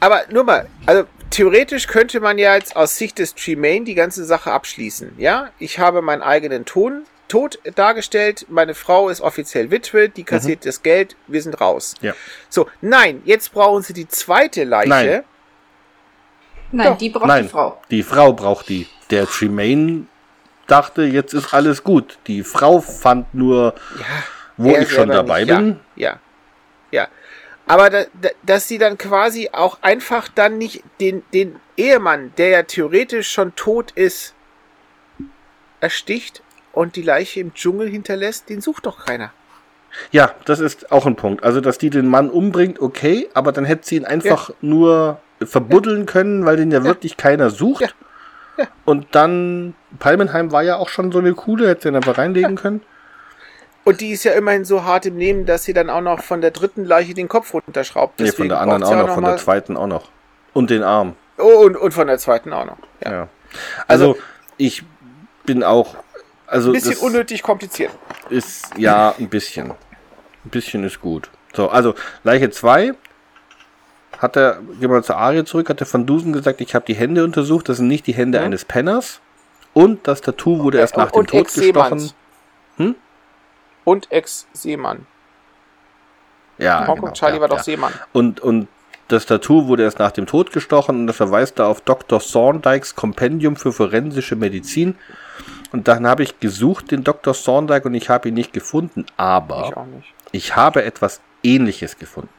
[0.00, 4.24] Aber nur mal, also theoretisch könnte man ja jetzt aus Sicht des Tremaine die ganze
[4.24, 5.14] Sache abschließen.
[5.18, 10.64] Ja, ich habe meinen eigenen Ton, Tod dargestellt, meine Frau ist offiziell Witwe, die kassiert
[10.64, 11.94] das Geld, wir sind raus.
[12.00, 12.14] Ja.
[12.48, 14.88] So, nein, jetzt brauchen sie die zweite Leiche.
[14.88, 15.24] Nein.
[16.72, 16.98] Nein, Doch.
[16.98, 17.82] die braucht Nein, die Frau.
[17.90, 18.86] die Frau braucht die.
[19.10, 20.06] Der Tremaine
[20.66, 22.18] dachte, jetzt ist alles gut.
[22.26, 23.74] Die Frau fand nur,
[24.56, 25.56] wo Er ich schon dabei nicht.
[25.56, 25.80] bin.
[25.94, 26.18] Ja,
[26.90, 27.02] ja.
[27.02, 27.08] ja.
[27.68, 32.48] Aber da, da, dass sie dann quasi auch einfach dann nicht den, den Ehemann, der
[32.48, 34.34] ja theoretisch schon tot ist,
[35.80, 36.42] ersticht
[36.76, 39.32] und die Leiche im Dschungel hinterlässt, den sucht doch keiner.
[40.10, 41.42] Ja, das ist auch ein Punkt.
[41.42, 46.04] Also, dass die den Mann umbringt, okay, aber dann hätte sie ihn einfach nur verbuddeln
[46.04, 47.80] können, weil den ja, wirklich keiner sucht.
[47.82, 47.88] Ja.
[48.58, 48.66] Ja.
[48.84, 52.56] Und dann, Palmenheim war ja auch schon so eine coole, hätte sie ihn einfach reinlegen
[52.56, 52.82] können.
[53.84, 56.40] Und die ist ja immerhin so hart im Nehmen, dass sie dann auch noch von
[56.40, 58.18] der dritten Leiche den Kopf runterschraubt.
[58.18, 60.10] Nee, von Deswegen der anderen auch ja noch, von der zweiten auch noch.
[60.52, 61.14] Und den Arm.
[61.38, 62.78] Oh, und, und von der zweiten auch noch.
[63.04, 63.12] Ja.
[63.12, 63.28] Ja.
[63.86, 64.16] Also,
[64.56, 64.84] ich
[65.44, 65.96] bin auch,
[66.46, 67.90] also, Ein bisschen unnötig kompliziert.
[68.30, 69.70] ist, ja, ein bisschen.
[69.70, 71.30] Ein bisschen ist gut.
[71.54, 71.94] So, also,
[72.24, 72.94] Leiche 2
[74.18, 76.94] hat er, gehen wir zur Arie zurück, hat der Van Dusen gesagt, ich habe die
[76.94, 78.44] Hände untersucht, das sind nicht die Hände Mhm.
[78.46, 79.20] eines Penners.
[79.74, 82.10] Und das Tattoo wurde erst nach dem und Tod gestochen.
[82.78, 82.94] Hm?
[83.84, 85.06] Und Ex-Seemann.
[86.58, 87.62] Ja, Hongkong genau, Charlie ja, war doch ja.
[87.62, 87.92] Seemann.
[88.14, 88.68] Und, und
[89.08, 92.20] das Tattoo wurde erst nach dem Tod gestochen und das verweist da auf Dr.
[92.20, 94.96] Thorndikes Kompendium für forensische Medizin.
[95.76, 97.34] Und dann habe ich gesucht, den Dr.
[97.34, 99.04] Thorndike, und ich habe ihn nicht gefunden.
[99.18, 100.14] Aber Ich nicht.
[100.32, 102.30] ich habe etwas Ähnliches gefunden.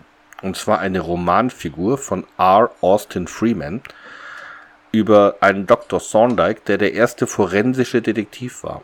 [0.41, 2.72] Und zwar eine Romanfigur von R.
[2.82, 3.83] Austin Freeman
[4.91, 5.99] über einen Dr.
[6.01, 8.82] Thorndike, der der erste forensische Detektiv war.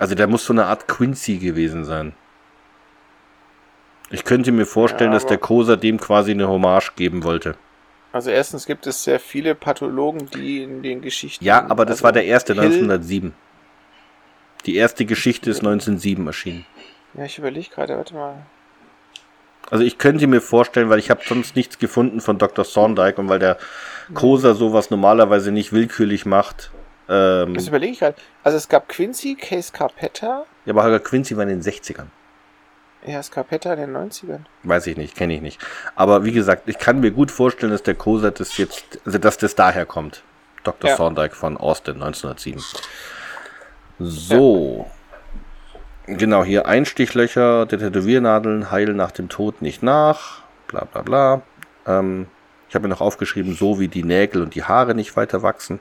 [0.00, 2.12] Also der muss so eine Art Quincy gewesen sein.
[4.10, 7.54] Ich könnte mir vorstellen, Ja, dass der Koser dem quasi eine Hommage geben wollte.
[8.12, 11.44] Also erstens gibt es sehr viele Pathologen, die in den Geschichten...
[11.44, 13.32] Ja, aber das also war der erste Hill- 1907.
[14.66, 16.66] Die erste Geschichte ist 1907 erschienen.
[17.14, 18.34] Ja, ich überlege gerade, warte mal.
[19.70, 22.64] Also ich könnte mir vorstellen, weil ich habe sonst nichts gefunden von Dr.
[22.64, 23.56] Thorndike und weil der
[24.14, 26.70] Koser sowas normalerweise nicht willkürlich macht.
[27.08, 28.16] Ähm, Das überlege ich gerade.
[28.42, 30.44] Also es gab Quincy, Case Carpetta.
[30.64, 32.06] ja, aber Holger Quincy war in den 60ern.
[33.06, 34.40] Ja, Scarpetta in den 90ern.
[34.62, 35.58] Weiß ich nicht, kenne ich nicht.
[35.94, 39.38] Aber wie gesagt, ich kann mir gut vorstellen, dass der Koser das jetzt, also dass
[39.38, 40.22] das daher kommt.
[40.64, 40.90] Dr.
[40.90, 40.96] Ja.
[40.96, 42.62] Thorndike von Austin 1907.
[44.00, 44.86] So.
[46.06, 50.42] Genau, hier Einstichlöcher der Tätowiernadeln heilen nach dem Tod nicht nach.
[50.66, 51.42] Bla bla bla.
[51.86, 52.26] Ähm,
[52.68, 55.80] ich habe mir noch aufgeschrieben, so wie die Nägel und die Haare nicht weiter wachsen.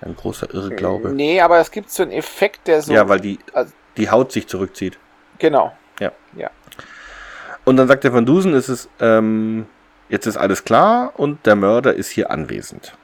[0.00, 1.10] Ein großer Irrglaube.
[1.10, 2.92] Nee, aber es gibt so einen Effekt, der so...
[2.92, 4.98] ja, weil die, also, die Haut sich zurückzieht.
[5.38, 5.72] genau.
[5.98, 6.12] Ja.
[6.34, 6.50] Ja.
[7.64, 9.66] Und dann sagt der Van Dusen, es ist, ähm,
[10.08, 12.96] jetzt ist alles klar und der Mörder ist hier anwesend.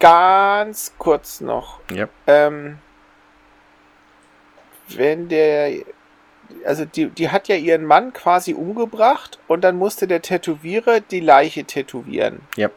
[0.00, 1.80] Ganz kurz noch.
[1.92, 2.08] Ja.
[2.26, 2.78] Ähm,
[4.88, 5.72] wenn der,
[6.66, 11.20] also die, die hat ja ihren Mann quasi umgebracht und dann musste der Tätowierer die
[11.20, 12.40] Leiche tätowieren.
[12.56, 12.68] Ja.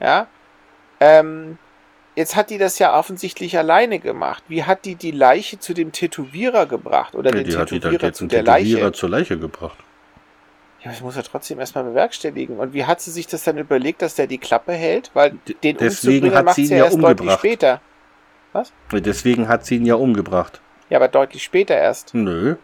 [0.00, 0.28] Ja.
[0.98, 1.58] Ähm,
[2.16, 4.42] jetzt hat die das ja offensichtlich alleine gemacht.
[4.48, 7.80] Wie hat die die Leiche zu dem Tätowierer gebracht oder Ja, den die hat die
[7.80, 8.92] dann Tätowierer zu der Tätowierer Leiche?
[8.92, 9.78] zur Leiche gebracht.
[10.82, 12.58] Ja, das muss er trotzdem erstmal bewerkstelligen.
[12.58, 15.10] Und wie hat sie sich das dann überlegt, dass der die Klappe hält?
[15.14, 17.38] Weil den deswegen hat macht sie sie ihn ja ja erst deutlich umgebracht.
[17.38, 17.80] später.
[18.92, 20.60] Deswegen hat sie ihn ja umgebracht.
[20.88, 22.14] Ja, aber deutlich später erst.
[22.14, 22.56] Nö.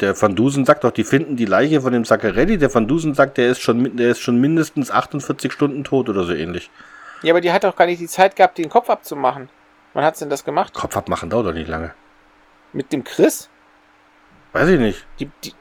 [0.00, 2.58] Der Van Dusen sagt doch, die finden die Leiche von dem Zaccarelli.
[2.58, 6.24] Der Van Dusen sagt, der ist schon, der ist schon mindestens 48 Stunden tot oder
[6.24, 6.70] so ähnlich.
[7.22, 9.48] Ja, aber die hat doch gar nicht die Zeit gehabt, den Kopf abzumachen.
[9.94, 10.74] Wann hat's denn das gemacht?
[10.74, 11.94] Kopf abmachen dauert doch nicht lange.
[12.72, 13.48] Mit dem Chris?
[14.52, 15.06] Weiß ich nicht.
[15.20, 15.52] Die, die,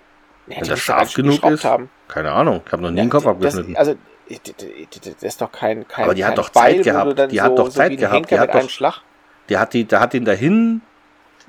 [0.48, 1.64] ja, Wenn die das scharf genug ist.
[1.64, 1.90] Haben.
[2.08, 2.62] Keine Ahnung.
[2.66, 3.76] Ich habe noch nie Ja, den Kopf das, abgeschnitten.
[3.78, 3.96] Also,
[4.30, 7.32] das ist doch kein, kein Aber die hat doch Zeit Beil, wo gehabt.
[7.32, 8.32] Die so, hat doch so Zeit ein gehabt.
[8.32, 9.02] Die hat doch- Schlag.
[9.50, 10.82] Der hat, die, der hat ihn dahin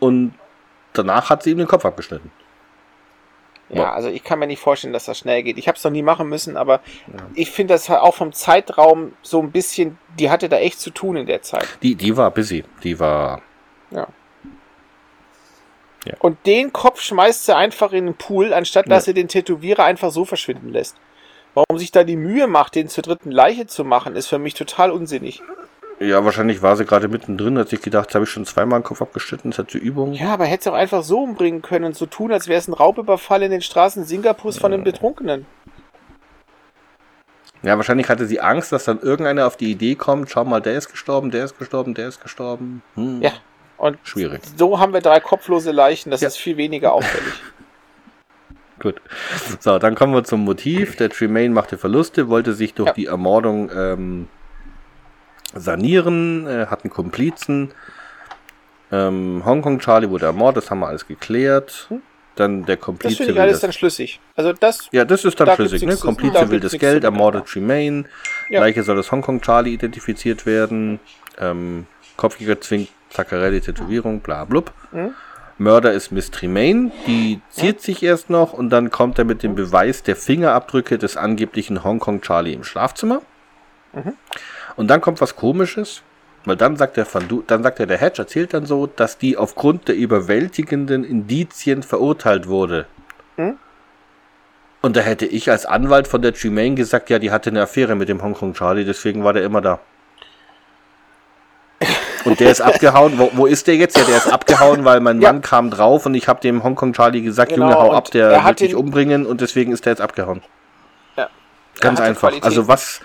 [0.00, 0.34] und
[0.92, 2.30] danach hat sie ihm den Kopf abgeschnitten.
[3.70, 5.56] Ja, also ich kann mir nicht vorstellen, dass das schnell geht.
[5.58, 6.80] Ich habe es noch nie machen müssen, aber
[7.34, 10.90] ich finde das halt auch vom Zeitraum so ein bisschen, die hatte da echt zu
[10.90, 11.66] tun in der Zeit.
[11.82, 12.64] Die, die war busy.
[12.82, 13.40] Die war.
[16.18, 20.10] Und den Kopf schmeißt sie einfach in den Pool, anstatt dass sie den Tätowierer einfach
[20.10, 20.96] so verschwinden lässt.
[21.54, 24.54] Warum sich da die Mühe macht, den zur dritten Leiche zu machen, ist für mich
[24.54, 25.40] total unsinnig.
[26.00, 29.00] Ja, wahrscheinlich war sie gerade mittendrin, hat sich gedacht, habe ich schon zweimal den Kopf
[29.00, 30.12] abgeschnitten, das hat zur Übung.
[30.12, 32.66] Ja, aber hätte sie auch einfach so umbringen können und so tun, als wäre es
[32.66, 35.46] ein Raubüberfall in den Straßen Singapurs von einem Betrunkenen.
[37.62, 40.76] Ja, wahrscheinlich hatte sie Angst, dass dann irgendeiner auf die Idee kommt, schau mal, der
[40.76, 42.82] ist gestorben, der ist gestorben, der ist gestorben.
[42.94, 43.22] Hm.
[43.22, 43.32] Ja.
[43.84, 44.40] Und Schwierig.
[44.56, 46.28] so haben wir drei kopflose Leichen, das Ja.
[46.28, 47.34] ist viel weniger auffällig.
[48.80, 48.98] Gut.
[49.60, 50.96] So, dann kommen wir zum Motiv.
[50.96, 52.94] Der Tremaine machte Verluste, wollte sich durch Ja.
[52.94, 54.28] die Ermordung ähm,
[55.54, 57.72] sanieren, äh, hat einen Komplizen.
[58.90, 61.88] Ähm, Hongkong Charlie wurde ermordet, das haben wir alles geklärt.
[62.36, 64.18] Dann der Das Komplize finde ich alles das dann schlüssig.
[64.34, 65.94] Also das, Ja, das ist dann Da schlüssig, ne?
[65.98, 68.04] Komplize da will das Geld, ermordet Tremaine.
[68.48, 68.60] Ja.
[68.60, 71.00] Leiche soll als Hongkong Charlie identifiziert werden.
[71.38, 74.72] Ähm, Kopfjäger zwingt Zaccarelli Tätowierung, bla blub.
[74.92, 75.14] Mhm.
[75.56, 79.54] Mörder ist Miss Tremaine, die ziert sich erst noch und dann kommt er mit dem
[79.54, 83.22] Beweis der Fingerabdrücke des angeblichen Hongkong Charlie im Schlafzimmer.
[83.92, 84.14] Mhm.
[84.74, 86.02] Und dann kommt was komisches,
[86.44, 89.16] weil dann sagt der Van du dann sagt der, der Hedge erzählt dann so, dass
[89.16, 92.86] die aufgrund der überwältigenden Indizien verurteilt wurde.
[93.36, 93.56] Mhm.
[94.82, 97.94] Und da hätte ich als Anwalt von der Tremaine gesagt, ja, die hatte eine Affäre
[97.94, 99.78] mit dem Hongkong Charlie, deswegen war der immer da.
[102.24, 103.18] Und der ist abgehauen.
[103.18, 103.96] Wo, wo ist der jetzt?
[103.98, 105.32] Ja, der ist abgehauen, weil mein Ja.
[105.32, 108.30] Mann kam drauf und ich habe dem Hongkong Charlie gesagt, Genau, Junge, hau ab, der
[108.30, 110.42] er hat wird dich umbringen und deswegen ist der jetzt abgehauen.
[111.16, 111.28] Ja.
[111.80, 112.28] Ganz einfach.
[112.30, 112.44] Qualität.
[112.44, 113.00] Also was,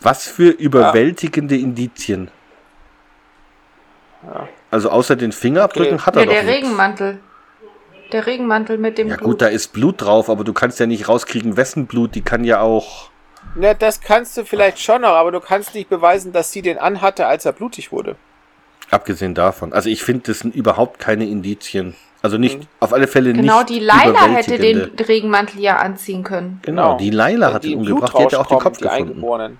[0.00, 2.30] was für überwältigende Indizien.
[4.70, 6.02] Also außer den Fingerabdrücken Okay.
[6.06, 6.56] hat er Ja, doch der nichts.
[6.58, 7.18] Regenmantel.
[8.12, 9.28] Der Regenmantel mit dem Ja Blut.
[9.30, 12.14] gut, da ist Blut drauf, aber du kannst ja nicht rauskriegen, wessen Blut.
[12.14, 13.10] Die kann ja auch.
[13.54, 16.78] ne, das kannst du vielleicht schon noch, aber du kannst nicht beweisen, dass sie den
[16.78, 18.16] anhatte, als er blutig wurde.
[18.90, 19.72] Abgesehen davon.
[19.72, 21.94] Also ich finde, das sind überhaupt keine Indizien.
[22.22, 22.66] Also nicht, Mhm.
[22.80, 23.68] auf alle Fälle genau, nicht.
[23.70, 26.60] die Laila hätte den Regenmantel ja anziehen können.
[26.62, 28.14] Genau, die Laila hat ihn im umgebracht.
[28.18, 29.10] Die hat ja auch den Kopf die gefunden.
[29.12, 29.58] Eingeborenen.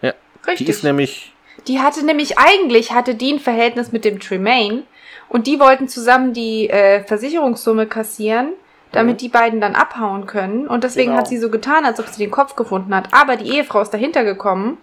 [0.00, 0.12] Ja.
[0.46, 0.66] Richtig.
[0.66, 1.34] Die ist nämlich.
[1.68, 4.84] Die hatte nämlich eigentlich, hatte die ein Verhältnis mit dem Tremaine
[5.28, 8.52] und die wollten zusammen die äh, Versicherungssumme kassieren,
[8.92, 10.66] damit die beiden dann abhauen können.
[10.66, 11.18] Und deswegen Genau.
[11.20, 13.08] hat sie so getan, als ob sie den Kopf gefunden hat.
[13.12, 14.78] Aber die Ehefrau ist dahinter gekommen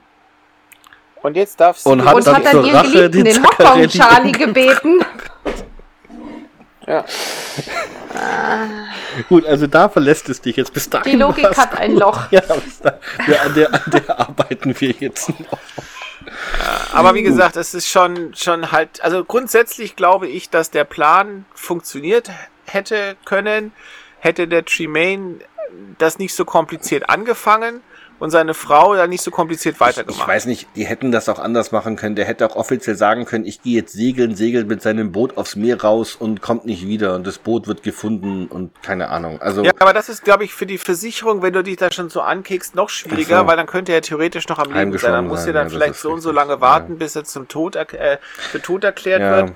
[1.21, 3.43] Und jetzt darf sie Und hat und dann hat dann ihren Rache Geliebten, den den
[3.43, 5.05] Hongkong Zaccarelli Charlie, gebeten.
[6.87, 7.05] ja.
[9.27, 11.11] Gut, also da verlässt es dich jetzt bis dahin.
[11.11, 11.99] Die Logik hat ein gut.
[11.99, 12.31] Loch.
[12.31, 15.59] Ja, bis da, ja, an, der, an der arbeiten wir jetzt noch.
[16.93, 21.45] Aber wie gesagt, es ist schon, schon halt, also grundsätzlich glaube ich, dass der Plan
[21.53, 22.29] funktioniert
[22.65, 23.71] hätte können,
[24.19, 25.39] hätte der Tremaine
[25.97, 27.81] das nicht so kompliziert angefangen
[28.19, 30.27] und seine Frau dann nicht so kompliziert Ich weitergemacht.
[30.27, 32.15] weiß nicht, die hätten das auch anders machen können.
[32.15, 35.55] Der hätte auch offiziell sagen können, ich gehe jetzt segeln, segelt mit seinem Boot aufs
[35.55, 39.41] Meer raus und kommt nicht wieder und das Boot wird gefunden und keine Ahnung.
[39.41, 42.09] Also Ja, aber das ist, glaube ich, für die Versicherung, wenn du dich da schon
[42.09, 43.47] so ankickst, noch schwieriger, so.
[43.47, 45.11] weil dann könnte er theoretisch noch am Leben sein.
[45.11, 47.75] Dann muss er dann ja, vielleicht so und so lange warten, bis er zum Tod,
[47.75, 48.17] äh,
[48.51, 49.53] für tot erklärt ja, wird.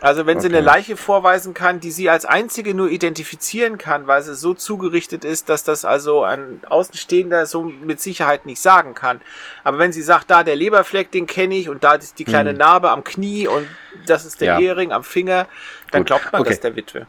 [0.00, 0.56] Also wenn sie Okay.
[0.56, 5.24] eine Leiche vorweisen kann, die sie als einzige nur identifizieren kann, weil sie so zugerichtet
[5.24, 9.20] ist, dass das also ein Außenstehender so mit Sicherheit nicht sagen kann.
[9.64, 12.52] Aber wenn sie sagt, da der Leberfleck, den kenne ich und da ist die kleine
[12.52, 13.66] Narbe am Knie und
[14.06, 14.62] das ist der Hm.
[14.62, 14.66] Ja.
[14.68, 15.46] Ehering am Finger,
[15.92, 16.06] dann Gut.
[16.08, 16.50] glaubt man Okay.
[16.50, 17.06] das der Witwe.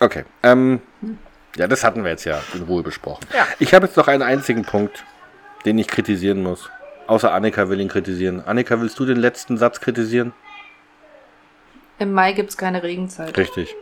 [0.00, 0.24] okay.
[0.42, 0.80] Ähm,
[1.56, 3.26] ja, das hatten wir jetzt ja in Ruhe besprochen.
[3.34, 3.46] Ja.
[3.58, 5.04] Ich habe jetzt noch einen einzigen Punkt,
[5.66, 6.70] den ich kritisieren muss.
[7.06, 8.42] Außer Annika will ihn kritisieren.
[8.46, 10.32] Annika, willst du den letzten Satz kritisieren?
[11.98, 13.36] Im Mai gibt's keine Regenzeit.
[13.36, 13.74] Richtig.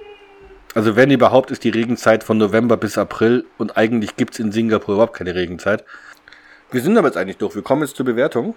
[0.74, 4.94] Also wenn überhaupt ist die Regenzeit von November bis April und eigentlich gibt's in Singapur
[4.94, 5.84] überhaupt keine Regenzeit.
[6.70, 7.55] Wir sind aber jetzt eigentlich durch.
[7.55, 8.55] Wir kommen jetzt zur Bewertung.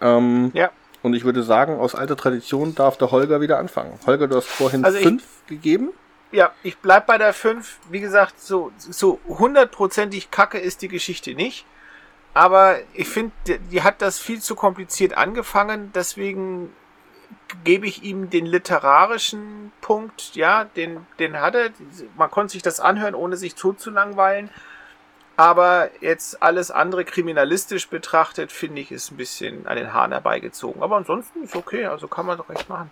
[0.00, 0.70] Ähm, Ja.
[1.02, 3.98] Und ich würde sagen, aus alter Tradition darf der Holger wieder anfangen.
[4.06, 5.90] Holger, du hast vorhin Also ich- fünf gegeben.
[6.30, 7.78] Ja, ich bleib bei der 5.
[7.90, 11.64] Wie gesagt, so, so hundertprozentig kacke ist die Geschichte nicht.
[12.34, 15.90] Aber ich finde, die, die hat das viel zu kompliziert angefangen.
[15.92, 16.70] Deswegen
[17.64, 20.34] gebe ich ihm den literarischen Punkt.
[20.34, 21.70] Ja, den, den hat er.
[22.16, 24.50] Man konnte sich das anhören, ohne sich tot zu langweilen.
[25.36, 30.82] Aber jetzt alles andere kriminalistisch betrachtet, finde ich, ist ein bisschen an den Haaren herbeigezogen.
[30.82, 32.90] Aber ansonsten ist okay, also kann man doch echt machen.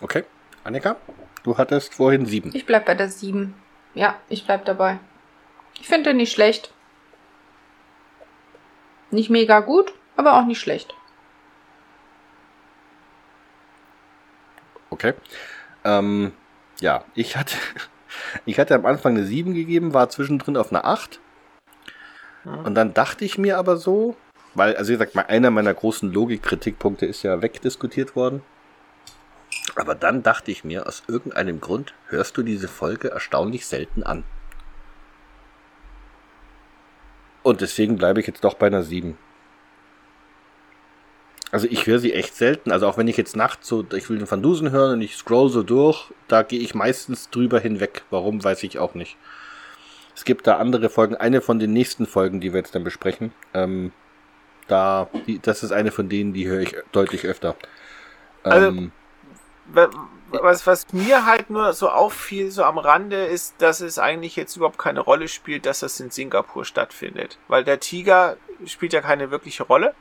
[0.00, 0.24] Okay.
[0.62, 0.96] Annika,
[1.42, 2.50] du hattest vorhin sieben.
[2.54, 3.54] Ich bleib bei der 7.
[3.94, 4.98] Ja, ich bleib dabei.
[5.80, 6.72] Ich finde den nicht schlecht.
[9.10, 10.94] Nicht mega gut, aber auch nicht schlecht.
[14.98, 15.14] Okay.
[15.84, 16.32] Ähm,
[16.80, 17.56] ja, ich hatte,
[18.46, 21.20] ich hatte am Anfang eine 7 gegeben, war zwischendrin auf eine 8.
[22.64, 24.16] Und dann dachte ich mir aber so,
[24.54, 28.42] weil, also wie gesagt, mal einer meiner großen Logikkritikpunkte ist ja wegdiskutiert worden.
[29.76, 34.24] Aber dann dachte ich mir, aus irgendeinem Grund hörst du diese Folge erstaunlich selten an.
[37.42, 39.16] Und deswegen bleibe ich jetzt doch bei einer 7.
[41.50, 42.72] Also ich höre sie echt selten.
[42.72, 45.16] Also auch wenn ich jetzt nachts so, ich will den Van Dusen hören und ich
[45.16, 48.02] scroll so durch, da gehe ich meistens drüber hinweg.
[48.10, 49.16] Warum, weiß ich auch nicht.
[50.14, 51.16] Es gibt da andere Folgen.
[51.16, 53.32] Eine von den nächsten Folgen, die wir jetzt dann besprechen.
[53.54, 53.92] Ähm,
[54.66, 57.56] da, die, das ist eine von denen, die höre ich deutlich öfter.
[58.42, 58.92] Also- Ähm,
[59.72, 59.88] Wa-
[60.30, 64.56] Was, was mir halt nur so auffiel, so am Rande, ist, dass es eigentlich jetzt
[64.56, 67.38] überhaupt keine Rolle spielt, dass das in Singapur stattfindet.
[67.48, 68.36] Weil der Tiger
[68.66, 69.94] spielt ja keine wirkliche Rolle.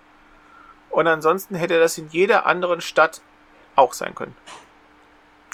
[0.89, 3.21] Und ansonsten hätte das in jeder anderen Stadt
[3.75, 4.35] auch sein können.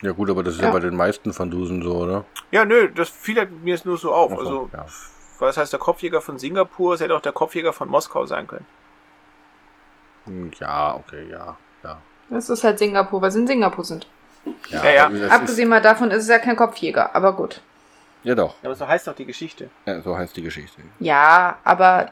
[0.01, 0.73] ja gut, aber das ist ja, Ja.
[0.73, 2.25] bei den meisten von Dusen so, oder?
[2.51, 4.31] Ja, nö, das fiel halt mir jetzt nur so auf.
[4.31, 4.85] So, Also, ja.
[5.39, 6.93] was heißt der Kopfjäger von Singapur?
[6.95, 8.65] Es hätte auch der Kopfjäger von Moskau sein können.
[10.25, 11.57] Hm, Ja, okay, ja.
[11.83, 11.97] Ja,
[12.29, 14.07] Das ist halt Singapur, weil sie in Singapur sind.
[14.69, 15.07] ja, Ja, ja.
[15.07, 17.61] ist- Abgesehen mal davon ist es ja kein Kopfjäger, aber gut.
[18.23, 18.55] Ja, doch.
[18.61, 19.69] Ja, aber so heißt doch die Geschichte.
[19.85, 20.81] Ja, so heißt die Geschichte.
[20.99, 22.11] Ja, aber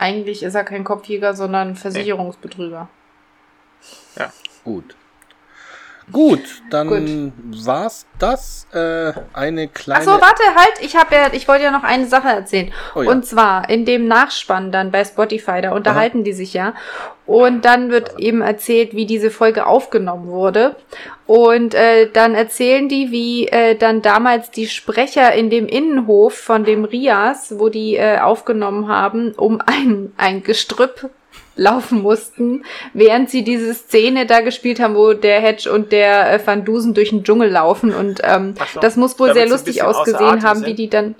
[0.00, 2.88] eigentlich ist er kein Kopfjäger, sondern Versicherungsbetrüger.
[4.64, 4.96] Gut.
[6.12, 7.32] Gut, dann
[7.64, 8.66] war's das.
[8.72, 10.00] Äh, eine kleine.
[10.00, 12.72] Achso, warte, halt, ich habe ja, ich wollte ja noch eine Sache erzählen.
[12.94, 13.10] Oh ja.
[13.10, 16.74] Und zwar in dem Nachspann dann bei Spotify, da unterhalten die sich ja.
[17.26, 20.76] Und dann wird eben erzählt, wie diese Folge aufgenommen wurde.
[21.26, 26.64] Und äh, dann erzählen die, wie äh, dann damals die Sprecher in dem Innenhof von
[26.64, 31.10] dem Rias, wo die äh, aufgenommen haben, um ein, ein Gestrüpp
[31.56, 36.46] laufen mussten, während sie diese Szene da gespielt haben, wo der Hedge und der äh,
[36.46, 37.92] Van Dusen durch den Dschungel laufen.
[37.92, 38.80] Und ähm, so.
[38.80, 40.68] das muss wohl sehr lustig ausgesehen haben, sind.
[40.68, 41.14] wie die dann.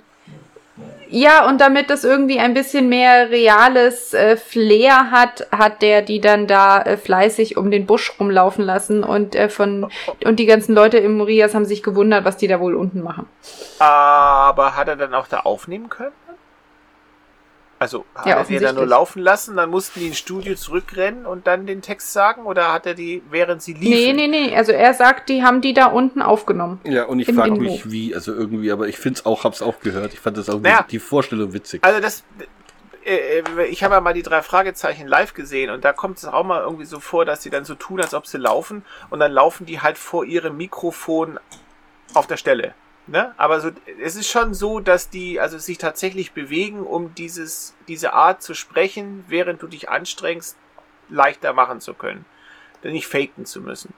[1.13, 6.21] Ja, und damit das irgendwie ein bisschen mehr reales äh, Flair hat, hat der die
[6.21, 9.91] dann da äh, fleißig um den Busch rumlaufen lassen und äh, von
[10.23, 13.27] und die ganzen Leute im Rias haben sich gewundert, was die da wohl unten machen.
[13.79, 16.13] Aber hat er dann auch da aufnehmen können?
[17.81, 21.25] Also hat Ja, er die dann nur laufen lassen, dann mussten die ins Studio zurückrennen
[21.25, 22.45] und dann den Text sagen?
[22.45, 24.15] Oder hat er die, während sie liefen?
[24.15, 26.79] Nee, nee, nee, also er sagt, die haben die da unten aufgenommen.
[26.83, 30.13] Ja, und ich frage mich, wie, also irgendwie, aber ich find's auch, hab's auch gehört.
[30.13, 30.85] Ich fand das auch Naja.
[30.91, 31.83] die Vorstellung witzig.
[31.83, 32.23] Also das,
[33.03, 36.25] äh, äh, ich habe ja mal die drei Fragezeichen live gesehen und da kommt es
[36.25, 39.19] auch mal irgendwie so vor, dass sie dann so tun, als ob sie laufen und
[39.19, 41.39] dann laufen die halt vor ihrem Mikrofon
[42.13, 42.75] auf der Stelle.
[43.07, 43.33] Ne?
[43.37, 43.71] Aber so,
[44.01, 48.53] es ist schon so, dass die also sich tatsächlich bewegen, um dieses, diese Art zu
[48.53, 50.55] sprechen, während du dich anstrengst,
[51.09, 52.25] leichter machen zu können.
[52.83, 53.93] Denn nicht faken zu müssen.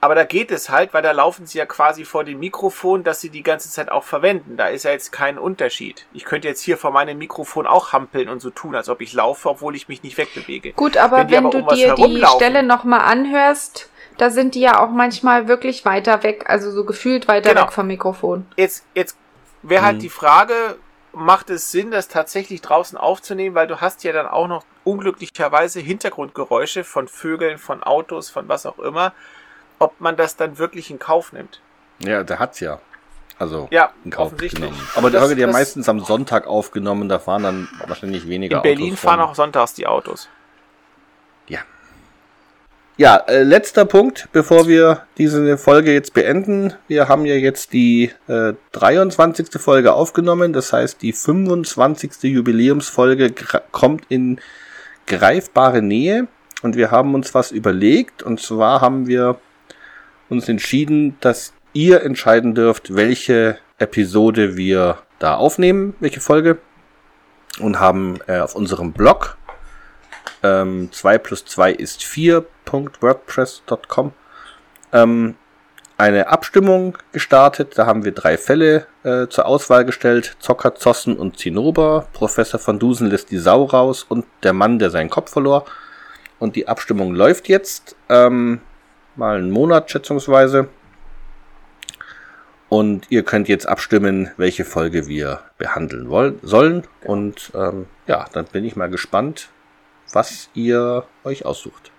[0.00, 3.20] Aber da geht es halt, weil da laufen sie ja quasi vor dem Mikrofon, dass
[3.20, 4.56] sie die ganze Zeit auch verwenden.
[4.56, 6.06] Da ist ja jetzt kein Unterschied.
[6.12, 9.14] Ich könnte jetzt hier vor meinem Mikrofon auch hampeln und so tun, als ob ich
[9.14, 10.72] laufe, obwohl ich mich nicht wegbewege.
[10.74, 13.88] Gut, aber Wenn wenn aber du um dir die Stelle nochmal anhörst,
[14.18, 17.64] da sind die ja auch manchmal wirklich weiter weg, also so gefühlt weiter Genau.
[17.66, 18.46] weg vom Mikrofon.
[18.56, 19.16] Jetzt, jetzt
[19.62, 20.00] wäre halt Mhm.
[20.00, 20.54] die Frage,
[21.12, 25.80] macht es Sinn, das tatsächlich draußen aufzunehmen, weil du hast ja dann auch noch unglücklicherweise
[25.80, 29.12] Hintergrundgeräusche von Vögeln, von Autos, von was auch immer,
[29.78, 31.60] ob man das dann wirklich in Kauf nimmt.
[32.00, 32.80] Ja, der hat's ja.
[33.38, 34.62] Also Ja, in Kauf offensichtlich.
[34.62, 34.88] genommen.
[34.94, 38.86] Aber der hat ja meistens am Sonntag aufgenommen, da fahren dann wahrscheinlich weniger In Berlin
[38.92, 40.28] Autos fahren auch sonntags die Autos.
[41.48, 41.60] Ja.
[42.98, 46.72] Ja, äh, letzter Punkt, bevor wir diese Folge jetzt beenden.
[46.88, 49.60] Wir haben ja jetzt die äh, 23.
[49.60, 50.54] Folge aufgenommen.
[50.54, 52.22] Das heißt, die 25.
[52.22, 53.34] Jubiläumsfolge
[53.70, 54.40] kommt in
[55.06, 56.26] greifbare Nähe.
[56.62, 58.22] Und wir haben uns was überlegt.
[58.22, 59.38] Und zwar haben wir
[60.30, 66.56] uns entschieden, dass ihr entscheiden dürft, welche Episode wir da aufnehmen, welche Folge.
[67.60, 69.36] Und haben äh, auf unserem Blog
[70.46, 74.12] ähm, 2 plus 2 ist 4.wordpress.com
[74.92, 75.34] ähm,
[75.98, 77.78] eine Abstimmung gestartet.
[77.78, 80.36] Da haben wir drei Fälle äh, zur Auswahl gestellt.
[80.40, 82.06] Zocker, Zossen und Zinnober.
[82.12, 85.64] Professor van Dusen lässt die Sau raus und der Mann, der seinen Kopf verlor.
[86.38, 87.96] Und die Abstimmung läuft jetzt.
[88.08, 88.60] Ähm,
[89.16, 90.68] mal einen Monat schätzungsweise.
[92.68, 96.82] Und ihr könnt jetzt abstimmen, welche Folge wir behandeln wollen, sollen.
[97.04, 99.48] Und ähm, ja, dann bin ich mal gespannt,
[100.12, 101.90] was ihr euch aussucht.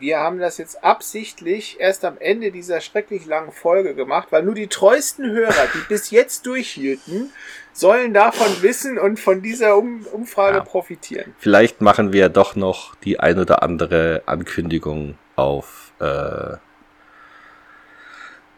[0.00, 4.54] Wir haben das jetzt absichtlich erst am Ende dieser schrecklich langen Folge gemacht, weil nur
[4.54, 7.32] die treuesten Hörer, die bis jetzt durchhielten,
[7.72, 10.64] sollen davon wissen und von dieser um Umfrage Ja.
[10.64, 11.34] profitieren.
[11.38, 16.04] Vielleicht machen wir doch noch die ein oder andere Ankündigung auf, äh,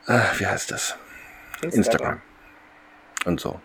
[0.07, 0.97] äh, wie heißt das?
[1.61, 2.23] Instagram.
[3.27, 3.61] Und so.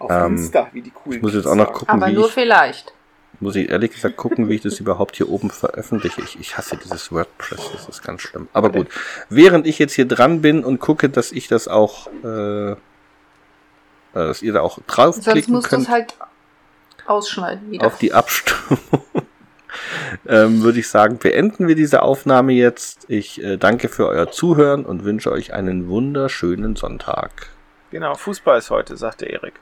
[0.00, 2.26] Auf Ähm, Insta, wie die coolen Ich muss jetzt auch noch gucken, Aber wie nur
[2.26, 2.92] ich, vielleicht.
[3.40, 6.22] Muss ich ehrlich gesagt gucken, wie ich das überhaupt hier oben veröffentliche.
[6.22, 8.48] Ich, ich hasse dieses WordPress, das ist ganz schlimm.
[8.52, 8.88] Aber gut,
[9.28, 12.76] während ich jetzt hier dran bin und gucke, dass ich das auch, äh, äh,
[14.12, 14.86] dass ihr da auch Sonst
[15.26, 16.14] draufklicken musst du es könnt halt
[17.06, 17.86] ausschneiden wieder.
[17.86, 18.78] auf die Abstimmung,
[20.26, 23.04] ähm, würde ich sagen, beenden wir diese Aufnahme jetzt.
[23.08, 27.48] Ich äh, danke für euer Zuhören und wünsche euch einen wunderschönen Sonntag.
[27.90, 29.54] Genau, Fußball ist heute, sagte Erik.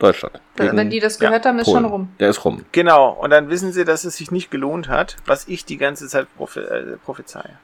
[0.00, 0.40] Deutschland.
[0.56, 1.82] Wenn Gegen die das gehört haben, ist Polen.
[1.84, 2.08] schon rum.
[2.18, 2.64] Der ist rum.
[2.72, 6.08] Genau, und dann wissen sie, dass es sich nicht gelohnt hat, was ich die ganze
[6.08, 7.58] Zeit prophe äh, prophezeie.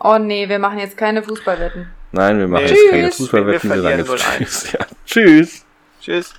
[0.00, 1.88] Oh nee, wir machen jetzt keine Fußballwetten.
[2.12, 2.70] Nein, wir machen Nee.
[2.72, 3.16] jetzt keine Tschüss.
[3.18, 3.70] Fußballwetten.
[3.70, 4.66] Wir Wir sagen verlieren jetzt 0-1.
[4.66, 4.72] Tschüss.
[4.78, 4.86] Ja.
[5.06, 5.64] Tschüss.
[6.00, 6.34] Tschüss.